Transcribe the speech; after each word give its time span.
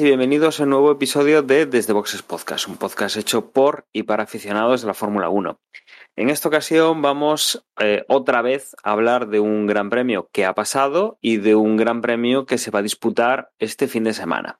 y 0.00 0.02
bienvenidos 0.02 0.58
a 0.58 0.64
un 0.64 0.70
nuevo 0.70 0.90
episodio 0.90 1.42
de 1.42 1.66
Desde 1.66 1.92
Boxes 1.92 2.22
Podcast, 2.22 2.66
un 2.68 2.76
podcast 2.76 3.16
hecho 3.16 3.50
por 3.50 3.86
y 3.92 4.02
para 4.02 4.24
aficionados 4.24 4.80
de 4.80 4.88
la 4.88 4.94
Fórmula 4.94 5.28
1. 5.28 5.60
En 6.16 6.30
esta 6.30 6.48
ocasión 6.48 7.00
vamos 7.00 7.64
eh, 7.78 8.04
otra 8.08 8.42
vez 8.42 8.74
a 8.82 8.90
hablar 8.90 9.28
de 9.28 9.40
un 9.40 9.66
gran 9.66 9.90
premio 9.90 10.28
que 10.32 10.46
ha 10.46 10.54
pasado 10.54 11.18
y 11.20 11.36
de 11.36 11.54
un 11.54 11.76
gran 11.76 12.00
premio 12.00 12.44
que 12.44 12.58
se 12.58 12.72
va 12.72 12.80
a 12.80 12.82
disputar 12.82 13.50
este 13.58 13.86
fin 13.86 14.04
de 14.04 14.14
semana. 14.14 14.58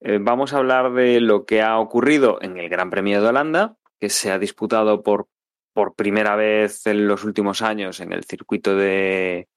Eh, 0.00 0.18
vamos 0.20 0.52
a 0.52 0.58
hablar 0.58 0.92
de 0.92 1.20
lo 1.20 1.46
que 1.46 1.62
ha 1.62 1.78
ocurrido 1.78 2.38
en 2.42 2.58
el 2.58 2.68
Gran 2.68 2.90
Premio 2.90 3.22
de 3.22 3.28
Holanda, 3.28 3.76
que 4.00 4.10
se 4.10 4.32
ha 4.32 4.38
disputado 4.38 5.02
por, 5.02 5.28
por 5.72 5.94
primera 5.94 6.36
vez 6.36 6.86
en 6.86 7.06
los 7.06 7.24
últimos 7.24 7.62
años 7.62 8.00
en 8.00 8.12
el 8.12 8.24
circuito 8.24 8.76
de 8.76 9.48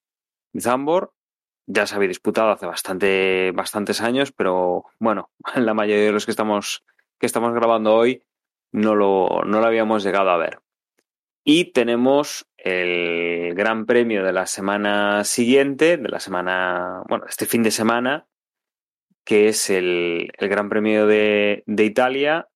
Zandvoort 0.58 1.15
ya 1.68 1.86
se 1.88 1.96
había 1.96 2.08
disputado 2.08 2.52
hace 2.52 2.66
bastante, 2.66 3.52
bastantes 3.52 4.02
años, 4.02 4.32
pero 4.32 4.86
bueno, 5.00 5.30
la 5.56 5.74
mayoría 5.74 6.06
de 6.06 6.12
los 6.12 6.26
que 6.26 6.32
estamos, 6.32 6.84
que 7.20 7.26
estamos 7.26 7.54
grabando 7.54 7.96
hoy 7.96 8.24
no 8.72 8.96
lo, 8.96 9.44
no 9.46 9.60
lo 9.60 9.66
habíamos 9.66 10.04
llegado 10.04 10.30
a 10.30 10.38
ver. 10.38 10.60
Y 11.44 11.66
tenemos 11.66 12.48
el 12.58 13.54
Gran 13.54 13.86
Premio 13.86 14.24
de 14.24 14.34
la 14.34 14.48
semana 14.48 15.24
siguiente, 15.24 15.98
de 15.98 16.10
la 16.10 16.20
semana, 16.20 17.04
bueno, 17.08 17.26
este 17.28 17.46
fin 17.46 17.62
de 17.62 17.72
semana, 17.72 18.28
que 19.24 19.48
es 19.48 19.70
el, 19.70 20.32
el 20.38 20.50
Gran 20.50 20.70
Premio 20.70 21.06
de, 21.06 21.64
de, 21.68 21.86
Italia, 21.86 22.50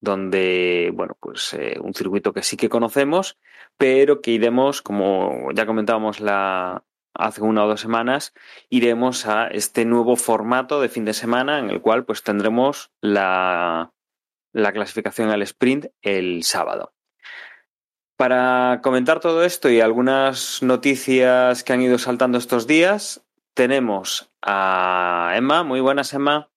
donde, 0.00 0.90
bueno, 0.94 1.16
pues 1.20 1.52
eh, 1.52 1.76
un 1.80 1.92
circuito 1.92 2.32
que 2.32 2.42
sí 2.42 2.56
que 2.56 2.70
conocemos, 2.70 3.38
pero 3.76 4.22
que 4.22 4.30
iremos, 4.30 4.80
como 4.80 5.50
ya 5.52 5.66
comentábamos 5.66 6.20
la, 6.20 6.82
hace 7.14 7.42
una 7.42 7.64
o 7.64 7.68
dos 7.68 7.80
semanas, 7.80 8.32
iremos 8.68 9.26
a 9.26 9.48
este 9.48 9.84
nuevo 9.84 10.16
formato 10.16 10.80
de 10.80 10.88
fin 10.88 11.04
de 11.04 11.12
semana 11.12 11.58
en 11.58 11.70
el 11.70 11.80
cual 11.80 12.04
pues 12.04 12.22
tendremos 12.22 12.90
la, 13.00 13.92
la 14.52 14.72
clasificación 14.72 15.30
al 15.30 15.42
sprint 15.42 15.86
el 16.02 16.44
sábado. 16.44 16.92
Para 18.16 18.80
comentar 18.82 19.20
todo 19.20 19.44
esto 19.44 19.70
y 19.70 19.80
algunas 19.80 20.62
noticias 20.62 21.64
que 21.64 21.72
han 21.72 21.80
ido 21.80 21.96
saltando 21.98 22.36
estos 22.36 22.66
días, 22.66 23.24
tenemos 23.54 24.30
a 24.42 25.32
Emma. 25.36 25.62
Muy 25.62 25.80
buenas, 25.80 26.12
Emma. 26.12 26.50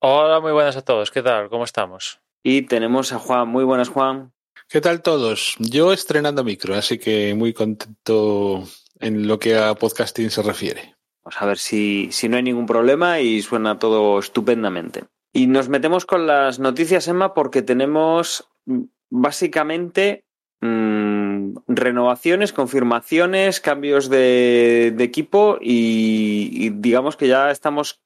Hola, 0.00 0.40
muy 0.40 0.52
buenas 0.52 0.76
a 0.76 0.84
todos. 0.84 1.10
¿Qué 1.10 1.22
tal? 1.22 1.48
¿Cómo 1.48 1.64
estamos? 1.64 2.20
Y 2.42 2.62
tenemos 2.62 3.12
a 3.12 3.18
Juan. 3.18 3.48
Muy 3.48 3.64
buenas, 3.64 3.88
Juan. 3.88 4.32
¿Qué 4.68 4.80
tal 4.80 5.00
todos? 5.00 5.54
Yo 5.58 5.92
estrenando 5.92 6.44
micro, 6.44 6.74
así 6.74 6.98
que 6.98 7.34
muy 7.34 7.52
contento 7.52 8.64
en 9.02 9.26
lo 9.26 9.38
que 9.38 9.58
a 9.58 9.74
podcasting 9.74 10.30
se 10.30 10.42
refiere. 10.42 10.94
Vamos 11.24 11.42
a 11.42 11.46
ver 11.46 11.58
si, 11.58 12.08
si 12.10 12.28
no 12.28 12.36
hay 12.36 12.42
ningún 12.42 12.66
problema 12.66 13.20
y 13.20 13.42
suena 13.42 13.78
todo 13.78 14.18
estupendamente. 14.18 15.04
Y 15.32 15.46
nos 15.46 15.68
metemos 15.68 16.06
con 16.06 16.26
las 16.26 16.58
noticias, 16.58 17.08
Emma, 17.08 17.34
porque 17.34 17.62
tenemos 17.62 18.48
mm, 18.66 18.82
básicamente 19.10 20.24
mmm, 20.60 21.54
renovaciones, 21.68 22.52
confirmaciones, 22.52 23.60
cambios 23.60 24.08
de, 24.08 24.94
equipo 24.98 25.58
y, 25.60 26.70
digamos 26.70 27.16
que 27.16 27.28
ya 27.28 27.50
estamos 27.50 28.02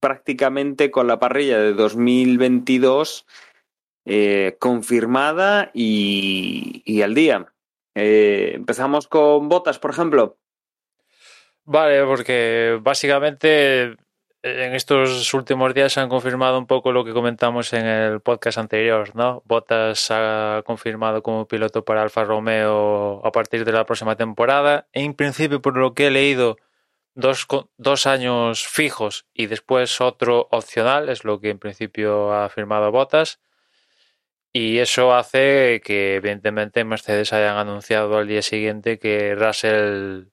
prácticamente 0.00 0.90
con 0.90 1.06
la 1.08 1.18
parrilla 1.18 1.58
de 1.58 1.74
2022 1.74 3.26
eh, 4.04 4.56
confirmada 4.60 5.70
y 5.74 7.02
al 7.02 7.14
día. 7.14 7.52
Eh, 8.00 8.52
empezamos 8.54 9.08
con 9.08 9.48
botas, 9.48 9.80
por 9.80 9.90
ejemplo. 9.90 10.38
Vale, 11.64 12.04
porque 12.04 12.78
básicamente 12.80 13.96
en 14.42 14.74
estos 14.74 15.34
últimos 15.34 15.74
días 15.74 15.92
se 15.92 16.00
han 16.00 16.08
confirmado 16.08 16.58
un 16.58 16.68
poco 16.68 16.92
lo 16.92 17.04
que 17.04 17.12
comentamos 17.12 17.72
en 17.72 17.86
el 17.86 18.20
podcast 18.20 18.58
anterior, 18.58 19.16
¿no? 19.16 19.42
Bottas 19.46 20.12
ha 20.12 20.62
confirmado 20.64 21.24
como 21.24 21.48
piloto 21.48 21.84
para 21.84 22.02
Alfa 22.02 22.22
Romeo 22.22 23.20
a 23.26 23.32
partir 23.32 23.64
de 23.64 23.72
la 23.72 23.84
próxima 23.84 24.14
temporada. 24.14 24.86
En 24.92 25.14
principio, 25.14 25.60
por 25.60 25.76
lo 25.76 25.92
que 25.92 26.06
he 26.06 26.10
leído, 26.12 26.56
dos, 27.16 27.48
dos 27.78 28.06
años 28.06 28.64
fijos 28.64 29.26
y 29.34 29.46
después 29.46 30.00
otro 30.00 30.46
opcional, 30.52 31.08
es 31.08 31.24
lo 31.24 31.40
que 31.40 31.50
en 31.50 31.58
principio 31.58 32.32
ha 32.32 32.48
firmado 32.48 32.92
Bottas. 32.92 33.40
Y 34.52 34.78
eso 34.78 35.14
hace 35.14 35.80
que, 35.84 36.16
evidentemente, 36.16 36.84
Mercedes 36.84 37.32
hayan 37.32 37.58
anunciado 37.58 38.16
al 38.18 38.26
día 38.28 38.42
siguiente 38.42 38.98
que 38.98 39.34
Russell 39.34 40.28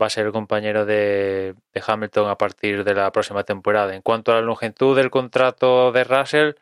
va 0.00 0.06
a 0.06 0.10
ser 0.10 0.26
el 0.26 0.32
compañero 0.32 0.86
de, 0.86 1.54
Hamilton 1.86 2.28
a 2.28 2.38
partir 2.38 2.84
de 2.84 2.94
la 2.94 3.10
próxima 3.12 3.44
temporada. 3.44 3.94
En 3.94 4.02
cuanto 4.02 4.32
a 4.32 4.36
la 4.36 4.42
longitud 4.42 4.96
del 4.96 5.10
contrato 5.10 5.92
de 5.92 6.04
Russell, 6.04 6.52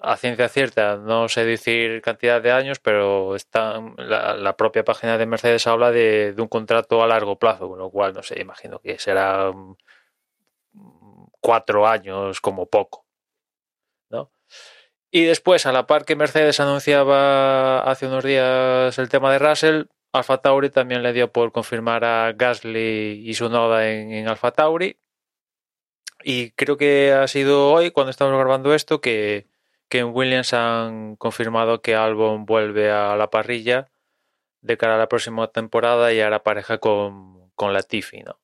a 0.00 0.16
ciencia 0.16 0.48
cierta, 0.48 0.96
no 0.96 1.28
sé 1.28 1.44
decir 1.44 2.02
cantidad 2.02 2.40
de 2.42 2.52
años, 2.52 2.78
pero 2.80 3.34
está, 3.34 3.80
la, 3.96 4.36
la 4.36 4.56
propia 4.56 4.84
página 4.84 5.18
de 5.18 5.26
Mercedes 5.26 5.66
habla 5.66 5.90
de, 5.90 6.32
de, 6.34 6.42
un 6.42 6.48
contrato 6.48 7.02
a 7.02 7.06
largo 7.06 7.38
plazo, 7.38 7.68
con 7.68 7.78
lo 7.78 7.90
cual, 7.90 8.12
no 8.14 8.22
sé, 8.22 8.40
imagino 8.40 8.78
que 8.80 8.98
será 8.98 9.52
cuatro 11.40 11.86
años 11.86 12.40
como 12.40 12.66
poco. 12.66 13.05
Y 15.16 15.24
después, 15.24 15.64
a 15.64 15.72
la 15.72 15.86
par 15.86 16.04
que 16.04 16.14
Mercedes 16.14 16.60
anunciaba 16.60 17.80
hace 17.80 18.06
unos 18.06 18.22
días 18.22 18.98
el 18.98 19.08
tema 19.08 19.32
de 19.32 19.38
Russell, 19.38 19.84
Alfa 20.12 20.42
Tauri 20.42 20.68
también 20.68 21.02
le 21.02 21.14
dio 21.14 21.32
por 21.32 21.52
confirmar 21.52 22.04
a 22.04 22.34
Gasly 22.34 23.22
y 23.24 23.32
su 23.32 23.48
noda 23.48 23.88
en, 23.90 24.12
en 24.12 24.28
Alfa 24.28 24.50
Tauri. 24.50 24.98
Y 26.22 26.50
creo 26.50 26.76
que 26.76 27.14
ha 27.14 27.26
sido 27.28 27.72
hoy, 27.72 27.92
cuando 27.92 28.10
estamos 28.10 28.34
grabando 28.38 28.74
esto, 28.74 29.00
que, 29.00 29.46
que 29.88 30.00
en 30.00 30.14
Williams 30.14 30.52
han 30.52 31.16
confirmado 31.16 31.80
que 31.80 31.94
Albon 31.94 32.44
vuelve 32.44 32.90
a 32.90 33.16
la 33.16 33.30
parrilla 33.30 33.88
de 34.60 34.76
cara 34.76 34.96
a 34.96 34.98
la 34.98 35.08
próxima 35.08 35.46
temporada 35.48 36.12
y 36.12 36.20
hará 36.20 36.42
pareja 36.42 36.76
con, 36.76 37.50
con 37.54 37.72
Latifi, 37.72 38.20
¿no? 38.20 38.38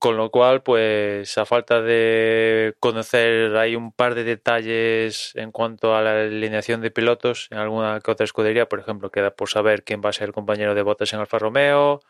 Con 0.00 0.16
lo 0.16 0.30
cual, 0.30 0.62
pues 0.62 1.36
a 1.36 1.44
falta 1.44 1.82
de 1.82 2.74
conocer, 2.80 3.54
hay 3.58 3.76
un 3.76 3.92
par 3.92 4.14
de 4.14 4.24
detalles 4.24 5.32
en 5.36 5.52
cuanto 5.52 5.94
a 5.94 6.00
la 6.00 6.22
alineación 6.22 6.80
de 6.80 6.90
pilotos 6.90 7.48
en 7.50 7.58
alguna 7.58 8.00
que 8.00 8.10
otra 8.10 8.24
escudería. 8.24 8.66
Por 8.66 8.80
ejemplo, 8.80 9.10
queda 9.10 9.32
por 9.32 9.50
saber 9.50 9.84
quién 9.84 10.00
va 10.02 10.08
a 10.08 10.14
ser 10.14 10.28
el 10.28 10.32
compañero 10.32 10.74
de 10.74 10.80
botes 10.80 11.12
en 11.12 11.20
Alfa 11.20 11.38
Romeo. 11.38 12.00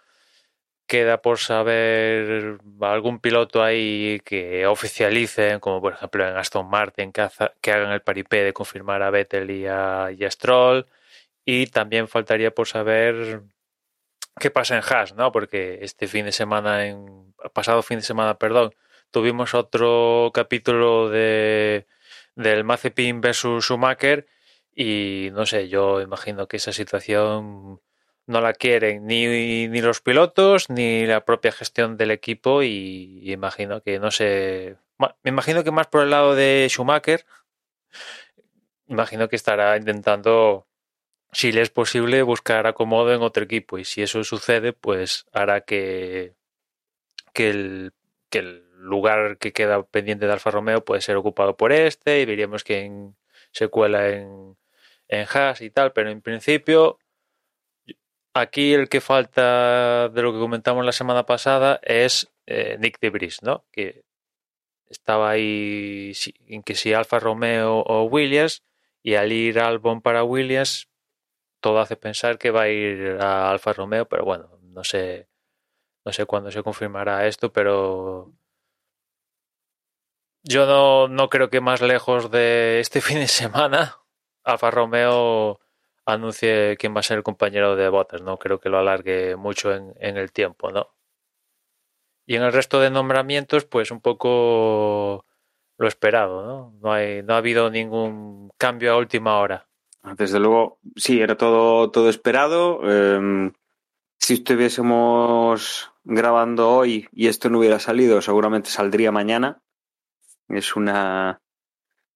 Queda 0.86 1.20
por 1.20 1.38
saber 1.38 2.58
algún 2.80 3.18
piloto 3.20 3.62
ahí 3.62 4.20
que 4.24 4.66
oficialicen, 4.66 5.58
como 5.58 5.80
por 5.80 5.94
ejemplo 5.94 6.28
en 6.28 6.36
Aston 6.36 6.70
Martin, 6.70 7.12
que 7.12 7.72
hagan 7.72 7.92
el 7.92 8.02
paripé 8.02 8.44
de 8.44 8.52
confirmar 8.52 9.02
a 9.02 9.10
Vettel 9.10 9.50
y 9.50 9.66
a, 9.66 10.10
y 10.16 10.24
a 10.24 10.30
Stroll. 10.30 10.86
Y 11.44 11.66
también 11.66 12.06
faltaría 12.08 12.52
por 12.52 12.68
saber 12.68 13.42
qué 14.40 14.50
pasa 14.50 14.76
en 14.76 14.82
Haas, 14.82 15.14
¿no? 15.14 15.30
Porque 15.32 15.78
este 15.82 16.08
fin 16.08 16.24
de 16.24 16.32
semana, 16.32 16.86
en 16.86 17.34
pasado 17.54 17.82
fin 17.82 17.98
de 17.98 18.04
semana, 18.04 18.38
perdón, 18.38 18.74
tuvimos 19.12 19.54
otro 19.54 20.32
capítulo 20.34 21.08
de 21.10 21.86
del 22.34 22.64
Mazepin 22.64 23.20
versus 23.20 23.64
Schumacher 23.66 24.26
y 24.74 25.30
no 25.32 25.46
sé, 25.46 25.68
yo 25.68 26.00
imagino 26.00 26.48
que 26.48 26.56
esa 26.58 26.72
situación 26.72 27.80
no 28.26 28.40
la 28.40 28.52
quieren 28.54 29.06
ni, 29.06 29.68
ni 29.68 29.80
los 29.82 30.00
pilotos 30.00 30.70
ni 30.70 31.06
la 31.06 31.24
propia 31.24 31.52
gestión 31.52 31.96
del 31.96 32.10
equipo 32.12 32.62
y, 32.62 33.20
y 33.22 33.32
imagino 33.32 33.82
que 33.82 33.98
no 33.98 34.10
sé, 34.10 34.76
me 34.98 35.30
imagino 35.30 35.64
que 35.64 35.70
más 35.72 35.88
por 35.88 36.02
el 36.04 36.10
lado 36.10 36.34
de 36.34 36.66
Schumacher, 36.70 37.26
imagino 38.88 39.28
que 39.28 39.36
estará 39.36 39.76
intentando 39.76 40.66
si 41.32 41.52
le 41.52 41.62
es 41.62 41.70
posible, 41.70 42.22
buscar 42.22 42.66
acomodo 42.66 43.12
en 43.14 43.22
otro 43.22 43.44
equipo. 43.44 43.78
Y 43.78 43.84
si 43.84 44.02
eso 44.02 44.24
sucede, 44.24 44.72
pues 44.72 45.26
hará 45.32 45.62
que, 45.62 46.34
que, 47.32 47.50
el, 47.50 47.92
que 48.28 48.38
el 48.40 48.70
lugar 48.78 49.38
que 49.38 49.52
queda 49.52 49.82
pendiente 49.84 50.26
de 50.26 50.32
Alfa 50.32 50.50
Romeo 50.50 50.84
puede 50.84 51.00
ser 51.02 51.16
ocupado 51.16 51.56
por 51.56 51.72
este 51.72 52.20
y 52.20 52.24
veríamos 52.24 52.64
quién 52.64 53.16
se 53.52 53.68
cuela 53.68 54.08
en, 54.08 54.56
en 55.08 55.26
Haas 55.32 55.60
y 55.60 55.70
tal. 55.70 55.92
Pero 55.92 56.10
en 56.10 56.20
principio, 56.22 56.98
aquí 58.34 58.74
el 58.74 58.88
que 58.88 59.00
falta 59.00 60.08
de 60.08 60.22
lo 60.22 60.32
que 60.32 60.38
comentamos 60.38 60.84
la 60.84 60.92
semana 60.92 61.26
pasada 61.26 61.80
es 61.82 62.30
eh, 62.46 62.76
Nick 62.80 62.98
Debris, 63.00 63.42
¿no? 63.42 63.64
Que 63.70 64.02
estaba 64.88 65.30
ahí 65.30 66.12
en 66.46 66.62
que 66.64 66.74
si 66.74 66.92
Alfa 66.92 67.20
Romeo 67.20 67.78
o 67.78 68.04
Williams 68.04 68.64
y 69.02 69.14
al 69.14 69.32
ir 69.32 69.60
Albon 69.60 70.02
para 70.02 70.24
Williams 70.24 70.89
todo 71.60 71.80
hace 71.80 71.96
pensar 71.96 72.38
que 72.38 72.50
va 72.50 72.62
a 72.62 72.68
ir 72.68 73.18
a 73.20 73.50
Alfa 73.50 73.72
Romeo, 73.72 74.06
pero 74.08 74.24
bueno, 74.24 74.58
no 74.62 74.84
sé, 74.84 75.28
no 76.04 76.12
sé 76.12 76.26
cuándo 76.26 76.50
se 76.50 76.62
confirmará 76.62 77.26
esto, 77.26 77.52
pero 77.52 78.32
yo 80.42 80.66
no, 80.66 81.08
no 81.08 81.28
creo 81.28 81.50
que 81.50 81.60
más 81.60 81.80
lejos 81.82 82.30
de 82.30 82.80
este 82.80 83.00
fin 83.00 83.18
de 83.18 83.28
semana 83.28 83.98
Alfa 84.44 84.70
Romeo 84.70 85.60
anuncie 86.06 86.76
quién 86.78 86.94
va 86.94 87.00
a 87.00 87.02
ser 87.02 87.18
el 87.18 87.22
compañero 87.24 87.76
de 87.76 87.88
Bottas. 87.88 88.22
No 88.22 88.38
creo 88.38 88.60
que 88.60 88.68
lo 88.68 88.78
alargue 88.78 89.36
mucho 89.36 89.74
en, 89.74 89.94
en 90.00 90.16
el 90.16 90.32
tiempo, 90.32 90.70
¿no? 90.72 90.94
Y 92.26 92.36
en 92.36 92.42
el 92.42 92.52
resto 92.52 92.80
de 92.80 92.90
nombramientos, 92.90 93.64
pues 93.64 93.90
un 93.90 94.00
poco 94.00 95.26
lo 95.78 95.88
esperado, 95.88 96.46
¿no? 96.46 96.78
No, 96.80 96.92
hay, 96.92 97.22
no 97.22 97.34
ha 97.34 97.38
habido 97.38 97.70
ningún 97.70 98.50
cambio 98.58 98.92
a 98.92 98.98
última 98.98 99.38
hora. 99.40 99.69
Desde 100.16 100.40
luego, 100.40 100.78
sí, 100.96 101.20
era 101.20 101.36
todo, 101.36 101.90
todo 101.90 102.08
esperado. 102.08 102.80
Eh, 102.84 103.52
si 104.18 104.34
estuviésemos 104.34 105.92
grabando 106.04 106.70
hoy 106.70 107.08
y 107.12 107.26
esto 107.28 107.50
no 107.50 107.58
hubiera 107.58 107.78
salido, 107.78 108.20
seguramente 108.22 108.70
saldría 108.70 109.12
mañana. 109.12 109.62
Es 110.48 110.76
una, 110.76 111.40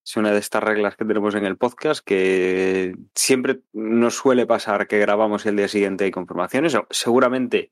es 0.05 0.17
una 0.17 0.31
de 0.31 0.39
estas 0.39 0.63
reglas 0.63 0.95
que 0.95 1.05
tenemos 1.05 1.35
en 1.35 1.45
el 1.45 1.57
podcast 1.57 2.05
que 2.05 2.95
siempre 3.15 3.61
nos 3.73 4.15
suele 4.15 4.45
pasar 4.45 4.87
que 4.87 4.99
grabamos 4.99 5.45
y 5.45 5.49
el 5.49 5.57
día 5.57 5.67
siguiente 5.67 6.03
hay 6.03 6.11
confirmaciones. 6.11 6.77
Seguramente 6.89 7.71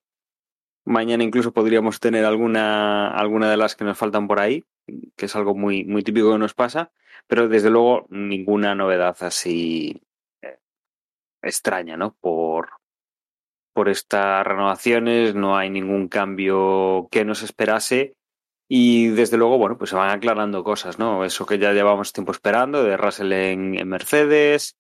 mañana 0.86 1.24
incluso 1.24 1.54
podríamos 1.54 2.00
tener 2.00 2.26
alguna, 2.26 3.08
alguna 3.10 3.50
de 3.50 3.58
las 3.58 3.76
que 3.76 3.86
nos 3.86 3.98
faltan 3.98 4.28
por 4.28 4.40
ahí, 4.40 4.64
que 5.16 5.26
es 5.26 5.36
algo 5.36 5.56
muy, 5.56 5.86
muy 5.86 6.04
típico 6.04 6.32
que 6.32 6.40
nos 6.40 6.54
pasa, 6.54 6.92
pero 7.28 7.48
desde 7.48 7.70
luego 7.70 8.06
ninguna 8.10 8.76
novedad 8.76 9.16
así 9.22 10.02
eh, 10.42 10.60
extraña, 11.42 11.98
¿no? 11.98 12.16
Por, 12.20 12.70
por 13.74 13.90
estas 13.90 14.46
renovaciones, 14.46 15.36
no 15.36 15.58
hay 15.58 15.70
ningún 15.70 16.08
cambio 16.08 17.08
que 17.12 17.26
nos 17.26 17.44
esperase 17.44 18.16
y 18.68 19.10
desde 19.10 19.38
luego, 19.38 19.58
bueno, 19.58 19.78
pues 19.78 19.90
se 19.90 19.96
van 19.96 20.10
aclarando 20.10 20.64
cosas, 20.64 21.00
¿no? 21.00 21.26
Eso 21.26 21.46
que 21.46 21.60
ya 21.60 21.74
llevamos 21.74 22.14
tiempo 22.14 22.32
esperando 22.32 22.84
de 22.84 22.98
Russell 22.98 23.32
en, 23.34 23.78
en 23.78 23.88
Mercedes, 23.88 24.78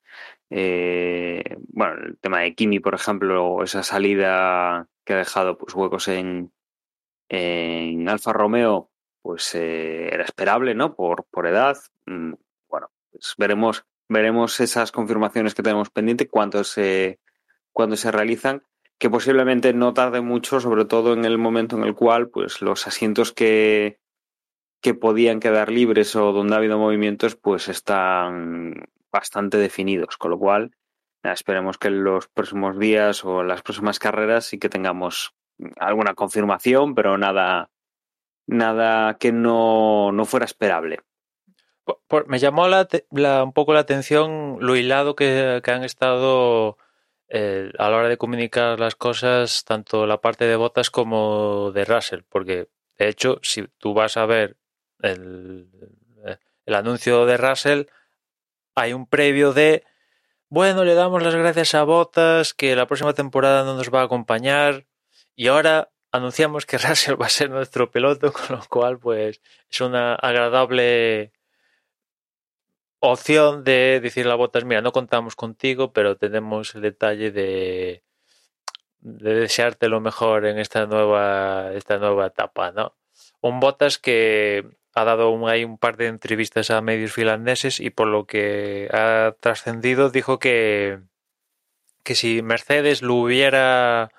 eh, 0.55 1.57
bueno, 1.69 1.95
el 2.05 2.17
tema 2.19 2.41
de 2.41 2.53
Kimi, 2.53 2.79
por 2.79 2.93
ejemplo, 2.93 3.63
esa 3.63 3.81
salida 3.81 4.87
que 5.03 5.13
ha 5.13 5.17
dejado 5.17 5.57
pues 5.57 5.73
huecos 5.73 6.07
en, 6.07 6.53
en 7.27 8.07
Alfa 8.07 8.33
Romeo, 8.33 8.91
pues 9.23 9.55
eh, 9.55 10.09
era 10.13 10.25
esperable, 10.25 10.75
¿no? 10.75 10.93
Por, 10.93 11.25
por 11.31 11.47
edad. 11.47 11.77
Mm, 12.05 12.33
bueno, 12.69 12.91
pues 13.09 13.33
veremos, 13.37 13.85
veremos 14.07 14.59
esas 14.59 14.91
confirmaciones 14.91 15.55
que 15.55 15.63
tenemos 15.63 15.89
pendiente, 15.89 16.27
cuánto 16.27 16.63
se, 16.63 17.19
cuando 17.71 17.95
se 17.95 18.11
realizan 18.11 18.61
que 18.99 19.09
posiblemente 19.09 19.73
no 19.73 19.93
tarde 19.93 20.21
mucho, 20.21 20.59
sobre 20.59 20.85
todo 20.85 21.13
en 21.13 21.25
el 21.25 21.37
momento 21.37 21.75
en 21.77 21.83
el 21.83 21.95
cual 21.95 22.29
pues 22.29 22.61
los 22.61 22.85
asientos 22.85 23.33
que, 23.33 23.99
que 24.81 24.93
podían 24.93 25.39
quedar 25.39 25.71
libres 25.71 26.15
o 26.15 26.31
donde 26.31 26.53
ha 26.53 26.57
habido 26.57 26.77
movimientos 26.77 27.35
pues 27.35 27.69
están 27.69 28.85
bastante 29.11 29.57
definidos, 29.57 30.17
con 30.17 30.31
lo 30.31 30.39
cual 30.39 30.75
esperemos 31.23 31.77
que 31.77 31.87
en 31.87 32.03
los 32.03 32.27
próximos 32.27 32.77
días 32.77 33.23
o 33.23 33.41
en 33.41 33.47
las 33.47 33.61
próximas 33.61 33.99
carreras 33.99 34.45
sí 34.45 34.59
que 34.59 34.69
tengamos 34.69 35.33
alguna 35.77 36.13
confirmación, 36.13 36.95
pero 36.95 37.17
nada, 37.17 37.69
nada 38.47 39.17
que 39.17 39.31
no, 39.31 40.11
no 40.11 40.25
fuera 40.25 40.45
esperable. 40.45 40.99
Por, 42.07 42.27
me 42.27 42.39
llamó 42.39 42.67
la, 42.67 42.87
la, 43.11 43.43
un 43.43 43.53
poco 43.53 43.73
la 43.73 43.81
atención 43.81 44.57
lo 44.61 44.75
hilado 44.75 45.15
que, 45.15 45.61
que 45.63 45.71
han 45.71 45.83
estado 45.83 46.77
eh, 47.27 47.71
a 47.77 47.89
la 47.89 47.97
hora 47.97 48.09
de 48.09 48.17
comunicar 48.17 48.79
las 48.79 48.95
cosas, 48.95 49.65
tanto 49.65 50.05
la 50.05 50.21
parte 50.21 50.45
de 50.45 50.55
Botas 50.55 50.89
como 50.89 51.71
de 51.71 51.83
Russell, 51.83 52.21
porque 52.29 52.69
de 52.97 53.09
hecho, 53.09 53.39
si 53.41 53.67
tú 53.79 53.93
vas 53.93 54.17
a 54.17 54.25
ver 54.25 54.57
el, 55.01 55.67
el 56.65 56.75
anuncio 56.75 57.25
de 57.25 57.37
Russell, 57.37 57.83
hay 58.75 58.93
un 58.93 59.07
previo 59.07 59.53
de, 59.53 59.83
bueno, 60.49 60.83
le 60.83 60.93
damos 60.93 61.23
las 61.23 61.35
gracias 61.35 61.75
a 61.75 61.83
Botas, 61.83 62.53
que 62.53 62.75
la 62.75 62.87
próxima 62.87 63.13
temporada 63.13 63.63
no 63.63 63.75
nos 63.75 63.93
va 63.93 64.01
a 64.01 64.05
acompañar, 64.05 64.85
y 65.35 65.47
ahora 65.47 65.92
anunciamos 66.13 66.65
que 66.65 66.77
Russell 66.87 67.21
va 67.21 67.25
a 67.25 67.29
ser 67.29 67.49
nuestro 67.49 67.91
piloto, 67.91 68.31
con 68.31 68.57
lo 68.57 68.63
cual, 68.69 68.99
pues, 68.99 69.41
es 69.69 69.81
una 69.81 70.15
agradable 70.15 71.33
opción 72.99 73.65
de 73.65 73.99
decirle 74.01 74.31
a 74.31 74.35
Botas, 74.35 74.63
mira, 74.63 74.81
no 74.81 74.93
contamos 74.93 75.35
contigo, 75.35 75.91
pero 75.91 76.15
tenemos 76.15 76.75
el 76.75 76.81
detalle 76.81 77.31
de, 77.31 78.03
de 79.01 79.33
desearte 79.33 79.89
lo 79.89 79.99
mejor 79.99 80.45
en 80.45 80.57
esta 80.57 80.85
nueva, 80.85 81.73
esta 81.73 81.97
nueva 81.97 82.27
etapa, 82.27 82.71
¿no? 82.71 82.95
Un 83.41 83.59
Botas 83.59 83.97
que 83.99 84.65
ha 84.93 85.03
dado 85.03 85.31
un, 85.31 85.49
hay 85.49 85.65
un 85.65 85.77
par 85.77 85.97
de 85.97 86.07
entrevistas 86.07 86.69
a 86.71 86.81
medios 86.81 87.11
finlandeses 87.11 87.79
y 87.79 87.89
por 87.89 88.07
lo 88.07 88.25
que 88.25 88.87
ha 88.93 89.35
trascendido 89.39 90.09
dijo 90.09 90.39
que, 90.39 90.99
que 92.03 92.15
si 92.15 92.41
Mercedes 92.41 93.01
lo 93.01 93.15
hubiera 93.15 94.11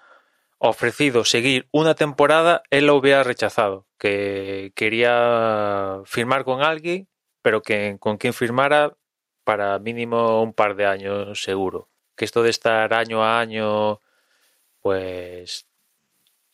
ofrecido 0.59 1.25
seguir 1.25 1.69
una 1.73 1.95
temporada, 1.95 2.63
él 2.71 2.87
lo 2.87 2.97
hubiera 2.97 3.23
rechazado, 3.23 3.87
que 3.99 4.73
quería 4.75 6.01
firmar 6.05 6.45
con 6.45 6.63
alguien 6.63 7.09
pero 7.45 7.61
que 7.63 7.99
con 8.01 8.17
quien 8.17 8.33
firmara 8.33 8.97
para 9.45 9.79
mínimo 9.79 10.43
un 10.43 10.55
par 10.55 10.77
de 10.77 10.87
años 10.87 11.43
seguro. 11.43 11.91
Que 12.17 12.25
esto 12.25 12.43
de 12.43 12.49
estar 12.49 12.95
año 12.95 13.23
a 13.23 13.39
año, 13.39 14.01
pues 14.81 15.67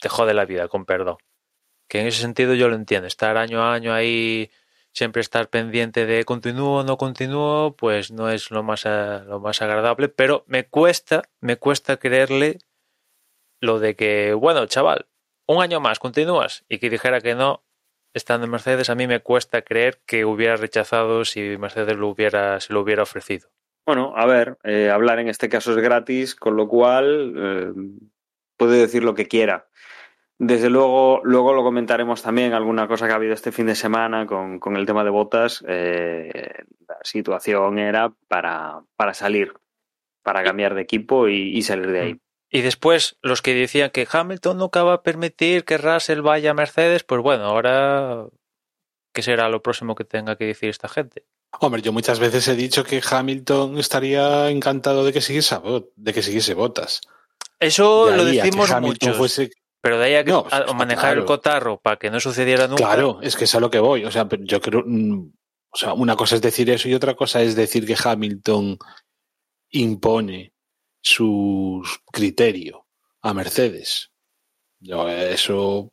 te 0.01 0.09
jode 0.09 0.35
la 0.35 0.47
vida, 0.47 0.67
con 0.67 0.87
perdón. 0.87 1.19
Que 1.87 2.01
en 2.01 2.09
ese 2.09 2.23
sentido 2.23 2.55
yo 2.55 2.69
lo 2.69 2.75
entiendo. 2.75 3.07
Estar 3.07 3.37
año 3.37 3.63
a 3.63 3.73
año 3.73 3.95
ahí, 3.95 4.51
siempre 4.93 5.21
estar 5.21 5.49
pendiente 5.49 6.07
de 6.07 6.25
continúo 6.25 6.83
no 6.83 6.97
continúo, 6.97 7.77
pues 7.77 8.11
no 8.11 8.29
es 8.29 8.51
lo 8.51 8.65
más, 8.65 8.85
lo 8.85 9.39
más 9.39 9.63
agradable. 9.63 10.09
Pero 10.09 10.45
me 10.49 10.67
cuesta, 10.67 11.23
me 11.41 11.57
cuesta 11.57 11.99
creerle 11.99 12.59
lo 13.61 13.79
de 13.79 13.95
que, 13.97 14.35
bueno, 14.35 14.67
chaval, 14.67 15.07
un 15.47 15.63
año 15.63 15.81
más 15.81 15.99
continúas 15.99 16.65
y 16.69 16.79
que 16.79 16.91
dijera 16.91 17.21
que 17.21 17.35
no, 17.35 17.63
estando 18.15 18.45
en 18.45 18.51
Mercedes, 18.51 18.91
a 18.91 18.95
mí 18.95 19.07
me 19.07 19.21
cuesta 19.21 19.63
creer 19.63 20.01
que 20.07 20.25
hubiera 20.25 20.57
rechazado 20.57 21.25
si 21.25 21.57
Mercedes 21.59 21.97
lo 21.97 22.09
hubiera, 22.09 22.61
se 22.61 22.73
lo 22.73 22.81
hubiera 22.81 23.03
ofrecido. 23.03 23.49
Bueno, 23.87 24.13
a 24.17 24.27
ver, 24.27 24.59
eh, 24.63 24.91
hablar 24.91 25.19
en 25.19 25.29
este 25.29 25.49
caso 25.49 25.73
es 25.73 25.79
gratis, 25.79 26.35
con 26.35 26.57
lo 26.57 26.69
cual 26.69 27.35
eh, 27.37 27.73
puede 28.57 28.79
decir 28.79 29.03
lo 29.03 29.15
que 29.15 29.27
quiera. 29.27 29.69
Desde 30.39 30.71
luego, 30.71 31.21
luego 31.25 31.53
lo 31.53 31.63
comentaremos 31.63 32.23
también, 32.23 32.55
alguna 32.55 32.89
cosa 32.89 33.07
que 33.07 33.13
ha 33.13 33.17
habido 33.17 33.35
este 33.35 33.53
fin 33.53 33.67
de 33.67 33.75
semana 33.75 34.27
con, 34.27 34.59
con 34.59 34.77
el 34.77 34.87
tema 34.87 35.05
de 35.05 35.11
botas. 35.11 35.63
Eh, 35.69 36.31
la 36.89 36.97
situación 37.03 37.79
era 37.79 38.11
para, 38.29 38.81
para 38.97 39.13
salir, 39.13 39.53
para 40.23 40.43
cambiar 40.43 40.75
de 40.75 40.83
equipo 40.83 41.29
y, 41.29 41.57
y 41.57 41.63
salir 41.63 41.91
de 41.91 42.01
ahí. 42.01 42.21
Y 42.51 42.63
después 42.63 43.17
los 43.23 43.43
que 43.43 43.55
decían 43.55 43.91
que 43.91 44.09
Hamilton 44.11 44.59
nunca 44.59 44.83
va 44.83 44.95
a 44.95 45.03
permitir 45.03 45.65
que 45.65 45.79
Russell 45.79 46.21
vaya 46.21 46.51
a 46.51 46.55
Mercedes, 46.55 47.05
pues 47.05 47.23
bueno, 47.23 47.45
ahora 47.45 48.27
¿qué 49.13 49.23
será 49.23 49.49
lo 49.49 49.63
próximo 49.63 49.95
que 49.95 50.05
tenga 50.05 50.37
que 50.37 50.47
decir 50.47 50.69
esta 50.69 50.89
gente? 50.89 51.25
Hombre, 51.61 51.83
yo 51.83 51.93
muchas 51.93 52.19
veces 52.19 52.47
he 52.49 52.55
dicho 52.55 52.85
que 52.85 53.03
Hamilton 53.09 53.79
estaría 53.79 54.51
encantado 54.51 55.05
de 55.05 55.13
que 55.13 55.21
siguiese, 55.21 55.57
de 55.97 56.13
que 56.13 56.23
siguiese 56.23 56.55
botas. 56.55 57.01
Eso 57.59 58.11
lo 58.11 58.25
decimos. 58.25 58.71
Fuese... 59.17 59.51
Pero 59.83 59.99
de 59.99 60.07
ahí 60.07 60.15
a, 60.15 60.25
que, 60.25 60.31
no, 60.31 60.47
a 60.51 60.73
manejar 60.75 61.11
claro. 61.11 61.21
el 61.21 61.27
cotarro 61.27 61.81
para 61.81 61.97
que 61.97 62.11
no 62.11 62.21
sucediera 62.21 62.67
nunca. 62.69 62.85
Claro, 62.85 63.19
es 63.23 63.37
que 63.37 63.45
es 63.45 63.55
a 63.55 63.61
lo 63.61 63.71
que 63.71 63.79
voy. 63.79 64.05
O 64.05 64.11
sea, 64.11 64.29
yo 64.41 64.61
creo. 64.61 64.85
O 65.73 65.77
sea, 65.77 65.95
una 65.95 66.17
cosa 66.17 66.37
es 66.37 66.43
decir 66.43 66.69
eso 66.71 66.89
y 66.89 66.95
otra 66.95 67.15
cosa 67.15 67.43
es 67.43 67.57
decir 67.57 67.87
que 67.87 67.97
Hamilton 68.03 68.79
impone 69.71 70.53
su 71.01 71.83
criterio 72.13 72.87
a 73.23 73.35
Mercedes. 73.35 74.11
Yo 74.79 75.09
eso 75.09 75.93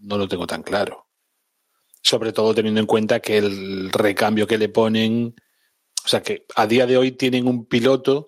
no 0.00 0.18
lo 0.18 0.28
tengo 0.28 0.46
tan 0.46 0.62
claro. 0.62 1.08
Sobre 2.02 2.32
todo 2.32 2.54
teniendo 2.54 2.80
en 2.80 2.86
cuenta 2.86 3.20
que 3.20 3.38
el 3.38 3.90
recambio 3.90 4.46
que 4.46 4.58
le 4.58 4.68
ponen, 4.68 5.34
o 6.04 6.08
sea 6.08 6.22
que 6.22 6.46
a 6.54 6.66
día 6.66 6.86
de 6.86 6.98
hoy 6.98 7.12
tienen 7.12 7.46
un 7.46 7.66
piloto 7.66 8.26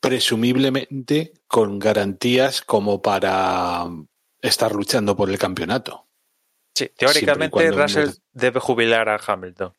presumiblemente 0.00 1.32
con 1.46 1.78
garantías 1.78 2.60
como 2.60 3.00
para 3.00 3.86
estar 4.40 4.72
luchando 4.74 5.16
por 5.16 5.30
el 5.30 5.38
campeonato. 5.38 6.06
Sí, 6.74 6.90
teóricamente 6.96 7.70
Russell 7.70 8.10
debe 8.32 8.60
jubilar 8.60 9.08
a 9.08 9.18
Hamilton. 9.24 9.72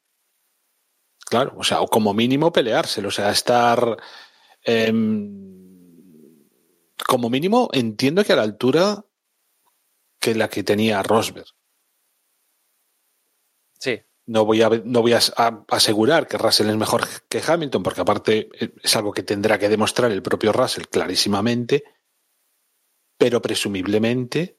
Claro, 1.26 1.54
o 1.58 1.64
sea, 1.64 1.82
o 1.82 1.88
como 1.88 2.14
mínimo 2.14 2.52
peleárselo, 2.52 3.10
o 3.10 3.12
sea, 3.12 3.32
estar 3.32 3.98
eh, 4.66 4.92
como 7.08 7.30
mínimo, 7.30 7.70
entiendo 7.74 8.24
que 8.24 8.34
a 8.34 8.38
la 8.38 8.44
altura 8.44 9.06
que 10.20 10.36
la 10.36 10.50
que 10.50 10.64
tenía 10.64 11.04
Rosberg. 11.04 11.48
Sí. 13.80 14.02
No 14.28 14.44
voy, 14.44 14.64
a, 14.64 14.70
no 14.70 15.04
voy 15.04 15.14
a, 15.14 15.20
asegurar 15.70 16.28
que 16.28 16.40
Russell 16.40 16.70
es 16.70 16.76
mejor 16.76 17.08
que 17.30 17.44
Hamilton, 17.46 17.84
porque 17.84 18.02
aparte 18.02 18.50
es 18.82 18.96
algo 18.96 19.12
que 19.12 19.22
tendrá 19.22 19.60
que 19.60 19.70
demostrar 19.70 20.12
el 20.12 20.24
propio 20.24 20.52
Russell 20.52 20.86
clarísimamente, 20.90 21.84
pero 23.18 23.40
presumiblemente 23.40 24.58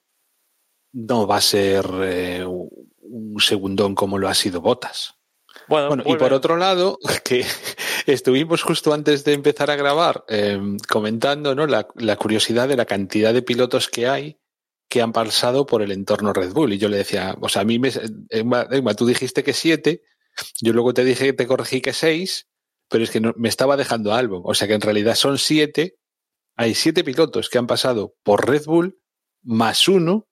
no 0.93 1.27
va 1.27 1.39
a 1.39 1.41
ser 1.41 1.85
eh, 2.05 2.45
un 2.47 3.41
segundón 3.41 3.97
como 3.97 4.19
lo 4.19 4.29
ha 4.29 4.35
sido 4.35 4.61
Botas. 4.61 5.17
Bueno, 5.69 5.89
Bueno, 5.89 6.05
y 6.07 6.15
por 6.15 6.33
otro 6.33 6.57
lado, 6.57 6.99
que 7.25 7.45
estuvimos 8.13 8.63
justo 8.63 8.93
antes 8.93 9.25
de 9.25 9.33
empezar 9.33 9.71
a 9.71 9.77
grabar 9.77 10.25
eh, 10.29 10.59
comentando 10.89 11.55
¿no? 11.55 11.67
la, 11.67 11.87
curiosidad 12.17 12.69
de 12.69 12.77
la 12.77 12.87
cantidad 12.87 13.35
de 13.35 13.43
pilotos 13.43 13.89
que 13.89 14.09
hay 14.09 14.39
que 14.89 15.03
han 15.03 15.13
pasado 15.13 15.67
por 15.67 15.83
el 15.83 15.91
entorno 15.91 16.33
Red 16.33 16.53
Bull. 16.53 16.73
Y 16.73 16.79
yo 16.79 16.89
le 16.89 16.99
decía, 16.99 17.37
o 17.41 17.49
sea, 17.49 17.63
a 17.63 17.65
mí 17.65 17.79
me. 17.79 17.91
Emma, 18.31 18.95
tú 18.95 19.05
dijiste 19.07 19.43
que 19.43 19.53
siete, 19.53 20.03
yo 20.61 20.73
luego 20.73 20.95
te 20.95 21.05
dije, 21.05 21.33
te 21.33 21.47
corregí 21.47 21.81
que 21.81 21.93
seis, 21.93 22.47
pero 22.89 23.03
es 23.03 23.11
que 23.11 23.21
no- 23.21 23.35
me 23.37 23.49
estaba 23.49 23.77
dejando 23.77 24.15
Albon. 24.15 24.43
O 24.45 24.55
sea 24.55 24.69
que 24.69 24.75
en 24.75 24.81
realidad 24.81 25.17
son 25.17 25.39
siete. 25.39 25.97
Hay 26.57 26.75
siete 26.75 27.03
pilotos 27.03 27.51
que 27.51 27.59
han 27.59 27.67
pasado 27.67 28.15
por 28.23 28.49
Red 28.49 28.65
Bull, 28.65 28.99
más 29.43 29.89
uno 29.89 30.29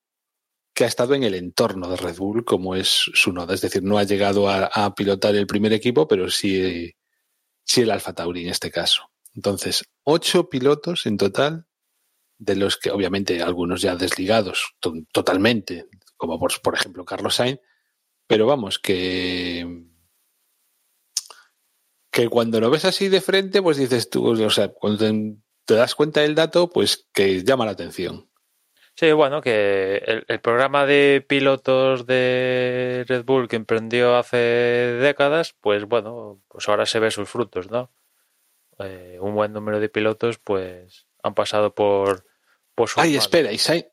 que 0.73 0.85
ha 0.85 0.87
estado 0.87 1.13
en 1.13 1.23
el 1.23 1.35
entorno 1.35 1.89
de 1.89 1.97
Red 1.97 2.17
Bull, 2.17 2.45
como 2.45 2.75
es 2.75 2.87
su 3.13 3.31
noda. 3.31 3.53
Es 3.53 3.61
decir, 3.61 3.83
no 3.83 3.97
ha 3.97 4.03
llegado 4.03 4.49
a, 4.49 4.65
a 4.65 4.95
pilotar 4.95 5.35
el 5.35 5.47
primer 5.47 5.71
equipo, 5.73 6.07
pero 6.07 6.29
sí, 6.29 6.93
sí 7.65 7.81
el 7.81 7.91
Alfa 7.91 8.13
Tauri 8.13 8.43
en 8.43 8.49
este 8.49 8.71
caso. 8.71 9.11
Entonces, 9.35 9.83
ocho 10.03 10.49
pilotos 10.49 11.05
en 11.05 11.17
total, 11.17 11.67
de 12.37 12.55
los 12.55 12.77
que 12.77 12.91
obviamente 12.91 13.41
algunos 13.41 13.81
ya 13.81 13.95
desligados 13.95 14.73
to- 14.81 14.93
totalmente, 15.13 15.87
como 16.17 16.39
por, 16.39 16.59
por 16.61 16.75
ejemplo 16.75 17.05
Carlos 17.05 17.35
Sainz, 17.35 17.59
pero 18.27 18.47
vamos, 18.47 18.79
que 18.79 19.85
que 22.11 22.29
cuando 22.29 22.59
lo 22.61 22.69
ves 22.69 22.85
así 22.85 23.09
de 23.09 23.21
frente, 23.21 23.61
pues 23.61 23.77
dices 23.77 24.09
tú, 24.09 24.25
o 24.27 24.49
sea, 24.49 24.69
cuando 24.69 25.05
te 25.65 25.73
das 25.73 25.95
cuenta 25.95 26.21
del 26.21 26.35
dato, 26.35 26.69
pues 26.69 27.07
que 27.13 27.43
llama 27.43 27.65
la 27.65 27.71
atención. 27.71 28.29
Sí, 28.97 29.11
bueno, 29.11 29.41
que 29.41 29.97
el, 30.05 30.23
el 30.29 30.39
programa 30.39 30.85
de 30.85 31.23
pilotos 31.27 32.05
de 32.05 33.03
Red 33.07 33.25
Bull 33.25 33.49
que 33.49 33.57
emprendió 33.57 34.15
hace 34.15 34.37
décadas, 34.37 35.53
pues 35.59 35.83
bueno, 35.83 36.41
pues 36.47 36.69
ahora 36.69 36.85
se 36.85 36.99
ve 36.99 37.11
sus 37.11 37.27
frutos, 37.27 37.69
¿no? 37.69 37.91
Eh, 38.79 39.17
un 39.19 39.35
buen 39.35 39.51
número 39.51 39.81
de 39.81 39.89
pilotos, 39.89 40.37
pues 40.39 41.07
han 41.23 41.33
pasado 41.33 41.75
por, 41.75 42.25
por 42.73 42.87
sus 42.87 42.99
Ay, 43.03 43.09
manos. 43.11 43.25
espera, 43.25 43.51
y 43.51 43.57
Sainz, 43.57 43.87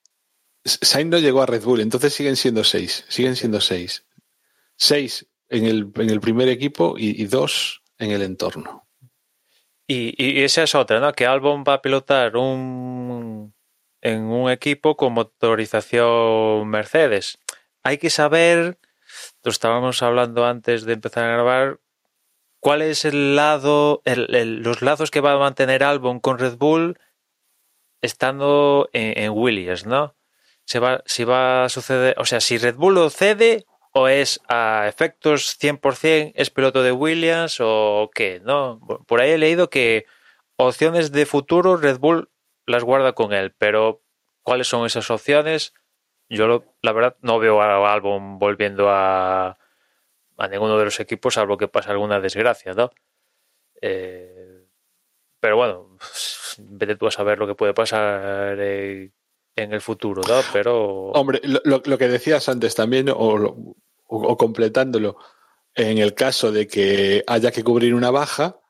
Sainz 0.64 1.10
no 1.10 1.18
llegó 1.18 1.42
a 1.42 1.46
Red 1.46 1.64
Bull, 1.64 1.80
entonces 1.80 2.14
siguen 2.14 2.36
siendo 2.36 2.62
seis, 2.62 3.04
siguen 3.08 3.34
siendo 3.34 3.60
seis. 3.60 4.06
Seis 4.76 5.26
en 5.48 5.66
el, 5.66 5.90
en 5.96 6.10
el 6.10 6.20
primer 6.20 6.48
equipo 6.48 6.94
y, 6.96 7.20
y 7.20 7.26
dos 7.26 7.82
en 7.98 8.12
el 8.12 8.22
entorno. 8.22 8.86
Y, 9.88 10.14
y 10.16 10.42
esa 10.44 10.62
es 10.62 10.76
otra, 10.76 11.00
¿no? 11.00 11.12
Que 11.12 11.26
Albon 11.26 11.64
va 11.66 11.74
a 11.74 11.82
pilotar 11.82 12.36
un 12.36 13.52
en 14.02 14.24
un 14.24 14.50
equipo 14.50 14.96
con 14.96 15.14
motorización 15.14 16.68
Mercedes. 16.68 17.38
Hay 17.82 17.98
que 17.98 18.10
saber, 18.10 18.78
lo 19.42 19.50
estábamos 19.50 20.02
hablando 20.02 20.44
antes 20.44 20.84
de 20.84 20.92
empezar 20.92 21.24
a 21.24 21.32
grabar, 21.32 21.80
cuál 22.60 22.82
es 22.82 23.04
el 23.04 23.34
lado, 23.34 24.02
los 24.04 24.82
lazos 24.82 25.10
que 25.10 25.20
va 25.20 25.32
a 25.32 25.38
mantener 25.38 25.82
Albon 25.82 26.20
con 26.20 26.38
Red 26.38 26.56
Bull 26.56 26.98
estando 28.02 28.88
en, 28.92 29.18
en 29.18 29.32
Williams, 29.32 29.86
¿no? 29.86 30.14
Se 30.64 30.78
va, 30.78 31.02
si 31.06 31.24
va 31.24 31.64
a 31.64 31.68
suceder, 31.68 32.14
o 32.18 32.24
sea, 32.24 32.40
si 32.40 32.58
Red 32.58 32.76
Bull 32.76 32.94
lo 32.94 33.10
cede 33.10 33.64
o 33.92 34.08
es 34.08 34.40
a 34.48 34.86
efectos 34.88 35.58
100% 35.60 36.32
es 36.34 36.50
piloto 36.50 36.82
de 36.82 36.92
Williams 36.92 37.58
o 37.60 38.10
qué, 38.14 38.40
¿no? 38.44 38.80
Por 39.06 39.20
ahí 39.20 39.32
he 39.32 39.38
leído 39.38 39.70
que 39.70 40.06
opciones 40.56 41.12
de 41.12 41.26
futuro 41.26 41.76
Red 41.76 41.98
Bull 41.98 42.31
las 42.66 42.84
guarda 42.84 43.12
con 43.12 43.32
él, 43.32 43.54
pero 43.56 44.02
¿cuáles 44.42 44.68
son 44.68 44.86
esas 44.86 45.10
opciones? 45.10 45.74
Yo 46.28 46.46
lo- 46.46 46.64
la 46.82 46.92
verdad 46.92 47.16
no 47.20 47.38
veo 47.38 47.60
a 47.60 47.92
Albon 47.92 48.38
volviendo 48.38 48.86
a, 48.88 49.58
ninguno 50.50 50.78
de 50.78 50.84
los 50.86 50.98
equipos, 51.00 51.34
salvo 51.34 51.56
que 51.58 51.68
pase 51.68 51.90
alguna 51.90 52.20
desgracia, 52.20 52.72
¿no? 52.74 52.90
Eh, 53.80 54.64
pero 55.40 55.56
bueno, 55.56 55.98
vete 56.58 56.96
tú 56.96 57.06
a 57.06 57.10
saber 57.10 57.38
lo 57.38 57.46
que 57.46 57.54
puede 57.54 57.74
pasar 57.74 58.58
en, 58.60 59.12
en 59.56 59.72
el 59.72 59.80
futuro, 59.80 60.22
¿no? 60.26 60.40
Pero 60.52 61.10
Hombre, 61.12 61.40
lo, 61.44 61.60
lo- 61.84 61.98
que 61.98 62.08
decías 62.08 62.48
antes 62.48 62.74
también, 62.74 63.08
o- 63.10 63.74
o 64.06 64.36
completándolo, 64.36 65.16
en 65.74 65.98
el 65.98 66.14
caso 66.14 66.52
de 66.52 66.66
que 66.66 67.24
haya 67.26 67.50
que 67.50 67.64
cubrir 67.64 67.94
una 67.94 68.10
baja, 68.10 68.60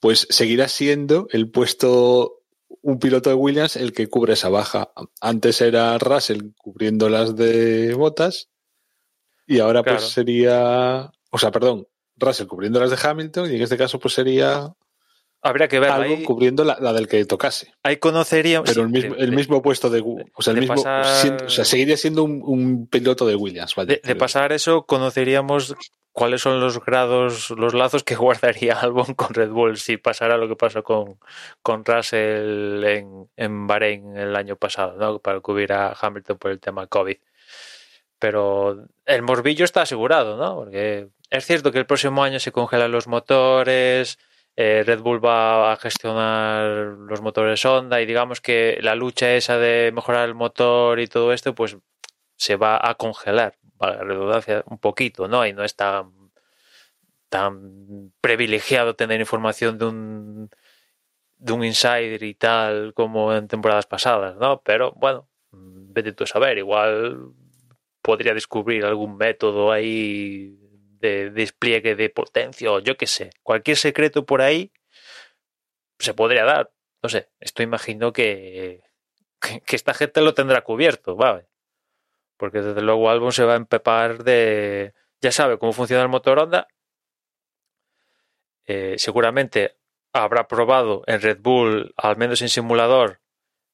pues 0.00 0.26
seguirá 0.30 0.68
siendo 0.68 1.26
el 1.30 1.50
puesto 1.50 2.41
un 2.80 2.98
piloto 2.98 3.30
de 3.30 3.36
Williams 3.36 3.76
el 3.76 3.92
que 3.92 4.08
cubre 4.08 4.32
esa 4.34 4.48
baja. 4.48 4.92
Antes 5.20 5.60
era 5.60 5.98
Russell 5.98 6.52
cubriendo 6.56 7.08
las 7.08 7.36
de 7.36 7.94
botas 7.94 8.48
y 9.46 9.60
ahora 9.60 9.82
Claro. 9.82 9.98
pues 9.98 10.10
sería, 10.10 11.10
o 11.30 11.38
sea, 11.38 11.50
perdón, 11.50 11.86
Russell 12.16 12.46
cubriendo 12.46 12.80
las 12.80 12.90
de 12.90 13.08
Hamilton 13.08 13.50
y 13.52 13.56
en 13.56 13.62
este 13.62 13.76
caso 13.76 13.98
pues 13.98 14.14
sería 14.14 14.72
habría 15.42 15.68
que 15.68 15.80
ver. 15.80 15.90
algo 15.90 16.14
Ahí, 16.16 16.22
cubriendo 16.22 16.64
la, 16.64 16.78
la 16.80 16.92
del 16.92 17.08
que 17.08 17.24
tocase. 17.24 17.74
ahí 17.82 17.96
conoceríamos. 17.98 18.68
Pero 18.70 18.82
el 18.82 18.88
mismo, 18.88 19.14
de- 19.14 19.20
el 19.24 19.30
de- 19.30 19.36
mismo 19.36 19.60
puesto 19.62 19.90
de, 19.90 20.00
o 20.34 20.42
sea, 20.42 20.52
el 20.54 20.60
mismo, 20.60 20.74
pasar- 20.82 21.44
o 21.44 21.50
sea, 21.50 21.64
seguiría 21.64 21.96
siendo 21.96 22.24
un, 22.24 22.40
un 22.44 22.86
piloto 22.86 23.26
de 23.26 23.36
Williams. 23.36 23.74
vaya, 23.74 23.96
De, 24.02 24.14
pasar 24.16 24.52
eso, 24.52 24.84
conoceríamos 24.86 25.74
cuáles 26.12 26.42
son 26.42 26.60
los 26.60 26.84
grados, 26.84 27.50
los 27.50 27.72
lazos 27.74 28.04
que 28.04 28.14
guardaría 28.16 28.74
Albon 28.80 29.14
con 29.14 29.34
Red 29.34 29.50
Bull 29.50 29.78
si 29.78 29.96
pasara 29.96 30.36
lo 30.36 30.46
que 30.48 30.56
pasó 30.56 30.82
con, 30.82 31.18
con 31.62 31.84
Russell 31.84 32.84
en, 32.84 33.28
en 33.36 33.66
Bahrein 33.66 34.16
el 34.16 34.36
año 34.36 34.56
pasado, 34.56 34.96
¿no? 34.98 35.18
Para 35.20 35.40
cubrir 35.40 35.72
a 35.72 35.96
Hamilton 36.00 36.38
por 36.38 36.50
el 36.50 36.60
tema 36.60 36.86
COVID. 36.86 37.16
Pero 38.18 38.84
el 39.06 39.22
morbillo 39.22 39.64
está 39.64 39.82
asegurado, 39.82 40.36
¿no? 40.36 40.54
Porque 40.56 41.08
es 41.30 41.44
cierto 41.46 41.72
que 41.72 41.78
el 41.78 41.86
próximo 41.86 42.22
año 42.22 42.38
se 42.38 42.52
congelan 42.52 42.92
los 42.92 43.08
motores, 43.08 44.18
eh, 44.56 44.82
Red 44.84 45.00
Bull 45.00 45.24
va 45.24 45.72
a 45.72 45.76
gestionar 45.76 46.66
los 46.98 47.22
motores 47.22 47.64
Honda 47.64 48.00
y 48.00 48.06
digamos 48.06 48.40
que 48.40 48.78
la 48.82 48.94
lucha 48.94 49.34
esa 49.34 49.58
de 49.58 49.92
mejorar 49.94 50.28
el 50.28 50.34
motor 50.34 51.00
y 51.00 51.06
todo 51.06 51.32
esto, 51.32 51.54
pues 51.54 51.76
se 52.36 52.56
va 52.56 52.78
a 52.82 52.94
congelar, 52.96 53.56
para 53.78 53.96
la 53.96 54.04
redundancia, 54.04 54.64
un 54.66 54.78
poquito, 54.78 55.28
¿no? 55.28 55.46
Y 55.46 55.52
no 55.52 55.64
es 55.64 55.74
tan, 55.76 56.12
privilegiado 58.20 58.94
tener 58.94 59.20
información 59.20 59.78
de 59.78 59.86
un, 59.86 60.50
de 61.38 61.52
un 61.52 61.64
insider 61.64 62.22
y 62.22 62.34
tal 62.34 62.92
como 62.94 63.34
en 63.34 63.48
temporadas 63.48 63.86
pasadas, 63.86 64.36
¿no? 64.36 64.60
Pero 64.62 64.92
bueno, 64.92 65.28
vete 65.50 66.12
tú 66.12 66.24
a 66.24 66.26
saber, 66.26 66.58
igual 66.58 67.32
podría 68.02 68.34
descubrir 68.34 68.84
algún 68.84 69.16
método 69.16 69.72
ahí 69.72 70.61
de 71.02 71.30
despliegue 71.30 71.96
de 71.96 72.08
potencia 72.08 72.70
o 72.70 72.78
yo 72.78 72.96
qué 72.96 73.06
sé, 73.06 73.30
cualquier 73.42 73.76
secreto 73.76 74.24
por 74.24 74.40
ahí 74.40 74.72
se 75.98 76.14
podría 76.14 76.44
dar. 76.44 76.72
No 77.02 77.08
sé, 77.08 77.28
esto 77.40 77.62
imagino 77.62 78.12
que, 78.12 78.82
que, 79.40 79.76
esta 79.76 79.92
gente 79.92 80.20
lo 80.20 80.34
tendrá 80.34 80.62
cubierto, 80.62 81.16
¿vale? 81.16 81.48
Porque 82.36 82.62
desde 82.62 82.80
luego 82.80 83.10
Albon 83.10 83.32
se 83.32 83.44
va 83.44 83.54
a 83.54 83.56
empepar 83.56 84.22
de... 84.22 84.94
Ya 85.20 85.32
sabe 85.32 85.58
cómo 85.58 85.72
funciona 85.72 86.02
el 86.02 86.08
motor 86.08 86.38
Honda. 86.38 86.68
Eh, 88.66 88.94
seguramente 88.98 89.76
habrá 90.12 90.46
probado 90.46 91.02
en 91.06 91.20
Red 91.20 91.40
Bull, 91.40 91.92
al 91.96 92.16
menos 92.16 92.42
en 92.42 92.48
simulador, 92.48 93.20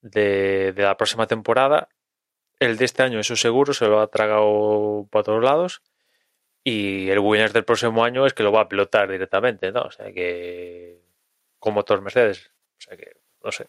de, 0.00 0.72
de 0.72 0.82
la 0.82 0.96
próxima 0.96 1.26
temporada. 1.26 1.88
El 2.58 2.78
de 2.78 2.86
este 2.86 3.02
año, 3.02 3.20
eso 3.20 3.36
seguro, 3.36 3.74
se 3.74 3.86
lo 3.86 4.00
ha 4.00 4.06
tragado 4.08 5.06
para 5.10 5.24
todos 5.24 5.44
lados. 5.44 5.82
Y 6.64 7.08
el 7.10 7.18
Williams 7.20 7.52
del 7.52 7.64
próximo 7.64 8.04
año 8.04 8.26
es 8.26 8.34
que 8.34 8.42
lo 8.42 8.52
va 8.52 8.62
a 8.62 8.68
pilotar 8.68 9.10
directamente, 9.10 9.72
¿no? 9.72 9.82
O 9.82 9.90
sea 9.90 10.12
que. 10.12 11.00
Con 11.58 11.74
motor 11.74 12.00
Mercedes. 12.02 12.50
O 12.78 12.80
sea 12.80 12.96
que, 12.96 13.16
no 13.42 13.52
sé. 13.52 13.68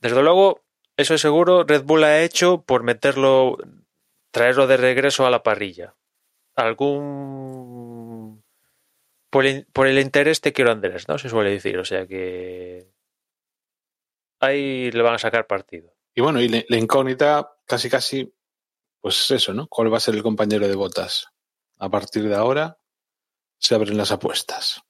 Desde 0.00 0.22
luego, 0.22 0.62
eso 0.96 1.14
es 1.14 1.20
seguro, 1.20 1.64
Red 1.64 1.84
Bull 1.84 2.04
ha 2.04 2.22
hecho 2.22 2.62
por 2.62 2.82
meterlo, 2.82 3.56
traerlo 4.30 4.66
de 4.66 4.76
regreso 4.76 5.26
a 5.26 5.30
la 5.30 5.42
parrilla. 5.42 5.94
Algún. 6.54 8.42
Por 9.30 9.46
el, 9.46 9.66
por 9.72 9.86
el 9.86 9.98
interés 9.98 10.40
te 10.40 10.52
quiero 10.52 10.70
Andrés, 10.72 11.08
¿no? 11.08 11.18
Se 11.18 11.28
suele 11.28 11.50
decir. 11.50 11.78
O 11.78 11.84
sea 11.84 12.06
que. 12.06 12.88
Ahí 14.40 14.90
le 14.90 15.02
van 15.02 15.14
a 15.14 15.18
sacar 15.18 15.46
partido. 15.46 15.94
Y 16.14 16.20
bueno, 16.20 16.40
y 16.40 16.48
la 16.48 16.76
incógnita 16.76 17.56
casi 17.64 17.88
casi, 17.88 18.34
pues 19.00 19.30
eso, 19.30 19.54
¿no? 19.54 19.66
¿Cuál 19.68 19.92
va 19.92 19.98
a 19.98 20.00
ser 20.00 20.14
el 20.14 20.22
compañero 20.22 20.66
de 20.68 20.74
botas? 20.74 21.28
A 21.78 21.88
partir 21.88 22.28
de 22.28 22.34
ahora 22.34 22.78
se 23.58 23.74
abren 23.74 23.96
las 23.96 24.12
apuestas. 24.12 24.82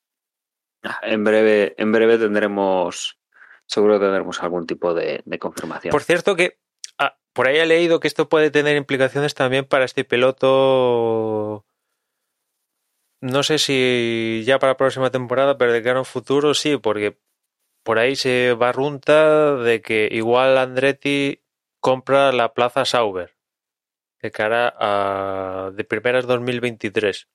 En 1.03 1.25
breve, 1.25 1.75
en 1.77 1.93
breve 1.93 2.19
tendremos, 2.19 3.19
seguro 3.67 3.99
tendremos 3.99 4.43
algún 4.43 4.67
tipo 4.67 4.95
de, 4.95 5.23
de 5.25 5.39
confirmación. 5.39 5.91
Por 5.91 6.03
cierto 6.03 6.37
que 6.37 6.59
ah, 6.99 7.19
por 7.33 7.49
ahí 7.49 7.59
he 7.59 7.67
leído 7.67 8.01
que 8.01 8.09
esto 8.09 8.29
puede 8.29 8.51
tener 8.51 8.77
implicaciones 8.77 9.35
también 9.35 9.65
para 9.65 9.85
este 9.85 10.05
piloto. 10.05 11.67
No 13.21 13.43
sé 13.43 13.59
si 13.59 14.45
ya 14.47 14.59
para 14.59 14.73
la 14.73 14.77
próxima 14.77 15.11
temporada, 15.11 15.59
pero 15.59 15.73
de 15.73 15.83
cara 15.83 15.97
a 15.97 16.03
un 16.03 16.07
futuro 16.07 16.55
sí, 16.55 16.77
porque 16.77 17.19
por 17.83 17.99
ahí 17.99 18.15
se 18.15 18.55
barrunta 18.55 19.57
de 19.57 19.83
que 19.83 20.09
igual 20.13 20.57
Andretti 20.57 21.43
compra 21.81 22.33
la 22.33 22.55
Plaza 22.55 22.85
Sauber 22.85 23.38
de 24.21 24.31
cara 24.31 24.75
a 24.79 25.71
de 25.75 25.85
primeras 25.85 26.27
2023 26.27 27.29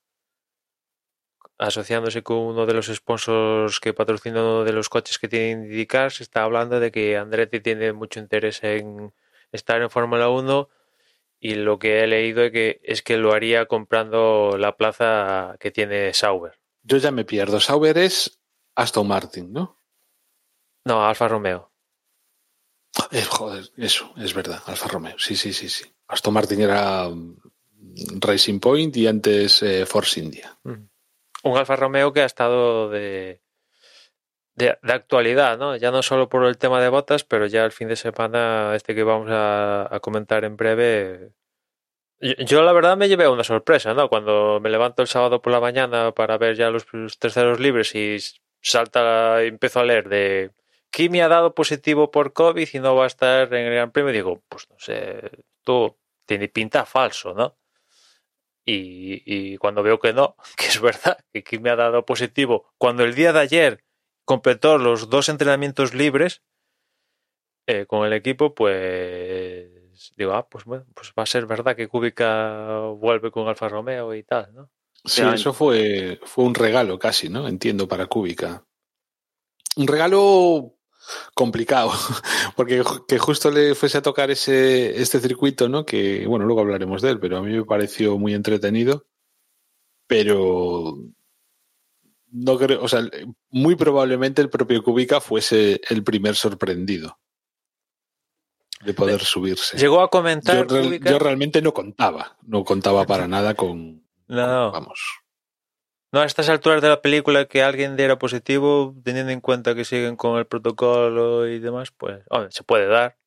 asociándose 1.57 2.23
con 2.23 2.37
uno 2.37 2.65
de 2.65 2.73
los 2.73 2.87
sponsors 2.87 3.79
que 3.79 3.93
patrocina 3.93 4.41
uno 4.41 4.63
de 4.63 4.73
los 4.73 4.89
coches 4.89 5.19
que 5.19 5.27
tiene 5.27 5.51
IndyCar, 5.51 6.11
se 6.11 6.23
está 6.23 6.43
hablando 6.43 6.79
de 6.79 6.91
que 6.91 7.17
Andretti 7.17 7.59
tiene 7.59 7.93
mucho 7.93 8.19
interés 8.19 8.63
en 8.63 9.13
estar 9.51 9.81
en 9.81 9.89
Fórmula 9.89 10.29
1 10.29 10.69
y 11.39 11.55
lo 11.55 11.77
que 11.77 12.03
he 12.03 12.07
leído 12.07 12.43
es 12.43 12.51
que, 12.51 12.81
es 12.83 13.01
que 13.01 13.17
lo 13.17 13.33
haría 13.33 13.65
comprando 13.65 14.57
la 14.57 14.77
plaza 14.77 15.57
que 15.59 15.71
tiene 15.71 16.13
Sauber. 16.13 16.59
Yo 16.83 16.97
ya 16.97 17.11
me 17.11 17.25
pierdo. 17.25 17.59
Sauber 17.59 17.97
es 17.97 18.39
Aston 18.75 19.07
Martin, 19.07 19.51
¿no? 19.51 19.77
No, 20.85 21.05
Alfa 21.05 21.27
Romeo. 21.27 21.73
Eh, 23.12 23.24
joder, 23.24 23.69
eso, 23.77 24.13
es 24.17 24.33
verdad, 24.33 24.62
Alfa 24.65 24.88
Romeo. 24.88 25.17
Sí, 25.17 25.36
sí, 25.36 25.53
sí, 25.53 25.69
sí. 25.69 25.86
Aston 26.07 26.33
Martin 26.33 26.62
era 26.62 27.10
mm, 27.10 27.38
Racing 28.19 28.60
Point 28.60 28.95
y 28.98 29.07
antes 29.07 29.62
eh, 29.63 29.86
Force 29.86 30.19
India. 30.19 30.57
Mm. 30.63 30.88
Un 31.43 31.57
Alfa 31.57 31.75
Romeo 31.75 32.13
que 32.13 32.22
ha 32.22 32.25
estado 32.25 32.89
de, 32.89 33.41
de, 34.55 34.77
actualidad, 34.83 35.57
¿no? 35.57 35.75
Ya 35.75 35.91
no 35.91 36.01
solo 36.01 36.29
por 36.29 36.45
el 36.45 36.57
tema 36.57 36.81
de 36.81 36.89
botas, 36.89 37.24
pero 37.24 37.48
ya 37.48 37.65
el 37.65 37.72
fin 37.72 37.88
de 37.88 37.95
semana, 37.95 38.74
este 38.75 38.95
que 38.95 39.03
vamos 39.03 39.27
a, 39.29 40.00
comentar 40.01 40.45
en 40.45 40.55
breve, 40.55 41.31
yo, 42.19 42.63
la 42.63 42.72
verdad 42.72 42.95
me 42.95 43.10
llevé 43.10 43.27
una 43.27 43.43
sorpresa, 43.43 43.93
¿no? 43.93 44.07
Cuando 44.07 44.60
me 44.62 44.69
levanto 44.69 45.01
el 45.01 45.10
sábado 45.10 45.41
por 45.41 45.51
la 45.51 45.60
mañana 45.60 46.13
para 46.13 46.38
ver 46.38 46.55
ya 46.55 46.69
los, 46.69 46.86
los 46.93 47.19
terceros 47.19 47.60
libres 47.60 47.93
y 47.95 48.17
salta, 48.62 49.43
empiezo 49.43 49.81
a 49.81 49.83
leer 49.83 50.07
de 50.07 50.51
Kimi 50.93 51.21
ha 51.21 51.27
dado 51.27 51.55
positivo 51.55 52.12
por 52.12 52.33
COVID 52.33 52.69
y 52.71 52.79
no 52.79 52.95
va 52.95 53.05
a 53.05 53.07
estar 53.07 53.51
en 53.51 53.65
el 53.65 53.73
Gran 53.73 53.91
Premio, 53.91 54.13
digo, 54.13 54.43
pues 54.47 54.69
no 54.69 54.75
sé, 54.77 55.43
tú 55.63 55.97
tiene 56.27 56.50
pinta 56.50 56.85
falso, 56.85 57.33
¿no? 57.33 57.57
Y, 58.63 59.23
y, 59.25 59.57
cuando 59.57 59.81
veo 59.81 60.00
que 60.00 60.13
no, 60.13 60.35
que 60.55 60.67
es 60.67 60.79
verdad, 60.79 61.17
que 61.33 61.43
Kimi 61.43 61.69
ha 61.69 61.75
dado 61.75 62.05
positivo, 62.05 62.71
cuando 62.77 63.03
el 63.03 63.15
día 63.15 63.33
de 63.33 63.39
ayer 63.39 63.83
completó 64.23 64.77
los 64.77 65.09
dos 65.09 65.29
entrenamientos 65.29 65.95
libres 65.95 66.43
eh, 67.65 67.88
con 67.88 68.05
el 68.05 68.13
equipo, 68.13 68.53
pues 68.53 70.13
digo, 70.15 70.33
ah, 70.33 70.47
pues 70.47 70.63
bueno, 70.65 70.85
pues 70.93 71.12
va 71.17 71.23
a 71.23 71.25
ser 71.25 71.47
verdad 71.47 71.75
que 71.75 71.88
Kubica 71.88 72.77
vuelve 72.97 73.31
con 73.31 73.47
Alfa 73.47 73.67
Romeo 73.67 74.13
y 74.13 74.21
tal, 74.21 74.53
¿no? 74.53 74.69
Sí, 75.05 75.23
eso 75.23 75.53
fue, 75.53 76.19
fue 76.23 76.45
un 76.45 76.53
regalo 76.53 77.00
casi, 77.00 77.29
¿no? 77.29 77.48
Entiendo, 77.48 77.87
para 77.87 78.05
Kubica. 78.05 78.63
Un 79.75 79.87
regalo 79.87 80.77
complicado, 81.33 81.92
porque 82.55 82.83
que 83.07 83.20
justo 83.20 83.51
le 83.51 83.75
fuese 83.75 83.98
a 83.98 84.01
tocar 84.01 84.31
ese, 84.31 85.01
este 85.01 85.20
circuito, 85.20 85.70
¿no? 85.70 85.85
Que, 85.85 86.25
bueno, 86.27 86.46
luego 86.46 86.61
hablaremos 86.61 87.01
de 87.01 87.11
él, 87.11 87.20
pero 87.20 87.37
a 87.37 87.42
mí 87.42 87.51
me 87.51 87.66
pareció 87.66 88.18
muy 88.18 88.33
entretenido, 88.33 89.05
pero 90.07 90.98
no 92.31 92.57
creo, 92.57 92.83
o 92.83 92.87
sea, 92.87 93.01
muy 93.51 93.75
probablemente 93.75 94.42
el 94.42 94.50
propio 94.50 94.83
Kubica 94.83 95.22
fuese 95.22 95.81
el 95.89 96.03
primer 96.03 96.35
sorprendido 96.35 97.20
de 98.83 98.94
poder 98.94 99.22
subirse. 99.22 99.77
Llegó 99.77 100.01
a 100.01 100.09
comentar. 100.09 100.68
Yo, 100.68 100.81
Kubica... 100.81 101.11
yo 101.11 101.20
realmente 101.20 101.61
no 101.61 101.74
contaba, 101.74 102.37
no 102.44 102.63
contaba 102.63 103.05
para 103.07 103.27
nada 103.27 103.53
con, 103.53 104.03
no. 104.27 104.72
vamos. 104.72 105.23
No, 106.13 106.21
a 106.21 106.25
estas 106.25 106.47
alturas 106.47 106.79
de 106.83 106.89
la 106.89 107.01
película 107.01 107.45
que 107.45 107.63
alguien 107.63 107.97
diera 107.97 108.19
positivo, 108.19 108.93
teniendo 109.03 109.31
en 109.31 109.41
cuenta 109.41 109.73
que 109.73 109.83
siguen 109.83 110.15
con 110.15 110.37
el 110.37 110.45
protocolo 110.45 111.47
y 111.47 111.57
demás, 111.57 111.89
pues 111.89 112.23
se 112.51 112.63
puede 112.63 112.85
dar. 112.85 113.17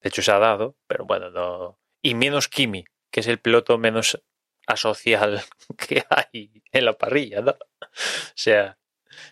De 0.00 0.08
hecho, 0.08 0.22
se 0.22 0.30
ha 0.30 0.38
dado, 0.38 0.76
pero 0.86 1.04
bueno, 1.04 1.30
no. 1.30 1.80
Y 2.00 2.14
menos 2.14 2.46
Kimi, 2.46 2.84
que 3.10 3.20
es 3.20 3.26
el 3.26 3.40
piloto 3.40 3.76
menos 3.76 4.22
asocial 4.68 5.42
que 5.88 6.04
hay 6.10 6.62
en 6.70 6.84
la 6.84 6.92
parrilla, 6.92 7.40
¿no? 7.40 7.56
O 7.82 8.36
sea, 8.36 8.78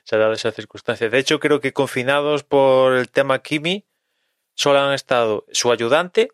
se 0.02 0.16
ha 0.16 0.18
dado 0.18 0.32
esa 0.32 0.50
circunstancia. 0.50 1.08
De 1.08 1.18
hecho, 1.20 1.38
creo 1.38 1.60
que 1.60 1.72
confinados 1.72 2.42
por 2.42 2.96
el 2.96 3.08
tema 3.08 3.40
Kimi, 3.40 3.86
solo 4.54 4.80
han 4.80 4.94
estado 4.94 5.46
su 5.52 5.70
ayudante 5.70 6.32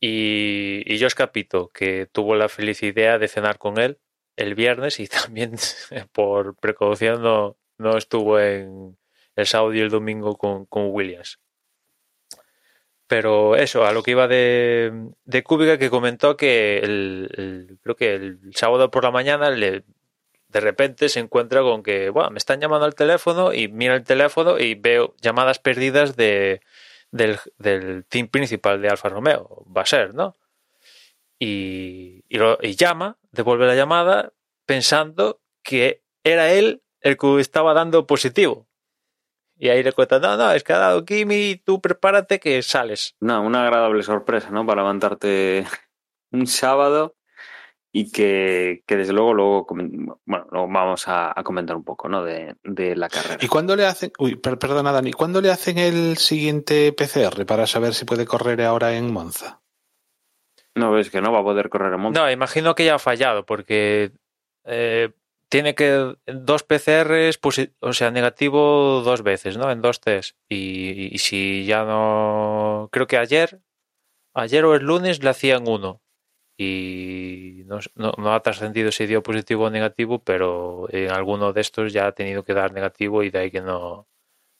y, 0.00 0.82
y 0.86 0.98
Josh 0.98 1.12
Capito, 1.12 1.68
que 1.68 2.06
tuvo 2.06 2.34
la 2.34 2.48
feliz 2.48 2.82
idea 2.82 3.18
de 3.18 3.28
cenar 3.28 3.58
con 3.58 3.78
él 3.78 4.00
el 4.40 4.54
viernes 4.54 5.00
y 5.00 5.06
también 5.08 5.56
por 6.12 6.56
precaución 6.56 7.22
no, 7.22 7.96
estuvo 7.96 8.38
en 8.38 8.98
el 9.36 9.46
sábado 9.46 9.74
y 9.74 9.80
el 9.80 9.90
domingo 9.90 10.36
con, 10.36 10.66
con 10.66 10.88
Williams. 10.90 11.38
Pero 13.06 13.56
eso, 13.56 13.84
a 13.84 13.92
lo 13.92 14.04
que 14.04 14.12
iba 14.12 14.28
de, 14.28 15.10
de 15.24 15.42
Kubica, 15.42 15.78
que 15.78 15.90
comentó 15.90 16.36
que 16.36 16.78
el, 16.78 17.78
creo 17.82 17.96
que 17.96 18.14
el 18.14 18.38
sábado 18.54 18.90
por 18.90 19.02
la 19.02 19.10
mañana 19.10 19.50
le, 19.50 19.82
de 20.50 20.60
repente 20.60 21.08
se 21.08 21.20
encuentra 21.20 21.62
con 21.62 21.82
que, 21.82 22.12
me 22.30 22.38
están 22.38 22.60
llamando 22.60 22.86
al 22.86 22.94
teléfono 22.94 23.52
y 23.52 23.68
mira 23.68 23.94
el 23.94 24.04
teléfono 24.04 24.58
y 24.58 24.74
veo 24.74 25.14
llamadas 25.20 25.58
perdidas 25.58 26.16
de, 26.16 26.60
del, 27.10 27.38
del 27.58 28.04
team 28.04 28.28
principal 28.28 28.80
de 28.82 28.88
Alfa 28.88 29.08
Romeo. 29.08 29.64
Va 29.76 29.82
a 29.82 29.86
ser, 29.86 30.14
¿no? 30.14 30.36
Y, 31.38 32.24
y 32.28 32.76
llama, 32.76 33.16
devuelve 33.32 33.66
la 33.66 33.74
llamada 33.74 34.32
pensando 34.66 35.40
que 35.62 36.02
era 36.24 36.52
él 36.52 36.82
el 37.00 37.16
que 37.16 37.40
estaba 37.40 37.74
dando 37.74 38.06
positivo. 38.06 38.68
Y 39.56 39.68
ahí 39.68 39.82
le 39.82 39.92
cuentan, 39.92 40.22
no, 40.22 40.36
no, 40.36 40.52
es 40.52 40.64
que 40.64 40.72
ha 40.72 40.78
dado 40.78 41.04
Kimi, 41.04 41.56
tú 41.56 41.82
prepárate 41.82 42.40
que 42.40 42.62
sales. 42.62 43.14
No, 43.20 43.42
una 43.42 43.62
agradable 43.62 44.02
sorpresa, 44.02 44.50
¿no? 44.50 44.64
Para 44.64 44.80
levantarte 44.82 45.66
un 46.32 46.46
sábado 46.46 47.16
y 47.92 48.10
que, 48.10 48.82
que 48.86 48.96
desde 48.96 49.12
luego 49.12 49.34
luego, 49.34 49.66
bueno, 49.68 50.46
luego 50.50 50.68
vamos 50.68 51.08
a, 51.08 51.38
a, 51.38 51.42
comentar 51.42 51.76
un 51.76 51.84
poco, 51.84 52.08
¿no? 52.08 52.24
De, 52.24 52.56
de 52.62 52.96
la 52.96 53.08
carrera. 53.08 53.38
¿Y 53.40 53.48
cuándo 53.48 53.76
le 53.76 53.84
hacen, 53.84 54.12
uy, 54.18 54.36
per, 54.36 54.58
perdona 54.58 54.92
Dani, 54.92 55.12
¿cuándo 55.12 55.40
le 55.40 55.50
hacen 55.50 55.76
el 55.76 56.16
siguiente 56.16 56.92
PCR 56.92 57.44
para 57.44 57.66
saber 57.66 57.94
si 57.94 58.04
puede 58.04 58.26
correr 58.26 58.62
ahora 58.62 58.94
en 58.94 59.12
Monza? 59.12 59.60
No, 60.80 60.92
ves 60.92 61.10
que 61.10 61.20
no 61.20 61.32
va 61.32 61.40
a 61.40 61.44
poder 61.44 61.68
correr 61.68 61.92
en 61.92 62.00
Monza. 62.00 62.20
No, 62.20 62.30
imagino 62.30 62.74
que 62.74 62.84
ya 62.84 62.94
ha 62.94 62.98
fallado 62.98 63.44
porque 63.44 64.12
eh, 64.64 65.10
tiene 65.48 65.74
que 65.74 66.14
dos 66.26 66.62
PCRs, 66.62 67.38
o 67.80 67.92
sea, 67.92 68.10
negativo 68.10 69.02
dos 69.04 69.22
veces, 69.22 69.56
¿no? 69.56 69.70
En 69.70 69.82
dos 69.82 70.00
test. 70.00 70.36
Y, 70.48 71.14
y, 71.14 71.18
si 71.18 71.64
ya 71.66 71.84
no. 71.84 72.88
Creo 72.92 73.06
que 73.06 73.18
ayer, 73.18 73.60
ayer 74.34 74.64
o 74.64 74.74
el 74.74 74.84
lunes 74.84 75.22
le 75.22 75.30
hacían 75.30 75.68
uno. 75.68 76.02
Y 76.56 77.62
no, 77.66 77.78
no, 77.94 78.12
no 78.18 78.34
ha 78.34 78.42
trascendido 78.42 78.92
si 78.92 79.06
dio 79.06 79.22
positivo 79.22 79.64
o 79.64 79.70
negativo, 79.70 80.22
pero 80.22 80.86
en 80.90 81.10
alguno 81.10 81.52
de 81.52 81.62
estos 81.62 81.92
ya 81.92 82.06
ha 82.06 82.12
tenido 82.12 82.44
que 82.44 82.54
dar 82.54 82.72
negativo 82.72 83.22
y 83.22 83.30
de 83.30 83.38
ahí 83.38 83.50
que 83.50 83.62
no, 83.62 84.08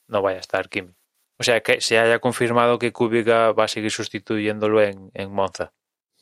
no 0.08 0.22
vaya 0.22 0.38
a 0.38 0.40
estar 0.40 0.68
Kimi. 0.70 0.94
O 1.38 1.42
sea, 1.42 1.62
que 1.62 1.80
se 1.80 1.98
haya 1.98 2.18
confirmado 2.18 2.78
que 2.78 2.92
Kubica 2.92 3.52
va 3.52 3.64
a 3.64 3.68
seguir 3.68 3.90
sustituyéndolo 3.90 4.82
en, 4.82 5.10
en 5.14 5.32
Monza. 5.32 5.72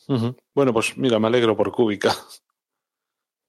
Uh 0.09 0.17
-huh. 0.17 0.37
Bueno, 0.55 0.73
pues 0.73 0.97
mira, 0.97 1.19
me 1.19 1.29
alegro 1.29 1.57
por 1.57 1.71
Kubica. 1.71 2.15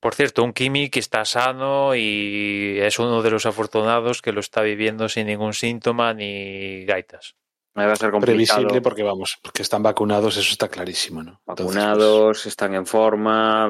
Por 0.01 0.15
cierto, 0.15 0.43
un 0.43 0.53
Kimi 0.53 0.89
que 0.89 0.99
está 0.99 1.25
sano 1.25 1.93
y 1.93 2.77
es 2.79 2.99
uno 2.99 3.21
de 3.21 3.31
los 3.31 3.45
afortunados 3.45 4.21
que 4.21 4.31
lo 4.31 4.39
está 4.39 4.61
viviendo 4.61 5.09
sin 5.09 5.27
ningún 5.27 5.53
síntoma 5.53 6.13
ni 6.13 6.85
gaitas. 6.85 7.35
Va 7.77 7.91
a 7.91 7.95
ser 7.95 8.11
complicado. 8.11 8.57
Previsible 8.57 8.81
porque 8.81 9.03
vamos, 9.03 9.37
porque 9.41 9.61
están 9.61 9.83
vacunados, 9.83 10.37
eso 10.37 10.51
está 10.51 10.67
clarísimo, 10.67 11.23
¿no? 11.23 11.41
Vacunados, 11.45 12.03
Entonces, 12.03 12.43
pues... 12.43 12.45
están 12.47 12.73
en 12.75 12.85
forma. 12.85 13.69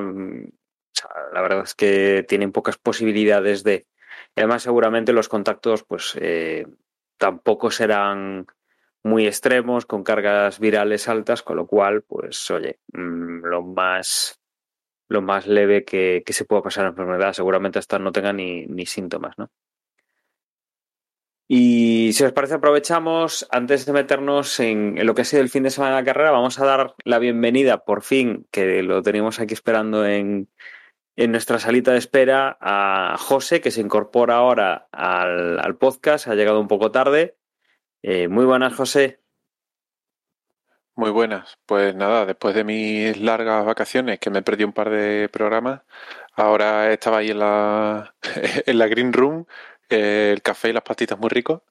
La 1.34 1.42
verdad 1.42 1.64
es 1.64 1.76
que 1.76 2.26
tienen 2.28 2.52
pocas 2.52 2.78
posibilidades 2.78 3.64
de. 3.64 3.88
Además, 4.36 4.64
seguramente 4.64 5.14
los 5.14 5.28
contactos, 5.28 5.84
pues, 5.84 6.16
eh, 6.20 6.66
tampoco 7.18 7.72
serán 7.72 8.46
muy 9.04 9.28
extremos, 9.28 9.86
con 9.86 10.04
cargas 10.04 10.60
virales 10.60 11.08
altas, 11.08 11.42
con 11.44 11.58
lo 11.58 11.68
cual, 11.68 12.04
pues, 12.04 12.50
oye, 12.52 12.80
mmm, 12.94 13.46
lo 13.46 13.62
más 13.64 14.40
lo 15.10 15.22
más 15.22 15.48
leve 15.48 15.84
que, 15.86 16.24
que 16.26 16.34
se 16.34 16.46
pueda 16.46 16.62
pasar 16.62 16.84
la 16.84 16.92
enfermedad. 16.92 17.34
Seguramente 17.34 17.80
hasta 17.80 18.00
no 18.00 18.12
tenga 18.12 18.32
ni, 18.32 18.68
ni 18.68 18.86
síntomas, 18.86 19.38
¿no? 19.38 19.50
Y 21.52 22.14
si 22.14 22.24
os 22.24 22.32
parece, 22.32 22.54
aprovechamos, 22.54 23.48
antes 23.50 23.88
de 23.88 23.92
meternos 23.92 24.60
en, 24.60 25.04
lo 25.04 25.16
que 25.16 25.24
ha 25.24 25.26
sido 25.26 25.42
el 25.42 25.50
fin 25.50 25.64
de 25.64 25.72
semana 25.72 25.96
de 25.96 26.02
la 26.02 26.06
carrera, 26.06 26.30
vamos 26.30 26.60
a 26.60 26.66
dar 26.66 26.94
la 27.04 27.18
bienvenida, 27.18 27.84
por 27.86 28.04
fin, 28.04 28.46
que 28.52 28.84
lo 28.84 29.02
teníamos 29.02 29.40
aquí 29.40 29.56
esperando 29.56 30.06
en, 30.06 30.48
en 31.16 31.32
nuestra 31.32 31.58
salita 31.58 31.92
de 31.92 31.98
espera, 31.98 32.60
a 32.62 33.16
José, 33.18 33.62
que 33.62 33.72
se 33.72 33.82
incorpora 33.82 34.36
ahora 34.36 34.90
al, 34.92 35.60
al 35.60 35.76
podcast, 35.76 36.28
ha 36.28 36.36
llegado 36.36 36.62
un 36.62 36.68
poco 36.68 36.92
tarde. 36.92 37.39
Eh, 38.02 38.28
muy 38.28 38.46
buenas, 38.46 38.74
José. 38.76 39.20
Muy 40.96 41.12
buenas. 41.12 41.58
Pues 41.66 41.96
nada, 41.96 42.26
después 42.26 42.54
de 42.56 42.64
mis 42.64 43.18
largas 43.20 43.66
vacaciones, 43.66 44.20
que 44.20 44.30
me 44.30 44.42
perdí 44.42 44.64
un 44.66 44.74
par 44.74 44.90
de 44.90 45.30
programas, 45.30 45.82
ahora 46.34 46.92
estaba 46.92 47.18
ahí 47.20 47.30
en 47.32 47.40
la, 47.40 48.16
en 48.66 48.78
la 48.78 48.88
Green 48.88 49.14
Room, 49.14 49.46
eh, 49.90 50.32
el 50.34 50.42
café 50.42 50.70
y 50.70 50.74
las 50.74 50.84
patitas 50.84 51.18
muy 51.18 51.30
ricos, 51.30 51.62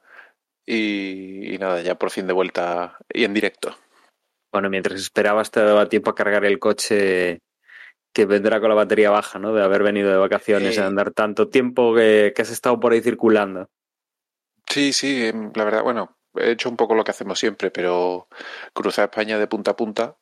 y, 0.65 1.55
y 1.55 1.59
nada, 1.59 1.83
ya 1.83 1.95
por 1.97 2.11
fin 2.11 2.27
de 2.27 2.33
vuelta 2.33 2.99
y 3.13 3.25
en 3.25 3.35
directo. 3.35 3.77
Bueno, 4.51 4.71
mientras 4.71 4.99
esperabas 5.01 5.51
te 5.51 5.61
daba 5.61 5.89
tiempo 5.91 6.11
a 6.11 6.15
cargar 6.15 6.45
el 6.47 6.59
coche 6.59 7.41
que 8.15 8.25
vendrá 8.25 8.61
con 8.61 8.71
la 8.71 8.75
batería 8.75 9.11
baja, 9.11 9.39
¿no? 9.39 9.53
De 9.53 9.63
haber 9.63 9.83
venido 9.83 10.11
de 10.11 10.17
vacaciones, 10.17 10.77
Eh. 10.77 10.81
de 10.81 10.87
andar 10.87 11.13
tanto 11.13 11.49
tiempo 11.49 11.95
que, 11.95 12.33
que 12.35 12.43
has 12.43 12.51
estado 12.51 12.81
por 12.81 12.93
ahí 12.93 13.03
circulando. 13.03 13.69
Sí, 14.67 14.93
sí, 14.95 15.27
em, 15.27 15.53
la 15.55 15.65
verdad, 15.65 15.83
bueno, 15.83 16.18
he 16.37 16.53
hecho 16.53 16.69
un 16.69 16.77
poco 16.77 16.95
lo 16.95 17.05
que 17.05 17.11
hacemos 17.11 17.39
siempre, 17.39 17.71
pero 17.71 18.29
cruzar 18.73 19.07
España 19.07 19.39
de 19.39 19.47
punta 19.47 19.73
a 19.73 19.77
punta 19.77 20.17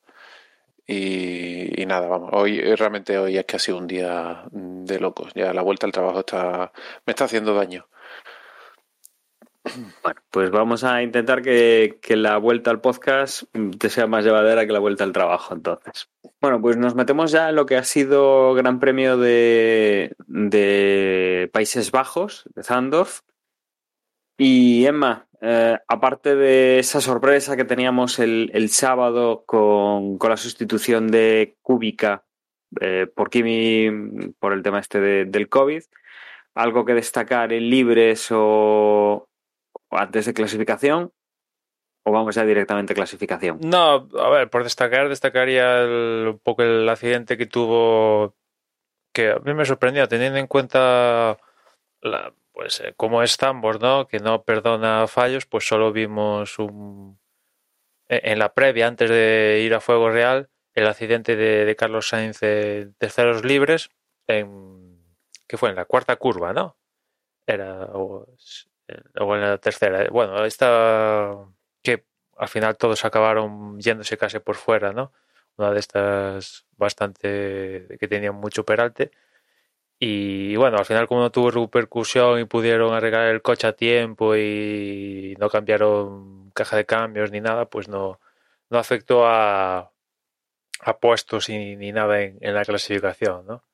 y, 0.88 1.84
nada, 1.86 2.06
vamos, 2.06 2.30
hoy 2.32 2.60
realmente 2.76 3.18
hoy 3.18 3.36
es 3.36 3.44
que 3.44 3.56
ha 3.56 3.58
sido 3.58 3.78
un 3.78 3.88
día 3.88 4.44
de 4.52 5.00
locos, 5.00 5.32
ya 5.34 5.52
la 5.52 5.62
vuelta 5.62 5.86
al 5.86 5.92
trabajo 5.92 6.20
está, 6.20 6.72
me 7.04 7.10
está 7.10 7.24
haciendo 7.24 7.54
daño. 7.54 7.88
Bueno, 10.00 10.20
pues 10.30 10.50
vamos 10.52 10.84
a 10.84 11.02
intentar 11.02 11.42
que, 11.42 11.98
que 12.00 12.14
la 12.14 12.38
vuelta 12.38 12.70
al 12.70 12.80
podcast 12.80 13.42
mm, 13.52 13.70
te 13.70 13.90
sea 13.90 14.06
más 14.06 14.24
llevadera 14.24 14.64
que 14.64 14.72
la 14.72 14.78
vuelta 14.78 15.02
al 15.02 15.12
trabajo, 15.12 15.54
entonces. 15.54 16.08
Bueno, 16.40 16.60
pues 16.60 16.76
nos 16.76 16.94
metemos 16.94 17.32
ya 17.32 17.48
en 17.48 17.56
lo 17.56 17.66
que 17.66 17.76
ha 17.76 17.82
sido 17.82 18.54
Gran 18.54 18.78
Premio 18.78 19.16
de, 19.16 20.14
de 20.28 21.50
Países 21.52 21.90
Bajos, 21.90 22.44
de 22.54 22.62
Zandorf. 22.62 23.22
Y 24.38 24.84
Emma, 24.86 25.26
eh, 25.40 25.78
aparte 25.88 26.34
de 26.36 26.78
esa 26.78 27.00
sorpresa 27.00 27.56
que 27.56 27.64
teníamos 27.64 28.18
el, 28.18 28.68
sábado 28.70 29.44
con, 29.46 30.18
con 30.18 30.30
la 30.30 30.36
sustitución 30.36 31.08
de 31.08 31.56
Kubica 31.62 32.24
eh, 32.80 33.06
por 33.14 33.30
Kimi 33.30 34.32
por 34.38 34.52
el 34.52 34.62
tema 34.62 34.80
este 34.80 35.00
de- 35.00 35.24
del 35.24 35.48
COVID, 35.48 35.82
algo 36.54 36.84
que 36.84 36.94
destacar 36.94 37.52
en 37.52 37.70
libres 37.70 38.28
o, 38.30 39.28
o 39.88 39.96
antes 39.96 40.26
de 40.26 40.34
clasificación 40.34 41.12
o 42.04 42.12
vamos 42.12 42.34
ya 42.34 42.44
directamente 42.44 42.92
a 42.92 42.96
clasificación. 42.96 43.58
No, 43.62 44.08
a 44.18 44.28
ver, 44.30 44.48
por 44.50 44.62
destacar, 44.64 45.08
destacaría 45.08 45.82
el- 45.82 46.28
un 46.34 46.38
poco 46.38 46.62
el 46.62 46.88
accidente 46.88 47.36
que 47.36 47.46
tuvo, 47.46 48.34
que 49.14 49.30
a 49.30 49.38
mí 49.38 49.54
me 49.54 49.64
sorprendió, 49.64 50.06
teniendo 50.08 50.38
en 50.38 50.46
cuenta 50.46 51.36
la, 52.00 52.32
pues 52.56 52.80
eh, 52.80 52.94
cómo 52.96 53.22
es 53.22 53.36
Zambor, 53.36 53.82
¿no? 53.82 54.08
Que 54.08 54.18
no 54.18 54.42
perdona 54.44 55.06
fallos, 55.08 55.44
pues 55.46 55.68
solo 55.68 55.92
vimos 55.92 56.58
un 56.58 57.20
en 58.08 58.32
en 58.32 58.38
la 58.38 58.54
previa, 58.54 58.86
antes 58.88 59.10
de 59.10 59.62
ir 59.64 59.74
a 59.74 59.80
Fuego 59.80 60.10
Real, 60.10 60.48
el 60.74 60.86
accidente 60.86 61.36
de, 61.36 61.66
de 61.66 61.76
Carlos 61.76 62.08
Sainz 62.08 62.42
en 62.42 62.94
terceros 62.94 63.44
libres, 63.44 63.90
en, 64.26 65.04
que 65.46 65.58
fue 65.58 65.70
en 65.70 65.76
la 65.76 65.84
cuarta 65.84 66.16
curva, 66.16 66.52
¿no? 66.54 66.76
Era, 67.46 67.86
o, 67.94 68.26
o 69.20 69.34
en 69.36 69.40
la 69.42 69.58
tercera. 69.58 70.08
Bueno, 70.10 70.44
esta 70.46 71.34
que 71.82 72.04
al 72.38 72.48
final 72.48 72.76
todos 72.78 73.04
acabaron 73.04 73.78
yéndose 73.80 74.16
casi 74.18 74.38
por 74.40 74.56
fuera, 74.56 74.92
¿no? 74.92 75.12
Una 75.58 75.72
de 75.72 75.80
estas 75.80 76.66
bastante 76.76 77.86
que 78.00 78.08
tenían 78.08 78.34
mucho 78.36 78.64
peralte. 78.64 79.10
Y 79.98 80.56
bueno, 80.56 80.76
al 80.78 80.84
final 80.84 81.08
como 81.08 81.22
no 81.22 81.30
tuvo 81.30 81.50
repercusión 81.50 82.38
y 82.40 82.44
pudieron 82.44 82.92
arreglar 82.92 83.28
el 83.28 83.42
coche 83.42 83.66
a 83.66 83.72
tiempo 83.72 84.36
y 84.36 85.34
no 85.38 85.48
cambiaron 85.48 86.50
caja 86.50 86.76
de 86.76 86.84
cambios 86.84 87.30
ni 87.30 87.40
nada, 87.40 87.66
pues 87.66 87.88
no, 87.88 88.20
no 88.68 88.78
afectó 88.78 89.26
a, 89.26 89.92
a 90.80 90.98
puestos 90.98 91.48
ni, 91.48 91.92
nada 91.92 92.20
en, 92.22 92.54
la 92.54 92.64
clasificación, 92.64 93.46
¿no? 93.46 93.64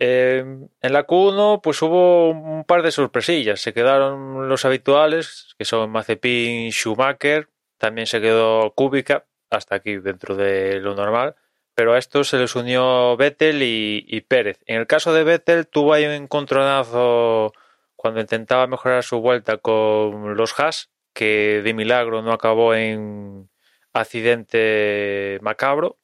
Eh, 0.00 0.44
en 0.80 0.92
la 0.92 1.06
Q1 1.06 1.60
pues 1.60 1.82
hubo 1.82 2.30
un 2.30 2.64
par 2.64 2.82
de 2.82 2.92
sorpresillas. 2.92 3.60
Se 3.60 3.72
quedaron 3.72 4.48
los 4.48 4.64
habituales, 4.64 5.54
que 5.58 5.64
son 5.64 5.90
Mazepin, 5.90 6.70
Schumacher, 6.70 7.48
también 7.78 8.06
se 8.06 8.20
quedó 8.20 8.72
Kubica, 8.74 9.24
hasta 9.50 9.76
aquí 9.76 9.96
dentro 9.96 10.36
de 10.36 10.80
lo 10.80 10.94
normal, 10.94 11.34
pero 11.78 11.94
a 11.94 11.98
estos 11.98 12.26
se 12.26 12.38
les 12.38 12.56
unió 12.56 13.16
Vettel 13.16 13.62
y, 13.62 14.20
Pérez. 14.22 14.58
En 14.66 14.80
el 14.80 14.88
caso 14.88 15.12
de 15.12 15.22
Vettel 15.22 15.68
tuvo 15.68 15.92
ahí 15.92 16.04
un 16.06 16.10
encontronazo 16.10 17.52
cuando 17.94 18.18
intentaba 18.20 18.66
mejorar 18.66 19.04
su 19.04 19.20
vuelta 19.20 19.58
con 19.58 20.36
los 20.36 20.58
Haas, 20.58 20.90
que 21.12 21.62
de 21.62 21.74
milagro 21.74 22.20
no 22.20 22.32
acabó 22.32 22.74
en 22.74 23.48
accidente 23.92 25.38
macabro, 25.40 26.00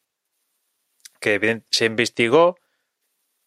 que 1.19 1.63
se 1.73 1.87
investigó 1.87 2.57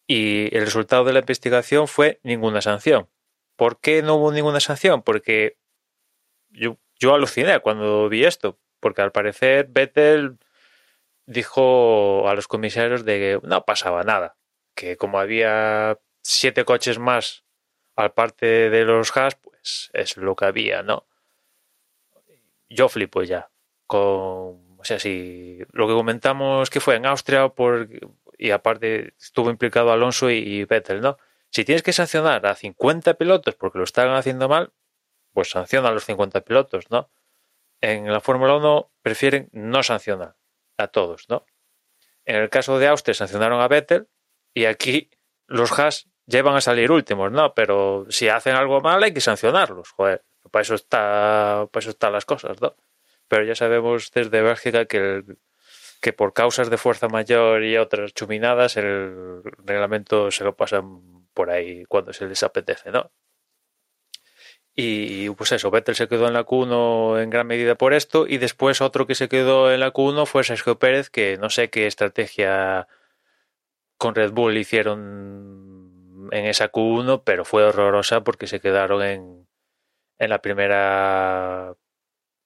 y 0.06 0.54
el 0.54 0.66
resultado 0.66 1.04
de 1.04 1.14
la 1.14 1.20
investigación 1.20 1.88
fue 1.88 2.20
ninguna 2.24 2.60
sanción. 2.60 3.08
¿Por 3.56 3.80
qué 3.80 4.02
no 4.02 4.16
hubo 4.16 4.32
ninguna 4.32 4.60
sanción? 4.60 5.00
Porque 5.00 5.56
yo, 6.50 6.76
yo 7.00 7.14
aluciné 7.14 7.58
cuando 7.60 8.06
vi 8.10 8.26
esto, 8.26 8.58
porque 8.80 9.00
al 9.00 9.12
parecer 9.12 9.68
Vettel 9.70 10.36
dijo 11.28 12.28
a 12.28 12.34
los 12.34 12.48
comisarios 12.48 13.04
de 13.04 13.18
que 13.18 13.46
no 13.46 13.64
pasaba 13.64 14.02
nada, 14.02 14.36
que 14.74 14.96
como 14.96 15.20
había 15.20 15.98
siete 16.22 16.64
coches 16.64 16.98
más 16.98 17.44
al 17.96 18.12
parte 18.12 18.70
de 18.70 18.84
los 18.84 19.14
Haas, 19.16 19.34
pues 19.36 19.90
es 19.92 20.16
lo 20.16 20.34
que 20.34 20.46
había, 20.46 20.82
¿no? 20.82 21.06
Yo 22.70 22.88
flipo 22.88 23.22
ya 23.22 23.50
o 23.90 24.84
sea, 24.84 24.98
si 24.98 25.58
lo 25.72 25.88
que 25.88 25.94
comentamos 25.94 26.70
que 26.70 26.80
fue 26.80 26.96
en 26.96 27.06
Austria 27.06 27.48
por 27.48 27.88
y 28.38 28.50
aparte 28.50 29.14
estuvo 29.18 29.50
implicado 29.50 29.90
Alonso 29.90 30.30
y, 30.30 30.36
y 30.36 30.64
Vettel, 30.64 31.00
¿no? 31.00 31.18
Si 31.50 31.64
tienes 31.64 31.82
que 31.82 31.92
sancionar 31.92 32.46
a 32.46 32.54
50 32.54 33.14
pilotos 33.14 33.54
porque 33.54 33.78
lo 33.78 33.84
están 33.84 34.10
haciendo 34.10 34.48
mal, 34.48 34.72
pues 35.32 35.50
sanciona 35.50 35.88
a 35.88 35.92
los 35.92 36.04
50 36.04 36.42
pilotos, 36.42 36.90
¿no? 36.90 37.10
En 37.80 38.10
la 38.12 38.20
Fórmula 38.20 38.56
1 38.56 38.90
prefieren 39.02 39.48
no 39.52 39.82
sancionar 39.82 40.36
a 40.78 40.88
todos, 40.88 41.28
¿no? 41.28 41.44
En 42.24 42.36
el 42.36 42.48
caso 42.50 42.78
de 42.78 42.88
Austria 42.88 43.14
sancionaron 43.14 43.60
a 43.60 43.68
Vettel 43.68 44.08
y 44.54 44.64
aquí 44.64 45.10
los 45.46 45.78
Haas 45.78 46.08
llevan 46.26 46.56
a 46.56 46.60
salir 46.60 46.90
últimos, 46.90 47.32
¿no? 47.32 47.54
Pero 47.54 48.06
si 48.10 48.28
hacen 48.28 48.54
algo 48.54 48.80
mal 48.80 49.02
hay 49.02 49.12
que 49.12 49.20
sancionarlos, 49.20 49.90
joder. 49.90 50.24
Para 50.50 50.62
eso 50.62 50.74
está, 50.74 51.68
para 51.70 51.82
eso 51.82 51.90
están 51.90 52.12
las 52.12 52.24
cosas, 52.24 52.60
¿no? 52.60 52.76
Pero 53.28 53.44
ya 53.44 53.54
sabemos 53.54 54.10
desde 54.12 54.40
Bélgica 54.40 54.86
que, 54.86 55.24
que 56.00 56.12
por 56.12 56.32
causas 56.32 56.70
de 56.70 56.78
fuerza 56.78 57.08
mayor 57.08 57.64
y 57.64 57.76
otras 57.76 58.14
chuminadas 58.14 58.76
el 58.76 59.42
reglamento 59.64 60.30
se 60.30 60.44
lo 60.44 60.56
pasan 60.56 61.26
por 61.34 61.50
ahí 61.50 61.84
cuando 61.86 62.12
se 62.12 62.26
les 62.26 62.42
apetece, 62.42 62.90
¿no? 62.90 63.10
Y 64.80 65.28
pues 65.30 65.50
eso, 65.50 65.72
Vettel 65.72 65.96
se 65.96 66.06
quedó 66.06 66.28
en 66.28 66.34
la 66.34 66.46
Q1 66.46 67.20
en 67.20 67.30
gran 67.30 67.48
medida 67.48 67.74
por 67.74 67.92
esto 67.92 68.28
y 68.28 68.38
después 68.38 68.80
otro 68.80 69.08
que 69.08 69.16
se 69.16 69.28
quedó 69.28 69.72
en 69.72 69.80
la 69.80 69.92
Q1 69.92 70.24
fue 70.24 70.44
Sergio 70.44 70.78
Pérez, 70.78 71.10
que 71.10 71.36
no 71.36 71.50
sé 71.50 71.68
qué 71.68 71.88
estrategia 71.88 72.86
con 73.96 74.14
Red 74.14 74.30
Bull 74.30 74.56
hicieron 74.56 76.28
en 76.30 76.44
esa 76.46 76.70
Q1, 76.70 77.22
pero 77.24 77.44
fue 77.44 77.64
horrorosa 77.64 78.22
porque 78.22 78.46
se 78.46 78.60
quedaron 78.60 79.02
en, 79.02 79.48
en 80.16 80.30
la 80.30 80.40
primera 80.40 81.74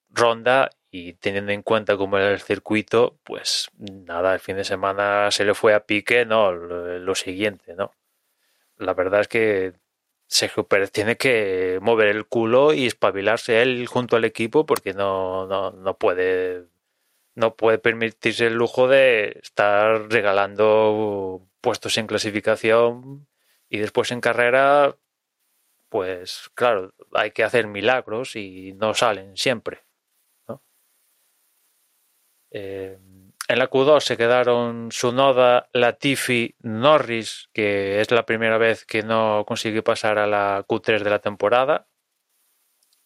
ronda 0.08 0.70
y 0.90 1.12
teniendo 1.12 1.52
en 1.52 1.60
cuenta 1.60 1.98
cómo 1.98 2.16
era 2.16 2.30
el 2.30 2.40
circuito, 2.40 3.18
pues 3.24 3.68
nada, 3.76 4.32
el 4.32 4.40
fin 4.40 4.56
de 4.56 4.64
semana 4.64 5.30
se 5.30 5.44
le 5.44 5.52
fue 5.52 5.74
a 5.74 5.84
pique, 5.84 6.24
no, 6.24 6.50
lo, 6.50 6.98
lo 6.98 7.14
siguiente, 7.14 7.74
¿no? 7.74 7.92
La 8.78 8.94
verdad 8.94 9.20
es 9.20 9.28
que 9.28 9.81
Sergio 10.32 10.66
Pérez 10.66 10.90
tiene 10.90 11.16
que 11.18 11.78
mover 11.82 12.08
el 12.08 12.26
culo 12.26 12.72
y 12.72 12.86
espabilarse 12.86 13.60
él 13.60 13.86
junto 13.86 14.16
al 14.16 14.24
equipo 14.24 14.64
porque 14.64 14.94
no, 14.94 15.46
no, 15.46 15.72
no 15.72 15.98
puede 15.98 16.68
no 17.34 17.56
puede 17.56 17.78
permitirse 17.78 18.46
el 18.46 18.54
lujo 18.54 18.88
de 18.88 19.40
estar 19.42 20.10
regalando 20.10 21.46
puestos 21.60 21.98
en 21.98 22.06
clasificación 22.06 23.28
y 23.68 23.78
después 23.78 24.10
en 24.10 24.22
carrera 24.22 24.96
pues 25.90 26.50
claro 26.54 26.94
hay 27.12 27.32
que 27.32 27.44
hacer 27.44 27.66
milagros 27.66 28.34
y 28.34 28.72
no 28.74 28.94
salen 28.94 29.36
siempre 29.36 29.84
¿no? 30.48 30.62
Eh, 32.52 32.98
en 33.48 33.59
la 33.59 33.68
Q2 33.68 34.00
se 34.00 34.16
quedaron 34.16 34.90
Sunoda, 34.92 35.68
Latifi, 35.72 36.55
Norris, 36.61 37.48
que 37.52 38.00
es 38.00 38.11
la 38.11 38.24
primera 38.24 38.59
vez 38.59 38.85
que 38.85 39.02
no 39.02 39.44
consiguió 39.46 39.83
pasar 39.85 40.18
a 40.18 40.26
la 40.26 40.64
Q3 40.66 41.02
de 41.02 41.11
la 41.11 41.18
temporada, 41.18 41.88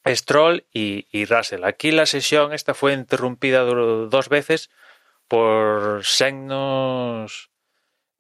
Stroll 0.07 0.66
y, 0.72 1.25
Russell. 1.25 1.64
Aquí 1.64 1.90
la 1.90 2.07
sesión 2.07 2.53
esta 2.53 2.75
fue 2.75 2.92
interrumpida 2.92 3.61
do- 3.62 4.07
dos 4.09 4.29
veces 4.29 4.70
por 5.27 6.05
signos 6.05 7.51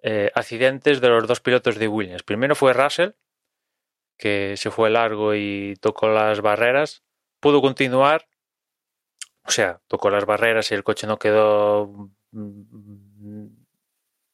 eh, 0.02 0.32
accidentes 0.34 1.00
de 1.00 1.08
los 1.08 1.28
dos 1.28 1.40
pilotos 1.40 1.76
de 1.78 1.86
Williams. 1.86 2.24
Primero 2.24 2.56
fue 2.56 2.72
Russell, 2.72 3.10
que 4.18 4.56
se 4.56 4.70
fue 4.72 4.90
largo 4.90 5.34
y 5.34 5.74
tocó 5.80 6.08
las 6.08 6.40
barreras. 6.40 7.04
Pudo 7.38 7.60
continuar, 7.60 8.26
o 9.46 9.50
sea, 9.50 9.80
tocó 9.88 10.10
las 10.10 10.26
barreras 10.26 10.70
y 10.70 10.74
el 10.74 10.84
coche 10.84 11.06
no 11.06 11.18
quedó 11.18 12.10
mm, 12.32 13.46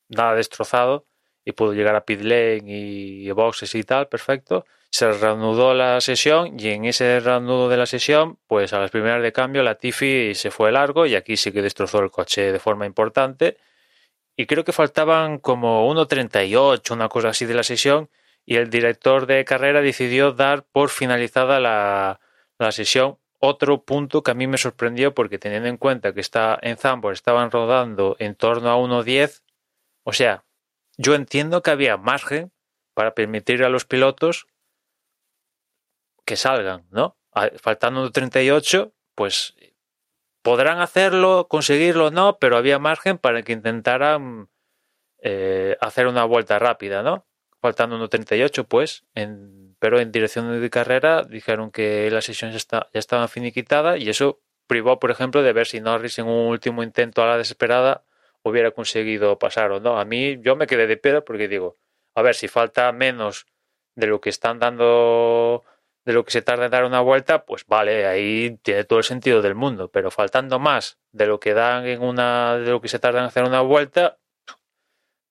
nada 0.09 0.35
destrozado 0.35 1.07
y 1.44 1.53
pudo 1.53 1.72
llegar 1.75 1.94
a 1.96 2.05
pit 2.05 2.20
lane 2.20 2.62
y 2.66 3.31
boxes 3.33 3.75
y 3.75 3.83
tal, 3.85 4.09
perfecto. 4.09 4.64
se 4.90 5.11
reanudó 5.12 5.75
la 5.75 6.01
sesión 6.01 6.59
y 6.59 6.68
en 6.68 6.85
ese 6.85 7.20
reanudo 7.20 7.68
de 7.68 7.77
la 7.79 7.87
sesión, 7.87 8.38
pues 8.46 8.72
a 8.72 8.79
las 8.81 8.90
primeras 8.90 9.22
de 9.22 9.33
cambio 9.33 9.62
la 9.62 9.77
Tiffy 9.77 10.35
se 10.35 10.51
fue 10.51 10.70
largo 10.72 11.07
y 11.07 11.14
aquí 11.16 11.37
sí 11.37 11.51
que 11.53 11.62
destrozó 11.62 12.01
el 12.01 12.11
coche 12.11 12.53
de 12.53 12.59
forma 12.59 12.87
importante. 12.87 13.57
Y 14.37 14.46
creo 14.46 14.64
que 14.64 14.72
faltaban 14.72 15.38
como 15.38 15.88
1.38, 15.92 16.92
una 16.92 17.09
cosa 17.09 17.29
así 17.31 17.44
de 17.46 17.55
la 17.55 17.62
sesión, 17.62 18.11
y 18.46 18.57
el 18.57 18.70
director 18.70 19.27
de 19.27 19.44
carrera 19.44 19.83
decidió 19.83 20.33
dar 20.33 20.64
por 20.64 20.90
finalizada 20.90 21.61
la, 21.61 22.20
la 22.59 22.72
sesión. 22.72 23.18
Otro 23.44 23.83
punto 23.83 24.22
que 24.22 24.31
a 24.31 24.35
mí 24.35 24.46
me 24.46 24.57
sorprendió 24.57 25.14
porque 25.14 25.37
teniendo 25.37 25.68
en 25.68 25.76
cuenta 25.76 26.14
que 26.14 26.20
está 26.20 26.57
en 26.62 26.76
Zambor 26.76 27.12
estaban 27.12 27.50
rodando 27.50 28.14
en 28.20 28.37
torno 28.37 28.70
a 28.70 28.76
1.10, 28.76 29.42
o 30.05 30.12
sea, 30.12 30.44
yo 30.96 31.16
entiendo 31.16 31.61
que 31.61 31.72
había 31.72 31.96
margen 31.96 32.52
para 32.94 33.14
permitir 33.16 33.64
a 33.64 33.68
los 33.68 33.85
pilotos 33.85 34.46
que 36.24 36.37
salgan, 36.37 36.87
¿no? 36.90 37.16
Faltando 37.57 38.12
38, 38.12 38.94
pues 39.16 39.57
podrán 40.42 40.78
hacerlo, 40.78 41.48
conseguirlo 41.48 42.12
no, 42.12 42.38
pero 42.38 42.57
había 42.57 42.78
margen 42.78 43.18
para 43.18 43.42
que 43.42 43.55
intentaran 43.55 44.50
eh, 45.18 45.76
hacer 45.81 46.07
una 46.07 46.24
vuelta 46.24 46.61
rápida, 46.61 47.02
¿no? 47.02 47.26
Faltando 47.61 47.98
1.38, 48.09 48.66
pues, 48.68 49.05
en, 49.14 49.62
pero 49.83 49.99
en 49.99 50.12
dirección 50.12 50.61
de 50.61 50.71
carrera 50.71 51.25
dijeron 51.25 51.73
que 51.73 52.09
la 52.09 52.21
sesión 52.23 52.53
ya, 52.53 52.57
está, 52.57 52.88
ya 52.95 53.01
estaba 53.01 53.27
finiquitada 53.27 53.99
y 53.99 54.09
eso 54.09 54.38
privó, 54.68 55.01
por 55.01 55.11
ejemplo, 55.11 55.42
de 55.42 55.53
ver 55.53 55.66
si 55.66 55.81
Norris 55.81 56.21
en 56.21 56.29
un 56.29 56.47
último 56.47 56.85
intento 56.85 57.21
a 57.21 57.27
la 57.27 57.37
desesperada 57.37 58.05
hubiera 58.45 58.71
conseguido 58.71 59.40
pasar 59.40 59.73
o 59.73 59.81
no. 59.81 59.99
A 59.99 60.05
mí 60.05 60.38
yo 60.40 60.55
me 60.55 60.68
quedé 60.68 60.87
de 60.87 60.97
piedra 60.99 61.23
porque 61.23 61.49
digo, 61.49 61.79
a 62.14 62.23
ver, 62.23 62.37
si 62.37 62.47
falta 62.47 62.92
menos 62.92 63.47
de 63.97 64.07
lo 64.07 64.21
que 64.21 64.31
están 64.31 64.61
dando 64.61 65.64
de 66.05 66.12
lo 66.12 66.25
que 66.25 66.31
se 66.31 66.42
tarda 66.42 66.66
en 66.66 66.71
dar 66.71 66.85
una 66.85 67.01
vuelta, 67.01 67.45
pues 67.45 67.66
vale, 67.66 68.07
ahí 68.07 68.57
tiene 68.62 68.85
todo 68.85 69.01
el 69.01 69.05
sentido 69.05 69.42
del 69.42 69.57
mundo, 69.57 69.88
pero 69.88 70.12
faltando 70.12 70.61
más 70.61 71.01
de 71.11 71.27
lo 71.27 71.40
que 71.40 71.55
dan 71.55 71.87
en 71.88 72.03
una 72.03 72.57
de 72.57 72.71
lo 72.71 72.81
que 72.81 72.87
se 72.87 73.01
tarda 73.01 73.18
en 73.18 73.25
hacer 73.25 73.42
una 73.42 73.62
vuelta, 73.62 74.18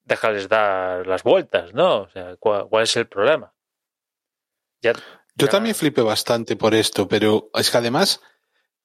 déjales 0.03 0.49
dar 0.49 1.07
las 1.07 1.23
vueltas, 1.23 1.73
¿no? 1.73 2.01
O 2.01 2.09
sea, 2.09 2.35
¿cuál, 2.35 2.83
es 2.83 2.97
el 2.97 3.07
problema? 3.07 3.53
Ya, 4.81 4.93
Yo 5.35 5.47
también 5.47 5.75
flipé 5.75 6.01
bastante 6.01 6.55
por 6.55 6.73
esto, 6.73 7.07
pero 7.07 7.49
es 7.53 7.69
que 7.69 7.77
además 7.77 8.21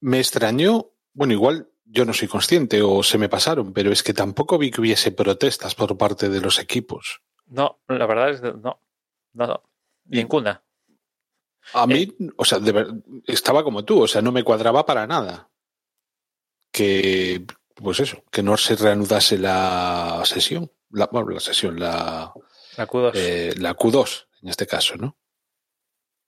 me 0.01 0.19
extrañó, 0.19 0.93
bueno, 1.13 1.33
igual 1.33 1.71
yo 1.85 2.05
no 2.05 2.13
soy 2.13 2.29
consciente 2.29 2.83
o 2.83 3.03
se 3.03 3.19
me 3.19 3.29
pasaron, 3.29 3.73
pero 3.73 3.93
es 3.93 4.03
que 4.03 4.13
tampoco 4.13 4.59
vi 4.59 4.71
que 4.71 4.81
hubiese 4.81 5.13
protestas 5.13 5.75
por 5.75 5.97
parte 5.97 6.29
de 6.29 6.41
los 6.41 6.59
equipos. 6.59 7.23
No, 7.47 7.81
la 7.89 8.07
verdad 8.07 8.31
es 8.31 8.41
que 8.41 8.53
no, 8.53 8.81
no, 9.33 9.47
no 9.47 9.63
ninguna. 10.05 10.63
A 11.73 11.87
mí, 11.87 12.09
o 12.37 12.45
sea, 12.45 12.61
estaba 13.27 13.65
como 13.65 13.85
tú, 13.85 14.03
o 14.03 14.09
sea, 14.09 14.23
no 14.23 14.33
me 14.33 14.45
cuadraba 14.45 14.87
para 14.87 15.07
nada. 15.07 15.51
Que, 16.71 17.45
pues 17.75 18.01
eso, 18.01 18.23
que 18.31 18.43
no 18.43 18.57
se 18.57 18.77
reanudase 18.77 19.39
la 19.39 20.23
sesión. 20.25 20.71
La, 20.91 21.09
bueno, 21.11 21.31
la 21.31 21.41
sesión, 21.41 21.79
la, 21.81 22.33
la 22.77 22.87
Q2. 22.87 23.11
Eh, 23.15 23.55
la 23.59 23.77
Q2, 23.77 24.27
en 24.43 24.49
este 24.49 24.67
caso, 24.67 24.97
¿no? 24.97 25.17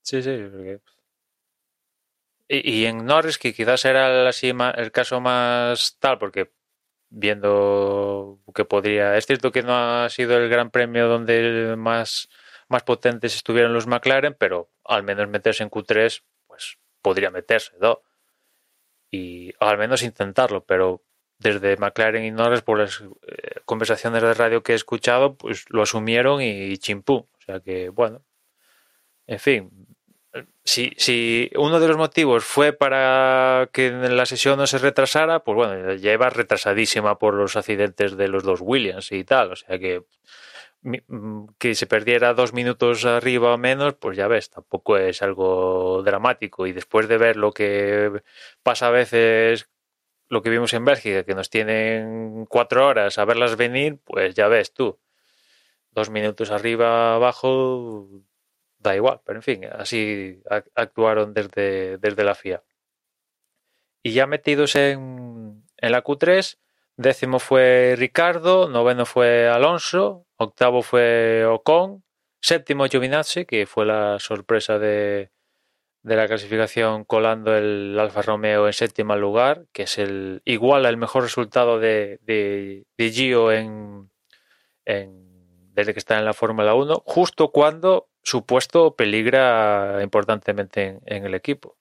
Sí, 0.01 0.21
sí. 0.23 0.31
Y, 2.47 2.85
en 2.85 3.05
Norris, 3.05 3.37
que 3.37 3.53
quizás 3.53 3.85
era 3.85 4.27
así 4.27 4.51
el 4.75 4.91
caso 4.91 5.21
más 5.21 5.97
tal, 5.99 6.17
porque 6.17 6.51
viendo 7.09 8.39
que 8.55 8.65
podría. 8.65 9.17
Es 9.17 9.25
cierto 9.27 9.51
que 9.51 9.63
no 9.63 9.75
ha 9.75 10.09
sido 10.09 10.37
el 10.37 10.49
gran 10.49 10.71
premio 10.71 11.07
donde 11.07 11.75
más 11.77 12.29
más 12.69 12.83
potentes 12.83 13.35
estuvieran 13.35 13.73
los 13.73 13.87
McLaren, 13.87 14.35
pero 14.35 14.69
al 14.85 15.03
menos 15.03 15.27
meterse 15.27 15.63
en 15.63 15.71
Q3, 15.71 16.23
pues 16.47 16.77
podría 17.01 17.31
meterse, 17.31 17.73
¿no? 17.81 18.01
Y 19.11 19.53
al 19.59 19.77
menos 19.77 20.03
intentarlo, 20.03 20.63
pero 20.65 21.03
desde 21.39 21.77
McLaren 21.77 22.23
y 22.23 22.31
Norris, 22.31 22.61
por 22.61 22.79
las 22.79 23.01
eh, 23.01 23.61
conversaciones 23.65 24.21
de 24.21 24.33
radio 24.35 24.61
que 24.63 24.73
he 24.73 24.75
escuchado, 24.75 25.35
pues 25.35 25.65
lo 25.69 25.81
asumieron 25.81 26.41
y, 26.41 26.77
chimpú. 26.77 27.15
O 27.15 27.41
sea 27.45 27.59
que, 27.59 27.89
bueno, 27.89 28.23
en 29.27 29.39
fin, 29.39 29.88
si, 30.63 31.49
uno 31.55 31.79
de 31.79 31.87
los 31.87 31.97
motivos 31.97 32.43
fue 32.43 32.73
para 32.73 33.69
que 33.73 33.91
la 33.91 34.25
sesión 34.25 34.57
no 34.57 34.67
se 34.67 34.77
retrasara, 34.77 35.43
pues 35.43 35.55
bueno, 35.55 35.93
ya 35.95 36.17
retrasadísima 36.17 37.17
por 37.17 37.33
los 37.33 37.55
accidentes 37.55 38.15
de 38.15 38.27
los 38.27 38.43
dos 38.43 38.59
Williams 38.61 39.11
y 39.11 39.23
tal. 39.23 39.51
O 39.51 39.55
sea 39.55 39.79
que 39.79 40.03
Mm, 40.81 41.47
que 41.57 41.75
se 41.75 41.87
perdiera 41.87 42.33
dos 42.33 42.53
minutos 42.53 43.03
arriba 43.05 43.53
o 43.53 43.57
menos, 43.57 43.95
pues 43.95 44.15
ya 44.17 44.27
ves, 44.27 44.49
tampoco 44.49 44.97
es 44.97 45.21
algo 45.21 46.01
dramático. 46.03 46.67
Y 46.67 46.71
después 46.73 47.07
de 47.09 47.17
ver 47.17 47.35
lo 47.35 47.51
que 47.51 48.21
pasa 48.63 48.87
a 48.87 48.91
veces, 48.91 49.69
lo 50.29 50.41
que 50.41 50.49
vimos 50.49 50.73
en 50.73 50.85
Bélgica, 50.85 51.25
que 51.25 51.35
nos 51.35 51.49
tienen 51.49 52.45
cuatro 52.47 52.87
horas 52.87 53.17
a 53.19 53.25
verlas 53.25 53.57
venir, 53.57 53.99
pues 54.05 54.35
ya 54.35 54.47
ves 54.47 54.73
tú, 54.73 54.99
dos 55.91 56.09
minutos 56.09 56.51
arriba, 56.51 57.15
abajo, 57.15 58.07
da 58.79 58.95
igual. 58.95 59.21
Pero 59.25 59.39
en 59.39 59.43
fin, 59.43 59.65
así 59.65 60.41
actuaron 60.75 61.33
desde, 61.33 61.97
desde 61.97 62.23
la 62.23 62.35
FIA. 62.35 62.63
Y 64.03 64.13
ya 64.13 64.27
metidos 64.27 64.75
en, 64.75 65.63
en 65.77 65.91
la 65.91 66.03
Q3, 66.03 66.57
décimo 66.95 67.39
fue 67.39 67.95
Ricardo, 67.97 68.69
noveno 68.69 69.05
fue 69.05 69.47
Alonso, 69.47 70.25
Octavo 70.37 70.81
fue 70.81 71.45
Ocon. 71.45 72.03
Séptimo 72.41 72.85
Giovinazzi, 72.87 73.45
que 73.45 73.65
fue 73.65 73.85
la 73.85 74.17
sorpresa 74.19 74.79
de, 74.79 75.31
la 76.03 76.27
clasificación 76.27 77.03
colando 77.03 77.55
el 77.55 77.99
Alfa 77.99 78.21
Romeo 78.21 78.67
en 78.67 78.73
séptimo 78.73 79.15
lugar, 79.17 79.65
que 79.73 79.83
es 79.83 79.97
el 79.97 80.41
igual 80.45 80.85
al 80.85 80.95
mejor 80.95 81.23
resultado 81.23 81.79
de, 81.79 82.19
de, 82.21 83.11
Gio 83.11 83.51
en, 83.51 84.09
desde 85.79 85.93
que 85.93 85.99
está 85.99 86.17
en 86.17 86.25
la 86.25 86.33
Fórmula 86.33 86.75
1, 86.75 87.03
justo 87.05 87.51
cuando 87.51 88.09
su 88.21 88.45
puesto 88.45 88.95
peligra 88.95 89.99
importantemente 90.03 90.99
en, 91.05 91.25
el 91.25 91.33
equipo. 91.33 91.77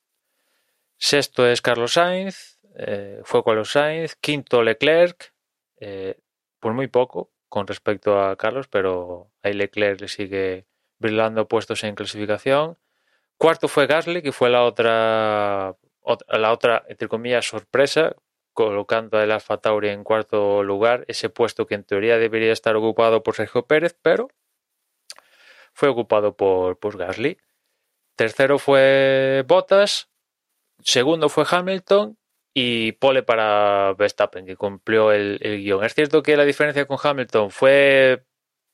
Sexto 0.98 1.46
es 1.46 1.60
Carlos 1.60 1.94
Sainz, 1.94 2.60
eh, 2.76 3.20
fue 3.24 3.42
Carlos 3.42 3.72
Sainz, 3.72 4.14
quinto 4.14 4.62
Leclerc, 4.62 5.32
eh, 5.80 6.16
por 6.60 6.74
muy 6.74 6.86
poco, 6.86 7.30
con 7.48 7.66
respecto 7.66 8.20
a 8.22 8.36
Carlos, 8.36 8.68
pero 8.68 9.32
ahí 9.42 9.52
Leclerc 9.52 10.00
le 10.00 10.08
sigue 10.08 10.66
brillando 10.98 11.48
puestos 11.48 11.82
en 11.82 11.96
clasificación. 11.96 12.78
Cuarto 13.36 13.66
fue 13.66 13.88
Gasly, 13.88 14.22
que 14.22 14.32
fue 14.32 14.48
la 14.48 14.62
otra, 14.62 15.76
la 16.28 16.52
otra 16.52 16.84
entre 16.88 17.08
comillas, 17.08 17.46
sorpresa, 17.46 18.14
colocando 18.58 19.18
al 19.18 19.30
Alfa 19.30 19.58
Tauri 19.58 19.90
en 19.90 20.02
cuarto 20.02 20.64
lugar, 20.64 21.04
ese 21.06 21.28
puesto 21.28 21.64
que 21.68 21.76
en 21.76 21.84
teoría 21.84 22.18
debería 22.18 22.52
estar 22.52 22.74
ocupado 22.74 23.22
por 23.22 23.36
Sergio 23.36 23.68
Pérez, 23.68 23.96
pero 24.02 24.30
fue 25.72 25.88
ocupado 25.88 26.36
por, 26.36 26.76
por 26.76 26.98
Gasly. 26.98 27.38
Tercero 28.16 28.58
fue 28.58 29.44
Bottas, 29.46 30.10
segundo 30.80 31.28
fue 31.28 31.44
Hamilton 31.48 32.18
y 32.52 32.90
pole 32.92 33.22
para 33.22 33.94
Verstappen, 33.96 34.44
que 34.44 34.56
cumplió 34.56 35.12
el, 35.12 35.38
guion. 35.38 35.84
Es 35.84 35.94
cierto 35.94 36.24
que 36.24 36.36
la 36.36 36.44
diferencia 36.44 36.84
con 36.84 36.98
Hamilton 37.00 37.52
fue 37.52 38.24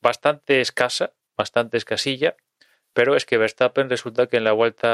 bastante 0.01 0.63
escasa, 0.63 1.13
bastante 1.37 1.77
escasilla, 1.77 2.37
pero 2.95 3.17
es 3.17 3.27
que 3.27 3.39
Verstappen 3.39 3.91
resulta 3.91 4.29
que 4.29 4.39
en 4.39 4.45
la 4.45 4.53
vuelta 4.53 4.89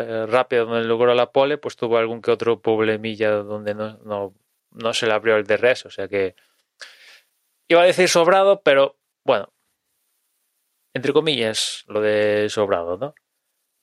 eh, 0.00 0.26
rápida 0.26 0.64
donde 0.64 0.84
logró 0.84 1.14
la 1.14 1.32
pole, 1.32 1.56
pues 1.56 1.76
tuvo 1.76 1.98
algún 1.98 2.20
que 2.20 2.32
otro 2.32 2.60
problemilla 2.60 3.30
donde 3.30 3.74
no, 3.74 4.34
no, 4.72 4.92
se 4.92 5.06
le 5.06 5.12
abrió 5.14 5.36
el 5.36 5.46
DRS, 5.46 5.86
o 5.86 5.90
sea 5.90 6.08
que 6.08 6.34
iba 7.68 7.82
a 7.82 7.86
decir 7.86 8.08
sobrado, 8.08 8.62
pero 8.62 8.98
bueno, 9.24 9.52
entre 10.94 11.12
comillas, 11.12 11.84
lo 11.86 12.00
de 12.00 12.48
sobrado, 12.50 12.98
¿no? 12.98 13.14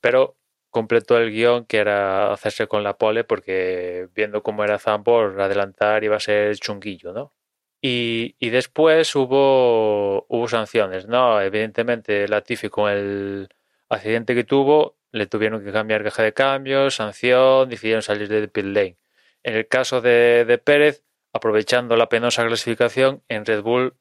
Pero 0.01 0.37
completó 0.69 1.17
el 1.17 1.31
guion 1.31 1.65
que 1.65 1.77
era 1.77 2.31
hacerse 2.33 2.67
con 2.67 2.83
la 2.83 2.97
pole 2.97 3.23
porque 3.23 4.09
viendo 4.13 4.43
cómo 4.43 4.63
era 4.63 4.79
Zambor, 4.79 5.41
adelantar 5.41 6.03
iba 6.03 6.17
a 6.17 6.19
ser 6.19 6.55
chunguillo, 6.57 7.13
¿no? 7.13 7.33
Y, 7.81 8.49
después 8.49 9.15
hubo, 9.15 10.25
hubo 10.27 10.47
sanciones, 10.49 11.07
¿no? 11.07 11.41
Evidentemente 11.41 12.27
Latifi 12.27 12.69
con 12.69 12.91
el 12.91 13.49
accidente 13.89 14.35
que 14.35 14.43
tuvo 14.43 14.97
le 15.11 15.27
tuvieron 15.27 15.63
que 15.63 15.71
cambiar 15.71 16.03
caja 16.03 16.23
de 16.23 16.33
cambios, 16.33 16.95
sanción, 16.95 17.69
decidieron 17.69 18.01
salir 18.01 18.27
del 18.27 18.49
pit 18.49 18.65
lane. 18.65 18.97
En 19.43 19.55
el 19.55 19.67
caso 19.67 20.01
de, 20.01 20.61
Pérez, 20.63 21.03
aprovechando 21.33 21.95
la 21.95 22.09
penosa 22.09 22.45
clasificación, 22.45 23.23
en 23.27 23.45
Red 23.45 23.61
Bull 23.61 23.95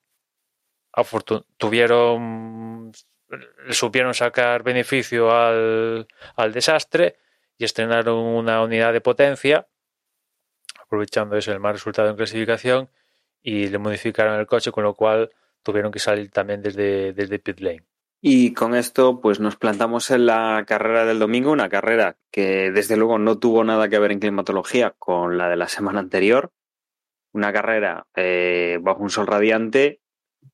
tuvieron 1.56 2.92
supieron 3.70 4.14
sacar 4.14 4.62
beneficio 4.62 5.30
al, 5.30 6.06
desastre 6.52 7.18
y 7.56 7.64
estrenaron 7.64 8.18
una 8.18 8.62
unidad 8.62 8.92
de 8.92 9.00
potencia, 9.00 9.68
aprovechando 10.80 11.36
ese 11.36 11.52
el 11.52 11.60
mal 11.60 11.74
resultado 11.74 12.08
en 12.08 12.16
clasificación, 12.16 12.90
y 13.48 13.66
le 13.68 13.78
modificaron 13.78 14.38
el 14.38 14.46
coche, 14.46 14.70
con 14.70 14.84
lo 14.84 14.94
cual 14.94 15.30
tuvieron 15.62 15.90
que 15.90 15.98
salir 15.98 16.30
también 16.30 16.60
desde, 16.60 17.14
desde 17.14 17.38
pit 17.38 17.60
lane. 17.60 17.82
Y 18.20 18.52
con 18.52 18.74
esto, 18.74 19.20
pues 19.20 19.40
nos 19.40 19.56
plantamos 19.56 20.10
en 20.10 20.26
la 20.26 20.64
carrera 20.66 21.06
del 21.06 21.18
domingo, 21.18 21.50
una 21.50 21.70
carrera 21.70 22.18
que 22.30 22.70
desde 22.70 22.98
luego 22.98 23.18
no 23.18 23.38
tuvo 23.38 23.64
nada 23.64 23.88
que 23.88 23.98
ver 23.98 24.12
en 24.12 24.18
climatología 24.18 24.94
con 24.98 25.38
la 25.38 25.48
de 25.48 25.56
la 25.56 25.68
semana 25.68 26.00
anterior. 26.00 26.52
Una 27.32 27.50
carrera 27.50 28.06
eh, 28.16 28.78
bajo 28.82 29.02
un 29.02 29.10
sol 29.10 29.26
radiante 29.26 30.00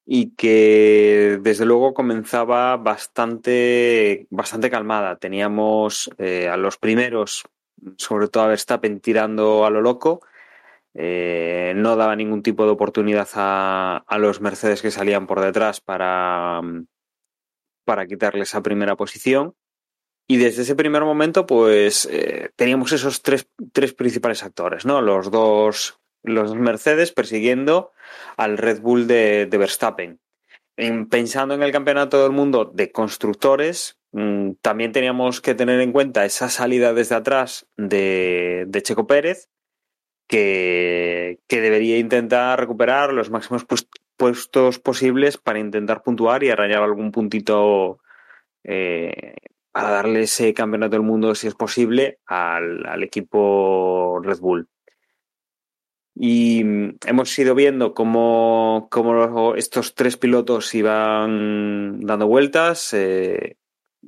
y 0.06 0.36
que 0.36 1.40
desde 1.40 1.64
luego 1.64 1.94
comenzaba 1.94 2.76
bastante, 2.76 4.28
bastante 4.30 4.70
calmada. 4.70 5.16
Teníamos 5.16 6.10
eh, 6.18 6.48
a 6.48 6.56
los 6.56 6.76
primeros, 6.76 7.42
sobre 7.96 8.28
todo 8.28 8.44
a 8.44 8.48
Verstappen, 8.48 9.00
tirando 9.00 9.64
a 9.64 9.70
lo 9.70 9.80
loco. 9.80 10.20
Eh, 10.94 11.72
no 11.76 11.96
daba 11.96 12.16
ningún 12.16 12.42
tipo 12.42 12.64
de 12.64 12.70
oportunidad 12.70 13.28
a, 13.34 14.04
a, 14.06 14.18
los 14.18 14.40
Mercedes 14.40 14.80
que 14.80 14.92
salían 14.92 15.26
por 15.26 15.40
detrás 15.40 15.80
para, 15.80 16.60
para 17.84 18.06
quitarle 18.06 18.42
esa 18.42 18.62
primera 18.62 18.96
posición. 18.96 19.54
Y 20.26 20.38
desde 20.38 20.62
ese 20.62 20.76
primer 20.76 21.02
momento, 21.02 21.46
pues 21.46 22.08
eh, 22.10 22.50
teníamos 22.56 22.92
esos 22.92 23.22
tres, 23.22 23.48
tres 23.72 23.92
principales 23.92 24.42
actores, 24.42 24.86
¿no? 24.86 25.02
Los 25.02 25.30
dos 25.30 26.00
los 26.24 26.54
Mercedes 26.54 27.12
persiguiendo 27.12 27.92
al 28.36 28.58
Red 28.58 28.80
Bull 28.80 29.06
de, 29.06 29.46
de 29.46 29.58
Verstappen. 29.58 30.20
En, 30.76 31.08
pensando 31.08 31.54
en 31.54 31.62
el 31.62 31.70
campeonato 31.70 32.22
del 32.22 32.32
mundo 32.32 32.64
de 32.64 32.90
constructores, 32.90 33.98
mmm, 34.12 34.52
también 34.60 34.90
teníamos 34.90 35.40
que 35.40 35.54
tener 35.54 35.80
en 35.80 35.92
cuenta 35.92 36.24
esa 36.24 36.48
salida 36.48 36.92
desde 36.94 37.14
atrás 37.14 37.68
de, 37.76 38.64
de 38.66 38.82
Checo 38.82 39.06
Pérez, 39.06 39.50
que, 40.26 41.38
debería 41.48 41.98
intentar 41.98 42.58
recuperar 42.58 43.12
los 43.12 43.30
máximos 43.30 43.66
puestos 44.16 44.78
posibles 44.78 45.38
para 45.38 45.58
intentar 45.58 46.02
puntuar 46.02 46.42
y 46.44 46.50
arrayar 46.50 46.82
algún 46.82 47.12
puntito 47.12 47.98
eh, 48.62 49.36
para 49.72 49.90
darle 49.90 50.22
ese 50.22 50.54
campeonato 50.54 50.92
del 50.92 51.02
mundo, 51.02 51.34
si 51.34 51.48
es 51.48 51.54
posible, 51.54 52.18
al, 52.26 52.86
al 52.86 53.02
equipo 53.02 54.20
Red 54.22 54.38
Bull. 54.38 54.68
Y 56.16 56.60
hemos 57.06 57.36
ido 57.38 57.56
viendo 57.56 57.92
cómo, 57.92 58.86
cómo 58.90 59.56
estos 59.56 59.96
tres 59.96 60.16
pilotos 60.16 60.72
iban 60.74 62.00
dando 62.00 62.28
vueltas, 62.28 62.94
eh, 62.94 63.56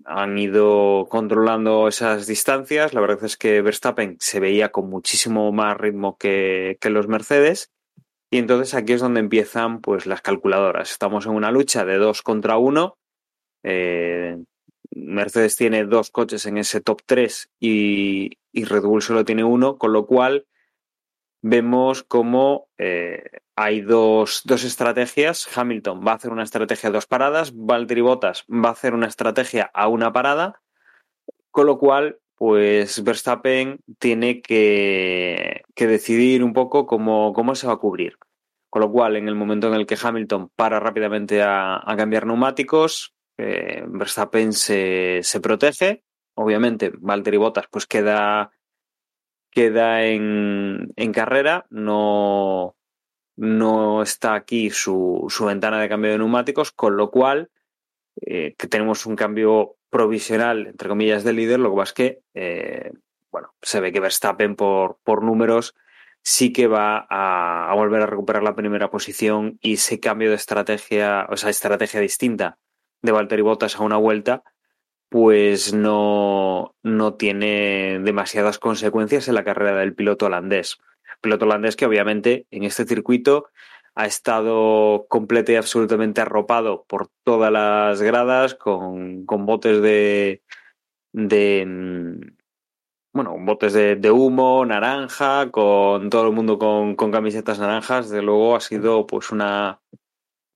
han 0.04 0.38
ido 0.38 1.06
controlando 1.08 1.88
esas 1.88 2.26
distancias. 2.26 2.94
La 2.94 3.00
verdad 3.00 3.24
es 3.24 3.36
que 3.36 3.62
Verstappen 3.62 4.16
se 4.20 4.40
veía 4.40 4.70
con 4.70 4.88
muchísimo 4.90 5.50
más 5.52 5.76
ritmo 5.76 6.16
que, 6.16 6.78
que 6.80 6.90
los 6.90 7.08
Mercedes. 7.08 7.70
Y 8.30 8.38
entonces 8.38 8.74
aquí 8.74 8.92
es 8.92 9.00
donde 9.00 9.20
empiezan 9.20 9.80
pues 9.80 10.06
las 10.06 10.20
calculadoras. 10.20 10.90
Estamos 10.90 11.26
en 11.26 11.32
una 11.32 11.50
lucha 11.50 11.84
de 11.84 11.98
dos 11.98 12.22
contra 12.22 12.58
uno. 12.58 12.96
Eh, 13.62 14.36
Mercedes 14.90 15.56
tiene 15.56 15.84
dos 15.84 16.10
coches 16.10 16.46
en 16.46 16.58
ese 16.58 16.80
top 16.80 17.02
3 17.06 17.50
y, 17.60 18.38
y 18.52 18.64
Red 18.64 18.82
Bull 18.82 19.02
solo 19.02 19.24
tiene 19.24 19.44
uno, 19.44 19.78
con 19.78 19.92
lo 19.92 20.06
cual 20.06 20.46
vemos 21.42 22.02
cómo 22.02 22.68
eh, 22.78 23.22
hay 23.54 23.80
dos, 23.80 24.42
dos, 24.44 24.64
estrategias. 24.64 25.48
Hamilton 25.56 26.02
va 26.06 26.12
a 26.12 26.14
hacer 26.16 26.30
una 26.30 26.42
estrategia 26.42 26.88
a 26.88 26.92
dos 26.92 27.06
paradas, 27.06 27.52
Valtteri 27.54 28.00
Bottas 28.00 28.44
va 28.50 28.68
a 28.70 28.72
hacer 28.72 28.94
una 28.94 29.06
estrategia 29.06 29.70
a 29.72 29.88
una 29.88 30.12
parada, 30.12 30.60
con 31.50 31.66
lo 31.66 31.78
cual, 31.78 32.18
pues 32.34 33.02
Verstappen 33.02 33.78
tiene 33.98 34.42
que, 34.42 35.62
que 35.74 35.86
decidir 35.86 36.44
un 36.44 36.52
poco 36.52 36.86
cómo, 36.86 37.32
cómo, 37.32 37.54
se 37.54 37.66
va 37.66 37.74
a 37.74 37.78
cubrir. 37.78 38.18
Con 38.68 38.82
lo 38.82 38.92
cual, 38.92 39.16
en 39.16 39.28
el 39.28 39.34
momento 39.34 39.68
en 39.68 39.74
el 39.74 39.86
que 39.86 39.96
Hamilton 40.00 40.50
para 40.54 40.80
rápidamente 40.80 41.42
a, 41.42 41.82
cambiar 41.96 42.26
neumáticos, 42.26 43.14
eh, 43.38 43.84
Verstappen 43.86 44.52
se, 44.52 45.20
se 45.22 45.40
protege. 45.40 46.02
Obviamente, 46.34 46.92
Valtteri 46.98 47.38
Bottas 47.38 47.66
pues 47.70 47.86
queda 47.86 48.50
queda 49.56 50.04
en, 50.04 50.92
carrera, 51.14 51.64
no, 51.70 52.76
no 53.36 54.02
está 54.02 54.34
aquí 54.34 54.68
su, 54.68 55.24
su, 55.30 55.46
ventana 55.46 55.80
de 55.80 55.88
cambio 55.88 56.10
de 56.10 56.18
neumáticos, 56.18 56.72
con 56.72 56.98
lo 56.98 57.10
cual 57.10 57.50
eh, 58.20 58.54
que 58.58 58.66
tenemos 58.66 59.06
un 59.06 59.16
cambio 59.16 59.76
provisional, 59.88 60.66
entre 60.66 60.90
comillas, 60.90 61.24
de 61.24 61.32
líder, 61.32 61.60
lo 61.60 61.70
que 61.70 61.76
pasa 61.76 61.88
es 61.88 61.94
que, 61.94 62.20
eh, 62.34 62.92
bueno, 63.32 63.54
se 63.62 63.80
ve 63.80 63.92
que 63.92 64.00
Verstappen 64.00 64.56
por, 64.56 64.98
por 65.02 65.24
números 65.24 65.74
sí 66.22 66.52
que 66.52 66.66
va 66.66 67.06
a, 67.08 67.70
a, 67.70 67.74
volver 67.76 68.02
a 68.02 68.06
recuperar 68.06 68.42
la 68.42 68.56
primera 68.56 68.90
posición 68.90 69.58
y 69.62 69.74
ese 69.74 70.00
cambio 70.00 70.28
de 70.28 70.36
estrategia, 70.36 71.26
o 71.30 71.38
sea, 71.38 71.48
estrategia 71.48 72.00
distinta 72.00 72.58
de 73.00 73.12
Valtteri 73.12 73.40
Bottas 73.40 73.76
a 73.76 73.84
una 73.84 73.96
vuelta, 73.96 74.42
pues 75.08 75.72
no, 75.72 76.74
no 76.82 77.14
tiene 77.14 78.00
demasiadas 78.02 78.58
consecuencias 78.58 79.28
en 79.28 79.34
la 79.34 79.44
carrera 79.44 79.78
del 79.78 79.94
piloto 79.94 80.26
holandés. 80.26 80.78
Piloto 81.20 81.44
holandés 81.44 81.76
que 81.76 81.86
obviamente 81.86 82.46
en 82.50 82.64
este 82.64 82.84
circuito 82.84 83.46
ha 83.94 84.06
estado 84.06 85.06
completo 85.08 85.52
y 85.52 85.56
absolutamente 85.56 86.20
arropado 86.20 86.84
por 86.86 87.08
todas 87.24 87.50
las 87.50 88.02
gradas 88.02 88.54
con, 88.54 89.24
con 89.24 89.46
botes 89.46 89.80
de, 89.80 90.42
de 91.12 91.64
bueno, 93.14 93.36
botes 93.40 93.72
de, 93.72 93.96
de, 93.96 94.10
humo, 94.10 94.66
naranja, 94.66 95.50
con 95.50 96.10
todo 96.10 96.26
el 96.26 96.34
mundo 96.34 96.58
con, 96.58 96.94
con 96.96 97.10
camisetas 97.10 97.58
naranjas. 97.58 98.10
De 98.10 98.20
luego 98.20 98.54
ha 98.54 98.60
sido 98.60 99.06
pues 99.06 99.30
una, 99.30 99.80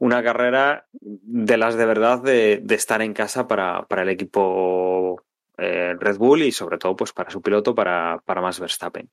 una 0.00 0.22
carrera 0.22 0.86
de 0.92 1.56
las 1.58 1.76
de 1.76 1.84
verdad 1.84 2.22
de, 2.22 2.60
de 2.62 2.74
estar 2.74 3.02
en 3.02 3.12
casa 3.12 3.46
para, 3.46 3.86
para 3.86 4.02
el 4.02 4.08
equipo 4.08 5.22
eh, 5.58 5.94
Red 5.98 6.16
Bull 6.16 6.42
y 6.42 6.52
sobre 6.52 6.78
todo 6.78 6.96
pues 6.96 7.12
para 7.12 7.30
su 7.30 7.42
piloto, 7.42 7.74
para, 7.74 8.20
para 8.24 8.40
Max 8.40 8.58
Verstappen. 8.60 9.10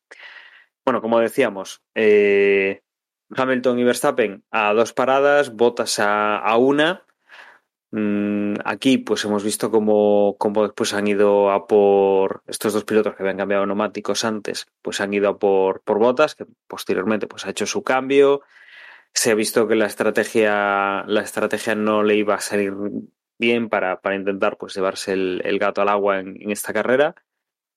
Bueno, 0.85 1.01
como 1.01 1.19
decíamos, 1.19 1.81
eh, 1.93 2.83
Hamilton 3.35 3.79
y 3.79 3.83
Verstappen 3.83 4.43
a 4.49 4.73
dos 4.73 4.93
paradas, 4.93 5.53
Bottas 5.53 5.99
a, 5.99 6.37
a 6.37 6.55
una. 6.55 7.03
Mm, 7.91 8.53
aquí 8.63 8.97
pues 8.97 9.25
hemos 9.25 9.43
visto 9.43 9.69
cómo, 9.69 10.37
cómo, 10.39 10.63
después 10.63 10.93
han 10.93 11.07
ido 11.07 11.51
a 11.51 11.67
por 11.67 12.43
estos 12.47 12.71
dos 12.71 12.85
pilotos 12.85 13.13
que 13.15 13.23
habían 13.23 13.37
cambiado 13.37 13.65
neumáticos 13.65 14.23
antes, 14.23 14.67
pues 14.81 15.01
han 15.01 15.13
ido 15.13 15.27
a 15.27 15.37
por, 15.37 15.81
por 15.81 15.99
Bottas, 15.99 16.35
que 16.35 16.45
posteriormente 16.65 17.27
pues 17.27 17.45
ha 17.45 17.49
hecho 17.49 17.65
su 17.65 17.83
cambio, 17.83 18.41
se 19.17 19.31
ha 19.31 19.35
visto 19.35 19.67
que 19.67 19.73
la 19.73 19.87
estrategia, 19.87 21.03
la 21.07 21.21
estrategia 21.21 21.73
no 21.73 22.03
le 22.03 22.15
iba 22.15 22.35
a 22.35 22.39
salir 22.39 22.71
bien 23.39 23.67
para, 23.67 23.99
para 23.99 24.15
intentar 24.15 24.57
pues, 24.57 24.75
llevarse 24.75 25.13
el, 25.13 25.57
gato 25.57 25.81
al 25.81 25.89
agua 25.89 26.19
en, 26.19 26.51
esta 26.51 26.71
carrera, 26.71 27.15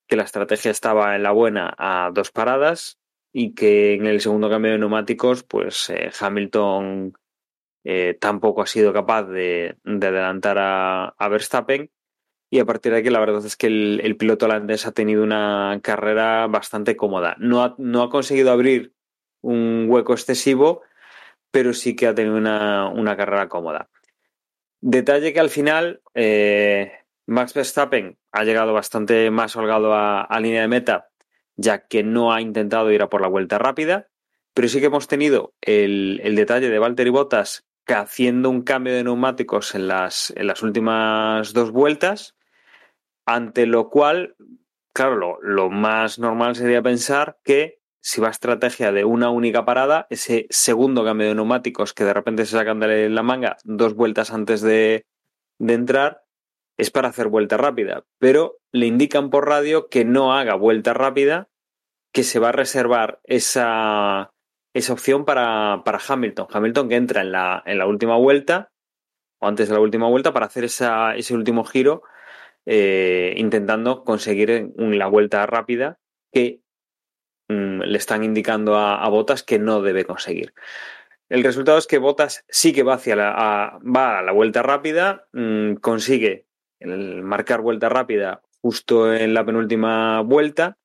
que 0.06 0.16
la 0.16 0.24
estrategia 0.24 0.70
estaba 0.70 1.16
en 1.16 1.22
la 1.22 1.30
buena 1.30 1.74
a 1.78 2.10
dos 2.12 2.30
paradas 2.30 2.98
y 3.32 3.54
que 3.54 3.94
en 3.94 4.04
el 4.04 4.20
segundo 4.20 4.50
cambio 4.50 4.72
de 4.72 4.78
neumáticos 4.80 5.42
pues 5.42 5.88
eh, 5.88 6.10
Hamilton 6.20 7.14
eh, 7.84 8.18
tampoco 8.20 8.60
ha 8.60 8.66
sido 8.66 8.92
capaz 8.92 9.22
de, 9.22 9.78
de 9.82 10.06
adelantar 10.06 10.58
a, 10.58 11.08
a, 11.08 11.28
Verstappen 11.28 11.90
y 12.50 12.58
a 12.58 12.66
partir 12.66 12.92
de 12.92 12.98
aquí 12.98 13.08
la 13.08 13.20
verdad 13.20 13.46
es 13.46 13.56
que 13.56 13.68
el, 13.68 14.02
el, 14.04 14.18
piloto 14.18 14.44
holandés 14.44 14.84
ha 14.84 14.92
tenido 14.92 15.22
una 15.22 15.80
carrera 15.82 16.46
bastante 16.48 16.96
cómoda. 16.96 17.36
No 17.38 17.62
ha, 17.62 17.74
no 17.78 18.02
ha 18.02 18.10
conseguido 18.10 18.50
abrir 18.50 18.92
un 19.40 19.86
hueco 19.88 20.12
excesivo, 20.12 20.82
pero 21.50 21.72
sí 21.72 21.96
que 21.96 22.06
ha 22.06 22.14
tenido 22.14 22.36
una, 22.36 22.88
una 22.88 23.16
carrera 23.16 23.48
cómoda. 23.48 23.88
Detalle 24.80 25.32
que 25.32 25.40
al 25.40 25.50
final 25.50 26.00
eh, 26.14 26.92
Max 27.26 27.54
Verstappen 27.54 28.18
ha 28.32 28.44
llegado 28.44 28.72
bastante 28.72 29.30
más 29.30 29.56
holgado 29.56 29.94
a, 29.94 30.22
a, 30.22 30.40
línea 30.40 30.62
de 30.62 30.68
meta, 30.68 31.10
ya 31.56 31.86
que 31.86 32.02
no 32.02 32.32
ha 32.32 32.40
intentado 32.40 32.90
ir 32.90 33.02
a 33.02 33.10
por 33.10 33.20
la 33.20 33.28
vuelta 33.28 33.58
rápida, 33.58 34.08
pero 34.54 34.68
sí 34.68 34.80
que 34.80 34.86
hemos 34.86 35.08
tenido 35.08 35.54
el, 35.60 36.20
el 36.22 36.34
detalle 36.34 36.70
de 36.70 36.78
Valtteri 36.78 37.10
Bottas 37.10 37.66
que 37.86 37.94
haciendo 37.94 38.50
un 38.50 38.62
cambio 38.62 38.94
de 38.94 39.04
neumáticos 39.04 39.74
en 39.74 39.88
las, 39.88 40.32
en 40.36 40.46
las 40.46 40.62
últimas 40.62 41.52
dos 41.52 41.72
vueltas, 41.72 42.36
ante 43.26 43.66
lo 43.66 43.90
cual, 43.90 44.36
claro, 44.92 45.16
lo, 45.16 45.38
lo 45.42 45.70
más 45.70 46.18
normal 46.18 46.56
sería 46.56 46.82
pensar 46.82 47.38
que 47.44 47.79
si 48.00 48.20
va 48.20 48.28
a 48.28 48.30
estrategia 48.30 48.92
de 48.92 49.04
una 49.04 49.30
única 49.30 49.64
parada, 49.64 50.06
ese 50.10 50.46
segundo 50.50 51.04
cambio 51.04 51.28
de 51.28 51.34
neumáticos 51.34 51.92
que 51.92 52.04
de 52.04 52.14
repente 52.14 52.46
se 52.46 52.56
sacan 52.56 52.80
de 52.80 53.10
la 53.10 53.22
manga 53.22 53.58
dos 53.64 53.94
vueltas 53.94 54.32
antes 54.32 54.62
de, 54.62 55.06
entrar, 55.58 56.22
es 56.78 56.90
para 56.90 57.08
hacer 57.08 57.28
vuelta 57.28 57.58
rápida. 57.58 58.04
Pero 58.18 58.58
le 58.72 58.86
indican 58.86 59.28
por 59.28 59.46
radio 59.46 59.88
que 59.88 60.04
no 60.04 60.32
haga 60.32 60.54
vuelta 60.54 60.94
rápida, 60.94 61.48
que 62.12 62.24
se 62.24 62.38
va 62.38 62.48
a 62.48 62.52
reservar 62.52 63.20
esa, 63.24 64.30
esa 64.74 64.92
opción 64.92 65.26
para, 65.26 65.82
para 65.84 66.00
Hamilton. 66.06 66.46
Hamilton 66.50 66.88
que 66.88 66.96
entra 66.96 67.20
en 67.20 67.32
la, 67.32 67.62
en 67.66 67.78
la 67.78 67.86
última 67.86 68.16
vuelta, 68.16 68.72
o 69.40 69.46
antes 69.46 69.68
de 69.68 69.74
la 69.74 69.80
última 69.80 70.08
vuelta, 70.08 70.32
para 70.32 70.46
hacer 70.46 70.64
esa, 70.64 71.14
ese 71.16 71.34
último 71.34 71.64
giro, 71.64 72.02
eh, 72.64 73.34
intentando 73.36 74.04
conseguir 74.04 74.72
la 74.76 75.06
vuelta 75.06 75.44
rápida 75.46 75.98
que 76.32 76.59
le 77.50 77.98
están 77.98 78.24
indicando 78.24 78.76
a, 78.76 79.08
Botas 79.08 79.42
que 79.42 79.58
no 79.58 79.82
debe 79.82 80.04
conseguir. 80.04 80.54
el 81.28 81.44
resultado 81.44 81.78
es 81.78 81.86
que 81.86 81.98
Bottas 81.98 82.44
sí 82.48 82.72
que 82.72 82.82
va 82.82 82.94
hacia 82.94 83.16
la, 83.16 83.34
a, 83.36 83.78
va 83.78 84.18
a 84.18 84.22
la 84.22 84.32
vuelta 84.32 84.62
rápida, 84.62 85.26
mmm, 85.32 85.74
consigue 85.74 86.46
marcar 86.82 87.60
vuelta 87.60 87.88
rápida 87.88 88.42
justo 88.62 89.12
en 89.12 89.34
la 89.34 89.44
penúltima 89.44 90.22
vuelta 90.22 90.78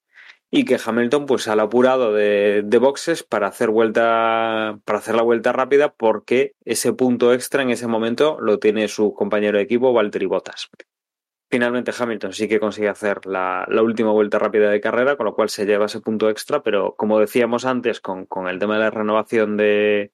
y 0.51 0.65
que 0.65 0.79
Hamilton 0.83 1.25
pues 1.25 1.47
al 1.47 1.59
apurado 1.59 2.13
de, 2.13 2.63
de, 2.63 2.77
boxes 2.77 3.23
para 3.23 3.47
hacer 3.47 3.69
vuelta 3.69 4.79
para 4.85 4.99
hacer 4.99 5.15
la 5.15 5.23
vuelta 5.23 5.51
rápida 5.51 5.93
porque 5.93 6.53
ese 6.63 6.93
punto 6.93 7.33
extra 7.33 7.63
en 7.63 7.71
ese 7.71 7.87
momento 7.87 8.37
lo 8.39 8.59
tiene 8.59 8.87
su 8.87 9.13
compañero 9.13 9.57
de 9.57 9.63
equipo 9.63 9.93
Valtteri 9.93 10.25
Bottas. 10.25 10.69
Finalmente 11.49 11.91
Hamilton 11.97 12.33
sí 12.33 12.47
que 12.47 12.59
consigue 12.59 12.89
hacer 12.89 13.25
la, 13.25 13.65
la, 13.69 13.83
última 13.83 14.11
vuelta 14.11 14.39
rápida 14.39 14.69
de 14.69 14.81
carrera, 14.81 15.15
con 15.15 15.25
lo 15.25 15.35
cual 15.35 15.49
se 15.49 15.65
lleva 15.65 15.85
ese 15.85 16.01
punto 16.01 16.29
extra, 16.29 16.63
pero 16.63 16.95
como 16.95 17.19
decíamos 17.19 17.65
antes, 17.65 18.01
con, 18.01 18.25
con 18.25 18.47
el 18.47 18.57
tema 18.57 18.75
de 18.75 18.79
la 18.81 18.89
renovación 18.89 19.55
de, 19.55 20.11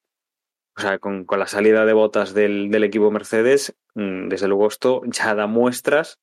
o 0.75 0.81
sea, 0.81 0.99
con, 0.99 1.25
con 1.25 1.39
la 1.39 1.47
salida 1.47 1.85
de 1.85 1.93
botas 1.93 2.33
del, 2.33 2.69
del, 2.69 2.83
equipo 2.83 3.11
Mercedes, 3.11 3.75
mm, 3.95 4.27
desde 4.27 4.47
luego 4.47 4.67
esto 4.67 5.01
ya 5.05 5.33
da 5.33 5.47
muestras 5.47 6.19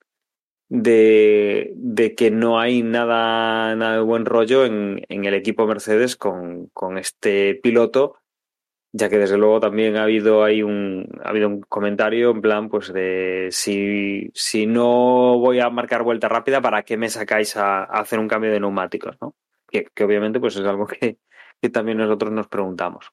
de, 0.69 1.73
de 1.77 2.15
que 2.15 2.31
no 2.31 2.61
hay 2.61 2.83
nada, 2.83 3.75
nada 3.77 3.95
de 3.95 4.03
buen 4.03 4.27
rollo 4.27 4.65
en, 4.65 5.05
en 5.09 5.25
el 5.25 5.35
equipo 5.35 5.67
Mercedes 5.67 6.17
con, 6.17 6.67
con, 6.75 6.99
este 6.99 7.55
piloto, 7.55 8.17
ya 8.99 9.09
que 9.09 9.19
desde 9.19 9.39
luego 9.39 9.61
también 9.61 9.97
ha 9.97 10.03
habido 10.03 10.43
ahí 10.43 10.63
un, 10.63 11.09
ha 11.25 11.29
habido 11.29 11.49
un 11.49 11.61
comentario 11.61 12.31
en 12.33 12.41
plan, 12.41 12.69
pues 12.69 12.93
de 12.93 13.49
si, 13.53 14.31
si 14.35 14.67
no 14.67 15.39
voy 15.39 15.61
a 15.61 15.71
marcar 15.71 16.03
vuelta 16.03 16.29
rápida, 16.29 16.61
¿para 16.61 16.83
qué 16.83 16.97
me 16.97 17.09
sacáis 17.09 17.57
a, 17.57 17.85
hacer 17.85 18.19
un 18.19 18.27
cambio 18.27 18.51
de 18.51 18.59
neumáticos? 18.59 19.17
¿no? 19.21 19.37
Que, 19.71 19.87
obviamente 20.03 20.41
pues 20.41 20.57
es 20.57 20.67
algo 20.67 20.87
que, 20.87 21.19
que 21.63 21.71
también 21.71 21.99
nosotros 21.99 22.33
nos 22.33 22.49
preguntamos. 22.49 23.13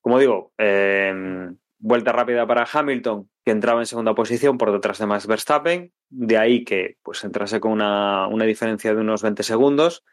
Como 0.00 0.18
digo, 0.20 0.52
eh, 0.58 1.50
vuelta 1.78 2.12
rápida 2.12 2.46
para 2.46 2.66
Hamilton, 2.72 3.28
que 3.44 3.50
entraba 3.50 3.80
en 3.80 3.86
segunda 3.86 4.14
posición 4.14 4.58
por 4.58 4.70
detrás 4.70 4.98
de 4.98 5.06
Max 5.06 5.26
Verstappen, 5.26 5.92
de 6.08 6.38
ahí 6.38 6.64
que 6.64 6.98
pues 7.02 7.24
entrase 7.24 7.58
con 7.58 7.72
una, 7.72 8.28
una 8.28 8.44
diferencia 8.44 8.94
de 8.94 9.00
unos 9.00 9.22
20 9.22 9.42
segundos. 9.42 10.04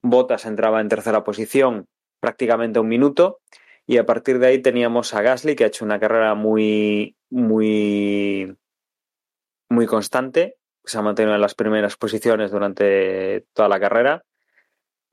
Bottas 0.00 0.46
entraba 0.46 0.80
en 0.80 0.88
tercera 0.88 1.24
posición 1.24 1.86
prácticamente 2.20 2.80
un 2.80 2.88
minuto 2.88 3.40
y 3.86 3.98
a 3.98 4.06
partir 4.06 4.38
de 4.38 4.48
ahí 4.48 4.62
teníamos 4.62 5.14
a 5.14 5.22
Gasly 5.22 5.56
que 5.56 5.64
ha 5.64 5.68
hecho 5.68 5.84
una 5.84 6.00
carrera 6.00 6.34
muy 6.34 7.16
muy 7.30 8.56
muy 9.68 9.86
constante, 9.86 10.56
se 10.84 10.98
ha 10.98 11.02
mantenido 11.02 11.34
en 11.34 11.40
las 11.40 11.54
primeras 11.54 11.96
posiciones 11.96 12.50
durante 12.50 13.46
toda 13.52 13.68
la 13.68 13.80
carrera. 13.80 14.24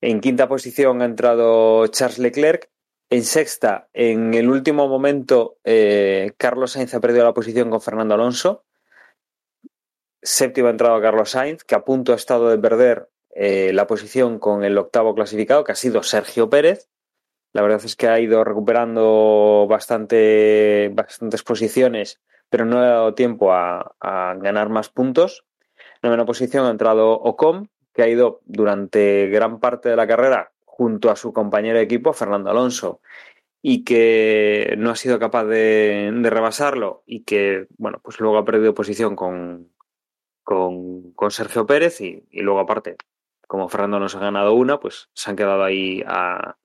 En 0.01 0.19
quinta 0.19 0.47
posición 0.47 1.01
ha 1.01 1.05
entrado 1.05 1.87
Charles 1.87 2.19
Leclerc 2.19 2.69
en 3.13 3.23
sexta, 3.23 3.89
en 3.93 4.33
el 4.33 4.49
último 4.49 4.87
momento, 4.87 5.57
eh, 5.63 6.31
Carlos 6.37 6.71
Sainz 6.71 6.95
ha 6.95 6.99
perdido 6.99 7.23
la 7.23 7.35
posición 7.35 7.69
con 7.69 7.79
Fernando 7.79 8.15
Alonso. 8.15 8.65
Séptimo 10.19 10.67
ha 10.67 10.71
entrado 10.71 10.99
Carlos 10.99 11.29
Sainz, 11.29 11.63
que 11.63 11.75
a 11.75 11.83
punto 11.83 12.13
ha 12.13 12.15
estado 12.15 12.49
de 12.49 12.57
perder 12.57 13.09
eh, 13.35 13.71
la 13.71 13.85
posición 13.85 14.39
con 14.39 14.63
el 14.63 14.75
octavo 14.79 15.13
clasificado, 15.13 15.63
que 15.63 15.73
ha 15.73 15.75
sido 15.75 16.01
Sergio 16.01 16.49
Pérez. 16.49 16.89
La 17.53 17.61
verdad 17.61 17.81
es 17.85 17.95
que 17.95 18.07
ha 18.07 18.19
ido 18.19 18.43
recuperando 18.43 19.67
bastante, 19.69 20.91
bastantes 20.93 21.43
posiciones, 21.43 22.19
pero 22.49 22.65
no 22.65 22.79
le 22.79 22.87
ha 22.87 22.89
dado 22.89 23.13
tiempo 23.13 23.53
a, 23.53 23.95
a 23.99 24.33
ganar 24.35 24.69
más 24.69 24.89
puntos. 24.89 25.45
En 26.01 26.09
novena 26.09 26.25
posición 26.25 26.65
ha 26.65 26.71
entrado 26.71 27.13
Ocon, 27.13 27.69
que 27.93 28.01
ha 28.01 28.07
ido 28.07 28.41
durante 28.45 29.27
gran 29.27 29.59
parte 29.59 29.89
de 29.89 29.95
la 29.95 30.07
carrera 30.07 30.51
junto 30.65 31.11
a 31.11 31.15
su 31.15 31.31
compañero 31.31 31.77
de 31.77 31.83
equipo, 31.83 32.11
Fernando 32.13 32.49
Alonso, 32.49 32.99
y 33.61 33.83
que 33.83 34.73
no 34.79 34.89
ha 34.89 34.95
sido 34.95 35.19
capaz 35.19 35.45
de, 35.45 36.11
de 36.11 36.29
rebasarlo 36.31 37.03
y 37.05 37.23
que, 37.23 37.67
bueno, 37.77 37.99
pues 38.03 38.19
luego 38.19 38.39
ha 38.39 38.45
perdido 38.45 38.73
posición 38.73 39.15
con, 39.15 39.71
con, 40.43 41.11
con 41.13 41.29
Sergio 41.29 41.67
Pérez 41.67 42.01
y, 42.01 42.25
y, 42.31 42.41
luego 42.41 42.59
aparte, 42.59 42.97
como 43.47 43.69
Fernando 43.69 43.99
nos 43.99 44.15
ha 44.15 44.19
ganado 44.19 44.53
una, 44.53 44.79
pues 44.79 45.09
se 45.13 45.29
han 45.29 45.35
quedado 45.35 45.63
ahí 45.63 46.03
a, 46.07 46.57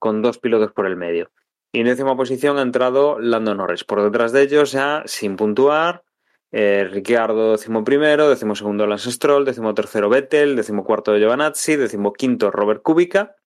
con 0.00 0.22
dos 0.22 0.38
pilotos 0.38 0.72
por 0.72 0.86
el 0.86 0.96
medio. 0.96 1.30
Y 1.72 1.78
en 1.78 1.86
décima 1.86 2.16
posición 2.16 2.58
ha 2.58 2.62
entrado 2.62 3.20
Lando 3.20 3.54
Norris. 3.54 3.84
Por 3.84 4.02
detrás 4.02 4.32
de 4.32 4.42
ellos 4.42 4.72
ya 4.72 5.04
sin 5.06 5.36
puntuar, 5.36 6.02
eh, 6.50 6.88
Ricciardo 6.90 7.52
décimo 7.52 7.84
primero, 7.84 8.28
décimo 8.28 8.56
segundo 8.56 8.88
Lance 8.88 9.12
Stroll, 9.12 9.44
décimo 9.44 9.72
tercero 9.72 10.08
Vettel, 10.08 10.56
décimo 10.56 10.82
cuarto 10.82 11.16
Giovanazzi, 11.16 11.76
décimo 11.76 12.12
quinto 12.12 12.50
Robert 12.50 12.82
Kubica, 12.82 13.36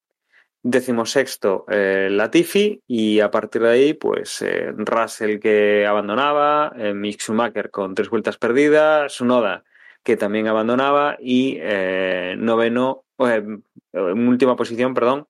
décimo 0.63 1.05
sexto 1.05 1.67
eh, 1.69 2.09
Latifi 2.11 2.83
y 2.87 3.21
a 3.21 3.31
partir 3.31 3.61
de 3.61 3.69
ahí 3.69 3.93
pues 3.93 4.41
eh, 4.41 4.73
Russell 4.75 5.39
que 5.39 5.85
abandonaba, 5.87 6.73
eh, 6.79 6.95
Mick 6.95 7.21
Schumacher 7.21 7.71
con 7.71 7.95
tres 7.95 8.09
vueltas 8.09 8.39
perdidas, 8.39 9.13
Sunoda 9.13 9.65
que 10.05 10.17
también 10.17 10.47
abandonaba 10.47 11.17
y 11.19 11.59
eh, 11.61 12.37
noveno, 12.39 13.05
en 13.19 14.29
última 14.29 14.55
posición, 14.55 14.93
perdón, 14.93 15.27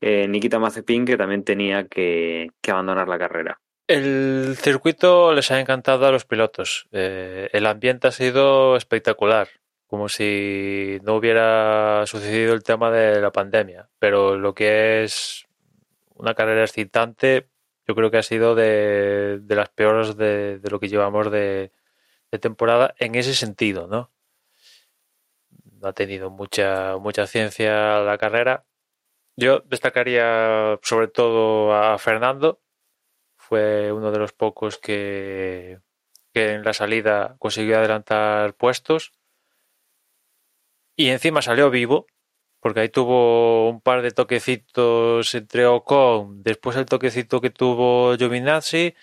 Nikita 0.00 0.58
Mazepin 0.58 1.04
que 1.04 1.16
también 1.16 1.44
tenía 1.44 1.86
que, 1.88 2.50
abandonar 2.68 3.08
la 3.08 3.18
carrera. 3.18 3.60
El 3.86 4.56
circuito 4.56 5.32
les 5.32 5.50
ha 5.50 5.60
encantado 5.60 6.06
a 6.06 6.12
los 6.12 6.24
pilotos. 6.24 6.88
Eh, 6.92 7.48
el 7.52 7.66
ambiente 7.66 8.08
ha 8.08 8.12
sido 8.12 8.76
espectacular, 8.76 9.48
como 9.86 10.08
si 10.08 10.98
no 11.04 11.14
hubiera 11.14 12.04
sucedido 12.06 12.52
el 12.52 12.64
tema 12.64 12.90
de 12.90 13.20
la 13.20 13.30
pandemia. 13.30 13.88
Pero 13.98 14.36
lo 14.36 14.54
que 14.54 15.04
es 15.04 15.46
una 16.14 16.34
carrera 16.34 16.62
excitante, 16.62 17.48
yo 17.86 17.94
creo 17.94 18.10
que 18.10 18.18
ha 18.18 18.22
sido 18.22 18.54
de, 18.54 19.40
las 19.48 19.68
peores 19.68 20.16
de, 20.16 20.58
de, 20.58 20.70
lo 20.70 20.80
que 20.80 20.88
llevamos 20.88 21.30
de, 21.30 21.70
de, 22.32 22.38
temporada 22.38 22.94
en 22.98 23.14
ese 23.14 23.34
sentido, 23.34 23.86
¿no? 23.86 24.10
No 25.80 25.88
ha 25.88 25.92
tenido 25.92 26.30
mucha, 26.30 26.96
mucha 26.96 27.26
ciencia 27.26 28.00
la 28.00 28.18
carrera. 28.18 28.64
Yo 29.36 29.60
destacaría 29.60 30.78
sobre 30.82 31.08
todo 31.08 31.74
a 31.74 31.98
Fernando, 31.98 32.60
fue 33.36 33.92
uno 33.92 34.10
de 34.10 34.18
los 34.18 34.32
pocos 34.32 34.78
que, 34.78 35.78
en 36.34 36.64
la 36.64 36.72
salida 36.72 37.36
consiguió 37.38 37.78
adelantar 37.78 38.54
puestos. 38.54 39.12
Y 40.96 41.10
encima 41.10 41.42
salió 41.42 41.70
vivo, 41.70 42.06
porque 42.60 42.80
ahí 42.80 42.88
tuvo 42.88 43.68
un 43.68 43.82
par 43.82 44.00
de 44.02 44.10
toquecitos 44.10 45.34
entre 45.34 45.66
Ocon, 45.66 46.42
después 46.42 46.76
el 46.76 46.86
toquecito 46.86 47.40
que 47.42 47.50
tuvo 47.50 48.16
Giovinazzi. 48.16 48.94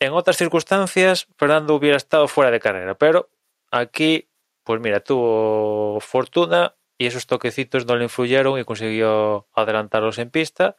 En 0.00 0.12
otras 0.12 0.36
circunstancias, 0.36 1.28
Fernando 1.36 1.74
hubiera 1.74 1.96
estado 1.96 2.26
fuera 2.28 2.50
de 2.50 2.60
carrera, 2.60 2.96
pero 2.96 3.30
aquí, 3.70 4.28
pues 4.64 4.80
mira, 4.80 5.00
tuvo 5.00 6.00
fortuna 6.00 6.74
y 6.98 7.06
esos 7.06 7.26
toquecitos 7.26 7.86
no 7.86 7.96
le 7.96 8.04
influyeron 8.04 8.58
y 8.58 8.64
consiguió 8.64 9.46
adelantarlos 9.54 10.18
en 10.18 10.30
pista. 10.30 10.76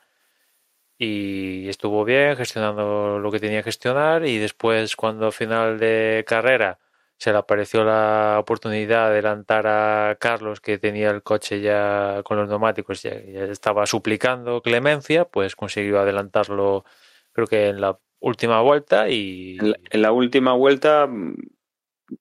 Y 0.97 1.69
estuvo 1.69 2.03
bien 2.03 2.35
gestionando 2.35 3.19
lo 3.19 3.31
que 3.31 3.39
tenía 3.39 3.59
que 3.59 3.65
gestionar 3.65 4.25
y 4.25 4.37
después 4.37 4.97
cuando 4.97 5.31
final 5.31 5.79
de 5.79 6.25
carrera 6.27 6.79
se 7.17 7.31
le 7.31 7.37
apareció 7.37 7.83
la 7.83 8.37
oportunidad 8.39 9.07
de 9.09 9.13
adelantar 9.13 9.67
a 9.67 10.17
Carlos 10.19 10.61
que 10.61 10.77
tenía 10.77 11.09
el 11.11 11.23
coche 11.23 11.61
ya 11.61 12.21
con 12.23 12.37
los 12.37 12.49
neumáticos 12.49 13.03
ya, 13.03 13.11
estaba 13.11 13.85
suplicando 13.85 14.61
clemencia 14.61 15.25
pues 15.25 15.55
consiguió 15.55 15.99
adelantarlo 15.99 16.85
creo 17.33 17.47
que 17.47 17.67
en 17.67 17.81
la 17.81 17.99
última 18.19 18.61
vuelta 18.61 19.09
y 19.09 19.57
en 19.91 20.01
la, 20.01 20.11
última 20.13 20.53
vuelta 20.53 21.09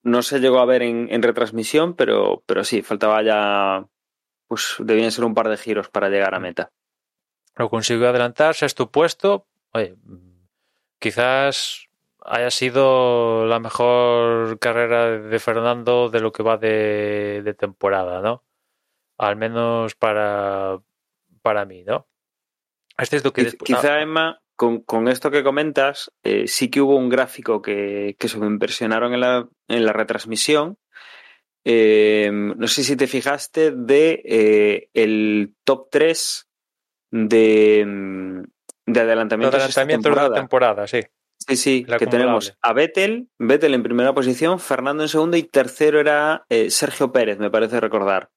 no 0.03 0.23
se 0.23 0.41
llegó 0.41 0.59
a 0.59 0.67
ver 0.67 0.83
en, 0.83 1.09
en, 1.11 1.23
retransmisión 1.23 1.95
pero 1.95 2.43
pero 2.47 2.65
sí 2.65 2.83
faltaba 2.83 3.23
ya 3.23 3.87
pues 4.47 4.77
debían 4.79 5.13
ser 5.13 5.25
un 5.25 5.35
par 5.35 5.49
de 5.49 5.57
giros 5.57 5.89
para 5.89 6.09
llegar 6.09 6.35
a 6.35 6.41
meta 6.41 6.73
lo 7.59 7.69
consiguió 7.69 8.09
adelantar, 8.09 8.55
sexto 8.55 8.91
puesto. 8.91 9.49
Oye, 9.73 9.97
quizás 11.01 11.89
haya 12.25 12.51
sido 12.51 13.47
la 13.47 13.59
mejor 13.59 14.61
carrera 14.61 15.19
de 15.19 15.39
Fernando 15.41 16.09
de 16.09 16.21
lo 16.21 16.31
que 16.31 16.45
va 16.45 16.57
de, 16.57 17.43
de 17.45 17.55
temporada, 17.55 18.21
¿no? 18.21 18.45
Al 19.19 19.35
menos 19.35 19.97
para, 19.97 20.79
para 21.43 21.65
mí, 21.65 21.83
¿no? 21.83 22.07
Este 22.97 23.17
es 23.17 23.25
lo 23.25 23.33
que 23.33 23.45
después... 23.45 23.67
Quizá, 23.67 24.01
Emma, 24.01 24.41
con, 24.59 24.81
con, 24.81 25.07
esto 25.07 25.31
que 25.31 25.45
comentas, 25.45 26.11
eh, 26.25 26.49
sí 26.49 26.69
que 26.69 26.81
hubo 26.81 26.97
un 26.97 27.09
gráfico 27.09 27.63
que, 27.63 28.17
que 28.19 28.29
se 28.29 28.39
me 28.39 28.47
impresionaron 28.49 29.15
en 29.15 29.21
la, 29.21 29.49
en 29.69 29.87
la 29.87 29.93
retransmisión. 29.93 30.79
Eh, 31.65 32.29
no 32.33 32.67
sé 32.67 32.83
si 32.83 32.97
te 32.97 33.07
fijaste 33.07 33.71
de 33.71 34.21
eh, 34.25 34.89
el 34.95 35.55
top 35.63 35.87
3 35.93 36.49
de, 37.13 38.45
de 38.85 39.01
adelantamientos, 39.01 39.59
de 39.59 39.65
adelantamientos 39.65 40.15
de 40.15 40.29
la 40.29 40.35
temporada, 40.35 40.87
sí. 40.89 41.03
Sí, 41.39 41.57
sí, 41.57 41.87
que 41.97 42.09
tenemos 42.09 42.59
a 42.61 42.73
Vettel, 42.73 43.29
Vettel 43.39 43.75
en 43.75 43.85
primera 43.85 44.13
posición, 44.13 44.59
Fernando 44.59 45.05
en 45.05 45.09
segunda 45.09 45.39
y 45.39 45.45
tercero 45.45 46.01
era 46.01 46.45
Sergio 46.69 47.13
Pérez, 47.13 47.39
me 47.39 47.49
parece 47.49 47.79
recordar. 47.79 48.31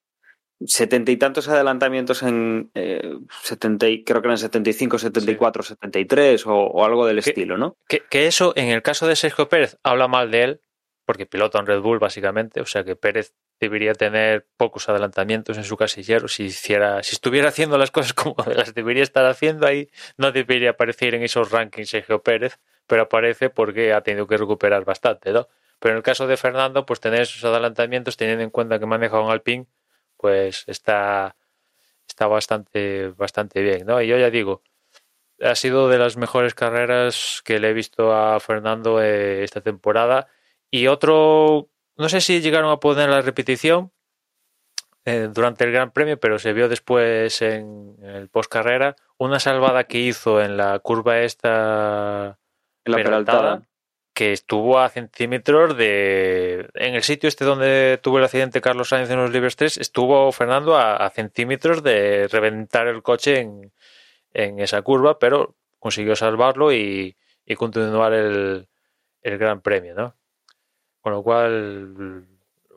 Setenta 0.65 1.11
y 1.11 1.17
tantos 1.17 1.47
adelantamientos 1.47 2.23
en 2.23 2.71
eh, 2.75 3.01
70, 3.43 3.87
y- 3.89 4.03
creo 4.03 4.21
que 4.21 4.27
eran 4.27 4.37
75, 4.37 4.97
74, 4.99 5.63
73 5.63 6.45
o, 6.47 6.53
o 6.55 6.85
algo 6.85 7.05
del 7.05 7.19
estilo, 7.19 7.57
¿no? 7.57 7.75
Que, 7.87 8.03
que 8.09 8.27
eso, 8.27 8.53
en 8.55 8.69
el 8.69 8.81
caso 8.81 9.07
de 9.07 9.15
Sergio 9.15 9.49
Pérez, 9.49 9.77
habla 9.83 10.07
mal 10.07 10.31
de 10.31 10.43
él, 10.43 10.61
porque 11.05 11.25
pilota 11.25 11.59
en 11.59 11.65
Red 11.65 11.81
Bull, 11.81 11.99
básicamente. 11.99 12.61
O 12.61 12.65
sea 12.65 12.83
que 12.83 12.95
Pérez 12.95 13.33
debería 13.59 13.93
tener 13.93 14.47
pocos 14.57 14.87
adelantamientos 14.87 15.57
en 15.57 15.63
su 15.63 15.75
casillero. 15.77 16.27
Si 16.27 16.43
hiciera, 16.45 17.03
si 17.03 17.15
estuviera 17.15 17.49
haciendo 17.49 17.77
las 17.77 17.91
cosas 17.91 18.13
como 18.13 18.35
las 18.55 18.73
debería 18.73 19.03
estar 19.03 19.25
haciendo 19.25 19.67
ahí, 19.67 19.89
no 20.17 20.31
debería 20.31 20.71
aparecer 20.71 21.15
en 21.15 21.23
esos 21.23 21.51
rankings 21.51 21.89
Sergio 21.89 22.21
Pérez, 22.21 22.59
pero 22.87 23.03
aparece 23.03 23.49
porque 23.49 23.93
ha 23.93 24.01
tenido 24.01 24.27
que 24.27 24.37
recuperar 24.37 24.85
bastante, 24.85 25.31
¿no? 25.33 25.47
Pero 25.79 25.93
en 25.93 25.97
el 25.97 26.03
caso 26.03 26.27
de 26.27 26.37
Fernando, 26.37 26.85
pues 26.85 26.99
tener 26.99 27.21
esos 27.21 27.43
adelantamientos, 27.43 28.15
teniendo 28.15 28.43
en 28.43 28.51
cuenta 28.51 28.77
que 28.79 28.85
maneja 28.85 29.19
un 29.19 29.31
Alpine, 29.31 29.65
pues 30.21 30.63
está, 30.67 31.35
está 32.07 32.27
bastante, 32.27 33.09
bastante 33.09 33.61
bien, 33.61 33.87
¿no? 33.87 33.99
Y 34.01 34.07
yo 34.07 34.17
ya 34.17 34.29
digo, 34.29 34.61
ha 35.41 35.55
sido 35.55 35.89
de 35.89 35.97
las 35.97 36.15
mejores 36.15 36.53
carreras 36.53 37.41
que 37.43 37.59
le 37.59 37.69
he 37.69 37.73
visto 37.73 38.13
a 38.13 38.39
Fernando 38.39 39.01
eh, 39.01 39.43
esta 39.43 39.61
temporada. 39.61 40.27
Y 40.69 40.87
otro, 40.87 41.69
no 41.97 42.07
sé 42.07 42.21
si 42.21 42.39
llegaron 42.39 42.69
a 42.69 42.79
poner 42.79 43.09
la 43.09 43.21
repetición 43.21 43.91
eh, 45.05 45.29
durante 45.33 45.63
el 45.63 45.71
Gran 45.71 45.91
Premio, 45.91 46.19
pero 46.19 46.37
se 46.37 46.53
vio 46.53 46.69
después 46.69 47.41
en 47.41 47.95
el 48.03 48.29
post 48.29 48.51
carrera 48.51 48.95
una 49.17 49.39
salvada 49.39 49.85
que 49.85 49.97
hizo 49.97 50.41
en 50.41 50.57
la 50.57 50.77
curva 50.77 51.21
esta 51.21 52.37
En 52.85 52.91
la 52.91 52.97
peraltada, 52.97 53.39
peraltada. 53.39 53.67
Que 54.13 54.33
estuvo 54.33 54.79
a 54.79 54.89
centímetros 54.89 55.77
de 55.77 56.69
en 56.73 56.95
el 56.95 57.03
sitio 57.03 57.27
este 57.29 57.45
donde 57.45 57.99
tuvo 58.01 58.17
el 58.17 58.25
accidente 58.25 58.61
Carlos 58.61 58.89
Sainz 58.89 59.09
en 59.09 59.17
los 59.19 59.31
Libres 59.31 59.55
3 59.55 59.77
estuvo 59.77 60.31
Fernando 60.31 60.75
a, 60.77 61.09
centímetros 61.09 61.81
de 61.83 62.27
reventar 62.29 62.87
el 62.87 63.01
coche 63.03 63.39
en, 63.39 63.71
en 64.33 64.59
esa 64.59 64.81
curva 64.81 65.17
pero 65.19 65.55
consiguió 65.79 66.15
salvarlo 66.15 66.73
y, 66.73 67.15
y 67.45 67.55
continuar 67.55 68.13
el, 68.13 68.67
el 69.21 69.37
Gran 69.37 69.61
Premio 69.61 69.95
¿no? 69.95 70.15
con 70.99 71.13
lo 71.13 71.23
cual 71.23 72.25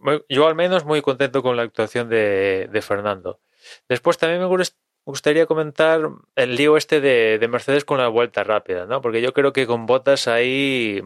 muy- 0.01 0.25
yo 0.29 0.47
al 0.47 0.55
menos 0.55 0.85
muy 0.85 1.03
contento 1.03 1.43
con 1.43 1.57
la 1.57 1.63
actuación 1.65 2.09
de, 2.09 2.69
de 2.71 2.83
Fernando 2.83 3.41
después 3.89 4.19
también 4.19 4.41
me 4.41 4.47
gust- 4.47 4.77
gustaría 5.05 5.47
comentar 5.47 6.01
el 6.37 6.55
lío 6.57 6.77
este 6.77 7.01
de, 7.01 7.39
de 7.39 7.49
Mercedes 7.49 7.85
con 7.85 7.99
la 7.99 8.09
vuelta 8.09 8.43
rápida, 8.43 8.87
¿no? 8.87 9.03
Porque 9.03 9.21
yo 9.21 9.35
creo 9.35 9.53
que 9.53 9.67
con 9.67 9.85
Botas 9.85 10.29
ahí 10.29 11.03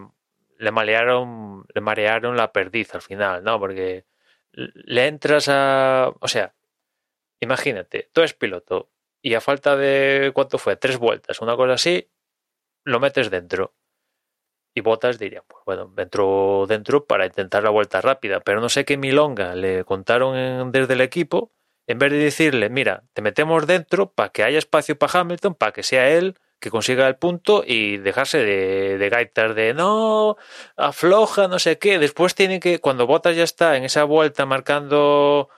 le 0.58 0.70
marearon, 0.72 1.64
le 1.74 1.80
marearon 1.80 2.36
la 2.36 2.52
perdiz 2.52 2.94
al 2.94 3.02
final, 3.02 3.44
¿no? 3.44 3.58
Porque 3.60 4.06
le 4.52 5.06
entras 5.08 5.48
a. 5.48 6.12
O 6.20 6.28
sea, 6.28 6.54
imagínate, 7.40 8.10
tú 8.12 8.22
eres 8.22 8.34
piloto 8.34 8.90
y 9.22 9.34
a 9.34 9.40
falta 9.40 9.76
de. 9.76 10.32
¿Cuánto 10.34 10.58
fue? 10.58 10.76
Tres 10.76 10.98
vueltas, 10.98 11.40
una 11.40 11.56
cosa 11.56 11.74
así, 11.74 12.10
lo 12.84 13.00
metes 13.00 13.30
dentro. 13.30 13.74
Y 14.74 14.80
Botas 14.80 15.18
diría, 15.18 15.42
pues 15.46 15.62
bueno, 15.66 15.92
entro 15.96 16.66
dentro 16.68 17.04
para 17.06 17.26
intentar 17.26 17.64
la 17.64 17.70
vuelta 17.70 18.00
rápida, 18.00 18.40
pero 18.40 18.60
no 18.60 18.68
sé 18.68 18.84
qué 18.84 18.96
milonga 18.96 19.54
le 19.54 19.84
contaron 19.84 20.36
en- 20.36 20.72
desde 20.72 20.94
el 20.94 21.00
equipo 21.00 21.52
en 21.86 21.98
vez 21.98 22.12
de 22.12 22.18
decirle, 22.18 22.68
mira, 22.68 23.04
te 23.14 23.22
metemos 23.22 23.66
dentro 23.66 24.12
para 24.12 24.28
que 24.30 24.44
haya 24.44 24.58
espacio 24.58 24.96
para 24.98 25.20
Hamilton, 25.20 25.54
para 25.54 25.72
que 25.72 25.82
sea 25.82 26.10
él 26.10 26.36
que 26.60 26.70
consiga 26.70 27.06
el 27.06 27.16
punto 27.16 27.62
y 27.66 27.98
dejarse 27.98 28.38
de, 28.38 28.98
de 28.98 29.08
gaitas 29.08 29.54
de 29.54 29.74
no, 29.74 30.36
afloja, 30.76 31.48
no 31.48 31.58
sé 31.58 31.78
qué. 31.78 31.98
Después 31.98 32.34
tiene 32.34 32.60
que, 32.60 32.80
cuando 32.80 33.06
Bottas 33.06 33.36
ya 33.36 33.44
está 33.44 33.76
en 33.76 33.84
esa 33.84 34.04
vuelta 34.04 34.46
marcando 34.46 35.48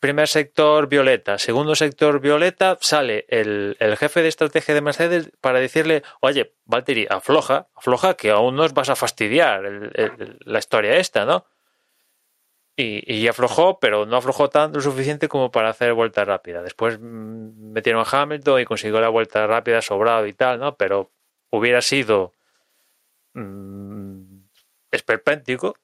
primer 0.00 0.28
sector 0.28 0.86
violeta, 0.86 1.38
segundo 1.38 1.74
sector 1.74 2.20
violeta, 2.20 2.76
sale 2.80 3.24
el, 3.30 3.78
el 3.80 3.96
jefe 3.96 4.20
de 4.20 4.28
estrategia 4.28 4.74
de 4.74 4.82
Mercedes 4.82 5.30
para 5.40 5.60
decirle, 5.60 6.02
oye, 6.20 6.52
Valtteri, 6.66 7.06
afloja, 7.08 7.68
afloja, 7.74 8.12
que 8.12 8.30
aún 8.30 8.54
nos 8.54 8.74
vas 8.74 8.90
a 8.90 8.96
fastidiar 8.96 9.62
la 10.44 10.58
historia 10.58 10.96
esta, 10.96 11.24
¿no? 11.24 11.46
Y, 12.76 13.04
y 13.14 13.28
aflojó, 13.28 13.78
pero 13.78 14.04
no 14.04 14.16
aflojó 14.16 14.48
tanto 14.50 14.78
lo 14.78 14.82
suficiente 14.82 15.28
como 15.28 15.52
para 15.52 15.68
hacer 15.68 15.92
vuelta 15.94 16.24
rápida. 16.24 16.60
Después 16.62 16.98
mm, 17.00 17.72
metieron 17.72 18.04
a 18.04 18.08
Hamilton 18.22 18.60
y 18.60 18.64
consiguió 18.64 19.00
la 19.00 19.08
vuelta 19.10 19.46
rápida 19.46 19.80
sobrado 19.80 20.26
y 20.26 20.32
tal, 20.32 20.58
¿no? 20.58 20.74
Pero 20.76 21.10
hubiera 21.50 21.80
sido 21.82 22.32
mm, 23.34 24.38
esperpéntico 24.90 25.76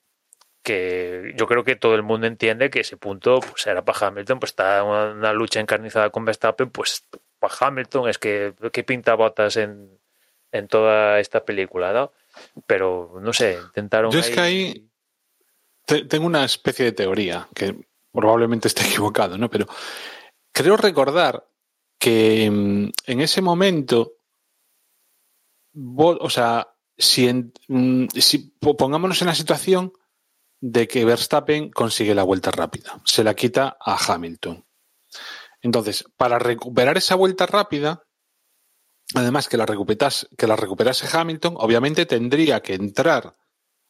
que 0.63 1.33
yo 1.37 1.47
creo 1.47 1.65
que 1.65 1.77
todo 1.77 1.95
el 1.95 2.03
mundo 2.03 2.27
entiende 2.27 2.71
que 2.71 2.81
ese 2.81 2.97
punto 2.97 3.41
pues 3.41 3.67
era 3.67 3.83
para 3.85 4.09
Hamilton, 4.09 4.41
pues 4.41 4.53
está 4.53 4.83
una, 4.85 5.13
una 5.13 5.33
lucha 5.33 5.59
encarnizada 5.61 6.11
con 6.11 6.25
Verstappen, 6.25 6.71
pues 6.71 7.07
para 7.39 7.55
Hamilton 7.61 8.09
es 8.11 8.19
que, 8.19 8.53
que 8.73 8.85
pinta 8.85 9.15
botas 9.15 9.57
en, 9.57 9.99
en 10.53 10.69
toda 10.69 11.19
esta 11.19 11.45
película, 11.45 11.93
¿no? 11.93 12.13
Pero 12.67 13.19
no 13.23 13.33
sé, 13.33 13.59
intentaron 13.65 14.11
Yo 14.11 14.19
es 14.19 14.29
que 14.31 14.41
ahí- 14.41 14.87
Te- 15.91 16.05
Tengo 16.05 16.27
una 16.27 16.45
especie 16.45 16.85
de 16.85 16.93
teoría 16.93 17.49
que 17.53 17.75
probablemente 18.13 18.69
esté 18.69 18.83
equivocado, 18.89 19.37
¿no? 19.37 19.51
Pero 19.51 19.67
creo 20.53 20.77
recordar 20.77 21.49
que 21.99 22.49
mm, 22.49 22.91
en 23.07 23.21
ese 23.21 23.43
momento, 23.43 24.13
o 25.97 26.31
sea, 26.31 26.73
si, 26.97 27.29
mm, 27.67 28.07
pongámonos 28.61 29.21
en 29.21 29.27
la 29.27 29.35
situación 29.35 29.93
de 30.61 30.87
que 30.87 31.05
Verstappen 31.05 31.71
consigue 31.73 32.15
la 32.15 32.23
vuelta 32.23 32.53
rápida, 32.53 33.01
se 33.05 33.25
la 33.25 33.35
quita 33.35 33.77
a 33.81 33.97
Hamilton. 33.97 34.65
Entonces, 35.61 36.05
para 36.17 36.39
recuperar 36.39 36.99
esa 36.99 37.17
vuelta 37.17 37.47
rápida, 37.47 38.05
además 39.15 39.49
que 39.49 39.57
la 39.57 39.67
recuperase 39.67 41.09
Hamilton, 41.13 41.55
obviamente 41.57 42.07
tendría 42.07 42.61
que 42.61 42.75
entrar 42.75 43.37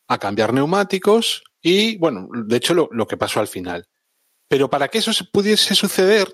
a 0.09 0.19
cambiar 0.19 0.55
neumáticos 0.55 1.43
y, 1.63 1.97
bueno, 1.99 2.29
de 2.33 2.57
hecho 2.57 2.75
lo, 2.75 2.89
lo 2.93 3.07
que 3.07 3.17
pasó 3.17 3.41
al 3.41 3.49
final. 3.49 3.89
Pero 4.49 4.69
para 4.71 4.89
que 4.89 4.99
eso 4.99 5.13
se 5.13 5.25
pudiese 5.25 5.75
suceder, 5.75 6.29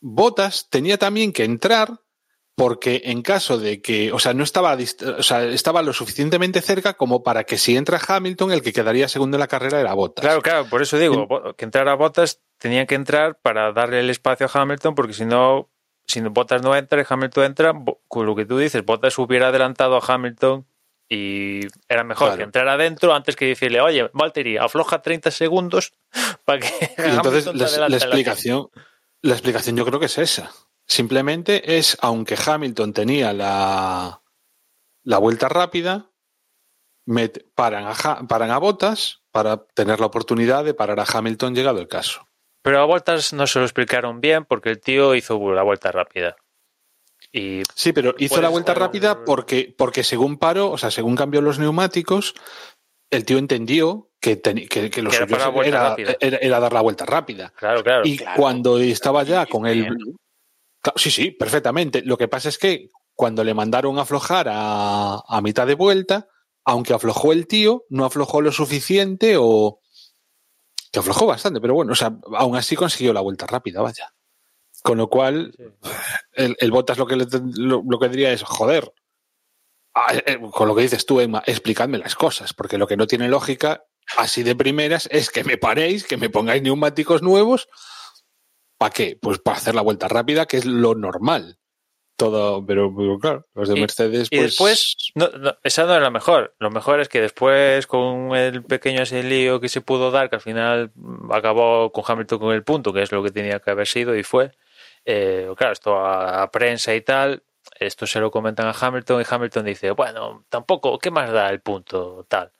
Bottas 0.00 0.68
tenía 0.70 0.98
también 0.98 1.32
que 1.32 1.44
entrar 1.44 2.00
porque 2.60 3.00
en 3.06 3.22
caso 3.22 3.58
de 3.58 3.80
que, 3.80 4.12
o 4.12 4.18
sea, 4.18 4.34
no 4.34 4.44
estaba, 4.44 4.76
o 5.18 5.22
sea, 5.22 5.44
estaba 5.44 5.80
lo 5.80 5.94
suficientemente 5.94 6.60
cerca 6.60 6.92
como 6.92 7.22
para 7.22 7.44
que 7.44 7.56
si 7.56 7.74
entra 7.74 7.98
Hamilton, 8.06 8.52
el 8.52 8.60
que 8.60 8.74
quedaría 8.74 9.08
segundo 9.08 9.38
en 9.38 9.40
la 9.40 9.48
carrera 9.48 9.80
era 9.80 9.94
Bottas. 9.94 10.22
Claro, 10.22 10.42
claro, 10.42 10.66
por 10.66 10.82
eso 10.82 10.98
digo, 10.98 11.26
que 11.56 11.64
entrara 11.64 11.94
Bottas 11.94 12.42
tenía 12.58 12.84
que 12.84 12.96
entrar 12.96 13.38
para 13.40 13.72
darle 13.72 14.00
el 14.00 14.10
espacio 14.10 14.46
a 14.46 14.60
Hamilton, 14.60 14.94
porque 14.94 15.14
si 15.14 15.24
no, 15.24 15.70
si 16.04 16.20
Bottas 16.20 16.62
no 16.62 16.76
entra 16.76 17.00
y 17.00 17.04
Hamilton 17.08 17.44
entra, 17.44 17.72
con 18.08 18.26
lo 18.26 18.36
que 18.36 18.44
tú 18.44 18.58
dices, 18.58 18.84
Bottas 18.84 19.18
hubiera 19.18 19.48
adelantado 19.48 19.96
a 19.96 20.04
Hamilton 20.06 20.66
y 21.12 21.60
era 21.88 22.04
mejor 22.04 22.28
Claro. 22.28 22.38
que 22.38 22.44
entrara 22.44 22.74
adentro 22.74 23.12
antes 23.12 23.34
que 23.34 23.46
decirle, 23.46 23.80
oye, 23.80 24.08
Valtteri, 24.12 24.56
afloja 24.58 25.02
30 25.02 25.30
segundos 25.32 25.92
para 26.44 26.60
que 26.60 26.68
Y 26.98 27.02
entonces 27.10 27.46
la, 27.76 27.88
la 27.88 27.96
explicación, 27.96 28.68
la 29.20 29.32
explicación 29.34 29.76
yo 29.76 29.84
creo 29.84 29.98
que 29.98 30.06
es 30.06 30.18
esa. 30.18 30.52
Simplemente 30.86 31.76
es, 31.78 31.98
aunque 32.00 32.36
Hamilton 32.46 32.92
tenía 32.92 33.32
la, 33.32 34.22
la 35.02 35.18
vuelta 35.18 35.48
rápida, 35.48 36.06
met- 37.06 37.44
paran, 37.54 37.86
a, 37.86 38.26
paran 38.28 38.50
a 38.52 38.58
Bottas 38.58 39.22
para 39.32 39.64
tener 39.74 40.00
la 40.00 40.06
oportunidad 40.06 40.64
de 40.64 40.74
parar 40.74 41.00
a 41.00 41.04
Hamilton 41.04 41.54
llegado 41.54 41.80
el 41.80 41.88
caso. 41.88 42.26
Pero 42.62 42.80
a 42.80 42.84
Bottas 42.84 43.32
no 43.32 43.46
se 43.46 43.58
lo 43.58 43.64
explicaron 43.64 44.20
bien 44.20 44.44
porque 44.44 44.68
el 44.70 44.80
tío 44.80 45.14
hizo 45.14 45.38
la 45.54 45.62
vuelta 45.62 45.90
rápida. 45.92 46.36
Y 47.32 47.62
Sí, 47.74 47.92
pero 47.92 48.14
hizo 48.18 48.34
Puedes 48.34 48.42
la 48.42 48.48
vuelta 48.48 48.72
jugar 48.74 48.88
rápida 48.88 49.24
porque, 49.24 49.74
porque 49.76 50.02
según 50.04 50.36
paró, 50.38 50.70
o 50.70 50.78
sea, 50.78 50.90
según 50.90 51.14
cambió 51.16 51.40
los 51.40 51.58
neumáticos, 51.58 52.34
el 53.10 53.24
tío 53.24 53.38
entendió 53.38 54.10
que, 54.20 54.40
teni- 54.42 54.68
que, 54.68 54.90
que 54.90 55.02
lo 55.02 55.10
Que 55.10 55.16
era 55.16 55.26
era, 55.64 55.88
rápida. 55.90 56.16
era- 56.20 56.38
era 56.38 56.60
dar 56.60 56.72
la 56.72 56.80
vuelta 56.80 57.06
rápida. 57.06 57.52
claro, 57.56 57.82
claro. 57.82 58.02
Y 58.06 58.16
Claro. 58.18 58.36
cuando 58.40 58.78
estaba 58.78 59.22
ya 59.22 59.46
con 59.46 59.66
el. 59.66 59.86
Claro, 60.82 60.98
Sí, 60.98 61.10
sí, 61.10 61.30
perfectamente. 61.30 62.02
Lo 62.02 62.16
que 62.18 62.26
pasa 62.28 62.48
es 62.48 62.58
que 62.58 62.88
cuando 63.14 63.44
le 63.44 63.52
mandaron 63.54 63.98
a 63.98 64.02
aflojar 64.02 64.48
a, 64.50 65.22
a 65.26 65.40
mitad 65.42 65.66
de 65.66 65.74
vuelta, 65.74 66.26
aunque 66.64 66.94
aflojó 66.94 67.32
el 67.32 67.46
tío, 67.46 67.84
no 67.90 68.04
aflojó 68.06 68.40
lo 68.40 68.50
suficiente 68.50 69.36
o 69.38 69.80
que 70.92 70.98
aflojó 70.98 71.26
bastante, 71.26 71.60
pero 71.60 71.74
bueno, 71.74 71.92
o 71.92 71.94
sea, 71.94 72.16
aún 72.34 72.56
así 72.56 72.74
consiguió 72.76 73.12
la 73.12 73.20
vuelta 73.20 73.46
rápida, 73.46 73.80
vaya. 73.82 74.12
Con 74.82 74.98
lo 74.98 75.08
cual, 75.08 75.52
Sí. 75.56 75.64
el, 76.32 76.56
el 76.58 76.70
Botas 76.70 76.96
lo 76.98 77.06
que, 77.06 77.16
le- 77.16 77.26
lo, 77.56 77.82
lo 77.86 77.98
que 77.98 78.08
diría 78.08 78.32
es, 78.32 78.42
joder, 78.42 78.92
ah, 79.94 80.14
eh, 80.26 80.38
con 80.52 80.68
lo 80.68 80.74
que 80.74 80.82
dices 80.82 81.04
tú, 81.06 81.20
Emma, 81.20 81.42
explicadme 81.46 81.98
las 81.98 82.14
cosas, 82.14 82.54
porque 82.54 82.78
lo 82.78 82.86
que 82.86 82.96
no 82.96 83.06
tiene 83.06 83.28
lógica, 83.28 83.84
así 84.16 84.42
de 84.42 84.56
primeras, 84.56 85.08
es 85.12 85.30
que 85.30 85.44
me 85.44 85.58
paréis, 85.58 86.04
que 86.04 86.16
me 86.16 86.30
pongáis 86.30 86.62
neumáticos 86.62 87.22
nuevos. 87.22 87.68
¿Para 88.78 88.92
qué? 88.92 89.18
Pues 89.20 89.38
para 89.38 89.58
hacer 89.58 89.74
la 89.74 89.82
vuelta 89.82 90.08
rápida, 90.08 90.46
que 90.46 90.56
es 90.56 90.64
lo 90.64 90.94
normal. 90.94 91.56
todo, 92.16 92.62
pero, 92.66 92.92
claro, 93.18 93.46
los 93.54 93.66
de 93.70 93.78
Y- 93.78 93.80
Mercedes, 93.80 94.28
Y 94.30 94.36
pues. 94.36 94.50
después, 94.50 94.96
no, 95.14 95.28
no, 95.38 95.56
esa 95.64 95.86
no 95.86 95.92
era 95.94 96.02
la 96.02 96.10
mejor. 96.10 96.54
Lo 96.58 96.70
mejor 96.70 97.00
es 97.00 97.08
que 97.08 97.18
después, 97.18 97.86
con 97.86 98.36
el 98.36 98.62
pequeño 98.62 99.00
ese 99.00 99.22
lío 99.22 99.58
que 99.58 99.70
se 99.70 99.80
pudo 99.80 100.10
dar, 100.10 100.28
que 100.28 100.36
al 100.36 100.42
final 100.42 100.92
acabó 101.30 101.90
con 101.92 102.04
Hamilton 102.06 102.38
con 102.38 102.54
el 102.54 102.62
punto, 102.62 102.92
que 102.92 103.00
es 103.00 103.10
lo 103.10 103.22
que 103.22 103.30
tenía 103.30 103.60
que 103.60 103.70
haber 103.70 103.86
sido 103.86 104.14
y 104.14 104.22
fue. 104.22 104.52
Eh, 105.10 105.52
claro, 105.56 105.72
esto 105.72 105.96
a, 105.98 106.48
prensa 106.52 106.94
y 106.94 107.00
tal, 107.00 107.42
esto 107.78 108.06
se 108.06 108.20
lo 108.20 108.30
comentan 108.30 108.66
a 108.66 108.74
Hamilton 108.78 109.20
y 109.20 109.24
Hamilton 109.28 109.64
dice, 109.64 109.90
bueno, 109.90 110.44
tampoco, 110.48 110.98
¿qué 110.98 111.10
más 111.10 111.32
da 111.32 111.50
el 111.50 111.60
punto 111.60 112.26
tal? 112.28 112.52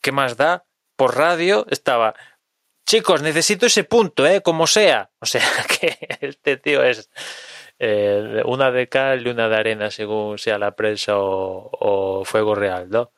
¿Qué 0.00 0.10
más 0.10 0.36
da? 0.36 0.64
Por 0.96 1.16
radio 1.16 1.64
estaba, 1.70 2.14
chicos, 2.86 3.22
necesito 3.22 3.66
ese 3.66 3.84
punto, 3.84 4.26
¿eh? 4.26 4.42
Como 4.42 4.66
sea. 4.66 5.10
O 5.20 5.26
sea, 5.26 5.42
que 5.80 5.96
este 6.20 6.56
tío 6.56 6.82
es 6.82 7.10
eh, 7.78 8.42
una 8.44 8.70
de 8.70 8.88
cal 8.88 9.26
y 9.26 9.30
una 9.30 9.48
de 9.48 9.56
arena, 9.56 9.90
según 9.90 10.38
sea 10.38 10.58
la 10.58 10.74
prensa 10.74 11.14
o, 11.16 12.22
fuego 12.24 12.54
real, 12.54 12.90
¿no? 12.90 13.12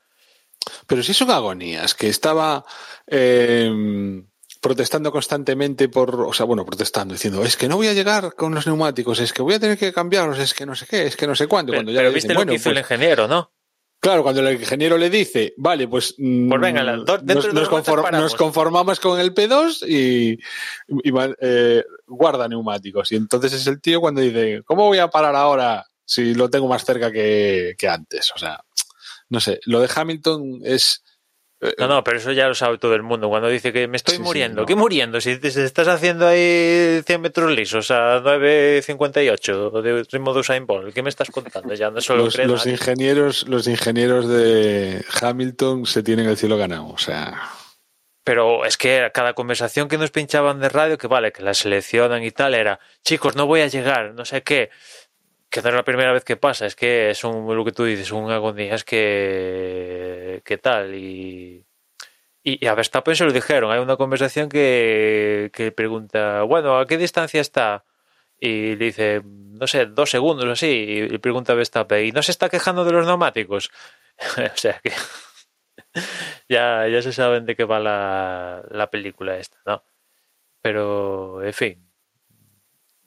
Pero 0.86 1.02
si 1.02 1.14
son 1.14 1.30
agonías, 1.30 1.94
que 1.94 2.08
estaba 2.08 2.64
eh, 3.06 4.22
protestando 4.60 5.12
constantemente 5.12 5.88
por, 5.88 6.14
o 6.22 6.32
sea, 6.32 6.46
bueno, 6.46 6.64
protestando, 6.64 7.14
diciendo, 7.14 7.42
es 7.44 7.56
que 7.56 7.68
no 7.68 7.76
voy 7.76 7.88
a 7.88 7.92
llegar 7.94 8.34
con 8.34 8.54
los 8.54 8.66
neumáticos, 8.66 9.20
es 9.20 9.32
que 9.32 9.42
voy 9.42 9.54
a 9.54 9.60
tener 9.60 9.78
que 9.78 9.92
cambiarlos, 9.92 10.38
es 10.38 10.54
que 10.54 10.66
no 10.66 10.74
sé 10.74 10.86
qué, 10.86 11.06
es 11.06 11.16
que 11.16 11.26
no 11.26 11.34
sé 11.34 11.46
cuánto. 11.46 11.70
Pero, 11.72 11.78
cuando 11.80 11.92
ya 11.92 11.98
pero 12.00 12.08
le 12.10 12.14
viste 12.14 12.32
lo 12.34 12.38
bueno, 12.40 12.50
que 12.50 12.56
hizo 12.56 12.68
el 12.70 12.74
pues, 12.76 12.84
ingeniero, 12.84 13.28
¿no? 13.28 13.52
Claro, 14.00 14.22
cuando 14.22 14.46
el 14.46 14.60
ingeniero 14.60 14.96
le 14.96 15.10
dice, 15.10 15.54
vale, 15.56 15.88
pues, 15.88 16.14
mm, 16.18 16.48
Pues 16.48 16.60
venga, 16.60 16.84
la- 16.84 16.96
nos, 16.98 17.24
de 17.24 17.34
nos 17.34 17.68
conform- 17.68 18.36
conformamos 18.36 19.00
con 19.00 19.18
el 19.18 19.34
P2 19.34 19.82
y, 19.88 20.38
eh, 21.40 21.84
guarda 22.06 22.46
neumáticos. 22.48 23.10
Y 23.12 23.16
entonces 23.16 23.52
es 23.54 23.66
el 23.66 23.80
tío 23.80 24.00
cuando 24.00 24.20
dice, 24.20 24.62
¿cómo 24.64 24.86
voy 24.86 24.98
a 24.98 25.08
parar 25.08 25.34
ahora 25.34 25.84
si 26.04 26.34
lo 26.34 26.48
tengo 26.48 26.68
más 26.68 26.84
cerca 26.84 27.10
que, 27.10 27.74
que 27.76 27.88
antes? 27.88 28.30
O 28.36 28.38
sea, 28.38 28.60
no 29.30 29.40
sé, 29.40 29.58
lo 29.64 29.80
de 29.80 29.90
Hamilton 29.94 30.60
es... 30.62 31.02
eh, 31.60 31.74
No, 31.78 31.88
no, 31.88 32.04
pero 32.04 32.18
eso 32.18 32.32
ya 32.32 32.46
lo 32.48 32.54
sabe 32.54 32.78
todo 32.78 32.94
el 32.94 33.02
mundo. 33.02 33.28
Cuando 33.28 33.48
dice 33.48 33.72
que 33.72 33.88
me 33.88 33.96
estoy 33.96 34.12
Sí, 34.14 34.18
sí, 34.18 34.22
muriendo, 34.22 34.60
no. 34.62 34.66
¿qué 34.66 34.74
muriendo? 34.74 35.20
Si 35.20 35.36
te 35.38 35.48
estás 35.48 35.88
haciendo 35.88 36.26
ahí 36.26 37.02
100 37.06 37.20
metros 37.20 37.50
lisos 37.52 37.90
a 37.90 38.20
9.58 38.22 39.82
de 39.82 40.04
ritmo 40.10 40.32
de 40.34 40.40
Usain 40.40 40.66
Bolt, 40.66 40.94
¿qué 40.94 41.02
me 41.02 41.08
estás 41.10 41.30
contando? 41.30 41.74
Ya 41.74 41.90
no 41.90 42.00
solo 42.00 42.24
los, 42.24 42.38
los 42.38 42.66
ingenieros, 42.66 43.46
los 43.48 43.66
ingenieros 43.66 44.28
de 44.28 45.04
Hamilton 45.20 45.86
se 45.86 46.02
tienen 46.02 46.28
el 46.28 46.36
cielo 46.36 46.56
ganado. 46.56 46.88
O 46.88 46.98
sea, 46.98 47.40
Pero 48.24 48.64
es 48.64 48.76
que 48.76 49.10
cada 49.12 49.32
conversación 49.34 49.88
que 49.88 49.98
nos 49.98 50.10
pinchaban 50.10 50.60
de 50.60 50.68
radio, 50.68 50.98
que 50.98 51.06
vale, 51.06 51.32
que 51.32 51.42
la 51.42 51.54
seleccionan 51.54 52.22
y 52.22 52.30
tal, 52.30 52.54
era, 52.54 52.78
chicos, 53.04 53.36
no 53.36 53.46
voy 53.46 53.60
a 53.62 53.66
llegar, 53.68 54.14
no 54.14 54.24
sé 54.24 54.42
qué. 54.42 54.70
Que 55.50 55.62
no 55.62 55.70
es 55.70 55.74
la 55.74 55.84
primera 55.84 56.12
vez 56.12 56.24
que 56.24 56.36
pasa, 56.36 56.66
es 56.66 56.76
que 56.76 57.10
es 57.10 57.24
un, 57.24 57.54
lo 57.56 57.64
que 57.64 57.72
tú 57.72 57.84
dices, 57.84 58.12
un 58.12 58.30
agonía, 58.30 58.74
es 58.74 58.84
que, 58.84 60.42
que 60.44 60.58
tal. 60.58 60.94
Y, 60.94 61.64
y, 62.42 62.66
a 62.66 62.74
Verstappen 62.74 63.16
se 63.16 63.24
lo 63.24 63.32
dijeron, 63.32 63.70
hay 63.72 63.80
una 63.80 63.96
conversación 63.96 64.48
que, 64.48 65.50
que 65.54 65.72
pregunta, 65.72 66.42
bueno, 66.42 66.78
¿a 66.78 66.86
qué 66.86 66.98
distancia 66.98 67.40
está? 67.40 67.84
Y 68.40 68.76
le 68.76 68.86
dice, 68.86 69.22
no 69.24 69.66
sé, 69.66 69.86
dos 69.86 70.10
segundos 70.10 70.44
o 70.46 70.52
así, 70.52 71.08
y 71.10 71.18
pregunta 71.18 71.52
a 71.54 71.56
Verstappen, 71.56 72.06
¿y 72.06 72.12
no 72.12 72.22
se 72.22 72.30
está 72.32 72.48
quejando 72.48 72.84
de 72.84 72.92
los 72.92 73.06
neumáticos? 73.06 73.70
o 74.54 74.56
sea 74.56 74.80
que 74.82 74.92
ya, 76.48 76.86
ya 76.88 77.02
se 77.02 77.12
saben 77.12 77.46
de 77.46 77.56
qué 77.56 77.64
va 77.64 77.80
la, 77.80 78.62
la 78.70 78.90
película 78.90 79.36
esta, 79.38 79.58
¿no? 79.66 79.84
Pero, 80.62 81.42
en 81.44 81.52
fin, 81.54 81.87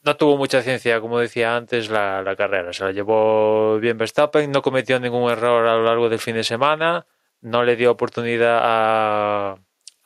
no 0.04 0.18
tuvo 0.18 0.38
mucha 0.38 0.62
ciencia, 0.62 1.00
como 1.02 1.20
decía 1.20 1.56
antes, 1.56 1.90
la, 1.90 2.36
carrera. 2.38 2.74
Se 2.74 2.84
la 2.84 2.92
llevó 2.92 3.80
bien 3.80 3.98
Verstappen, 3.98 4.52
no 4.52 4.62
cometió 4.62 5.00
ningún 5.00 5.32
error 5.32 5.68
a 5.68 5.76
lo 5.76 5.84
largo 5.84 6.10
del 6.10 6.20
fin 6.20 6.36
de 6.36 6.44
semana, 6.44 7.06
no 7.42 7.64
le 7.64 7.76
dio 7.76 7.92
oportunidad 7.92 8.60
a, 8.62 9.56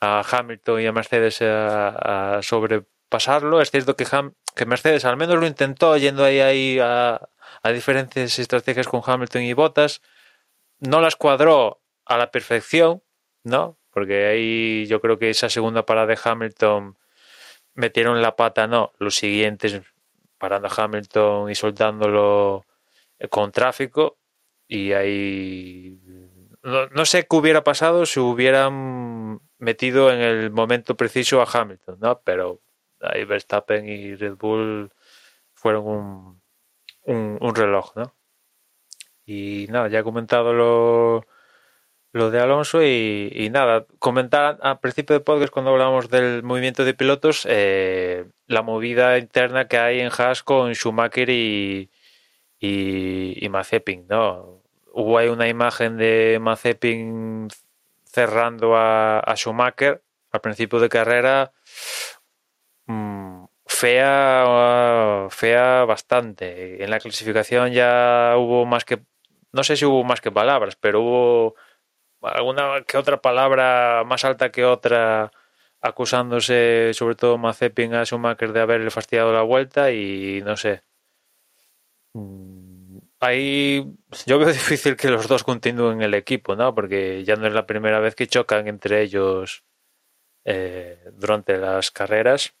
a 0.00 0.22
Hamilton 0.30 0.80
y 0.80 0.86
a 0.86 0.92
Mercedes 0.92 1.40
a, 1.42 2.36
a 2.36 2.42
sobrepasarlo. 2.42 3.60
Es 3.60 3.70
cierto 3.70 3.96
que, 3.96 4.04
Ham- 4.04 4.34
que 4.54 4.66
Mercedes 4.66 5.04
al 5.04 5.16
menos 5.16 5.36
lo 5.38 5.46
intentó 5.46 5.96
yendo 5.96 6.24
ahí, 6.24 6.40
ahí 6.40 6.78
a, 6.80 7.28
a 7.62 7.70
diferentes 7.70 8.38
estrategias 8.38 8.88
con 8.88 9.02
Hamilton 9.04 9.42
y 9.42 9.52
Bottas. 9.54 10.02
No 10.78 11.00
las 11.00 11.16
cuadró 11.16 11.80
a 12.04 12.18
la 12.18 12.30
perfección, 12.30 13.02
¿no? 13.44 13.78
Porque 13.90 14.26
ahí 14.26 14.86
yo 14.86 15.00
creo 15.00 15.18
que 15.18 15.30
esa 15.30 15.48
segunda 15.48 15.86
parada 15.86 16.08
de 16.08 16.18
Hamilton 16.22 16.98
metieron 17.76 18.20
la 18.22 18.36
pata, 18.36 18.66
no, 18.66 18.92
los 18.98 19.16
siguientes 19.16 19.80
parando 20.38 20.68
a 20.68 20.84
Hamilton 20.84 21.50
y 21.50 21.54
soltándolo 21.54 22.66
con 23.30 23.52
tráfico 23.52 24.18
y 24.68 24.92
ahí 24.92 26.00
no, 26.62 26.88
no 26.88 27.04
sé 27.04 27.26
qué 27.26 27.36
hubiera 27.36 27.62
pasado 27.62 28.06
si 28.06 28.18
hubieran 28.20 29.40
metido 29.58 30.12
en 30.12 30.20
el 30.20 30.50
momento 30.50 30.96
preciso 30.96 31.40
a 31.40 31.48
Hamilton, 31.50 31.98
¿no? 32.00 32.20
Pero 32.24 32.60
ahí 33.00 33.24
Verstappen 33.24 33.88
y 33.88 34.14
Red 34.16 34.34
Bull 34.36 34.90
fueron 35.54 35.86
un, 35.86 37.38
un, 37.40 37.54
reloj, 37.54 37.92
¿no? 37.96 38.14
Y 39.24 39.66
nada, 39.70 39.88
ya 39.88 40.00
he 40.00 40.04
comentado 40.04 40.52
lo, 40.52 41.26
lo 42.16 42.30
de 42.30 42.40
Alonso 42.40 42.82
y, 42.82 43.48
nada, 43.52 43.86
comentar 43.98 44.58
al 44.62 44.80
principio 44.80 45.14
de 45.14 45.20
podcast 45.20 45.52
cuando 45.52 45.70
hablábamos 45.72 46.08
del 46.08 46.42
movimiento 46.42 46.84
de 46.84 46.94
pilotos, 46.94 47.46
eh, 47.48 48.26
la 48.46 48.62
movida 48.62 49.18
interna 49.18 49.68
que 49.68 49.76
hay 49.76 50.00
en 50.00 50.10
Haas 50.16 50.42
con 50.42 50.74
Schumacher 50.74 51.28
y, 51.28 51.90
y, 52.58 53.44
y 53.44 53.48
Mazepin, 53.50 54.06
¿no? 54.08 54.62
Hubo 54.92 55.18
ahí 55.18 55.28
una 55.28 55.48
imagen 55.48 55.98
de 55.98 56.38
Mazepin 56.40 57.48
cerrando 58.04 58.76
a, 58.76 59.20
a 59.20 59.36
Schumacher 59.36 60.02
al 60.32 60.40
principio 60.40 60.80
de 60.80 60.88
carrera 60.88 61.52
mm, 62.86 63.44
fea 63.66 65.26
fea 65.30 65.84
bastante 65.84 66.82
en 66.82 66.90
la 66.90 66.98
clasificación 66.98 67.72
ya 67.72 68.34
hubo 68.38 68.64
más 68.64 68.84
que 68.84 69.02
no 69.52 69.64
sé 69.64 69.76
si 69.76 69.84
hubo 69.84 70.02
más 70.04 70.20
que 70.20 70.30
palabras 70.30 70.76
pero 70.76 71.00
hubo 71.02 71.56
alguna 72.22 72.82
que 72.86 72.98
otra 72.98 73.20
palabra 73.20 74.04
más 74.04 74.24
alta 74.24 74.50
que 74.50 74.64
otra 74.64 75.32
acusándose 75.80 76.92
sobre 76.94 77.14
todo 77.16 77.38
Mazepin 77.38 77.94
a 77.94 78.04
Schumacher 78.04 78.52
de 78.52 78.60
haberle 78.60 78.90
fastidiado 78.90 79.32
la 79.32 79.42
vuelta 79.42 79.92
y 79.92 80.42
no 80.44 80.56
sé 80.56 80.82
Mm, 82.16 82.98
ahí 83.20 83.84
yo 84.26 84.38
veo 84.38 84.48
difícil 84.52 84.96
que 84.96 85.10
los 85.10 85.28
dos 85.28 85.44
continúen 85.44 86.00
el 86.00 86.14
equipo 86.14 86.56
¿no? 86.56 86.74
porque 86.74 87.24
ya 87.24 87.36
no 87.36 87.46
es 87.46 87.52
la 87.52 87.66
primera 87.66 88.00
vez 88.00 88.14
que 88.14 88.26
chocan 88.26 88.68
entre 88.68 89.02
ellos 89.02 89.64
eh, 90.44 90.98
durante 91.12 91.58
las 91.58 91.90
carreras 91.90 92.54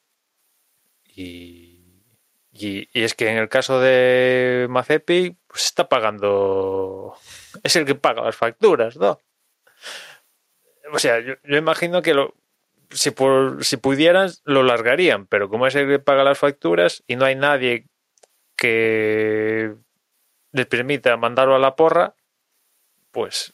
y, 1.06 2.02
y, 2.52 2.88
es 2.92 3.14
que 3.14 3.30
en 3.30 3.38
el 3.38 3.48
caso 3.48 3.80
de 3.80 4.66
Mazepin 4.68 5.38
pues 5.46 5.64
está 5.64 5.88
pagando 5.88 7.14
es 7.62 7.76
el 7.76 7.86
que 7.86 7.94
paga 7.94 8.22
las 8.22 8.36
facturas 8.36 8.96
¿no? 8.98 9.18
O 10.92 10.98
sea, 10.98 11.20
yo, 11.20 11.34
imagino 11.56 12.02
que 12.02 12.14
si, 12.90 13.10
por, 13.10 13.64
si 13.64 13.76
pudieran 13.76 14.30
lo 14.44 14.62
largarían, 14.62 15.26
pero 15.26 15.48
como 15.48 15.66
es 15.66 15.74
el 15.74 15.88
que 15.88 15.98
paga 15.98 16.24
las 16.24 16.38
facturas 16.38 17.02
y 17.06 17.16
no 17.16 17.24
hay 17.24 17.34
nadie 17.34 17.88
que 18.56 19.74
les 20.52 20.66
permita 20.66 21.16
mandarlo 21.16 21.54
a 21.54 21.58
la 21.58 21.76
porra, 21.76 22.14
pues 23.10 23.52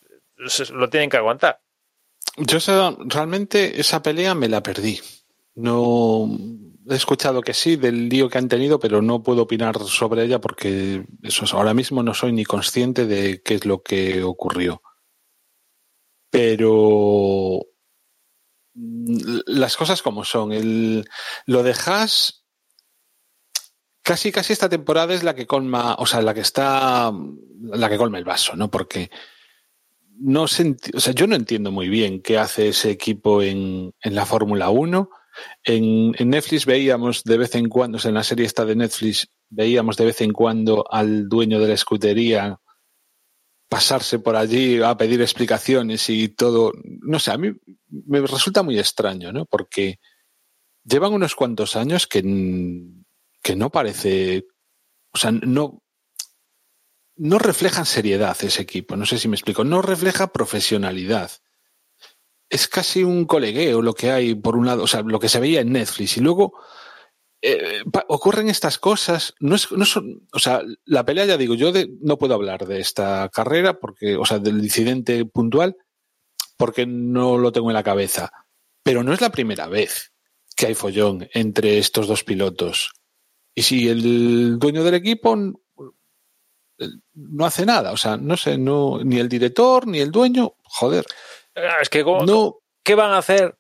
lo 0.73 0.91
tienen 0.91 1.11
que 1.11 1.17
aguantar. 1.17 1.61
Yo 2.37 2.59
realmente 3.07 3.81
esa 3.81 4.03
pelea 4.03 4.35
me 4.35 4.49
la 4.49 4.63
perdí. 4.63 5.01
No 5.55 6.29
he 6.89 6.95
escuchado 6.95 7.43
que 7.43 7.55
sí 7.55 7.77
del 7.77 8.09
lío 8.09 8.29
que 8.29 8.39
han 8.39 8.49
tenido, 8.49 8.81
pero 8.81 9.03
no 9.03 9.23
puedo 9.23 9.43
opinar 9.43 9.79
sobre 9.81 10.25
ella 10.25 10.41
porque 10.41 11.05
ahora 11.53 11.75
mismo 11.75 12.03
no 12.03 12.15
soy 12.15 12.33
ni 12.33 12.45
consciente 12.45 13.07
de 13.07 13.43
qué 13.43 13.55
es 13.55 13.67
lo 13.67 13.83
que 13.83 14.23
ocurrió. 14.23 14.83
Pero 16.33 17.61
mm, 18.73 19.41
las 19.47 19.77
cosas 19.77 20.01
como 20.01 20.25
son. 20.25 20.51
El, 20.51 21.05
lo 21.45 21.63
de 21.63 21.75
Haas, 21.75 22.47
casi 24.03 24.33
casi 24.33 24.55
esta 24.55 24.71
temporada 24.71 25.13
es 25.13 25.23
la 25.23 25.35
que 25.35 25.47
colma, 25.47 25.95
o 25.99 26.07
sea, 26.07 26.23
la 26.23 26.33
que 26.33 26.41
está, 26.41 27.13
la 27.61 27.89
que 27.91 27.99
colma 27.99 28.17
el 28.17 28.25
vaso, 28.25 28.57
¿no? 28.57 28.71
Porque 28.71 29.11
no 30.19 30.49
se 30.49 30.75
o 30.95 31.01
sea, 31.01 31.13
yo 31.13 31.27
no 31.27 31.37
entiendo 31.37 31.71
muy 31.71 31.91
bien 31.91 32.23
qué 32.23 32.39
hace 32.39 32.69
ese 32.69 32.91
equipo 32.91 33.43
en, 33.43 33.93
en 34.01 34.15
la 34.15 34.25
Fórmula 34.25 34.71
1. 34.71 35.11
En, 35.65 36.15
en 36.17 36.31
Netflix 36.31 36.65
veíamos 36.65 37.25
de 37.25 37.37
vez 37.37 37.55
en 37.57 37.69
cuando, 37.69 37.97
o 37.97 38.01
sea, 38.01 38.09
en 38.09 38.15
la 38.15 38.25
serie 38.25 38.47
esta 38.47 38.65
de 38.65 38.77
Netflix, 38.77 39.29
veíamos 39.51 39.99
de 39.99 40.07
vez 40.07 40.23
en 40.23 40.33
cuando 40.33 40.87
al 40.91 41.29
dueño 41.29 41.61
de 41.61 41.69
la 41.69 41.75
escudería 41.75 42.59
pasarse 43.73 44.19
por 44.19 44.37
allí 44.37 44.83
a 44.83 44.95
pedir 44.99 45.23
explicaciones 45.23 46.11
y 46.11 46.29
todo. 46.29 46.73
No 46.85 47.19
sé, 47.19 47.31
a 47.31 47.39
mí 47.39 47.53
me 47.89 48.21
resulta 48.21 48.63
muy 48.63 48.79
extraño, 48.79 49.33
¿no? 49.33 49.47
Porque 49.47 49.99
llevan 50.85 51.15
unos 51.15 51.35
cuantos 51.35 51.75
años 51.75 52.07
que, 52.07 52.21
que 53.43 53.57
no 53.57 53.71
parece. 53.71 54.45
O 55.15 55.17
sea, 55.17 55.33
no. 55.33 55.83
no 57.17 57.39
reflejan 57.39 57.87
seriedad 57.87 58.37
ese 58.43 58.61
equipo. 58.61 58.95
No 58.95 59.07
sé 59.07 59.19
si 59.19 59.27
me 59.29 59.37
explico. 59.37 59.65
No 59.65 59.81
refleja 59.81 60.35
profesionalidad. 60.35 61.31
Es 62.51 62.69
casi 62.69 63.05
un 63.05 63.25
colegueo 63.25 63.81
lo 63.81 63.95
que 63.95 64.11
hay 64.11 64.35
por 64.35 64.55
un 64.55 64.67
lado, 64.67 64.83
o 64.83 64.87
sea, 64.87 65.01
lo 65.01 65.19
que 65.19 65.31
se 65.31 65.41
veía 65.41 65.63
en 65.63 65.73
Netflix. 65.73 66.19
Y 66.19 66.21
luego 66.21 66.61
eh, 67.43 67.83
ocurren 68.07 68.49
estas 68.49 68.79
cosas. 68.79 69.35
No 69.41 69.57
es, 69.57 69.71
no 69.73 69.85
son, 69.85 70.27
o 70.33 70.39
sea, 70.39 70.63
la 70.85 71.05
pelea 71.05 71.27
ya 71.27 71.37
digo, 71.37 71.55
yo 71.55 71.73
de, 71.73 71.91
no 72.01 72.17
puedo 72.17 72.35
hablar 72.35 72.67
de 72.67 72.81
esta 72.81 73.29
carrera 73.31 73.81
porque, 73.81 74.17
o 74.17 74.25
sea, 74.25 74.39
del 74.39 74.63
incidente 74.63 75.25
puntual, 75.25 75.77
porque 76.57 76.87
no 76.87 77.39
lo 77.39 77.51
tengo 77.51 77.71
en 77.71 77.75
la 77.75 77.83
cabeza. 77.83 78.33
Pero 78.85 79.03
no 79.03 79.13
es 79.13 79.21
la 79.21 79.31
primera 79.31 79.67
vez 79.67 80.13
que 80.57 80.67
hay 80.67 80.75
follón 80.75 81.29
entre 81.35 81.79
estos 81.79 82.07
dos 82.07 82.23
pilotos. 82.23 82.93
Y 83.55 83.63
si 83.63 83.89
el 83.89 84.59
dueño 84.59 84.85
del 84.85 84.95
equipo 84.95 85.37
no 85.37 87.45
hace 87.45 87.67
nada, 87.67 87.93
o 87.93 87.97
sea, 87.97 88.17
no 88.17 88.37
sé, 88.37 88.57
no, 88.57 89.01
ni 89.05 89.19
el 89.19 89.29
director 89.29 89.87
ni 89.87 89.99
el 89.99 90.11
dueño, 90.11 90.55
joder. 90.63 91.05
Ah, 91.55 91.79
es 91.83 91.89
que, 91.89 92.05
no, 92.05 92.61
¿qué 92.83 92.95
van 92.95 93.11
a 93.11 93.19
hacer 93.19 93.57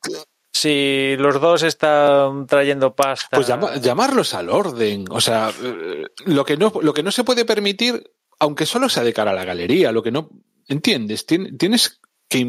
si 0.52 1.16
los 1.16 1.40
dos 1.40 1.62
están 1.62 2.46
trayendo 2.46 2.94
pasta? 2.94 3.36
Pues 3.36 3.48
llamarlos 3.80 4.34
al 4.34 4.50
orden, 4.50 5.06
o 5.10 5.20
sea, 5.20 5.50
eh, 5.62 6.04
lo 6.26 6.44
que, 6.44 6.56
no, 6.56 6.72
lo 6.80 6.92
que 6.92 7.02
no 7.02 7.10
se 7.10 7.24
puede 7.24 7.44
permitir, 7.44 8.12
aunque 8.38 8.66
solo 8.66 8.88
sea 8.88 9.02
de 9.02 9.14
cara 9.14 9.30
a 9.30 9.34
la 9.34 9.44
galería, 9.44 9.92
lo 9.92 10.02
que 10.02 10.12
no, 10.12 10.30
¿entiendes? 10.68 11.26
Tienes 11.26 12.00
que... 12.28 12.46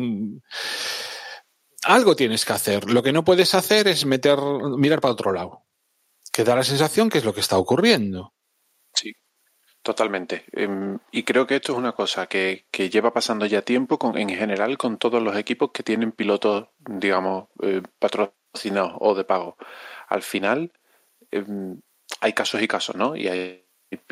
Algo 1.86 2.16
tienes 2.16 2.46
que 2.46 2.54
hacer. 2.54 2.90
Lo 2.90 3.04
que 3.04 3.12
no 3.12 3.26
puedes 3.26 3.56
hacer 3.56 3.88
es 3.88 4.06
meter, 4.06 4.38
mirar 4.78 5.02
para 5.02 5.14
otro 5.14 5.34
lado. 5.34 5.66
Que 6.32 6.44
da 6.44 6.56
la 6.56 6.64
sensación 6.64 7.10
que 7.10 7.18
es 7.18 7.26
lo 7.26 7.34
que 7.34 7.42
está 7.42 7.58
ocurriendo. 7.58 8.34
Totalmente. 9.84 10.46
Em, 10.54 10.98
y 11.12 11.24
creo 11.24 11.46
que 11.46 11.58
esto 11.58 11.74
es 11.74 11.78
una 11.78 11.92
cosa 11.92 12.28
que, 12.28 12.66
que 12.72 12.90
lleva 12.90 13.12
pasando 13.14 13.46
ya 13.46 13.64
tiempo 13.64 14.00
con, 14.00 14.18
en 14.18 14.30
general 14.30 14.78
con 14.78 14.98
todos 14.98 15.22
los 15.22 15.36
equipos 15.36 15.72
que 15.74 15.84
tienen 15.84 16.14
pilotos, 16.14 16.70
digamos, 16.80 17.50
eh, 17.62 17.82
patrocinados 18.00 18.94
o 19.00 19.14
de 19.14 19.26
pago. 19.26 19.58
Al 20.08 20.22
final 20.22 20.72
em, 21.32 21.82
hay 22.22 22.34
casos 22.34 22.62
y 22.62 22.68
casos, 22.68 22.96
¿no? 22.96 23.18
Y 23.18 23.28
hay, 23.28 23.66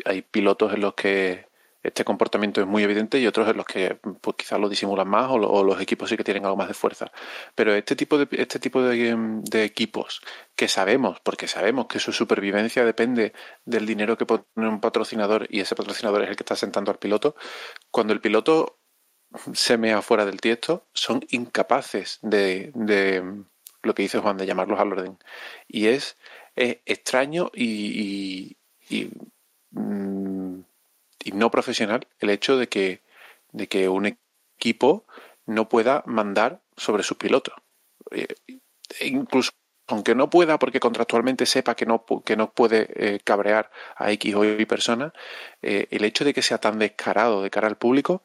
hay 0.04 0.22
pilotos 0.22 0.74
en 0.74 0.82
los 0.82 0.94
que 0.94 1.46
este 1.82 2.04
comportamiento 2.04 2.60
es 2.60 2.66
muy 2.66 2.82
evidente 2.82 3.18
y 3.18 3.26
otros 3.26 3.48
en 3.48 3.56
los 3.56 3.66
que 3.66 3.98
pues, 4.20 4.36
quizás 4.36 4.60
lo 4.60 4.68
disimulan 4.68 5.08
más 5.08 5.30
o, 5.30 5.64
los 5.64 5.80
equipos 5.80 6.08
sí 6.08 6.16
que 6.16 6.24
tienen 6.24 6.44
algo 6.44 6.56
más 6.56 6.68
de 6.68 6.74
fuerza. 6.74 7.10
Pero 7.54 7.74
este 7.74 7.96
tipo 7.96 8.18
de, 8.18 8.28
este 8.32 8.58
tipo 8.58 8.82
de, 8.82 9.64
equipos 9.64 10.22
que 10.56 10.68
sabemos, 10.68 11.20
porque 11.20 11.48
sabemos 11.48 11.86
que 11.86 11.98
su 11.98 12.12
supervivencia 12.12 12.84
depende 12.84 13.32
del 13.64 13.86
dinero 13.86 14.16
que 14.16 14.26
pone 14.26 14.44
un 14.56 14.80
patrocinador 14.80 15.46
y 15.50 15.60
ese 15.60 15.74
patrocinador 15.74 16.22
es 16.22 16.30
el 16.30 16.36
que 16.36 16.42
está 16.42 16.56
sentando 16.56 16.90
al 16.90 16.98
piloto, 16.98 17.34
cuando 17.90 18.12
el 18.12 18.20
piloto 18.20 18.78
se 19.54 19.78
mea 19.78 20.02
fuera 20.02 20.26
del 20.26 20.40
tiesto, 20.40 20.86
son 20.92 21.24
incapaces 21.30 22.18
de, 22.22 22.70
de 22.74 23.22
lo 23.82 23.94
que 23.94 24.02
dice 24.02 24.18
Juan, 24.18 24.36
de 24.36 24.46
llamarlos 24.46 24.78
al 24.78 24.92
orden. 24.92 25.18
Y 25.68 25.86
es, 25.88 26.16
extraño 26.54 27.50
y, 27.54 28.56
y, 28.88 29.10
mm, 29.70 30.41
y 31.24 31.32
no 31.32 31.50
profesional 31.50 32.06
el 32.18 32.30
hecho 32.30 32.56
de 32.56 32.68
que, 32.68 33.02
de 33.52 33.68
que 33.68 33.88
un 33.88 34.16
equipo 34.58 35.06
no 35.46 35.68
pueda 35.68 36.02
mandar 36.06 36.62
sobre 36.76 37.02
sus 37.02 37.16
pilotos. 37.16 37.54
Eh, 38.10 38.26
incluso 39.00 39.52
aunque 39.88 40.14
no 40.14 40.30
pueda, 40.30 40.58
porque 40.58 40.80
contractualmente 40.80 41.44
sepa 41.44 41.74
que 41.74 41.86
no, 41.86 42.04
que 42.24 42.36
no 42.36 42.52
puede 42.52 42.88
eh, 42.94 43.20
cabrear 43.24 43.70
a 43.96 44.10
X 44.12 44.34
o 44.36 44.44
Y 44.44 44.64
personas, 44.64 45.12
eh, 45.60 45.88
el 45.90 46.04
hecho 46.04 46.24
de 46.24 46.32
que 46.32 46.40
sea 46.40 46.58
tan 46.58 46.78
descarado 46.78 47.42
de 47.42 47.50
cara 47.50 47.66
al 47.68 47.76
público, 47.76 48.22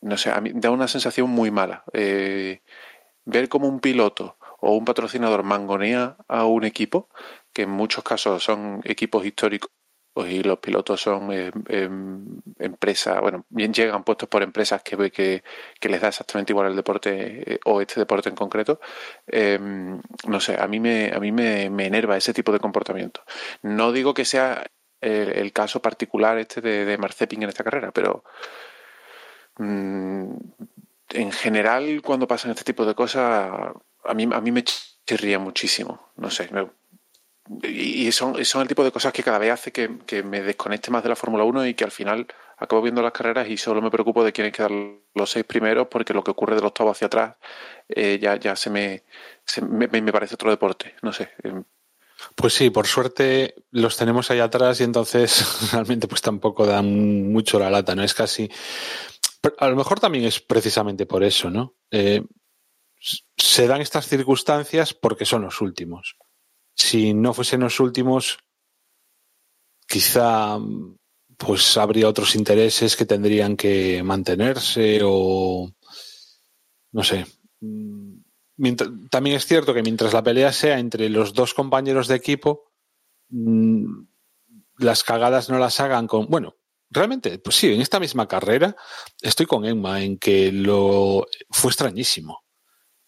no 0.00 0.16
sé, 0.16 0.30
a 0.30 0.40
da 0.54 0.70
una 0.70 0.88
sensación 0.88 1.28
muy 1.28 1.50
mala. 1.50 1.84
ver 3.24 3.48
como 3.48 3.68
un 3.68 3.80
piloto 3.80 4.36
o 4.60 4.72
un 4.76 4.84
patrocinador 4.84 5.42
mangonea 5.42 6.16
a 6.28 6.46
un 6.46 6.64
equipo, 6.64 7.08
que 7.52 7.62
en 7.62 7.70
muchos 7.70 8.04
casos 8.04 8.42
son 8.42 8.80
equipos 8.84 9.26
históricos 9.26 9.70
y 10.14 10.42
los 10.42 10.58
pilotos 10.58 11.00
son 11.00 11.32
eh, 11.32 11.50
em, 11.68 12.40
empresas, 12.58 13.20
bueno, 13.20 13.46
bien 13.48 13.72
llegan 13.72 14.04
puestos 14.04 14.28
por 14.28 14.42
empresas 14.42 14.82
que, 14.82 15.10
que, 15.10 15.42
que 15.80 15.88
les 15.88 16.00
da 16.00 16.08
exactamente 16.08 16.52
igual 16.52 16.68
el 16.68 16.76
deporte 16.76 17.54
eh, 17.54 17.60
o 17.64 17.80
este 17.80 18.00
deporte 18.00 18.28
en 18.28 18.34
concreto, 18.34 18.80
em, 19.26 20.00
no 20.26 20.40
sé, 20.40 20.60
a 20.60 20.66
mí, 20.68 20.80
me, 20.80 21.10
a 21.14 21.18
mí 21.18 21.32
me, 21.32 21.64
enerva 21.86 22.16
ese 22.16 22.34
tipo 22.34 22.52
de 22.52 22.60
comportamiento. 22.60 23.22
No 23.62 23.92
digo 23.92 24.12
que 24.14 24.24
sea 24.24 24.66
el, 25.00 25.52
caso 25.52 25.80
particular 25.82 26.38
este 26.38 26.60
de, 26.60 26.84
de 26.84 26.98
Marcepin 26.98 27.42
en 27.42 27.48
esta 27.48 27.64
carrera, 27.64 27.90
pero 27.92 28.24
mm, 29.58 30.36
en 31.10 31.32
general 31.32 32.02
cuando 32.02 32.26
pasan 32.28 32.50
este 32.50 32.64
tipo 32.64 32.84
de 32.84 32.94
cosas, 32.94 33.50
a 34.04 34.14
mí, 34.14 34.28
a 34.32 34.40
mí 34.40 34.52
me 34.52 34.64
chirría 34.64 35.38
muchísimo, 35.38 36.12
no 36.16 36.30
sé, 36.30 36.48
me, 36.52 36.68
y 37.62 38.10
son, 38.12 38.44
son 38.44 38.62
el 38.62 38.68
tipo 38.68 38.84
de 38.84 38.92
cosas 38.92 39.12
que 39.12 39.22
cada 39.22 39.38
vez 39.38 39.52
hace 39.52 39.72
que, 39.72 40.22
me 40.22 40.42
desconecte 40.42 40.90
más 40.90 41.02
de 41.02 41.08
la 41.08 41.16
Fórmula 41.16 41.44
1 41.44 41.66
y 41.66 41.74
que 41.74 41.84
al 41.84 41.90
final 41.90 42.26
acabo 42.56 42.82
viendo 42.82 43.02
las 43.02 43.12
carreras 43.12 43.48
y 43.48 43.56
solo 43.56 43.82
me 43.82 43.90
preocupo 43.90 44.24
de 44.24 44.32
quiénes 44.32 44.52
quedan 44.52 45.00
los 45.14 45.30
seis 45.30 45.44
primeros 45.44 45.88
porque 45.88 46.14
lo 46.14 46.22
que 46.22 46.30
ocurre 46.30 46.54
de 46.54 46.60
los 46.60 46.68
octavo 46.68 46.90
hacia 46.90 47.06
atrás 47.06 47.36
eh, 47.88 48.18
ya, 48.20 48.36
ya 48.36 48.56
se, 48.56 48.70
me, 48.70 49.02
me, 49.60 50.12
parece 50.12 50.34
otro 50.34 50.50
deporte, 50.50 50.94
no 51.02 51.12
sé. 51.12 51.30
Em. 51.42 51.64
Pues 52.36 52.54
sí, 52.54 52.70
por 52.70 52.86
suerte 52.86 53.54
los 53.70 53.96
tenemos 53.96 54.30
ahí 54.30 54.38
atrás 54.38 54.80
y 54.80 54.84
entonces 54.84 55.70
realmente 55.72 56.06
pues 56.06 56.22
tampoco 56.22 56.66
dan 56.66 57.32
mucho 57.32 57.58
la 57.58 57.70
lata, 57.70 57.94
¿no? 57.94 58.02
Es 58.02 58.14
casi... 58.14 58.50
A 59.58 59.68
lo 59.68 59.74
mejor 59.74 59.98
también 59.98 60.24
es 60.24 60.40
precisamente 60.40 61.04
por 61.04 61.24
eso, 61.24 61.50
¿no? 61.50 61.74
Eh, 61.90 62.22
se 63.36 63.66
dan 63.66 63.80
estas 63.80 64.06
circunstancias 64.06 64.94
porque 64.94 65.24
son 65.24 65.42
los 65.42 65.60
últimos 65.60 66.16
si 66.74 67.14
no 67.14 67.34
fuesen 67.34 67.60
los 67.60 67.80
últimos, 67.80 68.38
quizá 69.86 70.58
pues 71.36 71.76
habría 71.76 72.08
otros 72.08 72.34
intereses 72.36 72.96
que 72.96 73.06
tendrían 73.06 73.56
que 73.56 74.02
mantenerse 74.02 75.00
o 75.02 75.70
no 76.92 77.02
sé. 77.02 77.26
también 79.10 79.36
es 79.36 79.46
cierto 79.46 79.74
que 79.74 79.82
mientras 79.82 80.12
la 80.12 80.22
pelea 80.22 80.52
sea 80.52 80.78
entre 80.78 81.08
los 81.08 81.32
dos 81.32 81.54
compañeros 81.54 82.06
de 82.06 82.14
equipo, 82.16 82.70
mm, 83.30 84.04
las 84.78 85.02
cagadas 85.04 85.48
no 85.48 85.58
las 85.58 85.80
hagan 85.80 86.06
con. 86.06 86.26
Bueno, 86.26 86.56
realmente, 86.90 87.38
pues 87.38 87.56
sí, 87.56 87.72
en 87.72 87.80
esta 87.80 87.98
misma 87.98 88.28
carrera 88.28 88.76
estoy 89.20 89.46
con 89.46 89.64
Emma 89.64 90.02
en 90.02 90.18
que 90.18 90.52
lo 90.52 91.26
fue 91.50 91.70
extrañísimo 91.70 92.42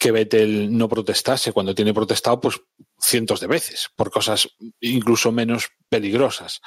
que 0.05 0.13
Vettel 0.13 0.77
no 0.77 0.87
protestase 0.87 1.53
cuando 1.53 1.75
tiene 1.75 1.95
protestado 1.95 2.39
pues 2.41 2.61
cientos 3.01 3.41
de 3.41 3.47
veces 3.47 3.89
por 3.97 4.11
cosas 4.11 4.49
incluso 4.81 5.33
menos 5.33 5.69
peligrosas. 5.89 6.61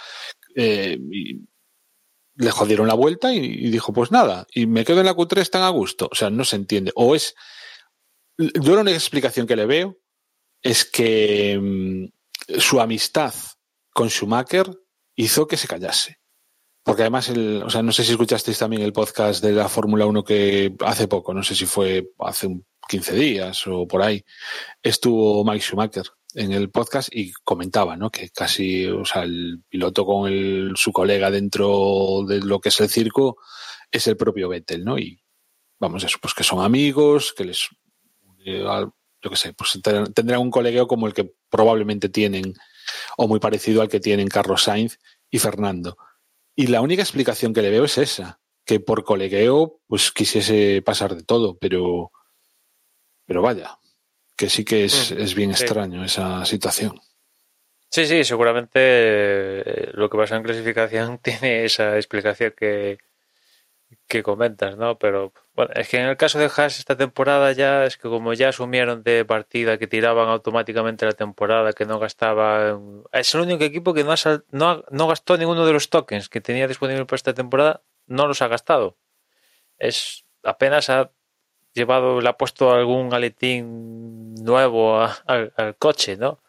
Eh, 0.56 0.98
le 2.38 2.52
jodieron 2.52 2.88
la 2.88 2.94
vuelta 2.94 3.34
y, 3.34 3.70
dijo 3.70 3.94
pues 3.94 4.12
nada, 4.12 4.46
y 4.54 4.68
me 4.68 4.86
quedo 4.86 5.00
en 5.00 5.08
la 5.08 5.16
Q3 5.16 5.50
tan 5.50 5.64
a 5.64 5.70
gusto. 5.70 6.08
O 6.12 6.16
sea, 6.16 6.30
no 6.30 6.46
se 6.46 6.56
entiende. 6.56 6.92
O 6.96 7.16
es... 7.16 7.36
Yo 8.38 8.76
la 8.76 8.82
única 8.82 8.98
explicación 8.98 9.48
que 9.48 9.56
le 9.56 9.66
veo 9.66 9.98
es 10.62 10.86
que 10.86 11.60
mm, 11.60 12.60
su 12.60 12.80
amistad 12.80 13.34
con 13.92 14.10
Schumacher 14.10 14.70
hizo 15.16 15.48
que 15.48 15.58
se 15.58 15.68
callase. 15.68 16.20
Porque 16.84 17.02
además, 17.02 17.30
el, 17.30 17.64
o 17.64 17.70
sea, 17.70 17.82
no 17.82 17.92
sé 17.92 18.04
si 18.04 18.12
escuchasteis 18.12 18.60
también 18.60 18.84
el 18.84 18.94
podcast 18.94 19.44
de 19.44 19.52
la 19.52 19.68
Fórmula 19.68 20.06
1 20.06 20.24
que 20.24 20.74
hace 20.86 21.08
poco, 21.08 21.34
no 21.34 21.44
sé 21.44 21.56
si 21.56 21.66
fue 21.66 22.12
hace 22.20 22.48
un 22.48 22.66
15 22.88 23.16
días 23.16 23.68
o 23.68 23.88
por 23.88 24.02
ahí, 24.04 24.24
estuvo 24.82 25.44
Mike 25.44 25.66
Schumacher 25.66 26.06
en 26.38 26.52
el 26.52 26.70
podcast 26.70 27.10
y 27.12 27.34
comentaba, 27.44 27.98
¿no? 27.98 28.12
Que 28.12 28.30
casi, 28.30 28.86
o 28.86 29.04
sea, 29.06 29.24
el 29.24 29.64
piloto 29.68 30.06
con 30.06 30.32
el, 30.32 30.74
su 30.76 30.92
colega 30.92 31.32
dentro 31.32 32.24
de 32.28 32.40
lo 32.42 32.60
que 32.60 32.70
es 32.70 32.80
el 32.80 32.90
circo 32.90 33.38
es 33.90 34.06
el 34.06 34.18
propio 34.18 34.48
Vettel, 34.48 34.86
¿no? 34.86 35.00
Y 35.00 35.20
vamos, 35.80 36.04
eso, 36.04 36.20
pues 36.22 36.36
que 36.36 36.44
son 36.44 36.64
amigos, 36.64 37.34
que 37.34 37.46
les, 37.46 37.68
yo 38.46 38.94
qué 39.30 39.36
sé, 39.36 39.54
pues 39.54 39.80
tendrán 40.14 40.42
un 40.42 40.52
colegueo 40.52 40.88
como 40.88 41.08
el 41.08 41.14
que 41.16 41.34
probablemente 41.50 42.08
tienen, 42.08 42.54
o 43.18 43.28
muy 43.28 43.40
parecido 43.40 43.82
al 43.82 43.90
que 43.90 44.00
tienen 44.00 44.28
Carlos 44.28 44.64
Sainz 44.64 45.00
y 45.32 45.40
Fernando. 45.40 45.98
Y 46.56 46.68
la 46.68 46.82
única 46.82 47.02
explicación 47.02 47.52
que 47.52 47.64
le 47.64 47.72
veo 47.72 47.86
es 47.86 47.98
esa, 47.98 48.40
que 48.64 48.80
por 48.80 49.04
colegueo, 49.04 49.82
pues 49.88 50.12
quisiese 50.12 50.84
pasar 50.86 51.16
de 51.16 51.24
todo, 51.24 51.58
pero 51.58 52.12
pero 53.26 53.42
vaya, 53.42 53.78
que 54.38 54.50
sí 54.50 54.64
que 54.64 54.86
es, 54.86 55.12
mm, 55.12 55.36
bien 55.36 55.52
extraño 55.52 56.06
esa 56.06 56.46
situación. 56.46 57.02
Sí, 57.90 58.06
sí, 58.06 58.24
seguramente 58.24 58.80
eh, 58.80 59.90
lo 59.94 60.10
que 60.10 60.18
pasa 60.18 60.36
en 60.38 60.44
clasificación 60.44 61.18
tiene 61.24 61.66
esa 61.66 61.96
explicación 61.98 62.54
que, 62.56 62.98
que 64.08 64.22
comentas, 64.24 64.78
¿no? 64.78 64.98
Pero 65.00 65.34
Bueno, 65.56 65.72
es 65.74 65.88
que 65.90 65.98
en 65.98 66.06
el 66.08 66.18
caso 66.18 66.38
de 66.38 66.52
Haas 66.56 66.78
esta 66.80 66.96
temporada 66.98 67.52
ya 67.54 67.86
es 67.86 67.98
que 67.98 68.10
como 68.10 68.34
ya 68.34 68.50
asumieron 68.50 69.04
de 69.04 69.26
partida 69.26 69.78
que 69.78 69.88
tiraban 69.88 70.28
automáticamente 70.30 71.06
la 71.06 71.14
temporada, 71.14 71.74
que 71.74 71.86
no 71.86 71.98
gastaban... 71.98 73.04
Es 73.12 73.34
el 73.34 73.42
único 73.42 73.64
equipo 73.64 73.94
que 73.94 74.04
no, 74.04 74.12
ha 74.12 74.18
sal- 74.18 74.46
no, 74.52 74.70
ha- 74.70 74.84
no 74.92 75.08
gastó 75.08 75.38
ninguno 75.38 75.66
de 75.66 75.74
los 75.74 75.90
tokens 75.90 76.30
que 76.30 76.42
tenía 76.42 76.68
disponible 76.68 77.06
para 77.06 77.16
esta 77.16 77.34
temporada, 77.34 77.82
no 78.06 78.28
los 78.28 78.42
ha 78.42 78.48
gastado. 78.50 78.98
Es 79.80 80.26
apenas 80.44 80.90
ha 80.90 81.12
llevado, 81.78 82.20
le 82.22 82.30
ha 82.30 82.38
puesto 82.38 82.74
algún 82.74 83.14
aletín 83.14 84.34
nuevo 84.36 85.00
al, 85.26 85.54
coche, 85.80 86.18
¿no? 86.18 86.40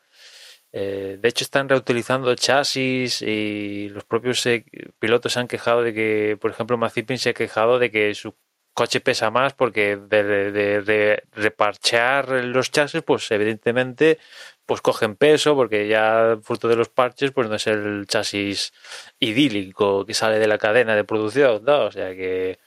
Eh, 0.72 1.18
de 1.20 1.28
hecho, 1.28 1.44
están 1.44 1.68
reutilizando 1.68 2.34
chasis 2.34 3.22
y 3.22 3.88
los 3.90 4.04
propios 4.04 4.44
eh, 4.46 4.64
pilotos 4.98 5.32
se 5.34 5.40
han 5.40 5.48
quejado 5.48 5.82
de 5.82 5.94
que, 5.94 6.36
por 6.40 6.50
ejemplo, 6.50 6.76
Mazepin 6.78 7.18
se 7.18 7.30
ha 7.30 7.34
quejado 7.34 7.78
de 7.78 7.90
que 7.90 8.14
su 8.14 8.34
coche 8.74 9.00
pesa 9.00 9.30
más 9.30 9.54
porque 9.54 9.96
de- 9.96 10.82
de 10.82 11.22
reparchear 11.32 12.28
los 12.44 12.70
chasis, 12.70 13.02
pues 13.02 13.30
evidentemente 13.30 14.18
pues 14.66 14.82
cogen 14.82 15.16
peso 15.16 15.56
porque 15.56 15.88
ya 15.88 16.38
fruto 16.42 16.68
de 16.68 16.76
los 16.76 16.88
parches 16.90 17.32
pues 17.32 17.48
no 17.48 17.56
es 17.56 17.66
el 17.66 18.06
chasis 18.06 18.72
idílico 19.18 20.04
que 20.06 20.14
sale 20.14 20.38
de 20.38 20.46
la 20.46 20.58
cadena 20.58 20.94
de 20.94 21.04
producción, 21.04 21.64
¿no? 21.64 21.86
O 21.86 21.90
sea 21.92 22.14
que 22.14 22.58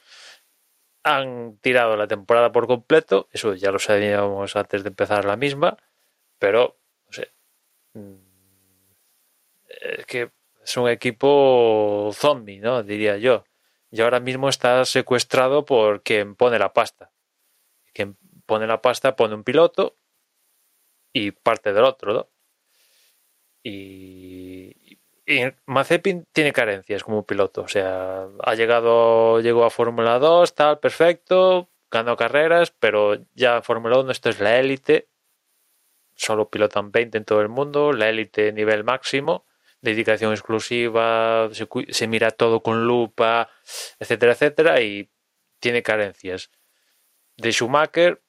han 1.04 1.58
tirado 1.62 1.97
la 1.97 2.08
temporada 2.08 2.52
por 2.52 2.68
completo, 2.68 3.28
eso 3.32 3.54
ya 3.56 3.72
lo 3.72 3.80
sabíamos 3.80 4.56
antes 4.56 4.84
de 4.84 4.89
empezar 4.89 5.26
la 5.26 5.38
misma, 5.38 5.78
pero 6.39 6.78
no 7.08 7.14
sé, 7.14 7.32
mm, 7.93 8.16
es 9.68 10.06
que 10.06 10.32
es 10.64 10.78
un 10.78 10.89
equipo 10.89 12.12
zombie, 12.14 12.60
¿no? 12.60 12.84
Diría 12.84 13.18
yo. 13.18 13.45
Y 13.89 14.02
ahora 14.02 14.20
mismo 14.20 14.49
está 14.49 14.86
secuestrado 14.86 15.66
por 15.66 16.04
quien 16.04 16.36
pone 16.36 16.60
la 16.60 16.74
pasta. 16.74 17.12
Quien 17.93 18.18
pone 18.45 18.68
la 18.68 18.82
pasta 18.82 19.16
pone 19.16 19.36
un 19.36 19.43
piloto 19.43 19.97
y 21.14 21.32
parte 21.32 21.74
del 21.74 21.84
otro, 21.84 22.14
¿no? 22.14 22.30
Y, 23.64 24.41
Mazepin 25.66 26.26
tiene 26.32 26.54
carencias 26.54 27.04
como 27.04 27.26
piloto. 27.26 27.62
O 27.64 27.68
sea, 27.68 28.28
ha 28.44 28.56
llegado, 28.56 29.40
llegó 29.42 29.66
a 29.66 29.70
Fórmula 29.70 30.20
2, 30.20 30.56
tal, 30.56 30.80
perfecto, 30.80 31.70
ganó 31.90 32.18
carreras, 32.18 32.72
pero 32.80 33.18
ya 33.34 33.62
Fórmula 33.62 34.00
1 34.00 34.12
esto 34.12 34.30
es 34.30 34.40
la 34.40 34.60
élite. 34.60 35.08
Solo 36.16 36.50
pilotan 36.50 36.92
20 36.92 37.18
en 37.18 37.26
todo 37.26 37.42
el 37.42 37.50
mundo, 37.50 37.94
la 37.94 38.10
élite 38.10 38.52
nivel 38.54 38.84
máximo 38.84 39.46
dedicación 39.82 40.32
exclusiva, 40.32 41.50
se 41.90 42.08
mira 42.08 42.32
todo 42.32 42.62
con 42.62 42.86
lupa, 42.86 43.50
etcétera, 44.00 44.34
etcétera, 44.34 44.82
y 44.82 45.10
tiene 45.60 45.84
carencias. 45.84 46.52
De 47.38 47.52
Schumacher, 47.52 48.22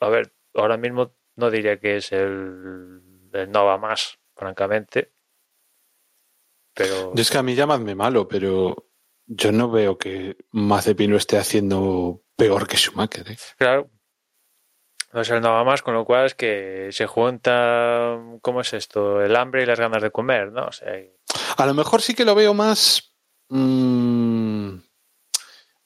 a 0.00 0.08
ver, 0.08 0.32
ahora 0.54 0.76
mismo 0.76 1.14
no 1.36 1.50
diría 1.50 1.78
que 1.80 1.96
es 1.96 2.12
el, 2.12 3.02
el 3.32 3.50
Nova 3.50 3.76
más, 3.78 4.18
francamente, 4.36 5.12
pero 6.78 7.12
Yo 7.14 7.20
es 7.22 7.30
que 7.30 7.38
a 7.38 7.42
mí 7.42 7.54
llamadme 7.56 7.94
malo, 7.96 8.28
pero 8.28 8.86
yo 9.26 9.50
no 9.52 9.68
veo 9.70 9.98
que 9.98 10.36
Mazepin 10.52 11.10
lo 11.10 11.16
esté 11.16 11.36
haciendo 11.36 12.22
peor 12.36 12.68
que 12.68 12.76
Schumacher. 12.76 13.28
¿eh? 13.32 13.36
claro, 13.58 13.90
no 15.12 15.20
es 15.22 15.30
el 15.30 15.40
Nova 15.40 15.64
más, 15.64 15.82
con 15.82 15.94
lo 15.94 16.04
cual 16.04 16.26
es 16.26 16.34
que 16.34 16.88
se 16.92 17.06
junta, 17.06 18.16
¿cómo 18.42 18.60
es 18.60 18.72
esto? 18.74 19.20
El 19.22 19.34
hambre 19.36 19.62
y 19.62 19.66
las 19.66 19.80
ganas 19.80 20.02
de 20.02 20.10
comer, 20.12 20.52
¿no? 20.52 20.66
O 20.66 20.72
sea, 20.72 20.92
A 21.56 21.66
lo 21.66 21.74
mejor 21.74 22.00
sí 22.00 22.14
que 22.14 22.24
lo 22.24 22.34
veo 22.34 22.54
más. 22.54 23.12
mm, 23.48 24.76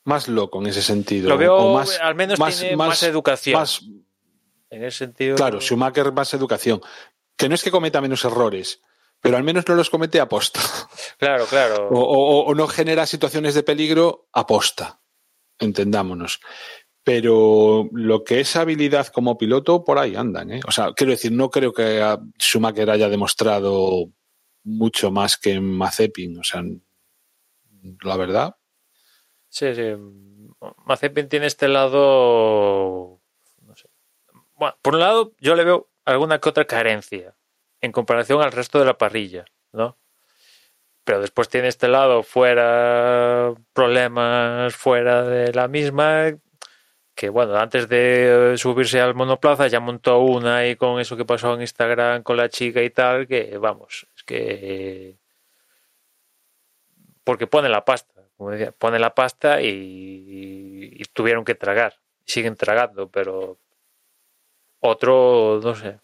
más 0.05 0.29
loco 0.29 0.61
en 0.61 0.67
ese 0.67 0.83
sentido. 0.83 1.29
lo 1.29 1.39
veo, 1.39 1.57
o 1.57 1.75
más, 1.75 1.99
al 2.01 2.15
menos 2.17 2.39
tiene 2.39 2.77
más, 2.77 3.03
educación. 3.05 3.59
más- 3.59 3.81
en 4.71 4.85
ese 4.85 4.99
sentido. 4.99 5.37
claro, 5.37 5.61
Schumacher 5.61 6.13
más 6.13 6.35
educación. 6.35 6.81
Que 7.37 7.49
no 7.49 7.55
es 7.55 7.63
que 7.63 7.71
cometa 7.71 8.01
menos 8.01 8.25
errores, 8.25 8.83
pero 9.23 9.37
al 9.39 9.43
menos 9.45 9.67
no 9.67 9.75
los 9.75 9.89
comete 9.89 10.21
a 10.21 10.29
posta. 10.29 10.61
Claro, 11.19 11.47
claro. 11.47 11.89
O, 11.89 12.01
o- 12.01 12.45
o 12.47 12.55
no 12.55 12.67
genera 12.67 13.07
situaciones 13.07 13.55
de 13.55 13.63
peligro 13.63 14.27
a 14.33 14.47
posta. 14.47 15.01
Entendámonos. 15.59 16.41
Pero 17.05 17.89
lo 17.93 18.25
que 18.25 18.41
es 18.41 18.55
habilidad 18.57 19.07
como 19.09 19.39
piloto, 19.39 19.85
por 19.85 19.99
ahí 19.99 20.15
andan. 20.17 20.51
¿eh? 20.53 20.61
O 20.67 20.73
sea, 20.73 20.93
quiero 20.95 21.13
decir, 21.13 21.33
no 21.33 21.51
creo 21.51 21.73
que 21.73 22.01
Schumacher 22.41 22.91
haya 22.91 23.09
demostrado 23.09 24.11
mucho 24.65 25.11
más 25.11 25.37
que 25.37 25.59
Mazepin. 25.61 26.39
O 26.39 26.45
sea, 26.45 26.63
la 28.03 28.17
verdad. 28.17 28.57
Sí, 29.49 29.75
sí. 29.75 29.83
Mazepin 30.87 31.29
tiene 31.29 31.47
este 31.47 31.69
lado. 31.69 33.21
No 33.63 33.75
sé. 33.77 33.89
Bueno, 34.55 34.77
por 34.83 34.95
un 34.95 35.01
lado, 35.01 35.33
yo 35.41 35.55
le 35.57 35.65
veo 35.65 35.91
alguna 36.05 36.41
que 36.41 36.49
otra 36.49 36.65
carencia 36.67 37.37
en 37.83 37.93
comparación 37.93 38.41
al 38.41 38.53
resto 38.53 38.79
de 38.79 38.87
la 38.87 38.97
parrilla, 38.97 39.45
¿no? 39.73 39.99
Pero 41.05 41.21
después 41.21 41.49
tiene 41.49 41.69
este 41.69 41.89
lado 41.89 42.23
fuera, 42.23 43.53
problemas 43.73 44.75
fuera 44.75 45.25
de 45.25 45.53
la 45.53 45.69
misma. 45.69 46.33
Que 47.15 47.29
bueno, 47.29 47.57
antes 47.59 47.89
de 47.89 48.55
subirse 48.57 49.01
al 49.01 49.15
monoplaza 49.15 49.67
ya 49.67 49.81
montó 49.81 50.21
una 50.21 50.67
y 50.67 50.77
con 50.77 51.01
eso 51.01 51.17
que 51.17 51.25
pasó 51.27 51.55
en 51.55 51.63
Instagram 51.63 52.23
con 52.23 52.37
la 52.37 52.49
chica 52.49 52.83
y 52.83 52.91
tal, 52.91 53.27
que 53.29 53.59
vamos, 53.59 54.07
es 54.17 54.23
que. 54.25 55.19
Porque 57.25 57.47
pone 57.47 57.69
la 57.69 57.85
pasta, 57.85 58.23
como 58.37 58.51
decía, 58.51 58.73
pone 58.73 58.99
la 58.99 59.15
pasta 59.15 59.61
y, 59.61 59.69
y 60.93 61.05
tuvieron 61.13 61.45
que 61.45 61.55
tragar. 61.55 61.99
Siguen 62.25 62.57
tragando, 62.57 63.09
pero 63.09 63.59
otro, 64.81 65.61
no 65.63 65.75
sé. 65.75 66.01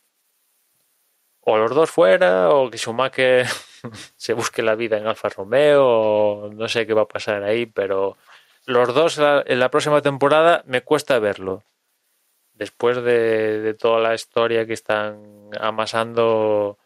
O 1.51 1.57
los 1.57 1.75
dos 1.75 1.91
fuera, 1.91 2.51
o 2.51 2.71
que 2.71 2.77
Schumacher 2.77 3.47
se 4.17 4.35
busque 4.35 4.63
la 4.63 4.75
vida 4.75 4.99
en 4.99 5.07
Alfa 5.07 5.31
Romeo, 5.31 5.83
o 5.87 6.51
no 6.53 6.69
sé 6.69 6.87
qué 6.87 6.93
va 6.93 7.03
a 7.03 7.09
pasar 7.09 7.43
ahí, 7.43 7.65
pero 7.65 8.19
los 8.67 8.93
dos 8.95 9.19
en 9.19 9.59
la 9.59 9.71
próxima 9.71 10.03
temporada 10.03 10.63
me 10.67 10.83
cuesta 10.83 11.19
verlo. 11.19 11.65
Después 12.53 13.03
de, 13.03 13.61
de 13.61 13.75
toda 13.75 14.01
la 14.01 14.15
historia 14.15 14.67
que 14.67 14.75
están 14.75 15.51
amasando 15.59 16.77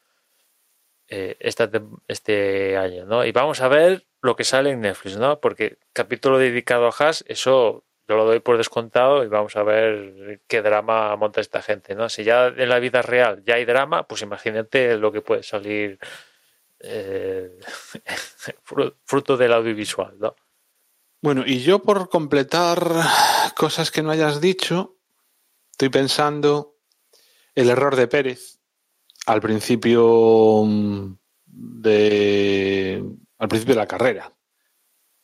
eh, 1.09 1.37
este 1.41 2.77
año, 2.77 3.05
¿no? 3.05 3.25
Y 3.25 3.33
vamos 3.33 3.61
a 3.63 3.69
ver 3.69 4.07
lo 4.21 4.37
que 4.37 4.45
sale 4.45 4.71
en 4.71 4.81
Netflix, 4.83 5.17
¿no? 5.17 5.41
Porque 5.41 5.77
capítulo 5.93 6.39
dedicado 6.39 6.87
a 6.87 6.95
Haas, 6.97 7.25
eso 7.27 7.83
lo 8.17 8.25
doy 8.25 8.41
por 8.41 8.57
descontado 8.57 9.25
y 9.25 9.29
vamos 9.29 9.57
a 9.57 9.63
ver 9.63 10.41
qué 10.47 10.63
drama 10.63 11.15
monta 11.17 11.41
esta 11.41 11.63
gente, 11.63 11.95
¿no? 11.95 12.09
Si 12.09 12.25
ya 12.25 12.47
en 12.49 12.69
la 12.69 12.79
vida 12.79 13.03
real 13.03 13.43
ya 13.45 13.55
hay 13.57 13.65
drama, 13.65 14.07
pues 14.07 14.23
imagínate 14.23 14.97
lo 14.97 15.13
que 15.13 15.21
puede 15.23 15.43
salir 15.43 15.99
eh, 16.81 17.59
fru- 18.65 18.95
fruto 19.05 19.37
del 19.37 19.53
audiovisual, 19.53 20.17
¿no? 20.19 20.35
Bueno, 21.21 21.45
y 21.47 21.61
yo 21.61 21.79
por 21.81 22.09
completar 22.09 22.83
cosas 23.57 23.91
que 23.93 24.03
no 24.03 24.11
hayas 24.11 24.41
dicho, 24.41 24.97
estoy 25.71 25.89
pensando 25.89 26.79
el 27.55 27.71
error 27.71 27.95
de 27.95 28.09
Pérez 28.09 28.59
al 29.27 29.41
principio 29.41 30.65
mm, 30.65 31.17
de 31.47 33.05
al 33.39 33.49
principio 33.49 33.75
de 33.75 33.81
la 33.81 33.87
carrera 33.87 34.33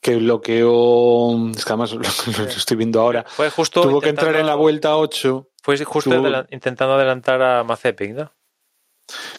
que 0.01 0.17
bloqueó 0.17 1.51
es 1.51 1.65
que 1.65 1.73
además 1.73 1.93
lo, 1.93 1.99
lo 2.39 2.45
estoy 2.45 2.77
viendo 2.77 3.01
ahora 3.01 3.25
Fue 3.29 3.51
justo 3.51 3.83
tuvo 3.83 4.01
que 4.01 4.09
entrar 4.11 4.37
en 4.37 4.47
la 4.47 4.55
vuelta 4.55 4.97
8 4.97 5.51
Fue 5.63 5.77
justo 5.85 6.11
tuvo- 6.11 6.27
adela- 6.27 6.47
intentando 6.51 6.95
adelantar 6.95 7.43
a 7.43 7.65
Mazepin, 7.65 8.17
¿no? 8.17 8.33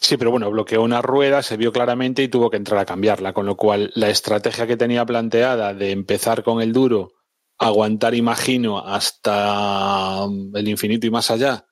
Sí, 0.02 0.18
pero 0.18 0.32
bueno, 0.32 0.50
bloqueó 0.50 0.82
una 0.82 1.00
rueda, 1.02 1.44
se 1.44 1.56
vio 1.56 1.72
claramente 1.72 2.24
y 2.24 2.28
tuvo 2.28 2.50
que 2.50 2.58
entrar 2.58 2.80
a 2.80 2.86
cambiarla, 2.86 3.34
con 3.34 3.46
lo 3.46 3.56
cual 3.56 3.92
la 3.94 4.10
estrategia 4.10 4.66
que 4.66 4.78
tenía 4.78 5.06
planteada 5.06 5.76
de 5.76 5.92
empezar 5.92 6.42
con 6.44 6.60
el 6.62 6.74
duro, 6.74 7.12
aguantar, 7.60 8.16
imagino, 8.16 8.80
hasta 8.80 10.24
el 10.56 10.68
infinito 10.68 11.06
y 11.06 11.12
más 11.12 11.30
allá, 11.30 11.68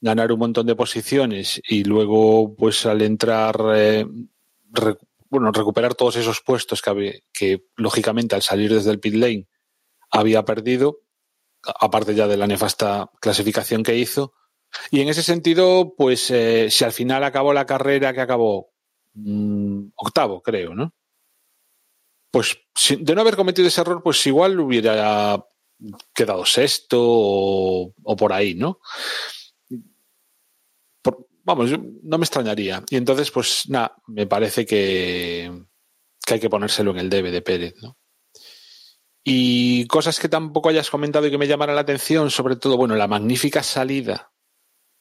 ganar 0.00 0.30
un 0.30 0.38
montón 0.38 0.64
de 0.66 0.76
posiciones 0.76 1.60
y 1.68 1.82
luego, 1.82 2.54
pues 2.54 2.86
al 2.86 3.02
entrar, 3.02 3.56
eh, 3.74 4.06
bueno, 5.30 5.52
recuperar 5.52 5.94
todos 5.94 6.16
esos 6.16 6.40
puestos 6.42 6.82
que, 6.82 7.22
que 7.32 7.64
lógicamente 7.76 8.34
al 8.34 8.42
salir 8.42 8.74
desde 8.74 8.90
el 8.90 9.00
pit 9.00 9.14
lane 9.14 9.48
había 10.10 10.44
perdido, 10.44 10.98
aparte 11.62 12.14
ya 12.14 12.26
de 12.26 12.36
la 12.36 12.48
nefasta 12.48 13.10
clasificación 13.20 13.82
que 13.82 13.96
hizo. 13.96 14.34
Y 14.90 15.00
en 15.00 15.08
ese 15.08 15.22
sentido, 15.22 15.94
pues 15.96 16.30
eh, 16.30 16.68
si 16.70 16.84
al 16.84 16.92
final 16.92 17.24
acabó 17.24 17.52
la 17.52 17.66
carrera 17.66 18.12
que 18.12 18.20
acabó 18.20 18.72
mm, 19.14 19.88
octavo, 19.96 20.42
creo, 20.42 20.74
¿no? 20.74 20.94
Pues 22.32 22.58
de 22.98 23.14
no 23.14 23.22
haber 23.22 23.36
cometido 23.36 23.66
ese 23.66 23.80
error, 23.80 24.02
pues 24.02 24.24
igual 24.26 24.58
hubiera 24.60 25.44
quedado 26.14 26.44
sexto 26.44 26.98
o, 27.00 27.94
o 28.02 28.16
por 28.16 28.32
ahí, 28.32 28.54
¿no? 28.54 28.80
Vamos, 31.54 31.72
no 32.02 32.16
me 32.16 32.24
extrañaría. 32.24 32.84
Y 32.88 32.96
entonces, 32.96 33.32
pues 33.32 33.68
nada, 33.68 33.96
me 34.06 34.26
parece 34.28 34.64
que, 34.64 35.50
que 36.24 36.34
hay 36.34 36.40
que 36.40 36.48
ponérselo 36.48 36.92
en 36.92 36.98
el 36.98 37.10
debe 37.10 37.32
de 37.32 37.42
Pérez, 37.42 37.74
¿no? 37.82 37.98
Y 39.24 39.86
cosas 39.88 40.20
que 40.20 40.28
tampoco 40.28 40.68
hayas 40.68 40.90
comentado 40.90 41.26
y 41.26 41.30
que 41.32 41.38
me 41.38 41.48
llamaran 41.48 41.74
la 41.74 41.82
atención, 41.82 42.30
sobre 42.30 42.54
todo, 42.54 42.76
bueno, 42.76 42.94
la 42.94 43.08
magnífica 43.08 43.64
salida 43.64 44.32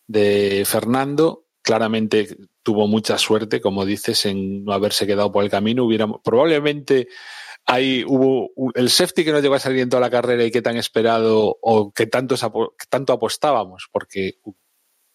de 0.07 0.63
Fernando, 0.65 1.45
claramente 1.61 2.35
tuvo 2.63 2.87
mucha 2.87 3.19
suerte, 3.19 3.61
como 3.61 3.85
dices, 3.85 4.25
en 4.25 4.65
no 4.65 4.73
haberse 4.73 5.05
quedado 5.05 5.31
por 5.31 5.43
el 5.43 5.51
camino. 5.51 5.85
Hubiéramos, 5.85 6.19
probablemente 6.23 7.09
ahí 7.67 8.03
hubo 8.07 8.49
el 8.73 8.89
safety 8.89 9.23
que 9.23 9.31
no 9.31 9.39
llegó 9.39 9.53
a 9.53 9.59
salir 9.59 9.81
en 9.81 9.89
toda 9.89 10.01
la 10.01 10.09
carrera 10.09 10.43
y 10.43 10.49
que 10.49 10.63
tan 10.63 10.77
esperado 10.77 11.59
o 11.61 11.91
que 11.91 12.07
tanto, 12.07 12.35
tanto 12.89 13.13
apostábamos 13.13 13.87
porque 13.91 14.39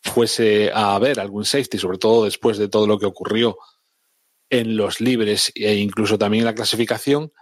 fuese 0.04 0.70
a 0.72 0.94
haber 0.94 1.18
algún 1.18 1.44
safety, 1.44 1.78
sobre 1.78 1.98
todo 1.98 2.24
después 2.24 2.58
de 2.58 2.68
todo 2.68 2.86
lo 2.86 2.98
que 2.98 3.06
ocurrió 3.06 3.56
en 4.50 4.76
los 4.76 5.00
libres 5.00 5.50
e 5.54 5.74
incluso 5.74 6.18
también 6.18 6.42
en 6.42 6.46
la 6.46 6.54
clasificación, 6.54 7.32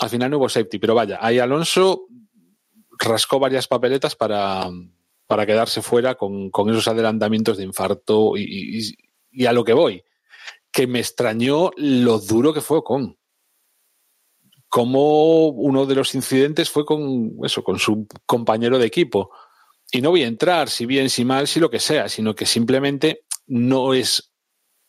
al 0.00 0.10
final 0.10 0.30
no 0.30 0.38
hubo 0.38 0.48
safety. 0.48 0.78
Pero 0.78 0.94
vaya, 0.94 1.18
ahí 1.20 1.38
Alonso 1.38 2.06
rascó 2.98 3.38
varias 3.38 3.68
papeletas 3.68 4.16
para, 4.16 4.68
para 5.26 5.46
quedarse 5.46 5.82
fuera 5.82 6.14
con, 6.14 6.50
con, 6.50 6.70
esos 6.70 6.88
adelantamientos 6.88 7.58
de 7.58 7.64
infarto 7.64 8.36
y, 8.36 8.96
y, 9.30 9.46
a 9.46 9.52
lo 9.52 9.64
que 9.64 9.74
voy, 9.74 10.02
que 10.72 10.86
me 10.86 10.98
extrañó 10.98 11.70
lo 11.76 12.18
duro 12.18 12.52
que 12.52 12.60
fue 12.60 12.82
con 12.82 13.16
como 14.68 15.48
uno 15.48 15.86
de 15.86 15.94
los 15.94 16.14
incidentes 16.14 16.68
fue 16.70 16.84
con 16.84 17.38
eso, 17.42 17.64
con 17.64 17.78
su 17.78 18.06
compañero 18.26 18.78
de 18.78 18.86
equipo. 18.86 19.30
Y 19.90 20.00
no 20.00 20.10
voy 20.10 20.22
a 20.22 20.26
entrar 20.26 20.68
si 20.68 20.86
bien, 20.86 21.08
si 21.08 21.24
mal, 21.24 21.48
si 21.48 21.60
lo 21.60 21.70
que 21.70 21.80
sea, 21.80 22.08
sino 22.08 22.34
que 22.34 22.46
simplemente 22.46 23.24
no 23.46 23.94
es, 23.94 24.32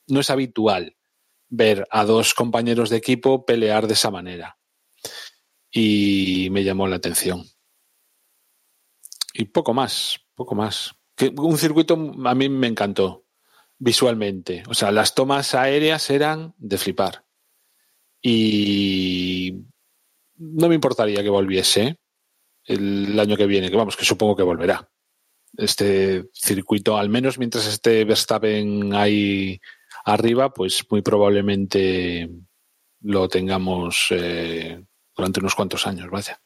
no 0.08 0.20
es 0.20 0.30
habitual 0.30 0.98
ver 1.48 1.88
a 1.90 2.06
dos 2.06 2.34
compañeros 2.34 2.90
de 2.90 2.98
equipo 2.98 3.46
pelear 3.46 3.88
de 3.88 3.94
esa 3.94 4.12
manera. 4.12 4.58
Y 5.72 6.50
me 6.52 6.64
llamó 6.64 6.88
la 6.88 6.98
atención. 6.98 7.46
Y 9.34 9.46
poco 9.46 9.74
más, 9.74 10.20
poco 10.36 10.56
más. 10.56 10.94
Que 11.16 11.30
un 11.30 11.58
circuito 11.58 11.94
a 12.26 12.36
mí 12.36 12.50
me 12.50 12.68
encantó 12.68 13.26
visualmente. 13.78 14.64
O 14.68 14.74
sea, 14.74 14.92
las 14.92 15.16
tomas 15.16 15.56
aéreas 15.56 16.10
eran 16.10 16.54
de 16.58 16.78
flipar. 16.78 17.26
Y 18.22 19.54
no 20.36 20.68
me 20.68 20.76
importaría 20.76 21.24
que 21.24 21.30
volviese 21.30 21.98
el 22.66 23.20
año 23.20 23.36
que 23.36 23.46
viene, 23.46 23.70
que 23.70 23.78
vamos, 23.78 23.96
que 23.96 24.06
supongo 24.06 24.36
que 24.36 24.44
volverá. 24.44 24.90
Este 25.58 26.30
circuito, 26.34 26.98
al 26.98 27.10
menos 27.10 27.40
mientras 27.40 27.66
esté 27.66 28.06
Verstappen 28.06 28.94
ahí 28.94 29.60
arriba, 30.06 30.54
pues 30.54 30.86
muy 30.90 31.02
probablemente 31.02 32.30
lo 33.02 33.28
tengamos 33.28 34.08
eh, 34.12 34.84
durante 35.16 35.40
unos 35.40 35.56
cuantos 35.56 35.88
años, 35.88 36.10
vaya. 36.10 36.40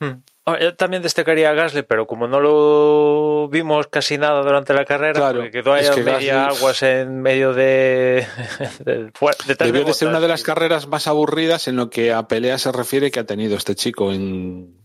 Hmm. 0.00 0.22
Yo 0.60 0.76
también 0.76 1.02
destacaría 1.02 1.50
a 1.50 1.54
Gasly, 1.54 1.82
pero 1.82 2.06
como 2.06 2.28
no 2.28 2.38
lo 2.40 3.48
vimos 3.48 3.88
casi 3.88 4.16
nada 4.16 4.42
durante 4.42 4.74
la 4.74 4.84
carrera, 4.84 5.14
claro, 5.14 5.40
porque 5.40 5.50
quedó 5.50 5.72
ahí 5.72 5.82
es 5.84 5.90
que 5.90 6.04
media 6.04 6.46
Gasly- 6.48 6.56
aguas 6.56 6.82
en 6.84 7.20
medio 7.20 7.52
de. 7.52 8.24
de, 8.84 8.94
de 9.06 9.54
Debió 9.58 9.84
de 9.84 9.92
ser 9.92 10.06
una 10.06 10.20
de 10.20 10.28
las 10.28 10.44
carreras 10.44 10.86
más 10.86 11.08
aburridas 11.08 11.66
en 11.66 11.74
lo 11.74 11.90
que 11.90 12.12
a 12.12 12.28
pelea 12.28 12.58
se 12.58 12.70
refiere 12.70 13.10
que 13.10 13.18
ha 13.18 13.24
tenido 13.24 13.56
este 13.56 13.74
chico 13.74 14.12
en, 14.12 14.76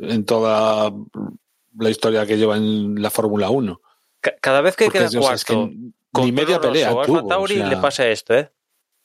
en 0.00 0.24
toda 0.24 0.90
la 1.78 1.90
historia 1.90 2.24
que 2.24 2.38
lleva 2.38 2.56
en 2.56 3.02
la 3.02 3.10
Fórmula 3.10 3.50
1. 3.50 3.80
Cada 4.40 4.62
vez 4.62 4.74
que 4.74 4.84
Porque, 4.86 5.00
queda 5.00 5.10
cuarto, 5.20 5.34
es 5.34 5.44
que 5.44 5.54
con 6.12 6.24
ni 6.24 6.32
media 6.32 6.58
pelea 6.60 6.88
Rosso 6.90 7.02
tuvo. 7.04 7.28
Tauri 7.28 7.56
o 7.56 7.58
sea, 7.58 7.66
le 7.68 7.76
pasa 7.76 8.06
esto, 8.08 8.34
¿eh? 8.34 8.50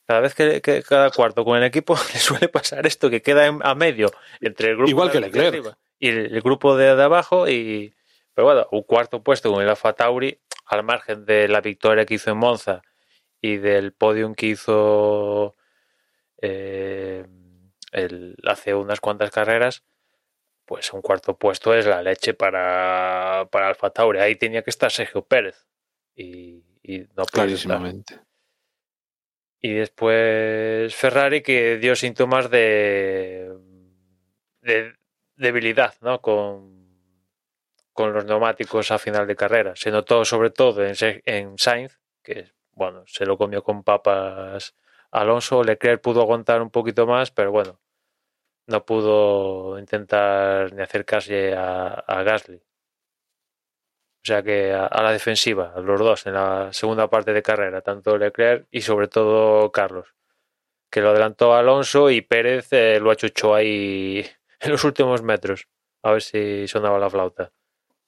Cada 0.08 0.22
vez 0.22 0.34
que, 0.34 0.62
que 0.62 0.82
cada 0.82 1.10
cuarto 1.12 1.43
con 1.43 1.58
el 1.58 1.64
equipo 1.66 1.93
le 2.14 2.20
suele 2.20 2.47
pasar 2.47 2.88
esto, 2.88 3.10
que 3.10 3.22
queda 3.22 3.47
en- 3.47 3.60
a 3.64 3.76
medio 3.76 4.12
entre 4.39 4.70
el 4.70 4.76
grupo 4.78 4.89
Igual 4.89 5.12
que 5.12 5.20
Leclerc. 5.20 5.76
Y 6.00 6.10
el, 6.10 6.34
el 6.36 6.41
grupo 6.41 6.76
de, 6.78 6.95
de 6.95 7.04
abajo. 7.04 7.47
y 7.50 7.93
Pero 8.34 8.45
bueno, 8.47 8.68
un 8.72 8.84
cuarto 8.84 9.22
puesto 9.24 9.52
con 9.52 9.62
el 9.62 9.70
Alfa 9.70 9.93
Tauri, 9.93 10.39
al 10.66 10.84
margen 10.84 11.26
de 11.26 11.47
la 11.47 11.62
victoria 11.62 12.06
que 12.06 12.16
hizo 12.16 12.32
en 12.32 12.38
Monza 12.38 12.82
y 13.41 13.58
del 13.58 13.93
podium 13.93 14.36
que 14.36 14.47
hizo 14.47 15.56
eh, 16.41 17.26
el- 17.91 18.36
hace 18.45 18.74
unas 18.74 19.00
cuantas 19.00 19.32
carreras, 19.32 19.84
pues 20.66 20.93
un 20.93 21.02
cuarto 21.02 21.38
puesto 21.38 21.74
es 21.74 21.86
la 21.88 22.04
leche 22.04 22.34
para, 22.34 23.47
para 23.52 23.70
Alfa 23.70 23.89
Tauri. 23.89 24.20
Ahí 24.20 24.36
tenía 24.36 24.62
que 24.62 24.70
estar 24.70 24.91
Sergio 24.91 25.26
Pérez. 25.26 25.66
Y, 26.16 26.64
y 26.84 27.00
no 27.16 27.24
estar. 27.24 27.32
clarísimamente. 27.32 28.20
Y 29.62 29.74
después 29.74 30.95
Ferrari 30.95 31.41
que 31.41 31.78
dio 31.78 31.95
síntomas 31.95 32.50
de, 32.50 33.52
de 34.62 34.93
debilidad 35.40 35.96
¿no? 36.02 36.22
con, 36.22 36.88
con 37.94 38.14
los 38.14 38.26
neumáticos 38.26 38.92
a 38.92 39.00
final 39.00 39.26
de 39.26 39.36
carrera. 39.36 39.76
Se 39.76 39.92
notó 39.92 40.24
sobre 40.26 40.52
todo 40.52 40.86
en, 40.86 40.96
en 41.26 41.58
Sainz, 41.58 42.00
que 42.22 42.52
bueno, 42.74 43.04
se 43.08 43.26
lo 43.26 43.38
comió 43.38 43.64
con 43.64 43.84
papas 43.84 44.76
Alonso. 45.12 45.64
Leclerc 45.64 46.02
pudo 46.02 46.22
aguantar 46.22 46.62
un 46.62 46.70
poquito 46.70 47.08
más, 47.08 47.32
pero 47.32 47.52
bueno, 47.52 47.80
no 48.68 48.86
pudo 48.86 49.80
intentar 49.80 50.74
ni 50.74 50.82
acercarse 50.82 51.54
a, 51.56 51.88
a 51.88 52.24
Gasly. 52.24 52.62
O 54.22 54.26
sea 54.26 54.44
que 54.44 54.74
a, 54.74 55.02
la 55.02 55.12
defensiva, 55.12 55.74
los 55.82 56.00
dos 56.00 56.28
en 56.28 56.34
la 56.34 56.72
segunda 56.74 57.10
parte 57.10 57.34
de 57.34 57.42
carrera, 57.42 57.82
tanto 57.82 58.18
Leclerc 58.18 58.68
y 58.70 58.82
sobre 58.82 59.08
todo 59.08 59.72
Carlos, 59.72 60.14
que 60.92 61.02
lo 61.02 61.10
adelantó 61.10 61.54
Alonso 61.56 62.10
y 62.10 62.22
Pérez 62.22 62.68
eh, 62.74 63.00
lo 63.00 63.12
achuchó 63.12 63.56
ahí 63.56 64.26
en 64.68 64.72
los 64.72 64.84
últimos 64.84 65.22
metros. 65.24 65.68
A 66.03 66.12
ver 66.12 66.22
si 66.22 66.68
sonaba 66.68 66.99
la 66.99 67.10
flauta. 67.10 67.51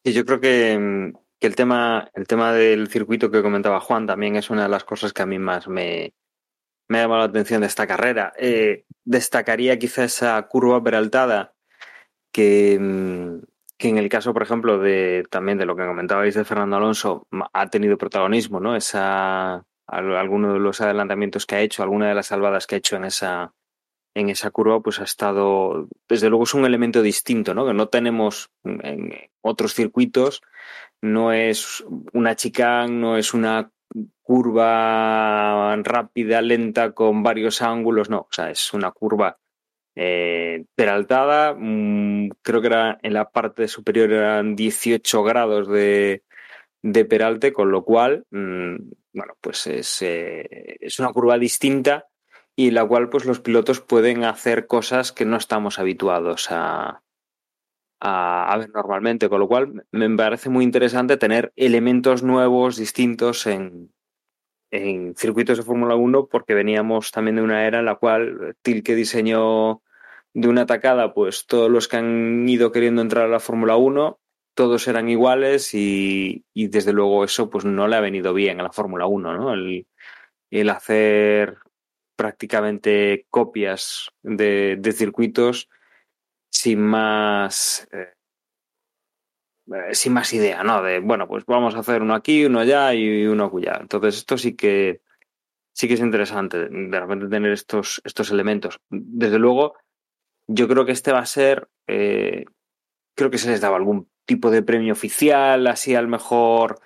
Y 0.03 0.13
yo 0.13 0.25
creo 0.25 0.39
que, 0.39 0.77
mm, 0.79 1.13
que 1.39 1.47
el 1.47 1.55
tema, 1.55 2.09
el 2.13 2.27
tema 2.27 2.53
del 2.53 2.87
circuito 2.87 3.29
que 3.31 3.41
comentaba 3.41 3.79
Juan 3.81 4.07
también 4.07 4.35
es 4.35 4.49
una 4.49 4.63
de 4.63 4.69
las 4.69 4.83
cosas 4.83 5.13
que 5.13 5.21
a 5.21 5.25
mí 5.25 5.39
más 5.39 5.67
me, 5.67 6.13
me 6.89 6.99
ha 6.99 7.01
llamado 7.03 7.19
la 7.21 7.25
atención 7.27 7.61
de 7.61 7.67
esta 7.67 7.87
carrera. 7.87 8.33
Eh, 8.37 8.85
destacaría 9.05 9.77
quizá 9.79 10.03
esa 10.05 10.41
curva 10.47 10.83
peraltada 10.83 11.53
que, 12.33 12.77
mm, 12.79 13.39
que 13.77 13.89
en 13.89 13.97
el 13.97 14.09
caso, 14.09 14.33
por 14.33 14.43
ejemplo, 14.43 14.77
de 14.79 15.25
también 15.29 15.57
de 15.57 15.65
lo 15.65 15.75
que 15.75 15.85
comentabais 15.85 16.35
de 16.35 16.45
Fernando 16.45 16.77
Alonso, 16.77 17.27
ha 17.53 17.69
tenido 17.69 17.97
protagonismo, 17.97 18.59
¿no? 18.59 18.75
Esa, 18.75 19.65
al- 19.87 20.15
alguno 20.15 20.53
de 20.53 20.59
los 20.59 20.81
adelantamientos 20.81 21.45
que 21.45 21.55
ha 21.55 21.61
hecho, 21.61 21.83
alguna 21.83 22.07
de 22.09 22.15
las 22.15 22.27
salvadas 22.27 22.67
que 22.67 22.75
ha 22.75 22.77
hecho 22.77 22.95
en 22.95 23.05
esa, 23.05 23.53
en 24.13 24.29
esa 24.29 24.51
curva, 24.51 24.81
pues 24.81 24.99
ha 24.99 25.03
estado, 25.03 25.87
desde 26.07 26.29
luego 26.29 26.43
es 26.43 26.53
un 26.53 26.65
elemento 26.65 27.01
distinto, 27.01 27.53
¿no? 27.53 27.65
Que 27.65 27.73
no 27.73 27.87
tenemos 27.87 28.51
en 28.63 29.13
otros 29.41 29.73
circuitos, 29.73 30.41
no 31.01 31.31
es 31.31 31.83
una 32.13 32.35
chicane, 32.35 32.93
no 32.93 33.17
es 33.17 33.33
una 33.33 33.71
curva 34.21 35.75
rápida, 35.77 36.41
lenta, 36.41 36.93
con 36.93 37.23
varios 37.23 37.61
ángulos, 37.61 38.09
no, 38.09 38.19
o 38.19 38.29
sea, 38.31 38.49
es 38.49 38.73
una 38.73 38.91
curva 38.91 39.37
eh, 39.95 40.65
peraltada, 40.75 41.53
mm, 41.57 42.29
creo 42.41 42.61
que 42.61 42.67
era 42.67 42.99
en 43.01 43.13
la 43.13 43.29
parte 43.29 43.67
superior 43.67 44.11
eran 44.11 44.55
18 44.55 45.23
grados 45.23 45.67
de, 45.67 46.23
de 46.81 47.05
peralte, 47.05 47.51
con 47.53 47.71
lo 47.71 47.83
cual, 47.83 48.25
mm, 48.31 48.75
bueno, 49.13 49.33
pues 49.41 49.67
es, 49.67 50.01
eh, 50.01 50.77
es 50.79 50.99
una 50.99 51.11
curva 51.11 51.37
distinta 51.37 52.07
y 52.55 52.71
la 52.71 52.85
cual 52.85 53.09
pues 53.09 53.25
los 53.25 53.39
pilotos 53.39 53.81
pueden 53.81 54.23
hacer 54.23 54.67
cosas 54.67 55.11
que 55.11 55.25
no 55.25 55.37
estamos 55.37 55.79
habituados 55.79 56.47
a, 56.51 57.01
a, 57.99 58.57
ver 58.57 58.69
normalmente, 58.71 59.29
con 59.29 59.39
lo 59.39 59.47
cual 59.47 59.85
me 59.91 60.09
parece 60.15 60.49
muy 60.49 60.63
interesante 60.63 61.17
tener 61.17 61.53
elementos 61.55 62.23
nuevos, 62.23 62.77
distintos 62.77 63.47
en, 63.47 63.93
en 64.71 65.15
circuitos 65.15 65.57
de 65.57 65.63
Fórmula 65.63 65.95
1 65.95 66.27
porque 66.27 66.53
veníamos 66.53 67.11
también 67.11 67.35
de 67.35 67.41
una 67.41 67.65
era 67.65 67.79
en 67.79 67.85
la 67.85 67.95
cual 67.95 68.55
Tilke 68.61 68.95
diseñó 68.95 69.81
de 70.33 70.47
una 70.47 70.65
tacada 70.65 71.13
pues 71.13 71.45
todos 71.45 71.69
los 71.69 71.87
que 71.87 71.97
han 71.97 72.47
ido 72.47 72.71
queriendo 72.71 73.01
entrar 73.01 73.25
a 73.25 73.29
la 73.29 73.39
Fórmula 73.39 73.75
1 73.75 74.19
todos 74.53 74.87
eran 74.87 75.09
iguales 75.09 75.73
y, 75.73 76.45
y 76.53 76.67
desde 76.67 76.93
luego 76.93 77.23
eso 77.23 77.49
pues 77.49 77.65
no 77.65 77.87
le 77.87 77.95
ha 77.95 78.01
venido 78.01 78.33
bien 78.33 78.59
a 78.59 78.63
la 78.63 78.71
Fórmula 78.71 79.05
1, 79.05 79.37
¿no? 79.37 79.53
El, 79.53 79.87
el 80.49 80.69
hacer 80.69 81.57
prácticamente 82.21 83.25
copias 83.31 84.11
de, 84.21 84.93
circuitos 84.95 85.69
sin 86.51 86.79
más 86.79 87.87
eh, 87.91 88.13
sin 89.93 90.13
más 90.13 90.31
idea, 90.31 90.63
¿no? 90.63 90.83
De 90.83 90.99
bueno, 90.99 91.27
pues 91.27 91.47
vamos 91.47 91.73
a 91.73 91.79
hacer 91.79 92.03
uno 92.03 92.13
aquí, 92.13 92.45
uno 92.45 92.59
allá 92.59 92.93
y 92.93 93.25
uno 93.25 93.45
acullá. 93.45 93.79
Entonces, 93.81 94.17
esto 94.17 94.37
sí 94.37 94.55
que 94.55 95.01
sí 95.73 95.87
que 95.87 95.95
es 95.95 95.99
interesante 95.99 96.69
de 96.69 96.99
repente 96.99 97.27
tener 97.27 97.53
estos, 97.53 98.03
estos 98.03 98.29
elementos. 98.29 98.79
Desde 98.91 99.39
luego, 99.39 99.73
yo 100.45 100.67
creo 100.67 100.85
que 100.85 100.91
este 100.91 101.11
va 101.11 101.21
a 101.21 101.25
ser. 101.25 101.69
eh, 101.87 102.45
creo 103.15 103.31
que 103.31 103.39
se 103.39 103.49
les 103.49 103.61
daba 103.61 103.77
algún 103.77 104.11
tipo 104.25 104.51
de 104.51 104.61
premio 104.61 104.93
oficial, 104.93 105.65
así 105.65 105.95
al 105.95 106.07
mejor 106.07 106.81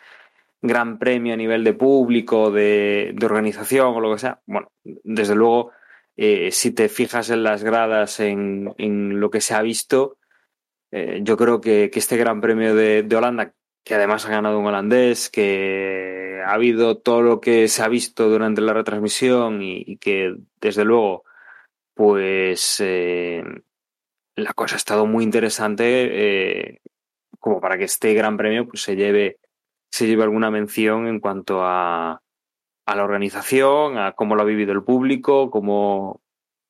gran 0.62 0.99
premio 0.99 1.34
a 1.34 1.38
nivel 1.38 1.64
de 1.64 1.74
público, 1.74 2.51
de, 2.51 3.16
organización 3.24 3.95
o 3.95 3.99
lo 3.99 4.14
que 4.14 4.20
sea. 4.20 4.41
Bueno, 4.45 4.72
desde 4.84 5.36
luego, 5.36 5.72
eh, 6.16 6.51
si 6.51 6.72
te 6.72 6.89
fijas 6.89 7.30
en 7.30 7.43
las 7.43 7.64
gradas, 7.64 8.20
en, 8.20 8.74
lo 9.20 9.30
que 9.30 9.41
se 9.41 9.53
ha 9.53 9.62
visto, 9.62 10.18
eh, 10.91 11.20
yo 11.24 11.38
creo 11.38 11.62
que, 11.62 11.91
este 11.93 12.18
Gran 12.18 12.41
Premio 12.41 12.76
de, 12.76 13.08
Holanda, 13.16 13.53
que 13.84 13.95
además 13.95 14.26
ha 14.26 14.30
ganado 14.30 14.60
un 14.60 14.66
holandés, 14.66 15.30
que 15.30 16.41
ha 16.45 16.53
habido 16.53 16.97
todo 16.97 17.22
lo 17.22 17.41
que 17.41 17.68
se 17.68 17.84
ha 17.84 17.88
visto 17.88 18.30
durante 18.30 18.62
la 18.62 18.74
retransmisión 18.74 19.62
y, 19.62 19.97
que 19.97 20.36
desde 20.60 20.86
luego, 20.86 21.24
pues 21.93 22.78
eh, 22.80 23.43
la 24.36 24.53
cosa 24.53 24.76
ha 24.76 24.78
estado 24.78 25.06
muy 25.06 25.24
interesante 25.24 26.82
como 27.45 27.62
para 27.62 27.78
que 27.78 27.84
este 27.84 28.16
Gran 28.16 28.38
Premio 28.38 28.68
pues, 28.68 28.82
se 28.82 28.95
lleve 28.95 29.38
se 29.96 30.08
lleve 30.08 30.24
alguna 30.24 30.52
mención 30.52 31.08
en 31.08 31.22
cuanto 31.22 31.64
a, 31.64 32.22
a 32.86 32.96
la 32.98 33.04
organización, 33.06 33.98
a 33.98 34.12
cómo 34.12 34.36
lo 34.36 34.41
ha 34.41 34.46
vivido 34.46 34.74
el 34.74 34.84
público, 34.84 35.50
cómo, 35.50 36.20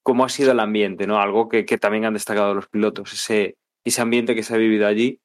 cómo 0.03 0.25
ha 0.25 0.29
sido 0.29 0.51
el 0.51 0.59
ambiente, 0.59 1.07
¿no? 1.07 1.19
Algo 1.19 1.49
que, 1.49 1.65
que 1.65 1.79
también 1.79 2.05
han 2.05 2.13
destacado 2.13 2.53
los 2.53 2.67
pilotos, 2.67 3.13
ese, 3.13 3.57
ese 3.83 4.01
ambiente 4.03 4.35
que 4.35 4.43
se 4.43 4.53
ha 4.53 4.57
vivido 4.57 4.85
allí, 4.85 5.21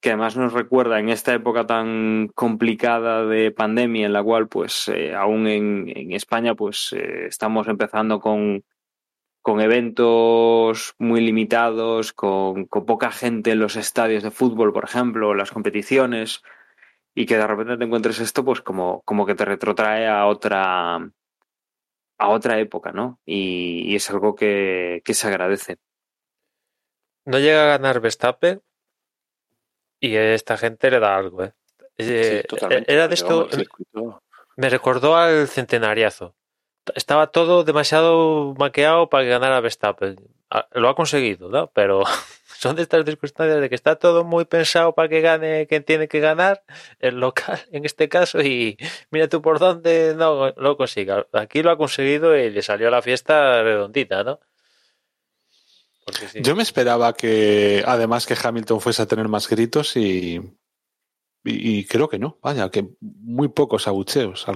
que 0.00 0.08
además 0.08 0.38
nos 0.38 0.54
recuerda 0.54 0.98
en 0.98 1.10
esta 1.10 1.34
época 1.34 1.66
tan 1.66 2.30
complicada 2.34 3.26
de 3.26 3.50
pandemia 3.50 4.06
en 4.06 4.14
la 4.14 4.22
cual, 4.22 4.48
pues, 4.48 4.88
eh, 4.88 5.14
aún 5.14 5.46
en, 5.46 5.92
en, 5.94 6.12
España, 6.12 6.54
pues, 6.54 6.94
eh, 6.94 7.26
estamos 7.26 7.68
empezando 7.68 8.20
con, 8.20 8.64
con 9.42 9.60
eventos 9.60 10.94
muy 10.98 11.20
limitados, 11.20 12.14
con, 12.14 12.64
con 12.64 12.86
poca 12.86 13.10
gente 13.10 13.50
en 13.50 13.58
los 13.58 13.76
estadios 13.76 14.22
de 14.22 14.30
fútbol, 14.30 14.72
por 14.72 14.84
ejemplo, 14.84 15.34
las 15.34 15.50
competiciones, 15.50 16.42
y 17.14 17.26
que 17.26 17.36
de 17.36 17.46
repente 17.46 17.76
te 17.76 17.84
encuentres 17.84 18.18
esto, 18.20 18.44
pues 18.44 18.60
como, 18.60 19.02
como 19.02 19.24
que 19.24 19.34
te 19.34 19.44
retrotrae 19.44 20.08
a 20.08 20.26
otra, 20.26 20.96
a 20.96 22.28
otra 22.28 22.58
época, 22.58 22.92
¿no? 22.92 23.20
Y, 23.24 23.84
y 23.86 23.96
es 23.96 24.10
algo 24.10 24.34
que, 24.34 25.02
que, 25.04 25.14
se 25.14 25.28
agradece. 25.28 25.76
No 27.24 27.38
llega 27.38 27.64
a 27.64 27.78
ganar 27.78 28.00
Verstappen 28.00 28.62
y 30.00 30.16
esta 30.16 30.56
gente 30.56 30.90
le 30.90 31.00
da 31.00 31.16
algo, 31.16 31.44
¿eh? 31.44 31.52
Sí, 31.96 32.46
totalmente. 32.48 32.92
Era 32.92 33.06
de 33.06 33.14
esto. 33.14 33.48
Me 34.56 34.68
recordó 34.68 35.16
al 35.16 35.48
centenariazo. 35.48 36.34
Estaba 36.94 37.28
todo 37.28 37.64
demasiado 37.64 38.54
maqueado 38.58 39.08
para 39.08 39.24
que 39.24 39.30
ganara 39.30 39.60
Verstappen. 39.60 40.16
Lo 40.72 40.88
ha 40.88 40.94
conseguido, 40.94 41.48
¿no? 41.48 41.68
Pero 41.74 42.04
son 42.58 42.76
de 42.76 42.82
estas 42.82 43.04
circunstancias 43.04 43.60
de 43.60 43.68
que 43.68 43.74
está 43.74 43.96
todo 43.96 44.24
muy 44.24 44.44
pensado 44.44 44.94
para 44.94 45.08
que 45.08 45.20
gane 45.20 45.66
quien 45.66 45.84
tiene 45.84 46.08
que 46.08 46.20
ganar, 46.20 46.62
el 47.00 47.20
local 47.20 47.60
en 47.72 47.84
este 47.84 48.08
caso, 48.08 48.40
y 48.40 48.76
mira 49.10 49.28
tú 49.28 49.42
por 49.42 49.58
dónde 49.58 50.14
no 50.16 50.50
lo 50.56 50.76
consiga. 50.76 51.26
Aquí 51.32 51.62
lo 51.62 51.70
ha 51.70 51.78
conseguido 51.78 52.36
y 52.36 52.50
le 52.50 52.62
salió 52.62 52.90
la 52.90 53.02
fiesta 53.02 53.62
redondita, 53.62 54.24
¿no? 54.24 54.40
Yo 56.34 56.54
me 56.54 56.62
esperaba 56.62 57.14
que, 57.14 57.82
además, 57.86 58.26
que 58.26 58.36
Hamilton 58.40 58.80
fuese 58.80 59.02
a 59.02 59.06
tener 59.06 59.28
más 59.28 59.48
gritos 59.48 59.96
y, 59.96 60.38
y 61.44 61.84
creo 61.86 62.08
que 62.08 62.18
no. 62.18 62.38
Vaya, 62.42 62.70
que 62.70 62.88
muy 63.00 63.48
pocos 63.48 63.88
abucheos. 63.88 64.46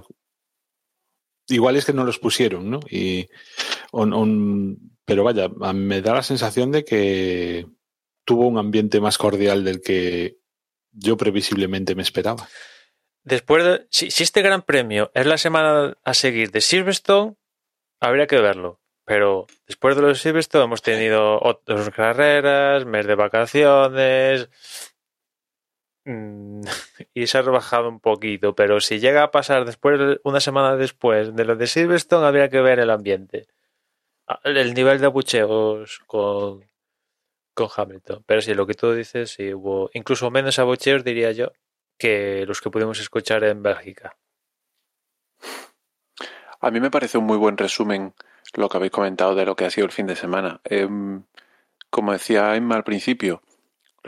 Igual 1.49 1.76
es 1.76 1.84
que 1.84 1.92
no 1.92 2.05
los 2.05 2.18
pusieron, 2.18 2.70
¿no? 2.70 2.80
Y, 2.90 3.28
on, 3.90 4.12
on, 4.12 4.78
pero 5.05 5.24
vaya, 5.24 5.49
me 5.49 6.03
da 6.03 6.14
la 6.14 6.22
sensación 6.22 6.70
de 6.70 6.84
que 6.84 7.66
tuvo 8.24 8.46
un 8.46 8.59
ambiente 8.59 9.01
más 9.01 9.16
cordial 9.16 9.64
del 9.64 9.80
que 9.80 10.36
yo 10.92 11.16
previsiblemente 11.16 11.94
me 11.94 12.03
esperaba. 12.03 12.49
Después 13.24 13.64
de, 13.64 13.86
si, 13.90 14.11
si, 14.11 14.22
este 14.22 14.42
gran 14.42 14.62
premio 14.62 15.11
es 15.14 15.26
la 15.26 15.38
semana 15.38 15.96
a 16.05 16.14
seguir 16.14 16.51
de 16.51 16.61
Silverstone, 16.61 17.36
habría 18.01 18.26
que 18.26 18.40
verlo. 18.40 18.80
Pero 19.05 19.46
después 19.66 19.96
de 19.96 20.03
los 20.03 20.20
Silverstone 20.20 20.64
hemos 20.64 20.82
tenido 20.82 21.40
otras 21.42 21.88
carreras, 21.90 22.84
mes 22.84 23.07
de 23.07 23.14
vacaciones. 23.14 24.51
Mmm, 26.09 26.62
y 27.14 27.26
se 27.26 27.36
ha 27.36 27.42
rebajado 27.42 27.88
un 27.88 28.00
poquito. 28.00 28.54
Pero 28.54 28.80
si 28.80 28.98
llega 28.98 29.22
a 29.22 29.30
pasar 29.30 29.66
después, 29.66 30.18
una 30.24 30.40
semana 30.40 30.76
después 30.76 31.36
de 31.36 31.44
los 31.44 31.59
de 31.59 31.66
Silverstone, 31.66 32.26
habría 32.26 32.48
que 32.48 32.62
ver 32.62 32.80
el 32.80 32.90
ambiente. 32.90 33.46
El 34.42 34.74
nivel 34.74 35.00
de 35.00 35.06
abucheos 35.06 36.00
con, 36.06 36.64
con 37.54 37.68
Hamilton. 37.76 38.24
Pero 38.26 38.40
sí, 38.40 38.54
lo 38.54 38.66
que 38.66 38.74
tú 38.74 38.92
dices, 38.92 39.30
sí 39.32 39.52
hubo 39.52 39.90
incluso 39.92 40.30
menos 40.30 40.59
abucheos, 40.59 41.04
diría 41.04 41.32
yo, 41.32 41.52
que 41.98 42.46
los 42.46 42.61
que 42.62 42.70
pudimos 42.70 43.00
escuchar 43.00 43.44
en 43.44 43.62
Bélgica. 43.62 44.16
A 46.61 46.70
mí 46.70 46.80
me 46.80 46.90
parece 46.90 47.18
un 47.18 47.24
muy 47.24 47.36
buen 47.36 47.56
resumen 47.56 48.14
lo 48.54 48.68
que 48.70 48.76
habéis 48.78 48.92
comentado 48.92 49.34
de 49.34 49.44
lo 49.44 49.56
que 49.56 49.66
ha 49.66 49.70
sido 49.70 49.84
el 49.84 49.92
fin 49.92 50.06
de 50.06 50.16
semana. 50.16 50.61
Eh, 50.64 50.88
como 51.90 52.12
decía 52.12 52.56
Emma 52.56 52.76
al 52.76 52.84
principio, 52.84 53.42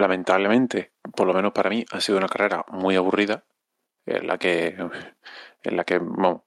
lamentablemente, 0.01 0.93
por 1.15 1.27
lo 1.27 1.35
menos 1.35 1.53
para 1.53 1.71
mí, 1.71 1.85
ha 1.93 2.01
sido 2.01 2.19
una 2.19 2.29
carrera 2.29 2.65
muy 2.69 2.97
aburrida, 2.97 3.45
en 4.07 4.27
la 4.27 4.39
que, 4.39 4.77
en 5.63 5.77
la 5.77 5.85
que 5.85 5.99
bueno, 5.99 6.47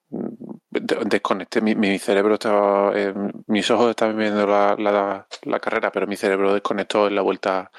desconecté, 0.70 1.62
mi, 1.62 1.99
cerebro 1.99 2.36
estaba, 2.36 2.91
eh, 2.95 3.14
mis 3.47 3.70
ojos 3.72 3.91
estaban 3.91 4.18
viendo 4.18 4.45
la, 4.47 4.76
la, 4.78 5.28
la, 5.43 5.60
carrera, 5.60 5.91
pero 5.91 6.08
mi 6.08 6.16
cerebro 6.16 6.54
desconectó 6.54 7.08
en 7.08 7.16
la 7.16 7.22
vuelta 7.22 7.72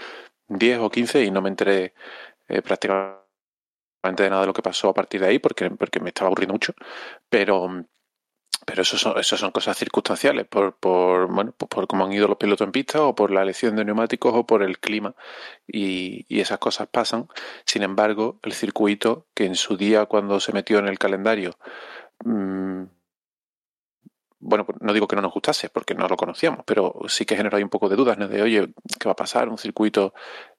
10 0.48 0.78
o 0.80 0.90
15 0.90 1.24
y 1.24 1.30
no 1.30 1.42
me 1.42 1.50
enteré 1.50 1.94
eh, 2.48 2.62
prácticamente 2.62 3.24
de 4.22 4.30
nada 4.30 4.42
de 4.42 4.46
lo 4.48 4.52
que 4.52 4.62
pasó 4.62 4.90
a 4.90 4.94
partir 4.94 5.20
de 5.20 5.28
ahí 5.28 5.38
porque, 5.38 5.70
porque 5.70 6.00
me 6.00 6.10
estaba 6.10 6.28
aburriendo 6.28 6.54
mucho, 6.54 6.74
pero 7.28 7.68
pero 8.66 8.82
eso 8.82 8.96
son, 8.98 9.18
eso 9.18 9.36
son 9.36 9.50
cosas 9.50 9.76
circunstanciales, 9.76 10.46
por, 10.46 10.74
por, 10.76 11.32
bueno, 11.32 11.52
por, 11.52 11.68
por 11.68 11.86
cómo 11.86 12.04
han 12.04 12.12
ido 12.12 12.28
los 12.28 12.36
pilotos 12.36 12.66
en 12.66 12.72
pista 12.72 13.02
o 13.02 13.14
por 13.14 13.30
la 13.30 13.42
elección 13.42 13.76
de 13.76 13.84
neumáticos 13.84 14.32
o 14.34 14.46
por 14.46 14.62
el 14.62 14.78
clima. 14.78 15.14
Y, 15.66 16.26
y, 16.28 16.40
esas 16.40 16.58
cosas 16.58 16.88
pasan. 16.88 17.28
Sin 17.64 17.82
embargo, 17.82 18.38
el 18.42 18.52
circuito, 18.52 19.26
que 19.34 19.46
en 19.46 19.56
su 19.56 19.76
día 19.76 20.06
cuando 20.06 20.40
se 20.40 20.52
metió 20.52 20.78
en 20.78 20.88
el 20.88 20.98
calendario, 20.98 21.58
mmm, 22.24 22.84
bueno, 24.46 24.66
no 24.80 24.92
digo 24.92 25.08
que 25.08 25.16
no 25.16 25.22
nos 25.22 25.32
gustase, 25.32 25.70
porque 25.70 25.94
no 25.94 26.06
lo 26.06 26.16
conocíamos, 26.16 26.64
pero 26.66 27.00
sí 27.08 27.24
que 27.24 27.34
generó 27.34 27.56
ahí 27.56 27.62
un 27.62 27.70
poco 27.70 27.88
de 27.88 27.96
dudas, 27.96 28.18
¿no? 28.18 28.28
De, 28.28 28.42
oye, 28.42 28.74
¿qué 29.00 29.06
va 29.06 29.12
a 29.12 29.16
pasar? 29.16 29.48
Un 29.48 29.56
circuito 29.56 30.12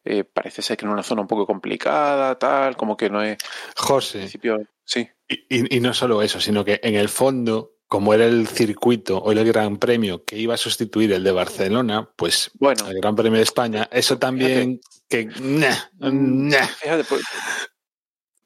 eh, 0.04 0.24
parece 0.24 0.64
ser 0.64 0.76
que 0.76 0.86
en 0.86 0.92
una 0.92 1.04
zona 1.04 1.22
un 1.22 1.28
poco 1.28 1.46
complicada, 1.46 2.38
tal, 2.40 2.76
como 2.76 2.98
que 2.98 3.12
no 3.12 3.22
es... 3.22 3.38
José. 3.78 4.20
Principio, 4.20 4.58
sí. 4.84 5.08
Y, 5.28 5.78
y, 5.78 5.80
no 5.82 5.94
solo 5.94 6.24
eso, 6.24 6.42
sino 6.42 6.66
que 6.66 6.80
en 6.82 6.96
el 6.96 7.10
fondo 7.10 7.75
como 7.96 8.14
era 8.14 8.26
el 8.26 8.46
circuito 8.46 9.20
o 9.20 9.32
el 9.32 9.42
Gran 9.46 9.78
Premio 9.78 10.26
que 10.26 10.38
iba 10.38 10.54
a 10.54 10.58
sustituir 10.58 11.14
el 11.14 11.24
de 11.24 11.32
Barcelona, 11.32 12.10
pues 12.18 12.52
bueno, 12.56 12.90
el 12.90 13.00
Gran 13.00 13.16
Premio 13.16 13.38
de 13.38 13.44
España, 13.44 13.88
eso 13.90 14.20
también 14.20 14.82
fíjate, 15.10 15.34
que... 15.34 15.42
Nah, 15.42 15.76
nah. 16.12 16.66
Fíjate, 16.66 17.06
pues, 17.06 17.22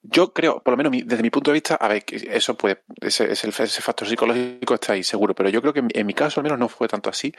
yo 0.04 0.34
creo, 0.34 0.62
por 0.62 0.74
lo 0.74 0.78
menos 0.78 0.92
desde 1.04 1.24
mi 1.24 1.32
punto 1.32 1.50
de 1.50 1.54
vista, 1.56 1.74
a 1.74 1.88
ver, 1.88 2.04
eso 2.12 2.56
puede, 2.56 2.84
ese, 3.02 3.32
ese, 3.32 3.50
ese, 3.50 3.82
factor 3.82 4.08
psicológico 4.08 4.76
está 4.76 4.94
ahí 4.94 5.02
seguro, 5.02 5.34
pero 5.34 5.50
yo 5.50 5.64
creo 5.64 5.74
que 5.74 5.84
en 5.92 6.06
mi 6.06 6.14
caso 6.14 6.40
al 6.40 6.44
menos 6.44 6.60
no 6.60 6.70
fue 6.70 6.88
tanto 6.88 7.10
así, 7.10 7.34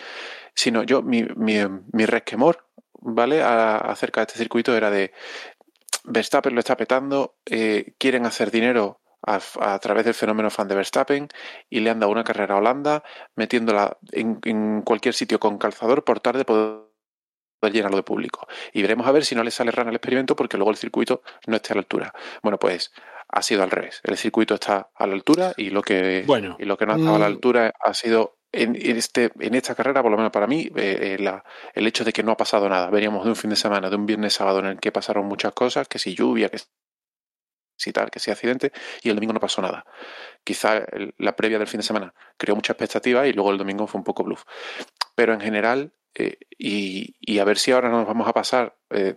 sino 0.52 0.82
yo, 0.82 1.02
mi, 1.02 1.22
mi, 1.36 1.58
mi 1.92 2.06
resquemor, 2.06 2.66
¿vale? 2.94 3.40
A, 3.40 3.76
acerca 3.76 4.20
de 4.20 4.24
este 4.24 4.38
circuito 4.40 4.76
era 4.76 4.90
de 4.90 5.12
Verstappen 6.02 6.54
lo 6.54 6.58
está 6.58 6.76
petando, 6.76 7.36
eh, 7.46 7.94
quieren 7.98 8.26
hacer 8.26 8.50
dinero 8.50 9.00
a, 9.26 9.40
a, 9.60 9.78
través 9.78 10.04
del 10.04 10.14
fenómeno 10.14 10.50
fan 10.50 10.68
de 10.68 10.74
Verstappen 10.74 11.28
y 11.68 11.80
le 11.80 11.90
han 11.90 12.00
dado 12.00 12.12
una 12.12 12.24
carrera 12.24 12.54
a 12.54 12.58
Holanda 12.58 13.02
metiéndola 13.36 13.98
en, 14.12 14.38
en 14.44 14.82
cualquier 14.82 15.14
sitio 15.14 15.38
con 15.40 15.58
calzador 15.58 16.04
por 16.04 16.20
tarde 16.20 16.44
poder 16.44 16.90
llenarlo 17.68 17.96
de 17.96 18.02
público. 18.02 18.46
Y 18.72 18.82
veremos 18.82 19.06
a 19.06 19.12
ver 19.12 19.24
si 19.24 19.34
no 19.34 19.44
le 19.44 19.50
sale 19.50 19.70
rana 19.70 19.90
el 19.90 19.96
experimento 19.96 20.36
porque 20.36 20.56
luego 20.56 20.70
el 20.70 20.76
circuito 20.76 21.22
no 21.46 21.56
esté 21.56 21.72
a 21.72 21.76
la 21.76 21.80
altura. 21.80 22.14
Bueno, 22.42 22.58
pues 22.58 22.92
ha 23.28 23.42
sido 23.42 23.62
al 23.62 23.70
revés. 23.70 24.00
El 24.02 24.16
circuito 24.16 24.54
está 24.54 24.90
a 24.94 25.06
la 25.06 25.14
altura 25.14 25.52
y 25.56 25.70
lo 25.70 25.82
que, 25.82 26.24
bueno, 26.26 26.56
y 26.58 26.64
lo 26.64 26.76
que 26.76 26.86
no 26.86 26.94
ha 26.94 26.96
estado 26.96 27.16
a 27.16 27.20
la 27.20 27.26
altura 27.26 27.72
ha 27.78 27.94
sido 27.94 28.38
en, 28.52 28.74
este, 28.74 29.30
en 29.38 29.54
esta 29.54 29.74
carrera, 29.74 30.02
por 30.02 30.10
lo 30.10 30.16
menos 30.16 30.32
para 30.32 30.46
mí, 30.46 30.68
eh, 30.74 31.16
la, 31.20 31.44
el 31.74 31.86
hecho 31.86 32.04
de 32.04 32.12
que 32.12 32.22
no 32.22 32.32
ha 32.32 32.36
pasado 32.36 32.68
nada. 32.68 32.90
Veníamos 32.90 33.24
de 33.24 33.30
un 33.30 33.36
fin 33.36 33.50
de 33.50 33.56
semana, 33.56 33.88
de 33.88 33.96
un 33.96 34.06
viernes 34.06 34.34
sábado 34.34 34.58
en 34.60 34.66
el 34.66 34.80
que 34.80 34.90
pasaron 34.90 35.26
muchas 35.26 35.52
cosas, 35.52 35.86
que 35.86 35.98
si 35.98 36.14
lluvia, 36.14 36.48
que 36.48 36.58
si 37.80 37.92
tal, 37.92 38.10
que 38.10 38.20
si 38.20 38.30
accidente, 38.30 38.72
y 39.02 39.08
el 39.08 39.16
domingo 39.16 39.32
no 39.32 39.40
pasó 39.40 39.62
nada. 39.62 39.84
Quizá 40.44 40.84
la 41.18 41.34
previa 41.36 41.58
del 41.58 41.68
fin 41.68 41.78
de 41.78 41.86
semana 41.86 42.14
creó 42.36 42.54
mucha 42.54 42.72
expectativa 42.74 43.26
y 43.26 43.32
luego 43.32 43.50
el 43.50 43.58
domingo 43.58 43.86
fue 43.86 43.98
un 43.98 44.04
poco 44.04 44.24
bluff. 44.24 44.44
Pero 45.14 45.32
en 45.32 45.40
general, 45.40 45.92
eh, 46.14 46.38
y, 46.58 47.38
a 47.38 47.44
ver 47.44 47.58
si 47.58 47.70
ahora 47.72 47.88
nos 47.88 48.06
vamos 48.06 48.28
a 48.28 48.32
pasar 48.32 48.76
eh, 48.90 49.14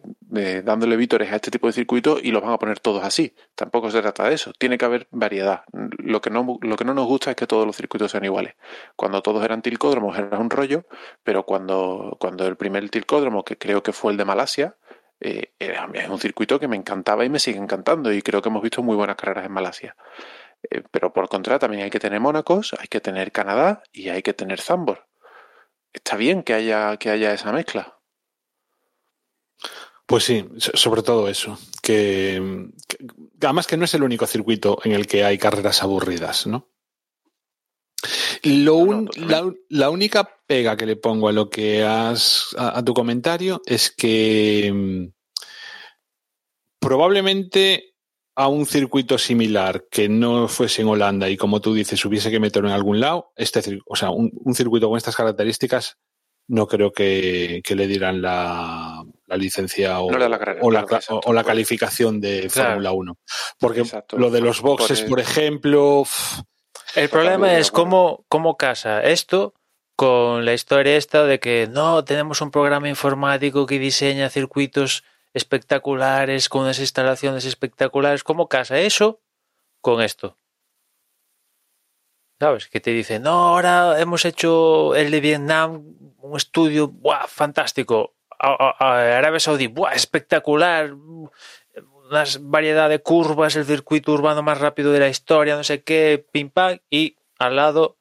dándole 0.64 0.95
vítores 0.95 1.31
a 1.31 1.35
este 1.35 1.52
tipo 1.52 1.68
de 1.68 1.73
circuitos 1.73 2.23
y 2.23 2.31
los 2.31 2.41
van 2.41 2.53
a 2.53 2.60
poner 2.60 2.80
todos 2.80 3.03
así. 3.03 3.35
Tampoco 3.56 3.91
se 3.91 4.02
trata 4.02 4.30
de 4.30 4.35
eso. 4.35 4.53
Tiene 4.57 4.77
que 4.77 4.85
haber 4.85 5.07
variedad. 5.11 5.64
Lo 5.98 6.22
que 6.22 6.30
no, 6.30 6.57
lo 6.61 6.76
que 6.77 6.85
no 6.85 6.94
nos 6.94 7.07
gusta 7.07 7.31
es 7.31 7.35
que 7.35 7.48
todos 7.48 7.65
los 7.65 7.76
circuitos 7.76 8.11
sean 8.11 8.23
iguales. 8.23 8.56
Cuando 8.95 9.22
todos 9.22 9.44
eran 9.44 9.61
tilcódromos 9.61 10.18
era 10.18 10.38
un 10.38 10.49
rollo, 10.49 10.85
pero 11.23 11.45
cuando, 11.45 12.15
cuando 12.19 12.48
el 12.48 12.56
primer 12.56 12.90
tilcódromo, 12.90 13.44
que 13.44 13.57
creo 13.57 13.84
que 13.84 13.91
fue 13.91 14.11
el 14.11 14.18
de 14.18 14.26
Malasia, 14.26 14.77
eh, 15.24 15.54
era 15.58 15.88
un 16.10 16.20
circuito 16.20 16.60
que 16.60 16.68
me 16.68 16.76
encantaba 16.76 17.24
y 17.24 17.30
me 17.30 17.40
sigue 17.40 17.58
encantando 17.58 18.12
y 18.12 18.22
creo 18.22 18.41
que 18.41 18.50
hemos 18.50 18.62
visto 18.62 18.84
muy 18.84 18.95
buenas 18.95 19.16
carreras 19.16 19.45
en 19.45 19.54
Malasia. 19.54 19.95
Eh, 20.70 20.84
pero 20.91 21.14
por 21.14 21.30
contra 21.30 21.60
también 21.60 21.84
hay 21.84 21.90
que 21.90 22.00
tener 22.00 22.20
Mónacos, 22.20 22.76
hay 22.78 22.88
que 22.88 23.00
tener 23.00 23.32
Canadá 23.32 23.84
y 23.94 24.10
hay 24.10 24.22
que 24.22 24.34
tener 24.34 24.60
Zambor. 24.60 25.08
Está 25.94 26.18
bien 26.18 26.44
que 26.44 26.54
haya, 26.54 26.98
que 26.98 27.10
haya 27.10 27.34
esa 27.34 27.54
mezcla. 27.54 28.00
Pues 30.06 30.26
sí, 30.26 30.50
sobre 30.58 31.02
todo 31.02 31.30
eso. 31.30 31.58
Que, 31.82 32.70
además 33.41 33.68
que 33.68 33.78
no 33.78 33.86
es 33.86 33.94
el 33.94 34.04
único 34.04 34.28
circuito 34.28 34.80
en 34.84 34.91
el 34.91 35.08
que 35.08 35.24
hay 35.24 35.38
carreras 35.38 35.84
aburridas, 35.84 36.48
¿no? 36.48 36.68
Lo 38.43 38.75
un, 38.75 39.09
la, 39.15 39.49
la, 39.69 39.89
única 39.89 40.30
pega 40.45 40.75
que 40.75 40.85
le 40.85 40.95
pongo 40.95 41.30
a 41.30 41.31
lo 41.31 41.49
que 41.49 41.84
has 41.84 42.53
a, 42.57 42.77
a 42.80 42.84
tu 42.84 42.93
comentario 42.93 43.61
es 43.65 43.91
que 43.91 44.71
mm, 44.73 45.07
probablemente 46.80 47.93
a 48.35 48.47
un 48.47 48.65
circuito 48.65 49.17
similar 49.17 49.85
que 49.91 50.09
no 50.09 50.47
fuese 50.47 50.81
en 50.81 50.88
Holanda 50.88 51.30
y 51.30 51.38
como 51.38 51.61
tú 51.61 51.73
dices 51.73 52.03
hubiese 52.03 52.31
que 52.31 52.39
meterlo 52.39 52.67
en 52.69 52.75
algún 52.75 52.99
lado, 52.99 53.31
este 53.35 53.61
o 53.85 53.95
sea, 53.95 54.09
un, 54.09 54.31
un 54.34 54.55
circuito 54.55 54.89
con 54.89 54.97
estas 54.97 55.15
características 55.15 55.97
no 56.49 56.67
creo 56.67 56.91
que, 56.91 57.61
que 57.63 57.75
le 57.75 57.88
dieran 57.88 58.21
la, 58.21 59.01
la 59.27 59.38
licencia 59.38 60.01
o, 60.01 60.11
No 60.11 60.17
la 60.17 60.38
carrera, 60.39 60.59
o 60.61 60.71
la, 60.71 60.84
claro, 60.84 61.01
exacto, 61.01 61.21
o 61.30 61.31
la 61.34 61.41
por- 61.41 61.51
calificación 61.51 62.19
de 62.19 62.49
Claro. 62.51 62.71
Fórmula 62.71 62.91
1. 62.91 63.17
Porque 63.59 63.80
Exacto. 63.81 64.17
lo 64.17 64.30
de 64.30 64.41
los 64.41 64.59
boxes, 64.61 65.03
por 65.03 65.21
ejemplo, 65.21 66.03
El 66.95 67.10
problema 67.10 67.57
es 67.57 67.72
cómo, 67.72 68.26
cómo 68.30 68.57
casa 68.57 69.03
esto 69.03 69.53
con 69.95 70.45
la 70.45 70.53
historia 70.53 70.98
esta 70.98 71.24
de 71.24 71.40
que 71.40 71.68
no, 71.70 72.03
tenemos 72.03 72.41
un 72.41 72.52
programa 72.52 72.90
informático 72.90 73.65
que 73.65 73.80
diseña 73.80 74.30
circuitos 74.30 75.03
espectaculares 75.34 76.49
con 76.49 76.61
unas 76.64 76.80
instalaciones 76.80 77.45
espectaculares. 77.45 78.24
¿Cómo 78.24 78.48
casa 78.48 78.80
eso 78.80 79.22
con 79.82 80.02
esto? 80.02 80.38
¿Sabes? 82.40 82.68
Que 82.68 82.80
te 82.80 82.91
dice, 82.91 83.20
no, 83.20 83.30
ahora 83.49 83.99
hemos 83.99 84.26
hecho 84.26 84.95
el 84.95 85.11
de 85.11 85.22
Vietnam, 85.22 85.84
un 86.18 86.38
estudio 86.38 86.88
¡buah, 86.88 87.28
fantástico. 87.28 88.15
A- 88.40 89.18
Arabia 89.18 89.40
Saudí, 89.40 89.68
¡buah, 89.68 89.94
espectacular. 89.94 90.94
Una 92.14 92.26
variedad 92.41 92.90
de 92.90 92.99
curvas, 92.99 93.56
el 93.56 93.65
circuito 93.65 94.11
urbano 94.11 94.44
más 94.44 94.60
rápido 94.60 94.91
de 94.91 94.99
la 94.99 95.10
historia, 95.10 95.56
no 95.56 95.64
sé 95.64 95.81
qué, 95.81 96.23
pim 96.31 96.52
pam. 96.52 96.77
Y 96.88 97.18
al 97.40 97.56
lado, 97.56 97.98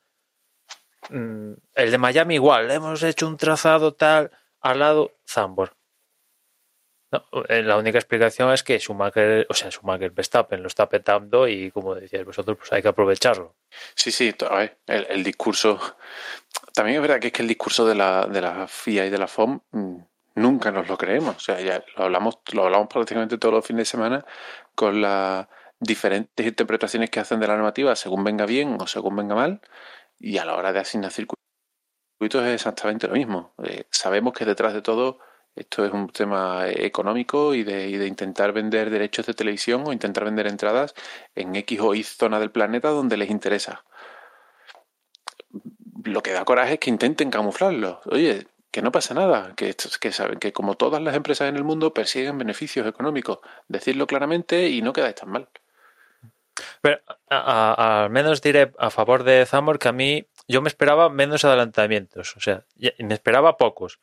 mm, 1.08 1.52
el 1.74 1.90
de 1.90 1.96
Miami 1.96 2.34
igual, 2.34 2.70
hemos 2.70 3.02
hecho 3.04 3.26
un 3.26 3.38
trazado 3.38 3.94
tal, 3.94 4.30
al 4.60 4.80
lado, 4.80 5.12
Zambor. 5.26 5.72
Eh, 7.48 7.62
la 7.62 7.78
única 7.78 7.96
explicación 7.96 8.52
es 8.52 8.62
que 8.62 8.78
Schumacher, 8.78 9.46
o 9.48 9.54
sea, 9.54 9.70
Schumacher 9.70 10.10
Verstappen 10.10 10.60
lo 10.60 10.68
está 10.68 10.90
petando 10.90 11.48
y 11.48 11.70
como 11.70 11.94
decíais 11.94 12.26
vosotros, 12.26 12.58
pues 12.58 12.70
hay 12.70 12.82
que 12.82 12.88
aprovecharlo. 12.88 13.56
Sí, 13.94 14.12
sí, 14.12 14.34
el 14.88 15.24
discurso. 15.24 15.80
También 16.74 16.96
es 16.96 17.00
verdad 17.00 17.18
que 17.18 17.28
es 17.28 17.32
que 17.32 17.40
el 17.40 17.48
discurso 17.48 17.86
de 17.86 17.94
la, 17.94 18.26
de 18.26 18.42
la 18.42 18.68
FIA 18.68 19.06
y 19.06 19.10
de 19.10 19.18
la 19.18 19.26
FOM 19.26 19.60
mm, 19.70 19.96
nunca 20.34 20.70
nos 20.70 20.88
lo 20.88 20.96
creemos. 20.96 21.36
O 21.36 21.40
sea, 21.40 21.60
ya 21.60 21.84
lo 21.96 22.04
hablamos, 22.04 22.38
lo 22.52 22.64
hablamos 22.64 22.88
prácticamente 22.88 23.38
todos 23.38 23.54
los 23.54 23.66
fines 23.66 23.82
de 23.82 23.90
semana 23.90 24.24
con 24.74 25.00
las 25.00 25.46
diferentes 25.80 26.46
interpretaciones 26.46 27.10
que 27.10 27.20
hacen 27.20 27.40
de 27.40 27.48
la 27.48 27.56
normativa 27.56 27.96
según 27.96 28.24
venga 28.24 28.46
bien 28.46 28.76
o 28.80 28.86
según 28.86 29.16
venga 29.16 29.34
mal. 29.34 29.60
Y 30.18 30.38
a 30.38 30.44
la 30.44 30.54
hora 30.54 30.72
de 30.72 30.80
asignar 30.80 31.10
circuitos 31.12 31.40
es 32.20 32.54
exactamente 32.54 33.08
lo 33.08 33.14
mismo. 33.14 33.54
Eh, 33.64 33.84
sabemos 33.90 34.32
que 34.32 34.44
detrás 34.44 34.74
de 34.74 34.82
todo 34.82 35.18
esto 35.54 35.84
es 35.84 35.92
un 35.92 36.08
tema 36.08 36.68
económico 36.68 37.54
y 37.54 37.62
de, 37.62 37.88
y 37.88 37.96
de 37.96 38.06
intentar 38.06 38.52
vender 38.52 38.88
derechos 38.88 39.26
de 39.26 39.34
televisión 39.34 39.84
o 39.86 39.92
intentar 39.92 40.24
vender 40.24 40.46
entradas 40.46 40.94
en 41.34 41.54
X 41.56 41.80
o 41.80 41.94
Y 41.94 42.02
zona 42.04 42.38
del 42.38 42.50
planeta 42.50 42.88
donde 42.88 43.16
les 43.16 43.30
interesa. 43.30 43.84
Lo 46.04 46.22
que 46.22 46.32
da 46.32 46.44
coraje 46.44 46.74
es 46.74 46.80
que 46.80 46.90
intenten 46.90 47.30
camuflarlo. 47.30 48.00
Oye, 48.06 48.46
que 48.72 48.82
no 48.82 48.90
pasa 48.90 49.14
nada, 49.14 49.54
que, 49.54 49.76
que, 50.00 50.12
saben, 50.12 50.38
que 50.38 50.52
como 50.52 50.74
todas 50.74 51.00
las 51.00 51.14
empresas 51.14 51.48
en 51.48 51.56
el 51.56 51.62
mundo 51.62 51.92
persiguen 51.92 52.38
beneficios 52.38 52.86
económicos. 52.86 53.38
Decirlo 53.68 54.06
claramente 54.06 54.68
y 54.70 54.80
no 54.80 54.94
quedáis 54.94 55.14
tan 55.14 55.30
mal. 55.30 55.48
Pero 56.80 57.00
al 57.28 58.10
menos 58.10 58.40
diré 58.40 58.72
a 58.78 58.90
favor 58.90 59.24
de 59.24 59.44
Zambor 59.46 59.78
que 59.78 59.88
a 59.88 59.92
mí 59.92 60.26
yo 60.48 60.62
me 60.62 60.68
esperaba 60.68 61.10
menos 61.10 61.44
adelantamientos, 61.44 62.36
o 62.36 62.40
sea, 62.40 62.64
me 62.98 63.14
esperaba 63.14 63.56
pocos, 63.56 64.00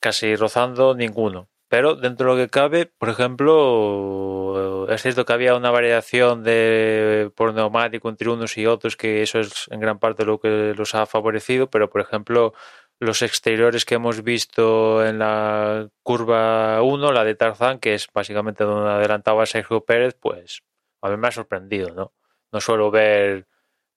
casi 0.00 0.36
rozando 0.36 0.94
ninguno. 0.94 1.48
Pero 1.68 1.94
dentro 1.94 2.34
de 2.34 2.42
lo 2.42 2.44
que 2.44 2.50
cabe, 2.50 2.86
por 2.86 3.10
ejemplo, 3.10 4.88
es 4.90 5.02
cierto 5.02 5.24
que 5.24 5.32
había 5.32 5.54
una 5.54 5.70
variación 5.70 6.42
de 6.42 7.30
por 7.36 7.54
neumático 7.54 8.08
entre 8.08 8.28
unos 8.28 8.58
y 8.58 8.66
otros, 8.66 8.96
que 8.96 9.22
eso 9.22 9.38
es 9.38 9.68
en 9.70 9.78
gran 9.78 10.00
parte 10.00 10.24
lo 10.24 10.40
que 10.40 10.74
los 10.76 10.96
ha 10.96 11.06
favorecido, 11.06 11.70
pero 11.70 11.88
por 11.88 12.00
ejemplo, 12.00 12.54
los 13.00 13.22
exteriores 13.22 13.86
que 13.86 13.94
hemos 13.94 14.22
visto 14.22 15.04
en 15.04 15.18
la 15.18 15.88
curva 16.02 16.82
1, 16.82 17.12
la 17.12 17.24
de 17.24 17.34
Tarzán, 17.34 17.78
que 17.78 17.94
es 17.94 18.06
básicamente 18.12 18.62
donde 18.64 18.90
adelantaba 18.90 19.46
Sergio 19.46 19.86
Pérez, 19.86 20.14
pues 20.20 20.62
a 21.00 21.08
mí 21.08 21.16
me 21.16 21.28
ha 21.28 21.32
sorprendido, 21.32 21.94
¿no? 21.94 22.12
No 22.52 22.60
suelo 22.60 22.90
ver 22.90 23.46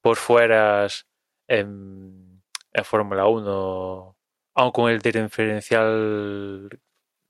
por 0.02 0.16
fueras 0.16 1.06
en, 1.48 2.42
Fórmula 2.84 3.28
1, 3.28 4.18
aun 4.56 4.72
con 4.72 4.90
el 4.90 5.00
diferencial 5.00 6.70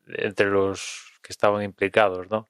entre 0.08 0.48
los 0.48 1.20
que 1.24 1.32
estaban 1.32 1.64
implicados, 1.64 2.30
¿no? 2.30 2.50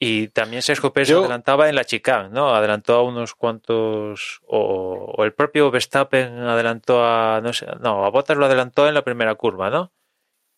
Y 0.00 0.28
también 0.28 0.62
Sergio 0.62 0.92
Pérez 0.92 1.08
Yo- 1.08 1.20
adelantaba 1.20 1.68
en 1.68 1.74
la 1.74 1.84
chicane, 1.84 2.28
¿no? 2.30 2.54
Adelantó 2.54 2.94
a 2.94 3.02
unos 3.02 3.34
cuantos, 3.34 4.40
o, 4.46 5.14
o 5.16 5.24
el 5.24 5.32
propio 5.32 5.70
Verstappen 5.72 6.38
adelantó 6.38 7.04
a, 7.04 7.40
no 7.42 7.52
sé, 7.52 7.66
no, 7.80 8.04
a 8.04 8.10
Bottas 8.10 8.36
lo 8.36 8.46
adelantó 8.46 8.86
en 8.86 8.94
la 8.94 9.02
primera 9.02 9.34
curva, 9.34 9.70
¿no? 9.70 9.92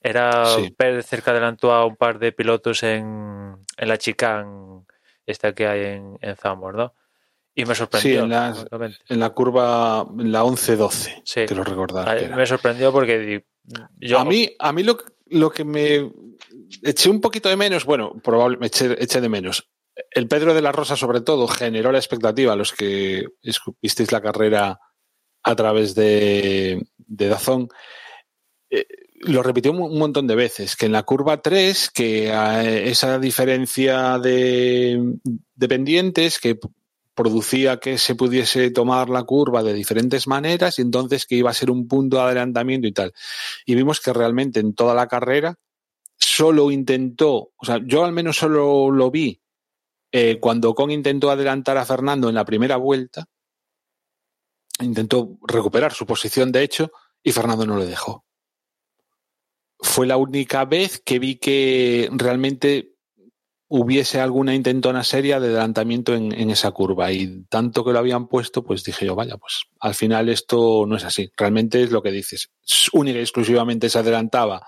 Era 0.03 0.45
Sí. 0.47 0.71
Pérez 0.77 1.07
cerca 1.07 1.31
adelantó 1.31 1.73
a 1.73 1.85
un 1.87 1.97
par 1.97 2.19
de 2.19 2.33
pilotos 2.33 2.83
en, 2.83 3.57
en 3.77 3.89
la 3.89 3.97
chicane 3.99 4.85
esta 5.27 5.53
que 5.55 5.67
hay 5.67 5.85
en, 5.85 6.19
en 6.21 6.37
Zambor, 6.37 6.75
¿no? 6.75 6.95
Y 7.55 7.65
me 7.65 7.75
sorprendió. 7.75 8.11
Sí, 8.13 8.19
en 8.19 8.55
francamente. 8.55 8.99
en 9.09 9.21
la 9.21 9.31
curva, 9.31 10.07
en 10.19 10.33
la 10.33 10.43
11-12, 10.45 11.23
Sí. 11.25 11.47
que 11.47 11.55
era. 12.25 12.37
me 12.37 12.47
sorprendió 12.47 12.93
porque 12.93 13.45
yo, 13.99 14.19
A 14.19 14.25
mí, 14.25 14.51
a 14.59 14.73
mí 14.73 14.83
lo, 14.83 14.99
lo 15.31 15.51
que 15.51 15.65
me 15.65 16.11
eché 16.83 17.09
un 17.11 17.21
poquito 17.21 17.49
de 17.49 17.57
menos, 17.57 17.85
bueno, 17.85 18.13
probablemente 18.23 18.67
eché, 18.67 19.03
eché 19.03 19.21
de 19.21 19.29
menos. 19.29 19.71
El 20.13 20.29
Pedro 20.29 20.55
de 20.55 20.63
la 20.63 20.73
Rosa, 20.73 20.97
sobre 20.97 21.21
todo, 21.21 21.47
generó 21.47 21.93
la 21.93 21.99
expectativa 21.99 22.53
a 22.53 22.57
los 22.57 22.73
que 22.73 23.25
escu- 23.43 23.77
visteis 23.83 24.13
la 24.13 24.21
carrera 24.23 24.81
a 25.43 25.55
través 25.57 25.95
de, 25.95 26.87
de 26.97 27.29
Dazón. 27.29 27.69
Eh, 28.71 28.87
lo 29.23 29.43
repitió 29.43 29.73
un 29.73 29.99
montón 29.99 30.27
de 30.27 30.35
veces, 30.35 30.77
que 30.77 30.87
en 30.87 30.93
la 30.93 31.03
curva 31.03 31.43
3, 31.43 31.91
que 31.91 32.33
esa 32.89 33.19
diferencia 33.19 34.19
de, 34.19 34.99
de 35.55 35.69
pendientes 35.69 36.39
que 36.39 36.59
producía 37.21 37.77
que 37.77 37.99
se 37.99 38.15
pudiese 38.15 38.71
tomar 38.71 39.11
la 39.11 39.25
curva 39.25 39.63
de 39.63 39.75
diferentes 39.75 40.27
maneras 40.27 40.79
y 40.79 40.83
entonces 40.83 41.27
que 41.27 41.35
iba 41.35 41.51
a 41.51 41.55
ser 41.55 41.71
un 41.71 41.87
punto 41.87 42.17
de 42.17 42.23
adelantamiento 42.23 42.89
y 42.89 42.93
tal 42.93 43.13
y 43.67 43.75
vimos 43.75 44.01
que 44.01 44.15
realmente 44.15 44.59
en 44.59 44.73
toda 44.73 44.95
la 44.95 45.07
carrera 45.07 45.59
solo 46.17 46.71
intentó, 46.71 47.53
o 47.57 47.65
sea, 47.65 47.79
yo 47.85 48.07
al 48.07 48.13
menos 48.13 48.39
solo 48.39 48.91
lo 48.91 49.11
vi 49.11 49.39
eh, 50.13 50.39
cuando 50.41 50.75
Con 50.75 50.91
intentó 50.91 51.31
adelantar 51.31 51.77
a 51.77 51.85
Fernando 51.85 52.31
en 52.31 52.35
la 52.35 52.47
primera 52.47 52.77
vuelta, 52.77 53.27
intentó 54.81 55.39
recuperar 55.47 55.93
su 55.93 56.07
posición 56.07 56.51
de 56.51 56.63
hecho 56.63 56.91
y 57.23 57.33
Fernando 57.33 57.67
no 57.67 57.77
le 57.77 57.85
dejó. 57.85 58.25
Fue 59.79 60.07
la 60.07 60.17
única 60.17 60.65
vez 60.65 61.03
que 61.05 61.19
vi 61.19 61.37
que 61.37 62.09
realmente 62.13 62.95
hubiese 63.73 64.21
alguna 64.21 64.53
intentona 64.53 65.05
seria 65.05 65.39
de 65.39 65.47
adelantamiento 65.47 66.13
en, 66.13 66.51
esa 66.51 66.73
curva 66.73 67.13
y 67.13 67.45
tanto 67.45 67.85
que 67.85 67.93
lo 67.93 68.01
habían 68.01 68.27
puesto, 68.27 68.65
pues 68.65 68.83
dije 68.83 69.07
yo, 69.07 69.15
vaya, 69.15 69.37
pues 69.37 69.63
al 69.79 69.95
final 69.95 70.29
esto 70.29 70.85
no 70.89 70.97
es 70.97 71.05
así. 71.05 71.31
Realmente 71.37 71.81
es 71.81 71.93
lo 71.93 72.03
que 72.03 72.11
dices. 72.11 72.51
Única 72.93 73.21
y 73.21 73.23
exclusivamente 73.23 73.89
se 73.89 74.01
adelantaba 74.01 74.67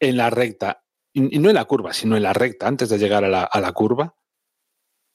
en 0.00 0.16
la 0.16 0.30
recta, 0.30 0.82
y 1.12 1.38
no 1.38 1.48
en 1.48 1.54
la 1.54 1.64
curva, 1.64 1.92
sino 1.92 2.16
en 2.16 2.24
la 2.24 2.32
recta, 2.32 2.66
antes 2.66 2.88
de 2.88 2.98
llegar 2.98 3.24
a 3.24 3.28
la, 3.28 3.44
a 3.44 3.60
la 3.60 3.70
curva, 3.70 4.16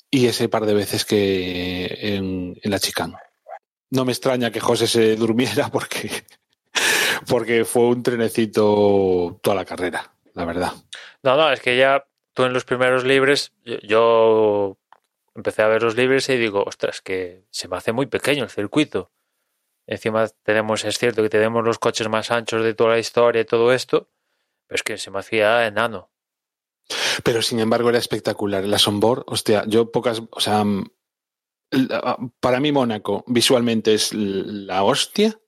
y 0.10 0.28
ese 0.28 0.48
par 0.48 0.66
de 0.66 0.74
veces 0.74 1.04
que 1.04 1.88
en, 2.00 2.58
en 2.64 2.72
la 2.72 2.80
chicane. 2.80 3.18
No 3.92 4.06
me 4.06 4.14
extraña 4.14 4.50
que 4.50 4.62
José 4.62 4.88
se 4.88 5.18
durmiera 5.18 5.68
porque, 5.72 6.10
porque 7.28 7.66
fue 7.66 7.84
un 7.88 8.02
trenecito 8.02 9.42
toda 9.44 9.58
la 9.58 9.66
carrera, 9.66 10.10
la 10.36 10.46
verdad. 10.46 10.72
No, 11.22 11.36
no, 11.36 11.52
es 11.52 11.60
que 11.60 11.76
ya 11.76 12.06
tú 12.34 12.44
en 12.44 12.54
los 12.54 12.66
primeros 12.66 13.04
libres, 13.04 13.54
yo, 13.84 14.78
empecé 15.36 15.62
a 15.62 15.68
ver 15.68 15.84
los 15.84 15.96
libres 15.96 16.30
y 16.30 16.38
digo, 16.38 16.64
ostras, 16.66 17.02
que 17.02 17.46
se 17.50 17.68
me 17.68 17.78
hace 17.78 17.92
muy 17.92 18.06
pequeño 18.06 18.44
el 18.44 18.50
circuito. 18.50 19.12
Encima 19.88 20.28
tenemos, 20.44 20.86
es 20.86 20.98
cierto 20.98 21.24
que 21.24 21.30
tenemos 21.30 21.64
los 21.64 21.80
coches 21.80 22.10
más 22.10 22.30
anchos 22.32 22.64
de 22.64 22.74
toda 22.74 22.92
la 22.92 23.00
historia 23.00 23.42
y 23.42 23.46
todo 23.46 23.74
esto, 23.74 24.10
pero 24.68 24.76
es 24.76 24.84
que 24.84 24.98
se 24.98 25.10
me 25.10 25.20
hacía 25.20 25.66
enano. 25.66 26.12
Pero 27.24 27.42
sin 27.42 27.60
embargo 27.60 27.90
era 27.90 27.98
espectacular. 27.98 28.64
El 28.64 28.74
Assombor, 28.74 29.24
hostia, 29.28 29.64
yo 29.68 29.92
pocas, 29.92 30.22
o 30.30 30.40
sea, 30.40 30.64
mm, 30.64 30.90
para 32.40 32.60
mí 32.60 32.72
Mónaco 32.72 33.24
visualmente 33.28 33.94
es 33.94 34.14
la 34.14 34.84
hostia 34.84 35.40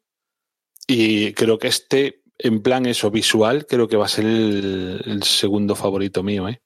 y 0.88 1.34
creo 1.34 1.58
que 1.58 1.68
este, 1.68 2.24
en 2.38 2.62
plan 2.62 2.86
eso 2.86 3.12
visual, 3.12 3.66
creo 3.66 3.88
que 3.88 3.98
va 3.98 4.06
a 4.06 4.10
ser 4.10 4.26
el, 4.26 5.24
segundo 5.24 5.76
favorito 5.76 6.24
mío, 6.24 6.48
¿eh? 6.48 6.62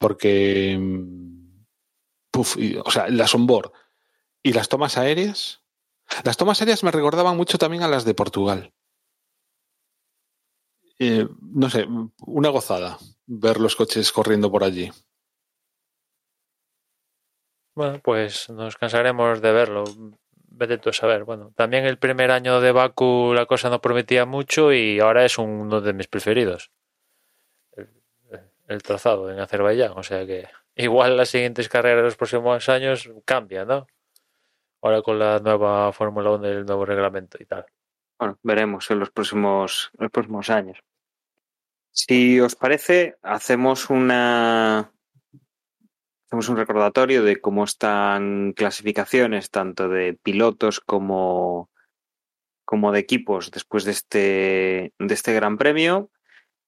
Porque, 0.00 0.78
mm, 0.80 1.66
puf, 2.32 2.56
o 2.84 2.90
sea, 2.90 3.08
la 3.08 3.26
onboard 3.32 3.70
y 4.42 4.54
las 4.54 4.68
tomas 4.68 4.96
aéreas, 4.96 5.62
las 6.24 6.38
tomas 6.38 6.60
aéreas 6.60 6.82
me 6.82 6.90
recordaban 6.90 7.36
mucho 7.36 7.58
también 7.58 7.82
a 7.82 7.88
las 7.88 8.04
de 8.04 8.14
Portugal. 8.14 8.72
Eh, 10.98 11.28
no 11.40 11.70
sé, 11.70 11.86
una 12.26 12.48
gozada 12.48 12.98
ver 13.26 13.60
los 13.60 13.76
coches 13.76 14.10
corriendo 14.10 14.50
por 14.50 14.64
allí. 14.64 14.90
Bueno, 17.74 18.00
pues 18.02 18.50
nos 18.50 18.76
cansaremos 18.76 19.40
de 19.40 19.52
verlo. 19.52 19.84
Vete 20.48 20.78
tú 20.78 20.90
a 20.90 20.92
saber. 20.92 21.24
Bueno, 21.24 21.52
también 21.54 21.86
el 21.86 21.98
primer 21.98 22.30
año 22.30 22.60
de 22.60 22.72
Baku 22.72 23.32
la 23.34 23.46
cosa 23.46 23.70
no 23.70 23.80
prometía 23.80 24.26
mucho 24.26 24.72
y 24.72 24.98
ahora 24.98 25.24
es 25.24 25.38
uno 25.38 25.80
de 25.80 25.92
mis 25.92 26.08
preferidos. 26.08 26.70
El, 28.70 28.82
trazado 28.82 29.30
en 29.30 29.40
Azerbaiyán. 29.40 29.92
O 29.96 30.02
sea 30.02 30.26
que 30.26 30.48
igual 30.76 31.16
las 31.16 31.28
siguientes 31.28 31.68
carreras 31.68 31.98
de 31.98 32.02
los 32.04 32.16
próximos 32.16 32.68
años 32.68 33.10
cambian, 33.24 33.68
¿no? 33.68 33.86
Ahora 34.82 35.02
con 35.02 35.18
la 35.18 35.38
nueva 35.40 35.92
Fórmula 35.92 36.30
1 36.30 36.46
el 36.46 36.66
nuevo 36.66 36.86
reglamento 36.86 37.36
y 37.40 37.46
tal. 37.46 37.66
Bueno, 38.18 38.38
veremos 38.42 38.90
en 38.90 38.98
los 38.98 39.10
próximos, 39.10 39.90
los 39.98 40.10
próximos 40.10 40.50
años. 40.50 40.78
Si 41.90 42.40
os 42.40 42.54
parece, 42.54 43.16
hacemos 43.22 43.90
una, 43.90 44.92
hacemos 46.26 46.48
un 46.48 46.56
recordatorio 46.56 47.24
de 47.24 47.40
cómo 47.40 47.64
están 47.64 48.52
clasificaciones 48.52 49.50
tanto 49.50 49.88
de 49.88 50.14
pilotos 50.22 50.80
como, 50.80 51.70
como 52.64 52.92
de 52.92 53.00
equipos 53.00 53.50
después 53.50 53.84
de 53.84 53.90
este, 53.90 54.92
de 54.98 55.14
este 55.14 55.34
Gran 55.34 55.58
Premio. 55.58 56.10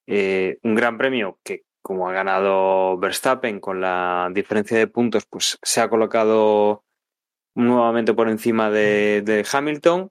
Eh, 0.07 0.59
un 0.65 0.75
Gran 0.75 0.99
Premio 0.99 1.39
que, 1.45 1.63
como 1.83 2.09
ha 2.09 2.13
ganado 2.13 2.97
Verstappen 2.99 3.61
con 3.61 3.81
la 3.81 4.31
diferencia 4.33 4.79
de 4.79 4.87
puntos, 4.87 5.27
pues 5.27 5.59
se 5.63 5.81
ha 5.81 5.89
colocado 5.89 6.85
nuevamente 7.55 8.15
por 8.15 8.29
encima 8.29 8.71
de, 8.71 9.47
Hamilton. 9.51 10.11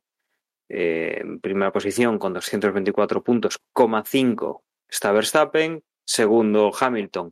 Eh, 0.69 1.19
en 1.22 1.39
primera 1.41 1.72
posición 1.72 2.19
con 2.19 2.34
224 2.34 3.23
puntos, 3.23 3.60
5 4.06 4.64
está 4.88 5.11
Verstappen. 5.11 5.84
Segundo, 6.06 6.72
Hamilton 6.77 7.31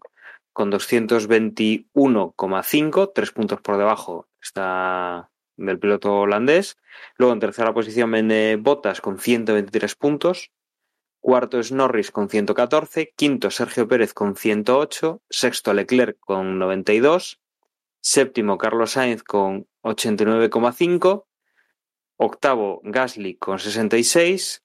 con 0.53 0.71
221,5, 0.71 3.11
tres 3.13 3.31
puntos 3.31 3.61
por 3.61 3.77
debajo 3.77 4.27
está 4.41 5.29
del 5.55 5.79
piloto 5.79 6.19
holandés. 6.19 6.77
Luego 7.17 7.33
en 7.33 7.39
tercera 7.39 7.73
posición 7.73 8.11
viene 8.11 8.57
Bottas 8.57 8.99
con 8.99 9.19
123 9.19 9.95
puntos. 9.95 10.51
Cuarto 11.29 11.59
es 11.59 11.71
Norris 11.71 12.09
con 12.09 12.27
114. 12.27 13.13
Quinto 13.15 13.51
Sergio 13.51 13.87
Pérez 13.87 14.15
con 14.15 14.35
108. 14.35 15.21
Sexto 15.29 15.73
Leclerc 15.75 16.17
con 16.19 16.57
92. 16.57 17.39
Séptimo 18.01 18.57
Carlos 18.57 18.93
Sainz 18.93 19.21
con 19.21 19.67
89,5. 19.83 21.25
Octavo 22.17 22.81
Gasly 22.83 23.37
con 23.37 23.59
66. 23.59 24.63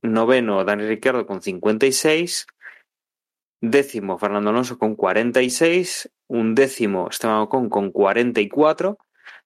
Noveno 0.00 0.64
Dani 0.64 0.86
Ricciardo 0.86 1.26
con 1.26 1.42
56. 1.42 2.46
Décimo 3.60 4.16
Fernando 4.16 4.48
Alonso 4.48 4.78
con 4.78 4.96
46, 4.96 6.10
un 6.28 6.54
décimo 6.54 7.08
Esteban 7.10 7.40
Ocon 7.40 7.68
con 7.68 7.92
44, 7.92 8.96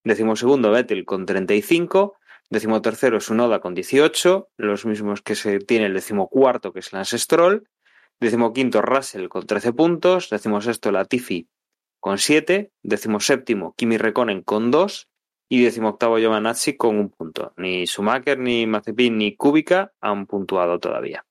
décimo 0.04 0.36
segundo 0.36 0.70
Vettel 0.70 1.04
con 1.04 1.24
35, 1.24 2.17
décimo 2.50 2.80
tercero 2.82 3.20
Sunoda 3.20 3.60
con 3.60 3.74
18, 3.74 4.48
los 4.56 4.86
mismos 4.86 5.22
que 5.22 5.34
se 5.34 5.58
tiene 5.58 5.86
el 5.86 5.94
décimo 5.94 6.28
cuarto 6.28 6.72
que 6.72 6.80
es 6.80 6.92
Lance 6.92 7.18
Stroll, 7.18 7.68
décimo 8.20 8.52
quinto 8.52 8.82
Russell 8.82 9.28
con 9.28 9.46
13 9.46 9.72
puntos, 9.72 10.30
décimo 10.30 10.60
sexto 10.60 10.90
Latifi 10.90 11.48
con 12.00 12.18
7, 12.18 12.70
décimo 12.82 13.20
séptimo 13.20 13.74
Kimi 13.76 13.98
Rekonen 13.98 14.42
con 14.42 14.70
2 14.70 15.08
y 15.48 15.62
décimo 15.62 15.90
octavo 15.90 16.18
Giovanazzi 16.18 16.76
con 16.76 16.98
un 16.98 17.10
punto. 17.10 17.52
Ni 17.56 17.86
Schumacher, 17.86 18.38
ni 18.38 18.66
Mazepin, 18.66 19.16
ni 19.16 19.34
Kubica 19.34 19.92
han 20.00 20.26
puntuado 20.26 20.78
todavía. 20.78 21.24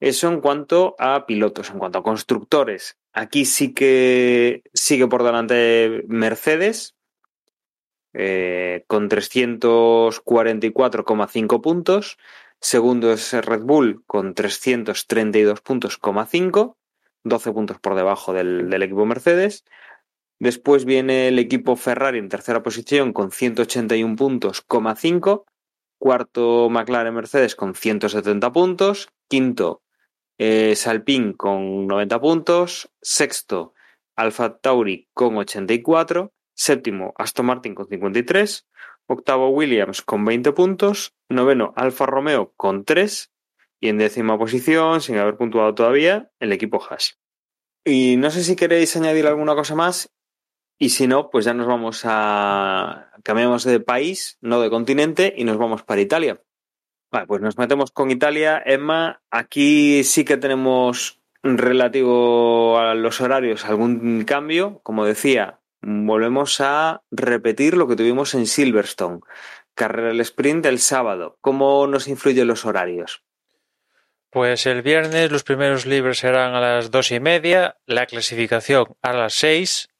Eso 0.00 0.28
en 0.28 0.40
cuanto 0.40 0.96
a 0.98 1.26
pilotos, 1.26 1.70
en 1.70 1.78
cuanto 1.78 1.98
a 1.98 2.02
constructores. 2.02 2.98
Aquí 3.12 3.44
sí 3.44 3.74
que 3.74 4.62
sigue 4.72 5.06
por 5.06 5.22
delante 5.22 6.04
Mercedes 6.08 6.96
eh, 8.12 8.84
con 8.86 9.08
344,5 9.08 11.60
puntos. 11.60 12.18
Segundo 12.60 13.12
es 13.12 13.32
Red 13.32 13.62
Bull 13.62 14.02
con 14.06 14.34
332 14.34 15.60
puntos, 15.60 15.98
12 17.22 17.52
puntos 17.52 17.78
por 17.78 17.94
debajo 17.94 18.32
del, 18.32 18.82
equipo 18.82 19.06
Mercedes. 19.06 19.64
Después 20.38 20.84
viene 20.84 21.28
el 21.28 21.38
equipo 21.38 21.76
Ferrari 21.76 22.18
en 22.18 22.28
tercera 22.28 22.62
posición 22.62 23.12
con 23.12 23.30
181 23.30 24.16
puntos, 24.16 24.64
5. 24.96 25.46
Cuarto 25.98 26.68
McLaren 26.70 27.14
Mercedes 27.14 27.54
con 27.54 27.74
170 27.74 28.52
puntos. 28.52 29.10
Quinto 29.28 29.82
eh, 30.42 30.74
Salpín 30.74 31.34
con 31.34 31.86
90 31.86 32.18
puntos, 32.18 32.90
sexto 33.02 33.74
Alfa 34.16 34.56
Tauri 34.56 35.06
con 35.12 35.36
84, 35.36 36.32
séptimo 36.60 37.14
Aston 37.16 37.46
Martin 37.46 37.74
con 37.74 37.88
53, 37.88 38.68
octavo 39.06 39.48
Williams 39.48 40.02
con 40.02 40.26
20 40.26 40.52
puntos, 40.52 41.14
noveno 41.30 41.72
Alfa 41.74 42.04
Romeo 42.04 42.52
con 42.54 42.84
3 42.84 43.32
y 43.80 43.88
en 43.88 43.96
décima 43.96 44.38
posición, 44.38 45.00
sin 45.00 45.16
haber 45.16 45.38
puntuado 45.38 45.74
todavía, 45.74 46.30
el 46.38 46.52
equipo 46.52 46.82
Haas. 46.84 47.18
Y 47.82 48.18
no 48.18 48.30
sé 48.30 48.44
si 48.44 48.56
queréis 48.56 48.94
añadir 48.94 49.26
alguna 49.26 49.54
cosa 49.54 49.74
más 49.74 50.12
y 50.78 50.90
si 50.90 51.06
no, 51.06 51.30
pues 51.30 51.46
ya 51.46 51.54
nos 51.54 51.66
vamos 51.66 52.02
a 52.04 53.10
cambiamos 53.22 53.64
de 53.64 53.80
país, 53.80 54.36
no 54.42 54.60
de 54.60 54.68
continente 54.68 55.32
y 55.34 55.44
nos 55.44 55.56
vamos 55.56 55.82
para 55.82 56.02
Italia. 56.02 56.42
Vale, 57.10 57.26
pues 57.26 57.40
nos 57.40 57.56
metemos 57.56 57.90
con 57.90 58.10
Italia. 58.10 58.62
Emma, 58.64 59.22
aquí 59.30 60.04
sí 60.04 60.24
que 60.24 60.36
tenemos 60.36 61.20
relativo 61.42 62.78
a 62.78 62.94
los 62.94 63.20
horarios 63.22 63.64
algún 63.64 64.24
cambio. 64.24 64.80
Como 64.82 65.04
decía, 65.04 65.59
volvemos 65.82 66.60
a 66.60 67.02
repetir 67.10 67.76
lo 67.76 67.88
que 67.88 67.96
tuvimos 67.96 68.34
en 68.34 68.46
Silverstone. 68.46 69.20
Carrera 69.74 70.08
del 70.08 70.20
sprint 70.20 70.66
el 70.66 70.78
sábado. 70.78 71.38
¿Cómo 71.40 71.86
nos 71.86 72.08
influyen 72.08 72.48
los 72.48 72.64
horarios? 72.64 73.24
Pues 74.30 74.66
el 74.66 74.82
viernes 74.82 75.32
los 75.32 75.42
primeros 75.42 75.86
libres 75.86 76.18
serán 76.18 76.54
a 76.54 76.60
las 76.60 76.90
dos 76.90 77.10
y 77.10 77.18
media, 77.18 77.78
la 77.86 78.06
clasificación 78.06 78.86
a 79.02 79.12
las 79.12 79.34
seis 79.34 79.90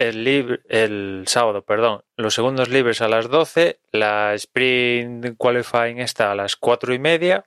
el, 0.00 1.24
sábado, 1.26 1.62
perdón, 1.62 2.02
los 2.16 2.34
segundos 2.34 2.68
libres 2.68 3.00
a 3.02 3.08
las 3.08 3.28
12, 3.28 3.80
la 3.92 4.34
sprint 4.34 5.36
qualifying 5.36 5.98
está 5.98 6.32
a 6.32 6.34
las 6.34 6.56
cuatro 6.56 6.94
y 6.94 6.98
media 6.98 7.44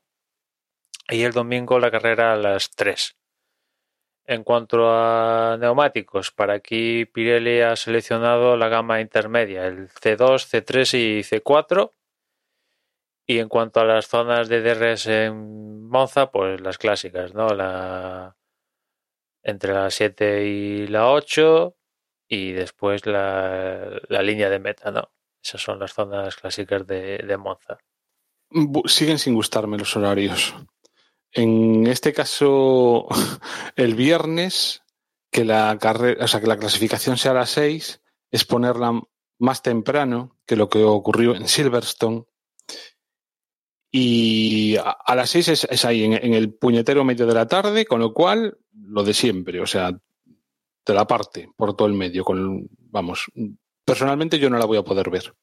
y 1.10 1.24
el 1.24 1.32
domingo 1.32 1.80
la 1.80 1.92
carrera 1.92 2.34
a 2.34 2.38
las 2.38 2.70
3. 2.72 3.16
En 4.26 4.44
cuanto 4.44 4.90
a 4.90 5.58
neumáticos, 5.60 6.32
para 6.32 6.54
aquí 6.54 7.06
Pirelli 7.06 7.60
ha 7.60 7.76
seleccionado 7.76 8.56
la 8.56 8.70
gama 8.70 9.02
intermedia, 9.02 9.68
el 9.68 9.90
C2, 9.90 10.48
C3 10.48 10.98
y 10.98 11.24
C4. 11.24 11.92
Y 13.26 13.40
en 13.40 13.50
cuanto 13.50 13.82
a 13.82 13.86
las 13.86 14.08
zonas 14.08 14.48
de 14.48 14.62
DRS 14.62 15.08
en 15.08 15.88
Monza, 15.88 16.32
pues 16.32 16.62
las 16.62 16.78
clásicas, 16.78 17.34
¿no? 17.34 17.50
La 17.50 18.38
entre 19.44 19.74
la 19.74 19.92
7 19.92 20.46
y 20.46 20.88
la 20.88 21.10
8, 21.10 21.76
y 22.28 22.54
después 22.54 23.06
la, 23.06 24.00
línea 24.10 24.50
de 24.50 24.60
meta, 24.60 24.92
¿no? 24.92 25.12
Esas 25.44 25.62
son 25.62 25.80
las 25.80 25.94
zonas 25.94 26.36
clásicas 26.38 26.88
de, 26.88 27.18
de 27.18 27.38
Monza. 27.38 27.78
Siguen 28.86 29.20
sin 29.20 29.34
gustarme 29.34 29.78
los 29.78 29.96
horarios. 29.98 30.56
En 31.34 31.88
este 31.88 32.14
caso, 32.14 33.08
el 33.76 33.96
viernes, 33.96 34.84
que 35.32 35.44
la 35.46 35.78
carrera, 35.80 36.26
o 36.26 36.28
sea, 36.28 36.40
que 36.40 36.48
la 36.48 36.58
clasificación 36.58 37.18
sea 37.18 37.32
a 37.32 37.36
las 37.36 37.50
6, 37.52 38.02
es 38.32 38.46
ponerla 38.46 39.02
más 39.40 39.62
temprano 39.62 40.38
que 40.46 40.56
lo 40.56 40.70
que 40.70 40.84
ocurrió 40.84 41.36
en 41.36 41.48
Silverstone. 41.48 42.26
Y 43.92 44.76
a, 44.78 45.16
las 45.16 45.30
6 45.32 45.48
es, 45.70 45.86
ahí, 45.86 46.04
en, 46.04 46.34
el 46.34 46.54
puñetero 46.54 47.04
medio 47.04 47.28
de 47.28 47.34
la 47.36 47.48
tarde, 47.48 47.86
con 47.86 48.00
lo 48.00 48.14
cual, 48.14 48.58
lo 48.72 49.04
de 49.04 49.14
siempre. 49.14 49.60
O 49.62 49.68
sea, 49.68 49.92
de 49.92 50.94
la 50.94 51.06
parte 51.06 51.50
por 51.56 51.76
todo 51.76 51.88
el 51.88 51.94
medio. 51.94 52.24
Con, 52.24 52.68
vamos, 52.78 53.26
personalmente 53.86 54.40
yo 54.40 54.50
no 54.50 54.58
la 54.58 54.66
voy 54.66 54.78
a 54.78 54.84
poder 54.84 55.10
ver 55.10 55.36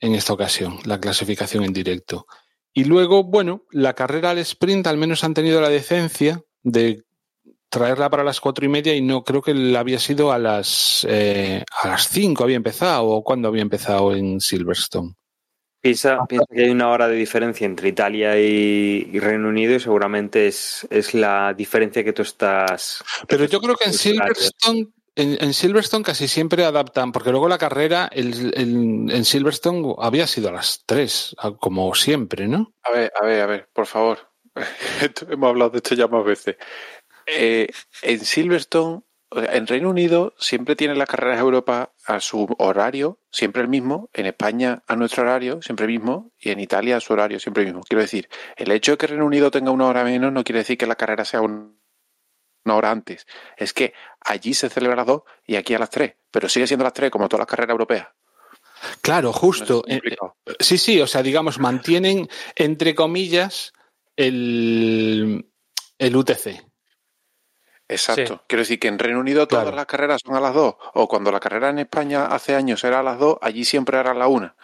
en 0.00 0.14
esta 0.14 0.32
ocasión, 0.32 0.78
la 0.84 1.00
clasificación 1.00 1.64
en 1.64 1.72
directo. 1.72 2.26
Y 2.74 2.84
luego, 2.84 3.24
bueno, 3.24 3.64
la 3.70 3.94
carrera 3.94 4.30
al 4.30 4.38
sprint 4.38 4.86
al 4.86 4.96
menos 4.96 5.24
han 5.24 5.34
tenido 5.34 5.60
la 5.60 5.68
decencia 5.68 6.42
de 6.62 7.04
traerla 7.68 8.10
para 8.10 8.22
las 8.22 8.40
cuatro 8.40 8.64
y 8.66 8.68
media 8.68 8.94
y 8.94 9.00
no 9.00 9.24
creo 9.24 9.40
que 9.40 9.54
la 9.54 9.80
había 9.80 9.98
sido 9.98 10.30
a 10.30 10.38
las 10.38 11.06
eh, 11.08 11.64
a 11.82 11.88
las 11.88 12.08
cinco 12.08 12.44
había 12.44 12.56
empezado 12.56 13.06
o 13.06 13.24
cuando 13.24 13.48
había 13.48 13.62
empezado 13.62 14.14
en 14.14 14.40
Silverstone. 14.40 15.14
Piensa, 15.80 16.24
piensa, 16.28 16.46
que 16.54 16.62
hay 16.62 16.70
una 16.70 16.90
hora 16.90 17.08
de 17.08 17.16
diferencia 17.16 17.64
entre 17.64 17.88
Italia 17.88 18.38
y, 18.38 19.08
y 19.12 19.18
Reino 19.18 19.48
Unido 19.48 19.74
y 19.74 19.80
seguramente 19.80 20.46
es, 20.46 20.86
es, 20.90 21.12
la 21.12 21.54
diferencia 21.54 22.04
que 22.04 22.12
tú 22.12 22.22
estás. 22.22 23.02
Pero 23.26 23.46
yo 23.46 23.60
creo 23.60 23.74
que 23.74 23.86
en 23.86 23.92
Silverstone, 23.92 24.92
en, 25.14 25.36
en, 25.40 25.54
Silverstone 25.54 26.04
casi 26.04 26.28
siempre 26.28 26.64
adaptan, 26.64 27.12
porque 27.12 27.30
luego 27.30 27.48
la 27.48 27.58
carrera 27.58 28.08
en 28.12 29.24
Silverstone 29.24 29.94
había 29.98 30.26
sido 30.26 30.48
a 30.48 30.52
las 30.52 30.84
tres, 30.86 31.36
como 31.60 31.94
siempre, 31.94 32.48
¿no? 32.48 32.72
A 32.82 32.92
ver, 32.92 33.12
a 33.20 33.24
ver, 33.24 33.40
a 33.42 33.46
ver, 33.46 33.68
por 33.72 33.86
favor. 33.86 34.32
Hemos 35.28 35.48
hablado 35.48 35.70
de 35.70 35.78
esto 35.78 35.94
ya 35.94 36.08
más 36.08 36.24
veces. 36.24 36.56
Eh, 37.26 37.68
en 38.02 38.20
Silverstone, 38.20 39.02
en 39.30 39.66
Reino 39.66 39.90
Unido, 39.90 40.34
siempre 40.38 40.76
tienen 40.76 40.98
las 40.98 41.08
carreras 41.08 41.36
de 41.36 41.42
Europa 41.42 41.92
a 42.06 42.20
su 42.20 42.54
horario, 42.58 43.18
siempre 43.30 43.62
el 43.62 43.68
mismo. 43.68 44.10
En 44.12 44.26
España 44.26 44.82
a 44.86 44.96
nuestro 44.96 45.22
horario, 45.22 45.62
siempre 45.62 45.86
el 45.86 45.92
mismo. 45.92 46.32
Y 46.38 46.50
en 46.50 46.60
Italia 46.60 46.96
a 46.96 47.00
su 47.00 47.12
horario, 47.12 47.40
siempre 47.40 47.62
el 47.62 47.68
mismo. 47.68 47.82
Quiero 47.82 48.02
decir, 48.02 48.28
el 48.56 48.70
hecho 48.72 48.92
de 48.92 48.98
que 48.98 49.06
Reino 49.06 49.26
Unido 49.26 49.50
tenga 49.50 49.70
una 49.70 49.86
hora 49.86 50.04
menos 50.04 50.32
no 50.32 50.44
quiere 50.44 50.60
decir 50.60 50.76
que 50.76 50.86
la 50.86 50.96
carrera 50.96 51.24
sea 51.24 51.40
un, 51.40 51.81
una 52.64 52.76
hora 52.76 52.90
antes. 52.90 53.26
Es 53.56 53.72
que 53.72 53.94
allí 54.20 54.54
se 54.54 54.68
celebra 54.68 54.94
a 54.94 54.96
las 54.98 55.06
dos 55.06 55.22
y 55.46 55.56
aquí 55.56 55.74
a 55.74 55.78
las 55.78 55.90
tres. 55.90 56.14
Pero 56.30 56.48
sigue 56.48 56.66
siendo 56.66 56.84
a 56.84 56.88
las 56.88 56.94
tres, 56.94 57.10
como 57.10 57.28
todas 57.28 57.40
las 57.40 57.48
carreras 57.48 57.72
europeas. 57.72 58.08
Claro, 59.00 59.32
justo. 59.32 59.82
No 59.86 59.94
eh, 59.94 60.00
sí, 60.58 60.78
sí, 60.78 61.00
o 61.00 61.06
sea, 61.06 61.22
digamos, 61.22 61.58
mantienen, 61.58 62.28
entre 62.56 62.94
comillas, 62.94 63.72
el, 64.16 65.46
el 65.98 66.16
UTC. 66.16 66.64
Exacto. 67.88 68.34
Sí. 68.34 68.40
Quiero 68.46 68.62
decir 68.62 68.78
que 68.78 68.88
en 68.88 68.98
Reino 68.98 69.20
Unido 69.20 69.46
todas 69.46 69.64
claro. 69.64 69.76
las 69.76 69.86
carreras 69.86 70.20
son 70.24 70.34
a 70.34 70.40
las 70.40 70.54
2. 70.54 70.74
O 70.94 71.08
cuando 71.08 71.30
la 71.30 71.40
carrera 71.40 71.70
en 71.70 71.80
España 71.80 72.26
hace 72.26 72.54
años 72.54 72.82
era 72.84 73.00
a 73.00 73.02
las 73.02 73.18
2, 73.18 73.38
allí 73.40 73.64
siempre 73.64 73.98
era 73.98 74.12
a 74.12 74.14
la 74.14 74.28
1. 74.28 74.54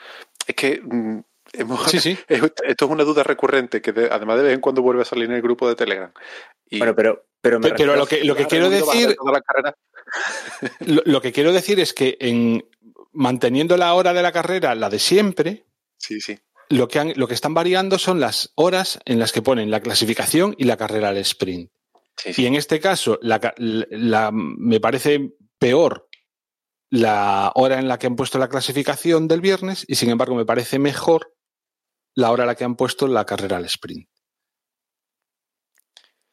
Es 0.47 0.55
que 0.55 0.81
mm, 0.83 1.21
hemos, 1.59 1.91
sí, 1.91 1.99
sí. 1.99 2.19
esto 2.29 2.85
es 2.85 2.91
una 2.91 3.05
duda 3.05 3.23
recurrente 3.23 3.83
que 3.83 3.93
de, 3.93 4.09
además 4.11 4.39
de 4.39 4.45
vez 4.45 4.55
en 4.55 4.61
cuando 4.61 4.83
vuelve 4.83 5.03
a 5.03 5.05
salir 5.05 5.27
en 5.27 5.33
el 5.33 5.43
grupo 5.43 5.69
de 5.69 5.75
Telegram. 5.75 6.13
Y, 6.69 6.79
bueno, 6.79 6.95
pero, 6.95 7.27
pero, 7.41 7.61
pero, 7.61 7.75
pero 7.77 7.97
lo 7.97 8.07
que, 8.07 8.25
lo 8.25 8.35
que 8.35 8.47
quiero 8.47 8.71
decir. 8.71 9.17
lo, 10.81 11.03
lo, 11.05 11.21
que 11.21 11.33
quiero 11.33 11.53
decir 11.53 11.81
es 11.81 11.93
que 11.93 12.17
en 12.21 12.65
manteniendo 13.13 13.77
la 13.77 13.95
hora 13.95 14.13
de 14.13 14.23
la 14.23 14.33
carrera, 14.33 14.75
la 14.75 14.91
de 14.91 14.99
siempre. 14.99 15.67
Sí, 15.97 16.21
sí. 16.21 16.39
Lo 16.71 16.87
que, 16.87 16.99
han, 16.99 17.13
lo 17.17 17.27
que 17.27 17.35
están 17.35 17.55
variando 17.55 17.99
son 17.99 18.21
las 18.21 18.53
horas 18.55 19.01
en 19.07 19.19
las 19.19 19.33
que 19.33 19.43
ponen 19.43 19.71
la 19.71 19.81
clasificación 19.81 20.55
y 20.59 20.65
la 20.65 20.77
carrera 20.77 21.09
al 21.09 21.17
sprint. 21.19 21.71
Sí, 22.17 22.33
sí. 22.33 22.43
Y 22.43 22.47
en 22.47 22.55
este 22.55 22.79
caso, 22.79 23.19
la, 23.23 23.55
la, 23.57 24.31
me 24.33 24.81
parece 24.81 25.33
peor 25.59 26.09
la 26.91 27.53
hora 27.55 27.79
en 27.79 27.89
la 27.89 27.99
que 27.99 28.07
han 28.07 28.17
puesto 28.17 28.39
la 28.39 28.49
clasificación 28.49 29.29
del 29.29 29.41
viernes 29.41 29.85
y 29.89 29.97
sin 29.97 30.11
embargo 30.11 30.35
me 30.35 30.47
parece 30.47 30.79
mejor 30.79 31.35
la 32.19 32.33
hora 32.33 32.43
en 32.43 32.49
la 32.49 32.57
que 32.57 32.65
han 32.65 32.75
puesto 32.75 33.07
la 33.07 33.25
carrera 33.25 33.59
al 33.59 33.65
sprint. 33.67 34.09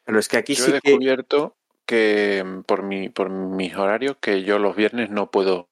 Pero 0.03 0.17
es 0.17 0.27
que 0.27 0.37
aquí 0.37 0.55
yo 0.55 0.63
sí 0.63 0.71
he 0.71 0.73
descubierto 0.73 1.57
que... 1.85 2.43
que, 2.43 2.63
por, 2.65 2.81
mi, 2.81 3.09
por 3.09 3.29
mis 3.29 3.75
horarios 3.75 4.17
que 4.19 4.43
yo 4.43 4.57
los 4.57 4.75
viernes 4.75 5.11
no 5.11 5.29
puedo 5.29 5.69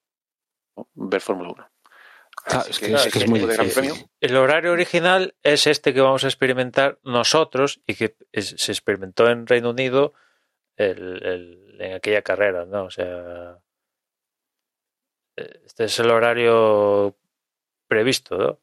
ver 0.93 1.19
Fórmula 1.19 1.49
1. 1.49 1.71
Claro, 2.45 2.69
es, 2.69 2.79
que, 2.79 2.87
que, 2.87 2.93
es, 2.93 3.07
que 3.11 3.19
es 3.19 3.27
muy 3.27 3.39
difícil. 3.39 4.07
El 4.19 4.35
horario 4.37 4.71
original 4.71 5.35
es 5.41 5.65
este 5.65 5.95
que 5.95 6.01
vamos 6.01 6.23
a 6.23 6.27
experimentar 6.27 6.99
nosotros 7.03 7.81
y 7.87 7.95
que 7.95 8.15
es, 8.31 8.53
se 8.57 8.71
experimentó 8.71 9.27
en 9.29 9.47
Reino 9.47 9.71
Unido 9.71 10.13
el, 10.75 11.25
el, 11.25 11.77
en 11.79 11.93
aquella 11.93 12.21
carrera, 12.21 12.65
¿no? 12.65 12.85
O 12.85 12.91
sea, 12.91 13.57
este 15.35 15.85
es 15.85 15.99
el 15.99 16.11
horario 16.11 17.17
previsto, 17.87 18.37
¿no? 18.37 18.59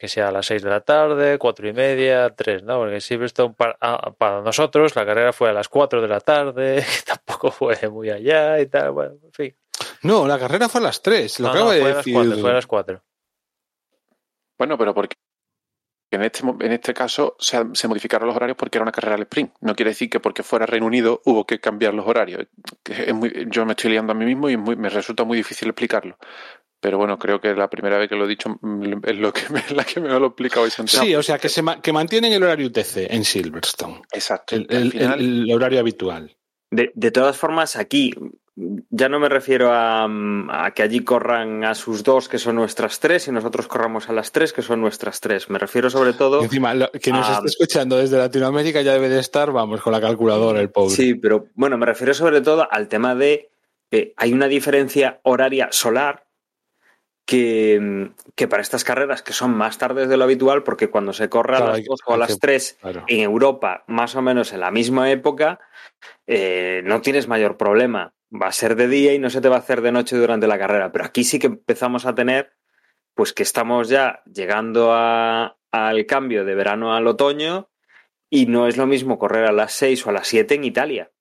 Que 0.00 0.08
sea 0.08 0.28
a 0.28 0.32
las 0.32 0.46
6 0.46 0.62
de 0.62 0.70
la 0.70 0.80
tarde, 0.80 1.36
cuatro 1.36 1.68
y 1.68 1.74
media, 1.74 2.34
3, 2.34 2.62
¿no? 2.62 2.78
Porque 2.78 3.02
Silverstone 3.02 3.52
para, 3.52 3.76
para 4.16 4.40
nosotros 4.40 4.96
la 4.96 5.04
carrera 5.04 5.34
fue 5.34 5.50
a 5.50 5.52
las 5.52 5.68
4 5.68 6.00
de 6.00 6.08
la 6.08 6.20
tarde, 6.20 6.76
que 6.96 7.02
tampoco 7.04 7.50
fue 7.50 7.76
muy 7.90 8.08
allá 8.08 8.58
y 8.58 8.66
tal, 8.66 8.92
bueno, 8.92 9.16
en 9.22 9.32
fin. 9.32 9.56
No, 10.02 10.26
la 10.26 10.38
carrera 10.38 10.70
fue 10.70 10.80
a 10.80 10.84
las 10.84 11.02
3, 11.02 11.40
lo 11.40 11.48
no, 11.48 11.52
acabo 11.52 11.66
no, 11.66 11.72
de 11.72 11.80
fue 11.82 11.94
decir. 11.94 12.16
A 12.16 12.24
las 12.24 12.28
4, 12.28 12.40
fue 12.40 12.50
a 12.50 12.54
las 12.54 12.66
4. 12.66 13.02
Bueno, 14.58 14.78
pero 14.78 14.94
porque 14.94 15.16
en 16.10 16.22
este, 16.22 16.40
en 16.44 16.72
este 16.72 16.92
caso 16.92 17.36
se, 17.38 17.62
se, 17.74 17.86
modificaron 17.86 18.26
los 18.26 18.36
horarios 18.36 18.56
porque 18.56 18.78
era 18.78 18.82
una 18.82 18.92
carrera 18.92 19.16
al 19.16 19.22
sprint. 19.22 19.52
No 19.60 19.74
quiere 19.74 19.90
decir 19.90 20.10
que 20.10 20.18
porque 20.18 20.42
fuera 20.42 20.66
Reino 20.66 20.86
Unido 20.86 21.20
hubo 21.24 21.46
que 21.46 21.60
cambiar 21.60 21.94
los 21.94 22.06
horarios. 22.06 22.46
Es 22.84 23.14
muy, 23.14 23.46
yo 23.48 23.64
me 23.64 23.72
estoy 23.72 23.90
liando 23.92 24.12
a 24.12 24.14
mí 24.14 24.24
mismo 24.24 24.50
y 24.50 24.56
muy, 24.56 24.76
me 24.76 24.88
resulta 24.88 25.24
muy 25.24 25.36
difícil 25.36 25.68
explicarlo. 25.68 26.16
Pero 26.80 26.96
bueno, 26.96 27.18
creo 27.18 27.40
que 27.40 27.54
la 27.54 27.68
primera 27.68 27.98
vez 27.98 28.08
que 28.08 28.16
lo 28.16 28.24
he 28.24 28.28
dicho 28.28 28.58
es 29.04 29.16
lo 29.16 29.32
que 29.32 29.42
me, 29.50 29.62
la 29.74 29.84
que 29.84 30.00
me 30.00 30.08
lo 30.08 30.26
explica 30.26 30.60
hoy 30.60 30.70
Santiago. 30.70 31.04
Sí, 31.04 31.14
o 31.14 31.22
sea, 31.22 31.38
que, 31.38 31.48
se, 31.48 31.62
que 31.82 31.92
mantienen 31.92 32.32
el 32.32 32.42
horario 32.42 32.68
UTC 32.68 33.10
en 33.10 33.24
Silverstone. 33.24 34.02
Exacto. 34.12 34.56
El, 34.56 34.66
el, 34.70 34.92
final... 34.92 35.20
el 35.20 35.52
horario 35.52 35.80
habitual. 35.80 36.36
De, 36.70 36.90
de, 36.94 37.10
todas 37.10 37.36
formas, 37.36 37.76
aquí 37.76 38.14
ya 38.90 39.08
no 39.08 39.18
me 39.18 39.28
refiero 39.28 39.72
a, 39.72 40.04
a, 40.04 40.70
que 40.72 40.82
allí 40.82 41.00
corran 41.00 41.64
a 41.64 41.74
sus 41.74 42.02
dos, 42.04 42.28
que 42.28 42.38
son 42.38 42.56
nuestras 42.56 43.00
tres, 43.00 43.28
y 43.28 43.32
nosotros 43.32 43.66
corramos 43.66 44.08
a 44.08 44.12
las 44.12 44.32
tres, 44.32 44.52
que 44.52 44.62
son 44.62 44.80
nuestras 44.80 45.20
tres. 45.20 45.50
Me 45.50 45.58
refiero 45.58 45.90
sobre 45.90 46.12
todo. 46.12 46.40
Y 46.40 46.44
encima, 46.44 46.74
lo, 46.74 46.90
que 46.92 47.10
nos 47.10 47.28
a, 47.28 47.34
está 47.34 47.46
escuchando 47.46 47.96
desde 47.96 48.18
Latinoamérica 48.18 48.82
ya 48.82 48.92
debe 48.92 49.08
de 49.08 49.20
estar, 49.20 49.50
vamos, 49.52 49.80
con 49.80 49.92
la 49.92 50.00
calculadora, 50.00 50.60
el 50.60 50.70
pobre. 50.70 50.94
Sí, 50.94 51.14
pero 51.14 51.48
bueno, 51.54 51.76
me 51.76 51.86
refiero 51.86 52.14
sobre 52.14 52.40
todo 52.40 52.66
al 52.70 52.88
tema 52.88 53.14
de 53.14 53.50
que 53.90 54.14
hay 54.16 54.32
una 54.32 54.46
diferencia 54.46 55.20
horaria 55.24 55.68
solar 55.72 56.24
que, 57.30 58.10
que, 58.34 58.48
para 58.48 58.60
estas 58.60 58.82
carreras 58.82 59.22
que 59.22 59.32
son 59.32 59.52
más 59.56 59.78
tardes 59.78 60.08
de 60.08 60.16
lo 60.16 60.24
habitual, 60.24 60.64
porque 60.64 60.90
cuando 60.90 61.12
se 61.12 61.28
corre 61.28 61.58
claro, 61.58 61.72
a 61.72 61.76
las 61.76 61.84
2 61.84 62.00
o 62.06 62.14
a 62.14 62.16
las 62.16 62.40
3 62.40 62.78
claro. 62.80 63.04
en 63.06 63.20
Europa, 63.20 63.84
más 63.86 64.16
o 64.16 64.22
menos 64.22 64.52
en 64.52 64.58
la 64.58 64.72
misma 64.72 65.12
época, 65.12 65.60
eh, 66.26 66.82
no 66.84 67.00
tienes 67.02 67.28
mayor 67.28 67.56
problema. 67.56 68.14
Va 68.34 68.48
a 68.48 68.52
ser 68.52 68.74
de 68.74 68.88
día 68.88 69.14
y 69.14 69.20
no 69.20 69.30
se 69.30 69.40
te 69.40 69.48
va 69.48 69.54
a 69.54 69.60
hacer 69.60 69.80
de 69.80 69.92
noche 69.92 70.16
durante 70.16 70.48
la 70.48 70.58
carrera. 70.58 70.90
Pero 70.90 71.04
aquí 71.04 71.22
sí 71.22 71.38
que 71.38 71.46
empezamos 71.46 72.04
a 72.04 72.16
tener, 72.16 72.50
pues 73.14 73.32
que 73.32 73.44
estamos 73.44 73.88
ya 73.88 74.24
llegando 74.24 74.92
a, 74.92 75.56
al 75.70 76.06
cambio 76.06 76.44
de 76.44 76.56
verano 76.56 76.96
al 76.96 77.06
otoño 77.06 77.70
y 78.28 78.46
no 78.46 78.66
es 78.66 78.76
lo 78.76 78.88
mismo 78.88 79.20
correr 79.20 79.44
a 79.44 79.52
las 79.52 79.72
6 79.74 80.04
o 80.04 80.10
a 80.10 80.14
las 80.14 80.26
7 80.26 80.56
en 80.56 80.64
Italia. 80.64 81.12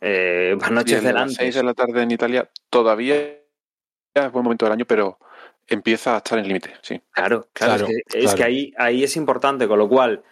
Eh, 0.00 0.56
anochecer 0.62 1.16
a 1.16 1.26
las 1.26 1.34
6 1.34 1.56
de 1.56 1.62
la 1.64 1.74
tarde 1.74 2.02
en 2.02 2.12
Italia 2.12 2.48
todavía 2.70 3.37
es 4.26 4.32
buen 4.32 4.44
momento 4.44 4.64
del 4.66 4.72
año, 4.72 4.84
pero 4.86 5.18
empieza 5.66 6.14
a 6.14 6.18
estar 6.18 6.38
en 6.38 6.48
límite, 6.48 6.74
sí. 6.82 7.00
Claro, 7.10 7.48
claro, 7.52 7.86
claro, 7.86 7.86
es, 7.86 7.96
que, 7.96 8.02
claro. 8.02 8.26
es 8.26 8.34
que, 8.34 8.44
ahí, 8.44 8.72
ahí 8.76 9.04
es 9.04 9.16
importante, 9.16 9.68
con 9.68 9.78
lo 9.78 9.88
cual 9.88 10.22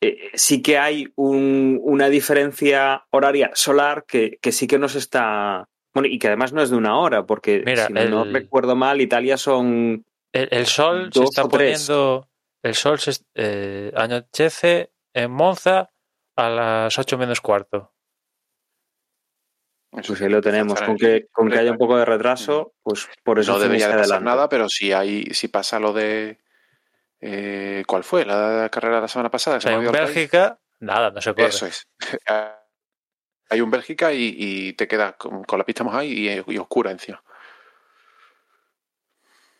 eh, 0.00 0.30
sí 0.34 0.62
que 0.62 0.78
hay 0.78 1.12
un, 1.14 1.78
una 1.82 2.08
diferencia 2.08 3.06
horaria 3.10 3.52
solar 3.54 4.04
que, 4.06 4.38
que, 4.42 4.50
sí 4.50 4.66
que 4.66 4.78
nos 4.78 4.96
está... 4.96 5.68
Bueno, 5.94 6.08
y 6.08 6.18
que 6.18 6.26
además 6.26 6.52
no 6.52 6.62
es 6.62 6.70
de 6.70 6.76
una 6.76 6.98
hora, 6.98 7.24
porque 7.24 7.62
Mira, 7.64 7.86
si 7.86 7.92
el, 7.96 8.10
no 8.10 8.24
recuerdo 8.24 8.74
mal, 8.74 9.00
Italia 9.00 9.36
son... 9.36 10.04
El, 10.32 10.48
el 10.50 10.66
sol 10.66 11.10
se 11.12 11.22
está 11.22 11.44
poniendo... 11.44 12.28
El 12.62 12.74
sol 12.74 12.98
se 12.98 13.12
eh, 13.34 13.92
anochece 13.94 14.92
en 15.14 15.30
Monza 15.30 15.90
a 16.36 16.48
las 16.48 16.98
8 16.98 17.18
menos 17.18 17.40
cuarto. 17.40 17.92
Pues 19.92 20.20
ahí 20.22 20.28
lo 20.30 20.40
tenemos. 20.40 20.80
Con 20.80 20.96
que, 20.96 21.26
con 21.30 21.50
que 21.50 21.58
haya 21.58 21.70
un 21.70 21.78
poco 21.78 21.98
de 21.98 22.04
retraso, 22.04 22.72
pues 22.82 23.08
por 23.22 23.38
eso 23.38 23.52
no 23.52 23.58
debería 23.58 23.88
de 23.88 23.98
pasar 23.98 24.22
nada, 24.22 24.48
pero 24.48 24.68
si 24.68 24.92
hay, 24.92 25.24
si 25.32 25.48
pasa 25.48 25.78
lo 25.78 25.92
de 25.92 26.38
eh, 27.24 27.84
¿cuál 27.86 28.02
fue? 28.02 28.24
La 28.24 28.68
carrera 28.70 28.96
de 28.96 29.02
la 29.02 29.08
semana 29.08 29.30
pasada. 29.30 29.58
O 29.58 29.60
sea, 29.60 29.74
en 29.74 29.92
Bélgica, 29.92 30.58
nada, 30.80 31.10
no 31.10 31.20
se 31.20 31.32
corre. 31.32 31.46
Eso 31.46 31.66
es. 31.66 31.86
hay 33.48 33.60
un 33.60 33.70
Bélgica 33.70 34.12
y, 34.12 34.34
y 34.36 34.72
te 34.72 34.88
quedas 34.88 35.14
con, 35.14 35.44
con, 35.44 35.58
la 35.58 35.64
pista 35.64 35.84
mojada 35.84 36.04
y, 36.04 36.28
y 36.28 36.58
oscura 36.58 36.90
encima. 36.90 37.22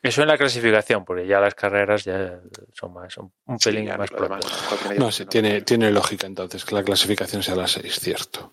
Eso 0.03 0.23
en 0.23 0.29
la 0.29 0.37
clasificación, 0.37 1.05
porque 1.05 1.29
ya 1.29 1.39
las 1.39 1.55
carreras 1.55 2.05
ya 2.05 2.41
son 2.73 2.93
más, 2.93 3.13
son 3.13 3.33
un 3.47 3.59
pelín 3.59 3.89
sí, 3.89 3.97
más 3.97 4.11
pronto. 4.11 4.49
No, 4.99 5.13
sí, 5.13 5.27
tiene, 5.27 5.63
tiene 5.63 5.93
lógica 5.93 6.27
entonces 6.27 6.65
que 6.65 6.75
la 6.75 6.83
clasificación 6.83 7.45
sea 7.45 7.55
a 7.55 7.59
las 7.59 7.71
6, 7.73 8.01
cierto. 8.01 8.53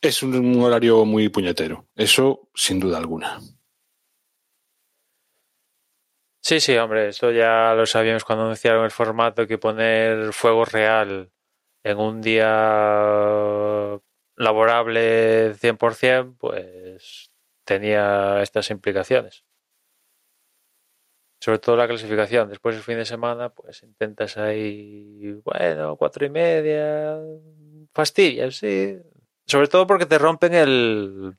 Es 0.00 0.22
un 0.22 0.60
horario 0.62 1.04
muy 1.04 1.28
puñetero, 1.28 1.86
eso 1.96 2.48
sin 2.54 2.80
duda 2.80 2.98
alguna. 2.98 3.38
Sí, 6.44 6.58
sí, 6.60 6.76
hombre, 6.76 7.08
esto 7.08 7.30
ya 7.30 7.72
lo 7.74 7.86
sabíamos 7.86 8.24
cuando 8.24 8.44
anunciaron 8.44 8.84
el 8.84 8.90
formato 8.90 9.46
que 9.46 9.58
poner 9.58 10.32
fuego 10.32 10.64
real 10.64 11.30
en 11.84 11.98
un 11.98 12.20
día 12.20 12.48
laborable 14.36 15.54
100%, 15.54 16.36
pues 16.38 17.30
tenía 17.64 18.42
estas 18.42 18.70
implicaciones. 18.70 19.44
Sobre 21.40 21.58
todo 21.58 21.76
la 21.76 21.88
clasificación. 21.88 22.48
Después 22.48 22.74
del 22.76 22.84
fin 22.84 22.96
de 22.96 23.04
semana, 23.04 23.50
pues 23.50 23.82
intentas 23.82 24.36
ahí, 24.36 25.32
bueno, 25.44 25.96
cuatro 25.96 26.26
y 26.26 26.30
media, 26.30 27.18
fastidias, 27.92 28.56
sí, 28.56 28.98
sobre 29.46 29.68
todo 29.68 29.86
porque 29.86 30.06
te 30.06 30.18
rompen 30.18 30.54
el, 30.54 31.36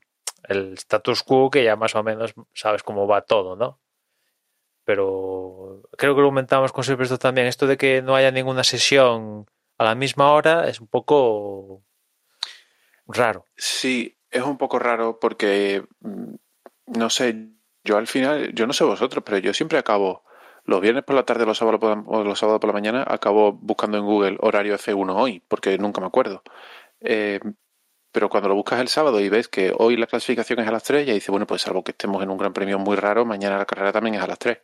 el 0.48 0.74
status 0.74 1.22
quo 1.22 1.50
que 1.50 1.64
ya 1.64 1.76
más 1.76 1.94
o 1.94 2.02
menos 2.02 2.34
sabes 2.52 2.82
cómo 2.82 3.06
va 3.06 3.22
todo, 3.22 3.56
¿no? 3.56 3.80
Pero 4.84 5.82
creo 5.96 6.14
que 6.14 6.20
lo 6.20 6.28
comentamos 6.28 6.72
con 6.72 6.84
Silverstone 6.84 7.18
también, 7.18 7.46
esto 7.46 7.66
de 7.66 7.76
que 7.76 8.02
no 8.02 8.14
haya 8.14 8.30
ninguna 8.30 8.64
sesión 8.64 9.46
a 9.78 9.84
la 9.84 9.94
misma 9.94 10.32
hora 10.32 10.68
es 10.68 10.80
un 10.80 10.88
poco 10.88 11.82
raro. 13.06 13.46
Sí, 13.56 14.18
es 14.30 14.42
un 14.42 14.58
poco 14.58 14.78
raro 14.78 15.18
porque, 15.18 15.84
mm, 16.00 16.34
no 16.98 17.10
sé, 17.10 17.48
yo 17.82 17.96
al 17.96 18.06
final, 18.06 18.52
yo 18.54 18.66
no 18.66 18.72
sé 18.72 18.84
vosotros, 18.84 19.24
pero 19.24 19.38
yo 19.38 19.54
siempre 19.54 19.78
acabo, 19.78 20.22
los 20.64 20.80
viernes 20.80 21.04
por 21.04 21.16
la 21.16 21.24
tarde 21.24 21.46
los 21.46 21.58
sábados 21.58 21.80
por, 21.80 22.04
o 22.06 22.24
los 22.24 22.38
sábados 22.38 22.60
por 22.60 22.68
la 22.68 22.74
mañana, 22.74 23.04
acabo 23.06 23.52
buscando 23.52 23.98
en 23.98 24.04
Google 24.04 24.36
horario 24.40 24.74
F1 24.74 25.14
hoy, 25.14 25.42
porque 25.48 25.78
nunca 25.78 26.00
me 26.00 26.06
acuerdo. 26.06 26.42
Eh, 27.00 27.40
pero 28.14 28.28
cuando 28.28 28.48
lo 28.48 28.54
buscas 28.54 28.80
el 28.80 28.86
sábado 28.86 29.18
y 29.18 29.28
ves 29.28 29.48
que 29.48 29.74
hoy 29.76 29.96
la 29.96 30.06
clasificación 30.06 30.60
es 30.60 30.68
a 30.68 30.70
las 30.70 30.84
3, 30.84 31.04
ya 31.04 31.12
dices, 31.12 31.30
bueno, 31.30 31.48
pues 31.48 31.62
salvo 31.62 31.82
que 31.82 31.90
estemos 31.90 32.22
en 32.22 32.30
un 32.30 32.38
gran 32.38 32.52
premio 32.52 32.78
muy 32.78 32.94
raro, 32.96 33.24
mañana 33.24 33.58
la 33.58 33.66
carrera 33.66 33.90
también 33.90 34.14
es 34.14 34.22
a 34.22 34.28
las 34.28 34.38
3. 34.38 34.58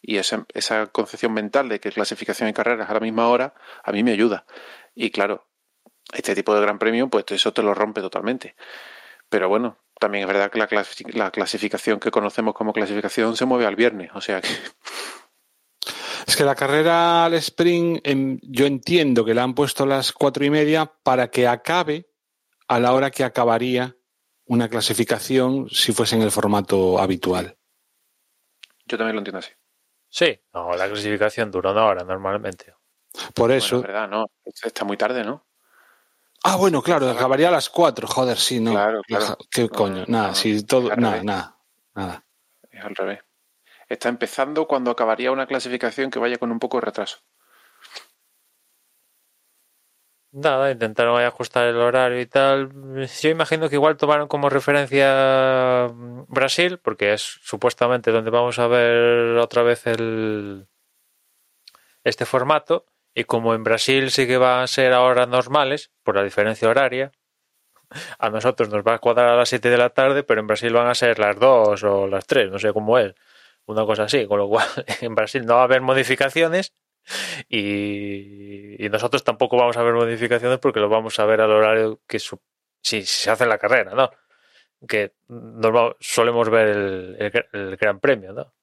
Y 0.00 0.18
esa, 0.18 0.86
concepción 0.92 1.34
mental 1.34 1.68
de 1.68 1.80
que 1.80 1.90
clasificación 1.90 2.48
y 2.48 2.52
carrera 2.52 2.84
es 2.84 2.88
a 2.90 2.94
la 2.94 3.00
misma 3.00 3.26
hora, 3.26 3.54
a 3.82 3.90
mí 3.90 4.04
me 4.04 4.12
ayuda. 4.12 4.46
Y 4.94 5.10
claro, 5.10 5.48
este 6.12 6.36
tipo 6.36 6.54
de 6.54 6.60
gran 6.60 6.78
premio, 6.78 7.08
pues 7.08 7.24
eso 7.30 7.52
te 7.52 7.64
lo 7.64 7.74
rompe 7.74 8.02
totalmente. 8.02 8.54
Pero 9.28 9.48
bueno, 9.48 9.78
también 9.98 10.22
es 10.22 10.28
verdad 10.32 10.52
que 10.52 10.60
la, 10.60 10.68
la 11.14 11.30
clasificación 11.32 11.98
que 11.98 12.12
conocemos 12.12 12.54
como 12.54 12.72
clasificación 12.72 13.36
se 13.36 13.46
mueve 13.46 13.66
al 13.66 13.74
viernes, 13.74 14.12
o 14.14 14.20
sea 14.20 14.40
que 14.40 14.48
Es 16.28 16.36
que 16.36 16.44
la 16.44 16.54
carrera 16.54 17.24
al 17.24 17.34
sprint, 17.34 18.06
yo 18.42 18.66
entiendo 18.66 19.24
que 19.24 19.34
la 19.34 19.42
han 19.42 19.54
puesto 19.54 19.82
a 19.82 19.86
las 19.88 20.12
cuatro 20.12 20.44
y 20.44 20.50
media 20.50 20.92
para 21.02 21.32
que 21.32 21.48
acabe 21.48 22.11
a 22.74 22.80
la 22.80 22.92
hora 22.92 23.10
que 23.10 23.24
acabaría 23.24 23.96
una 24.46 24.68
clasificación 24.68 25.68
si 25.70 25.92
fuese 25.92 26.16
en 26.16 26.22
el 26.22 26.30
formato 26.30 26.98
habitual. 26.98 27.56
yo 28.86 28.98
también 28.98 29.14
lo 29.16 29.20
entiendo 29.20 29.38
así. 29.38 29.50
Sí, 30.08 30.38
no, 30.52 30.74
la 30.76 30.88
clasificación 30.88 31.50
dura 31.50 31.72
una 31.72 31.84
hora 31.86 32.04
normalmente. 32.04 32.74
Por 33.34 33.48
Bueno, 33.48 33.54
eso. 33.54 33.76
es 33.76 33.82
verdad, 33.82 34.08
¿no? 34.08 34.26
Está 34.44 34.84
muy 34.84 34.96
tarde, 34.96 35.24
¿no? 35.24 35.46
ah, 36.44 36.56
bueno, 36.56 36.82
claro, 36.82 37.08
acabaría 37.10 37.48
a 37.48 37.52
las 37.52 37.70
cuatro. 37.70 38.06
Joder, 38.08 38.36
sí, 38.36 38.58
no. 38.60 38.72
Claro, 38.72 39.00
claro. 39.06 39.38
¿Qué 39.50 39.62
No, 39.62 39.68
coño? 39.68 39.96
no, 40.00 40.04
nada, 40.08 40.28
no, 40.28 40.34
sí, 40.34 40.64
todo, 40.64 40.94
nada, 40.96 41.22
nada, 41.22 41.58
nada. 41.94 42.26
Es 42.70 42.84
al 42.84 42.94
revés. 42.96 43.20
Está 43.88 44.08
empezando 44.08 44.66
cuando 44.66 44.90
acabaría 44.90 45.30
una 45.30 45.46
clasificación 45.46 46.10
que 46.10 46.18
vaya 46.18 46.38
con 46.38 46.50
un 46.50 46.58
poco 46.58 46.78
de 46.78 46.86
retraso. 46.86 47.18
Nada, 50.34 50.70
intentaron 50.70 51.20
ajustar 51.20 51.66
el 51.66 51.76
horario 51.76 52.18
y 52.18 52.24
tal. 52.26 52.70
Yo 53.20 53.28
imagino 53.28 53.68
que 53.68 53.74
igual 53.76 53.98
tomaron 53.98 54.28
como 54.28 54.48
referencia 54.48 55.88
mm, 55.92 56.24
Brasil, 56.28 56.78
porque 56.78 57.12
es 57.12 57.20
supuestamente 57.42 58.10
donde 58.12 58.30
vamos 58.30 58.58
a 58.58 58.66
ver 58.66 59.36
otra 59.36 59.62
vez 59.62 59.86
el 59.86 60.68
este 62.04 62.24
formato. 62.24 62.86
Y 63.14 63.24
como 63.24 63.54
en 63.54 63.62
Brasil 63.62 64.10
sí 64.10 64.26
que 64.26 64.38
van 64.38 64.62
a 64.62 64.66
ser 64.66 64.94
horas 64.94 65.28
normales, 65.28 65.90
por 66.02 66.16
la 66.16 66.22
diferencia 66.24 66.68
horaria, 66.68 67.12
a 68.18 68.30
nosotros 68.30 68.70
nos 68.70 68.84
va 68.84 68.94
a 68.94 68.98
cuadrar 68.98 69.28
a 69.30 69.36
las 69.36 69.50
7 69.50 69.70
de 69.70 69.78
la 69.78 69.90
tarde, 69.90 70.22
pero 70.24 70.40
en 70.40 70.46
Brasil 70.46 70.72
van 70.72 70.88
a 70.88 70.94
ser 70.94 71.18
las 71.18 71.38
2 71.38 71.84
o 71.84 72.06
las 72.08 72.26
3, 72.26 72.50
no 72.50 72.58
sé 72.58 72.72
cómo 72.72 72.98
es. 72.98 73.14
Una 73.66 73.84
cosa 73.86 74.04
así, 74.04 74.26
con 74.26 74.38
lo 74.38 74.48
cual 74.48 74.66
en 75.02 75.14
Brasil 75.14 75.44
no 75.46 75.56
va 75.56 75.62
a 75.62 75.64
haber 75.64 75.82
modificaciones 75.82 76.74
y, 77.48 78.76
nosotros 78.90 79.24
tampoco 79.24 79.56
vamos 79.56 79.76
a 79.76 79.82
ver 79.82 79.94
modificaciones 79.94 80.58
porque 80.58 80.80
lo 80.80 80.88
vamos 80.88 81.18
a 81.18 81.24
ver 81.26 81.40
al 81.40 81.50
horario 81.52 82.00
que 82.06 82.18
si 82.82 83.02
se 83.04 83.30
hace 83.30 83.44
en 83.44 83.50
la 83.50 83.58
carrera, 83.58 83.94
¿no? 83.94 84.10
Que 84.88 85.14
normal, 85.28 85.96
solemos 86.00 86.50
ver 86.50 86.68
el, 86.70 87.16
el 87.20 87.32
gra- 87.32 87.48
el 87.52 87.76
Gran 87.76 88.00
Premio, 88.00 88.32
¿no? 88.32 88.54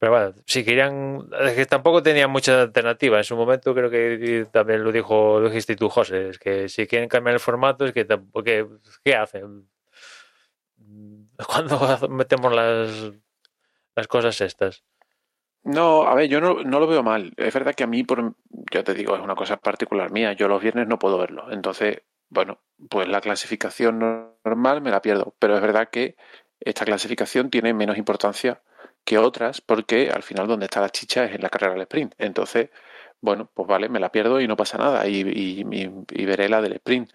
Pero 0.00 0.12
bueno, 0.12 0.34
si 0.46 0.64
querían, 0.64 1.28
es 1.40 1.54
que 1.54 1.66
tampoco 1.66 2.02
tenían 2.02 2.30
mucha 2.30 2.62
alternativa. 2.62 3.18
En 3.18 3.24
su 3.24 3.36
momento 3.36 3.74
creo 3.74 3.90
que 3.90 4.46
también 4.52 4.84
lo 4.84 4.92
dijo, 4.92 5.40
lo 5.40 5.48
dijiste 5.48 5.74
tú, 5.76 5.88
José, 5.88 6.28
es 6.30 6.38
que 6.38 6.68
si 6.68 6.86
quieren 6.86 7.08
cambiar 7.08 7.34
el 7.34 7.40
formato 7.40 7.84
es 7.84 7.92
que, 7.92 8.06
¿qué 9.04 9.14
hacen? 9.16 9.68
¿Cuándo 11.48 11.78
metemos 12.08 12.52
las, 12.54 13.12
las 13.96 14.08
cosas 14.08 14.40
estas? 14.40 14.84
No, 15.68 16.04
a 16.06 16.14
ver, 16.14 16.28
yo 16.28 16.40
no, 16.40 16.62
no 16.62 16.80
lo 16.80 16.86
veo 16.86 17.02
mal. 17.02 17.32
Es 17.36 17.52
verdad 17.52 17.74
que 17.74 17.84
a 17.84 17.86
mí, 17.86 18.02
por, 18.02 18.34
yo 18.72 18.84
te 18.84 18.94
digo, 18.94 19.14
es 19.16 19.20
una 19.22 19.34
cosa 19.34 19.58
particular 19.58 20.10
mía. 20.10 20.32
Yo 20.32 20.48
los 20.48 20.62
viernes 20.62 20.86
no 20.88 20.98
puedo 20.98 21.18
verlo. 21.18 21.50
Entonces, 21.52 22.02
bueno, 22.30 22.60
pues 22.88 23.06
la 23.08 23.20
clasificación 23.20 23.98
normal 24.44 24.80
me 24.80 24.90
la 24.90 25.02
pierdo. 25.02 25.34
Pero 25.38 25.56
es 25.56 25.60
verdad 25.62 25.88
que 25.90 26.16
esta 26.60 26.84
clasificación 26.86 27.50
tiene 27.50 27.74
menos 27.74 27.98
importancia 27.98 28.62
que 29.04 29.18
otras 29.18 29.60
porque 29.60 30.10
al 30.10 30.22
final 30.22 30.46
donde 30.46 30.66
está 30.66 30.80
la 30.80 30.90
chicha 30.90 31.24
es 31.24 31.34
en 31.34 31.42
la 31.42 31.50
carrera 31.50 31.72
del 31.74 31.82
sprint. 31.82 32.14
Entonces, 32.18 32.70
bueno, 33.20 33.50
pues 33.52 33.68
vale, 33.68 33.88
me 33.90 34.00
la 34.00 34.10
pierdo 34.12 34.40
y 34.40 34.48
no 34.48 34.56
pasa 34.56 34.78
nada. 34.78 35.06
Y, 35.06 35.20
y- 35.20 35.66
y- 35.70 35.90
y 36.22 36.24
veré 36.26 36.48
la 36.48 36.62
del 36.62 36.74
sprint. 36.74 37.10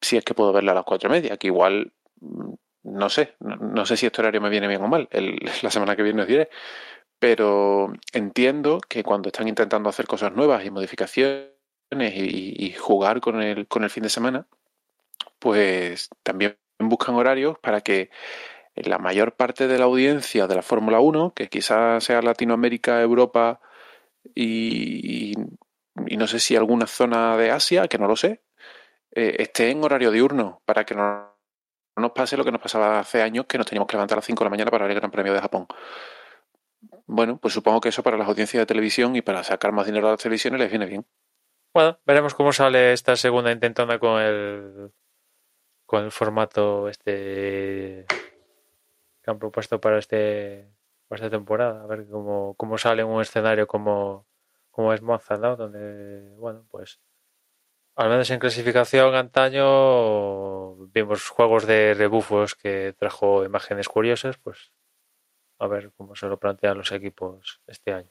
Si 0.00 0.16
es 0.16 0.24
que 0.24 0.34
puedo 0.34 0.52
verla 0.52 0.72
a 0.72 0.76
las 0.76 0.84
cuatro 0.84 1.08
y 1.10 1.12
media, 1.12 1.36
que 1.38 1.48
igual, 1.48 1.92
mm, 2.20 2.54
no 2.84 3.08
sé, 3.10 3.36
no, 3.40 3.56
no 3.56 3.86
sé 3.86 3.96
si 3.96 4.06
este 4.06 4.20
horario 4.22 4.40
me 4.40 4.50
viene 4.50 4.68
bien 4.68 4.82
o 4.82 4.88
mal. 4.88 5.08
El- 5.12 5.38
la 5.62 5.70
semana 5.70 5.96
que 5.96 6.02
viene 6.04 6.22
os 6.22 6.28
diré 6.28 6.50
pero 7.22 7.92
entiendo 8.12 8.80
que 8.88 9.04
cuando 9.04 9.28
están 9.28 9.46
intentando 9.46 9.88
hacer 9.88 10.08
cosas 10.08 10.32
nuevas 10.32 10.64
y 10.64 10.72
modificaciones 10.72 11.52
y, 11.92 12.74
jugar 12.76 13.20
con 13.20 13.40
el, 13.40 13.68
con 13.68 13.84
el 13.84 13.90
fin 13.90 14.02
de 14.02 14.08
semana, 14.08 14.48
pues 15.38 16.08
también 16.24 16.58
buscan 16.80 17.14
horarios 17.14 17.56
para 17.60 17.80
que 17.80 18.10
la 18.74 18.98
mayor 18.98 19.36
parte 19.36 19.68
de 19.68 19.78
la 19.78 19.84
audiencia 19.84 20.48
de 20.48 20.56
la 20.56 20.62
Fórmula 20.62 20.98
1, 20.98 21.32
que 21.32 21.48
quizás 21.48 22.02
sea 22.02 22.22
Latinoamérica, 22.22 23.00
Europa 23.00 23.60
y, 24.34 25.34
no 25.94 26.26
sé 26.26 26.40
si 26.40 26.56
alguna 26.56 26.88
zona 26.88 27.36
de 27.36 27.52
Asia, 27.52 27.86
que 27.86 27.98
no 27.98 28.08
lo 28.08 28.16
sé, 28.16 28.42
eh, 29.12 29.36
esté 29.38 29.70
en 29.70 29.84
horario 29.84 30.10
diurno 30.10 30.60
para 30.64 30.84
que 30.84 30.96
no 30.96 31.36
nos 31.94 32.10
pase 32.10 32.36
lo 32.36 32.44
que 32.44 32.50
nos 32.50 32.60
pasaba 32.60 32.98
hace 32.98 33.22
años, 33.22 33.46
que 33.46 33.58
nos 33.58 33.66
teníamos 33.68 33.86
que 33.86 33.94
levantar 33.94 34.16
a 34.16 34.18
las 34.18 34.26
5 34.26 34.40
de 34.40 34.46
la 34.46 34.50
mañana 34.50 34.72
para 34.72 34.86
ver 34.86 34.90
el 34.96 34.98
Gran 34.98 35.12
Premio 35.12 35.32
de 35.32 35.40
Japón. 35.40 35.68
Bueno, 37.06 37.38
pues 37.38 37.54
supongo 37.54 37.80
que 37.80 37.90
eso 37.90 38.02
para 38.02 38.16
las 38.16 38.28
audiencias 38.28 38.60
de 38.60 38.66
televisión 38.66 39.16
y 39.16 39.22
para 39.22 39.44
sacar 39.44 39.72
más 39.72 39.86
dinero 39.86 40.08
a 40.08 40.12
las 40.12 40.20
televisiones 40.20 40.60
les 40.60 40.70
viene 40.70 40.86
bien. 40.86 41.06
Bueno, 41.74 41.98
veremos 42.06 42.34
cómo 42.34 42.52
sale 42.52 42.92
esta 42.92 43.16
segunda 43.16 43.52
intentona 43.52 43.98
con 43.98 44.20
el 44.20 44.92
con 45.86 46.04
el 46.04 46.10
formato 46.10 46.88
este 46.88 48.06
que 49.22 49.30
han 49.30 49.38
propuesto 49.38 49.80
para 49.80 49.98
este 49.98 50.72
para 51.08 51.26
esta 51.26 51.36
temporada, 51.36 51.82
a 51.82 51.86
ver 51.86 52.06
cómo, 52.08 52.54
cómo 52.54 52.78
sale 52.78 53.02
en 53.02 53.08
un 53.08 53.20
escenario 53.20 53.66
como, 53.66 54.26
como 54.70 54.94
es 54.94 55.02
Monza, 55.02 55.36
¿no? 55.36 55.56
Donde, 55.56 56.34
bueno, 56.36 56.64
pues 56.70 57.00
al 57.94 58.08
menos 58.08 58.30
en 58.30 58.38
clasificación 58.38 59.14
antaño 59.14 60.74
vimos 60.86 61.28
juegos 61.28 61.66
de 61.66 61.92
rebufos 61.92 62.54
que 62.54 62.94
trajo 62.98 63.44
imágenes 63.44 63.90
curiosas, 63.90 64.38
pues 64.38 64.72
a 65.62 65.68
ver 65.68 65.92
cómo 65.96 66.16
se 66.16 66.26
lo 66.26 66.38
plantean 66.38 66.78
los 66.78 66.92
equipos 66.92 67.60
este 67.66 67.92
año. 67.92 68.10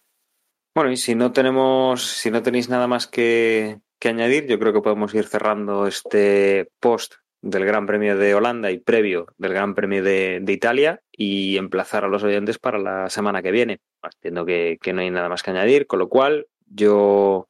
Bueno, 0.74 0.92
y 0.92 0.98
si 0.98 1.16
no 1.16 1.34
tenemos, 1.34 2.02
si 2.06 2.32
no 2.32 2.42
tenéis 2.42 2.70
nada 2.70 2.88
más 2.88 3.08
que, 3.08 3.80
que 4.00 4.10
añadir, 4.10 4.48
yo 4.48 4.58
creo 4.58 4.72
que 4.72 4.82
podemos 4.82 5.14
ir 5.14 5.26
cerrando 5.26 5.86
este 5.86 6.72
post 6.80 7.16
del 7.42 7.66
Gran 7.66 7.86
Premio 7.86 8.18
de 8.18 8.36
Holanda 8.36 8.72
y 8.72 8.78
previo 8.78 9.28
del 9.38 9.54
Gran 9.54 9.76
Premio 9.76 10.02
de, 10.02 10.40
de 10.42 10.54
Italia 10.54 11.02
y 11.12 11.58
emplazar 11.58 12.06
a 12.06 12.08
los 12.08 12.24
oyentes 12.24 12.58
para 12.58 12.80
la 12.80 13.10
semana 13.10 13.42
que 13.42 13.52
viene. 13.52 13.82
Entiendo 14.02 14.46
que, 14.46 14.80
que 14.82 14.94
no 14.94 15.02
hay 15.02 15.10
nada 15.10 15.28
más 15.28 15.44
que 15.44 15.52
añadir, 15.52 15.88
con 15.88 16.00
lo 16.00 16.08
cual 16.08 16.48
yo, 16.68 17.50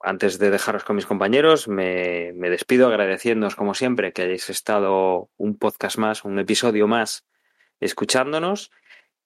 antes 0.00 0.38
de 0.38 0.50
dejaros 0.50 0.84
con 0.84 0.96
mis 0.96 1.06
compañeros, 1.06 1.68
me, 1.68 2.32
me 2.34 2.48
despido 2.48 2.86
agradeciéndoos 2.86 3.56
como 3.56 3.74
siempre 3.74 4.14
que 4.14 4.22
hayáis 4.22 4.48
estado 4.48 5.28
un 5.36 5.58
podcast 5.58 5.98
más, 5.98 6.24
un 6.24 6.38
episodio 6.38 6.88
más 6.88 7.26
escuchándonos 7.82 8.70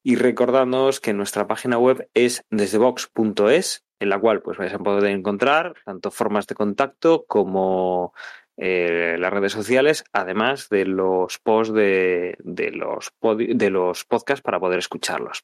y 0.07 0.15
recordándoos 0.15 1.01
que 1.01 1.12
nuestra 1.12 1.49
página 1.49 1.78
web 1.78 2.09
es 2.15 2.45
desdebox.es, 2.51 3.85
en 3.99 4.09
la 4.09 4.20
cual 4.20 4.41
pues 4.41 4.57
vais 4.57 4.73
a 4.73 4.78
poder 4.78 5.11
encontrar 5.11 5.74
tanto 5.85 6.12
formas 6.12 6.47
de 6.47 6.55
contacto 6.55 7.24
como 7.27 8.15
eh, 8.57 9.16
las 9.19 9.33
redes 9.33 9.51
sociales, 9.51 10.05
además 10.12 10.69
de 10.69 10.85
los 10.85 11.41
posts 11.41 11.74
de, 11.74 12.37
los, 12.73 13.12
de 13.20 13.70
los 13.70 14.05
podcasts 14.05 14.43
para 14.43 14.61
poder 14.61 14.78
escucharlos. 14.78 15.43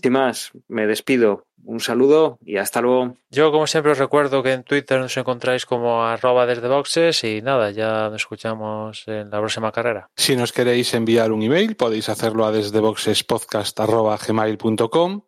Sin 0.00 0.12
más, 0.12 0.52
me 0.68 0.86
despido. 0.86 1.44
Un 1.64 1.80
saludo 1.80 2.38
y 2.44 2.58
hasta 2.58 2.80
luego. 2.80 3.16
Yo, 3.30 3.50
como 3.50 3.66
siempre, 3.66 3.90
os 3.92 3.98
recuerdo 3.98 4.44
que 4.44 4.52
en 4.52 4.62
Twitter 4.62 5.00
nos 5.00 5.16
encontráis 5.16 5.66
como 5.66 6.04
arroba 6.04 6.46
desde 6.46 6.68
boxes 6.68 7.24
y 7.24 7.42
nada, 7.42 7.72
ya 7.72 8.08
nos 8.08 8.22
escuchamos 8.22 9.02
en 9.08 9.28
la 9.28 9.40
próxima 9.40 9.72
carrera. 9.72 10.08
Si 10.16 10.36
nos 10.36 10.52
queréis 10.52 10.94
enviar 10.94 11.32
un 11.32 11.42
email, 11.42 11.74
podéis 11.74 12.08
hacerlo 12.08 12.46
a 12.46 12.52
desdeboxespodcast.gmail.com 12.52 15.22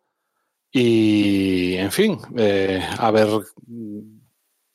y, 0.71 1.75
en 1.75 1.91
fin, 1.91 2.17
eh, 2.37 2.81
a 2.97 3.11
ver 3.11 3.27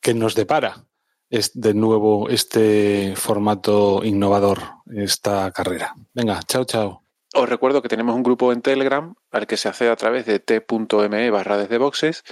qué 0.00 0.12
nos 0.12 0.34
depara 0.34 0.84
es 1.30 1.58
de 1.58 1.72
nuevo 1.74 2.28
este 2.28 3.14
formato 3.16 4.04
innovador, 4.04 4.58
esta 4.94 5.50
carrera. 5.52 5.94
Venga, 6.12 6.40
chao, 6.46 6.64
chao. 6.64 7.05
Os 7.38 7.50
recuerdo 7.50 7.82
que 7.82 7.90
tenemos 7.90 8.14
un 8.14 8.22
grupo 8.22 8.50
en 8.50 8.62
Telegram 8.62 9.14
al 9.30 9.46
que 9.46 9.58
se 9.58 9.68
accede 9.68 9.90
a 9.90 9.96
través 9.96 10.24
de 10.24 10.38
t.me 10.38 11.30
barra 11.30 11.58
desde 11.58 11.76
boxes. 11.76 12.24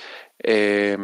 Eh, 0.43 0.97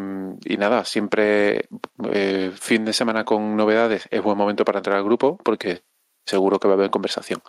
y 0.43 0.57
nada, 0.57 0.87
siempre 0.87 1.69
eh, 2.11 2.51
fin 2.55 2.87
de 2.87 2.95
semana 2.95 3.27
con 3.27 3.57
novedades 3.57 4.09
es 4.11 4.23
buen 4.23 4.39
momento 4.39 4.65
para 4.65 4.79
entrar 4.79 4.97
al 4.97 5.05
grupo 5.05 5.37
porque 5.45 5.83
seguro 6.25 6.59
que 6.59 6.67
va 6.67 6.75
a 6.75 6.79
haber 6.79 6.89
conversación. 6.89 7.43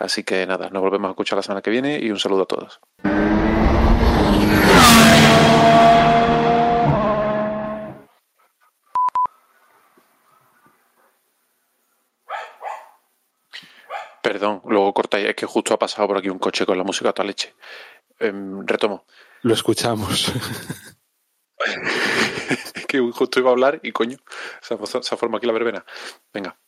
Así 0.00 0.24
que 0.24 0.44
nada, 0.48 0.68
nos 0.68 0.82
volvemos 0.82 1.06
a 1.06 1.12
escuchar 1.12 1.36
la 1.36 1.44
semana 1.44 1.62
que 1.62 1.70
viene 1.70 2.00
y 2.02 2.10
un 2.10 2.18
saludo 2.18 2.42
a 2.42 2.46
todos. 2.46 2.80
Perdón, 14.24 14.62
luego 14.64 14.94
cortáis, 14.94 15.28
es 15.28 15.34
que 15.34 15.44
justo 15.44 15.74
ha 15.74 15.78
pasado 15.78 16.08
por 16.08 16.16
aquí 16.16 16.30
un 16.30 16.38
coche 16.38 16.64
con 16.64 16.78
la 16.78 16.82
música 16.82 17.10
a 17.10 17.12
toda 17.12 17.26
leche. 17.26 17.54
Em, 18.18 18.66
retomo. 18.66 19.04
Lo 19.42 19.52
escuchamos. 19.52 20.32
que 22.88 23.00
justo 23.00 23.40
iba 23.40 23.50
a 23.50 23.52
habbar 23.52 23.80
y 23.82 23.92
coño, 23.92 24.16
se, 24.62 24.78
se 25.02 25.16
forma 25.18 25.36
aquí 25.36 25.46
la 25.46 25.52
verbena. 25.52 25.84
Venga. 26.32 26.58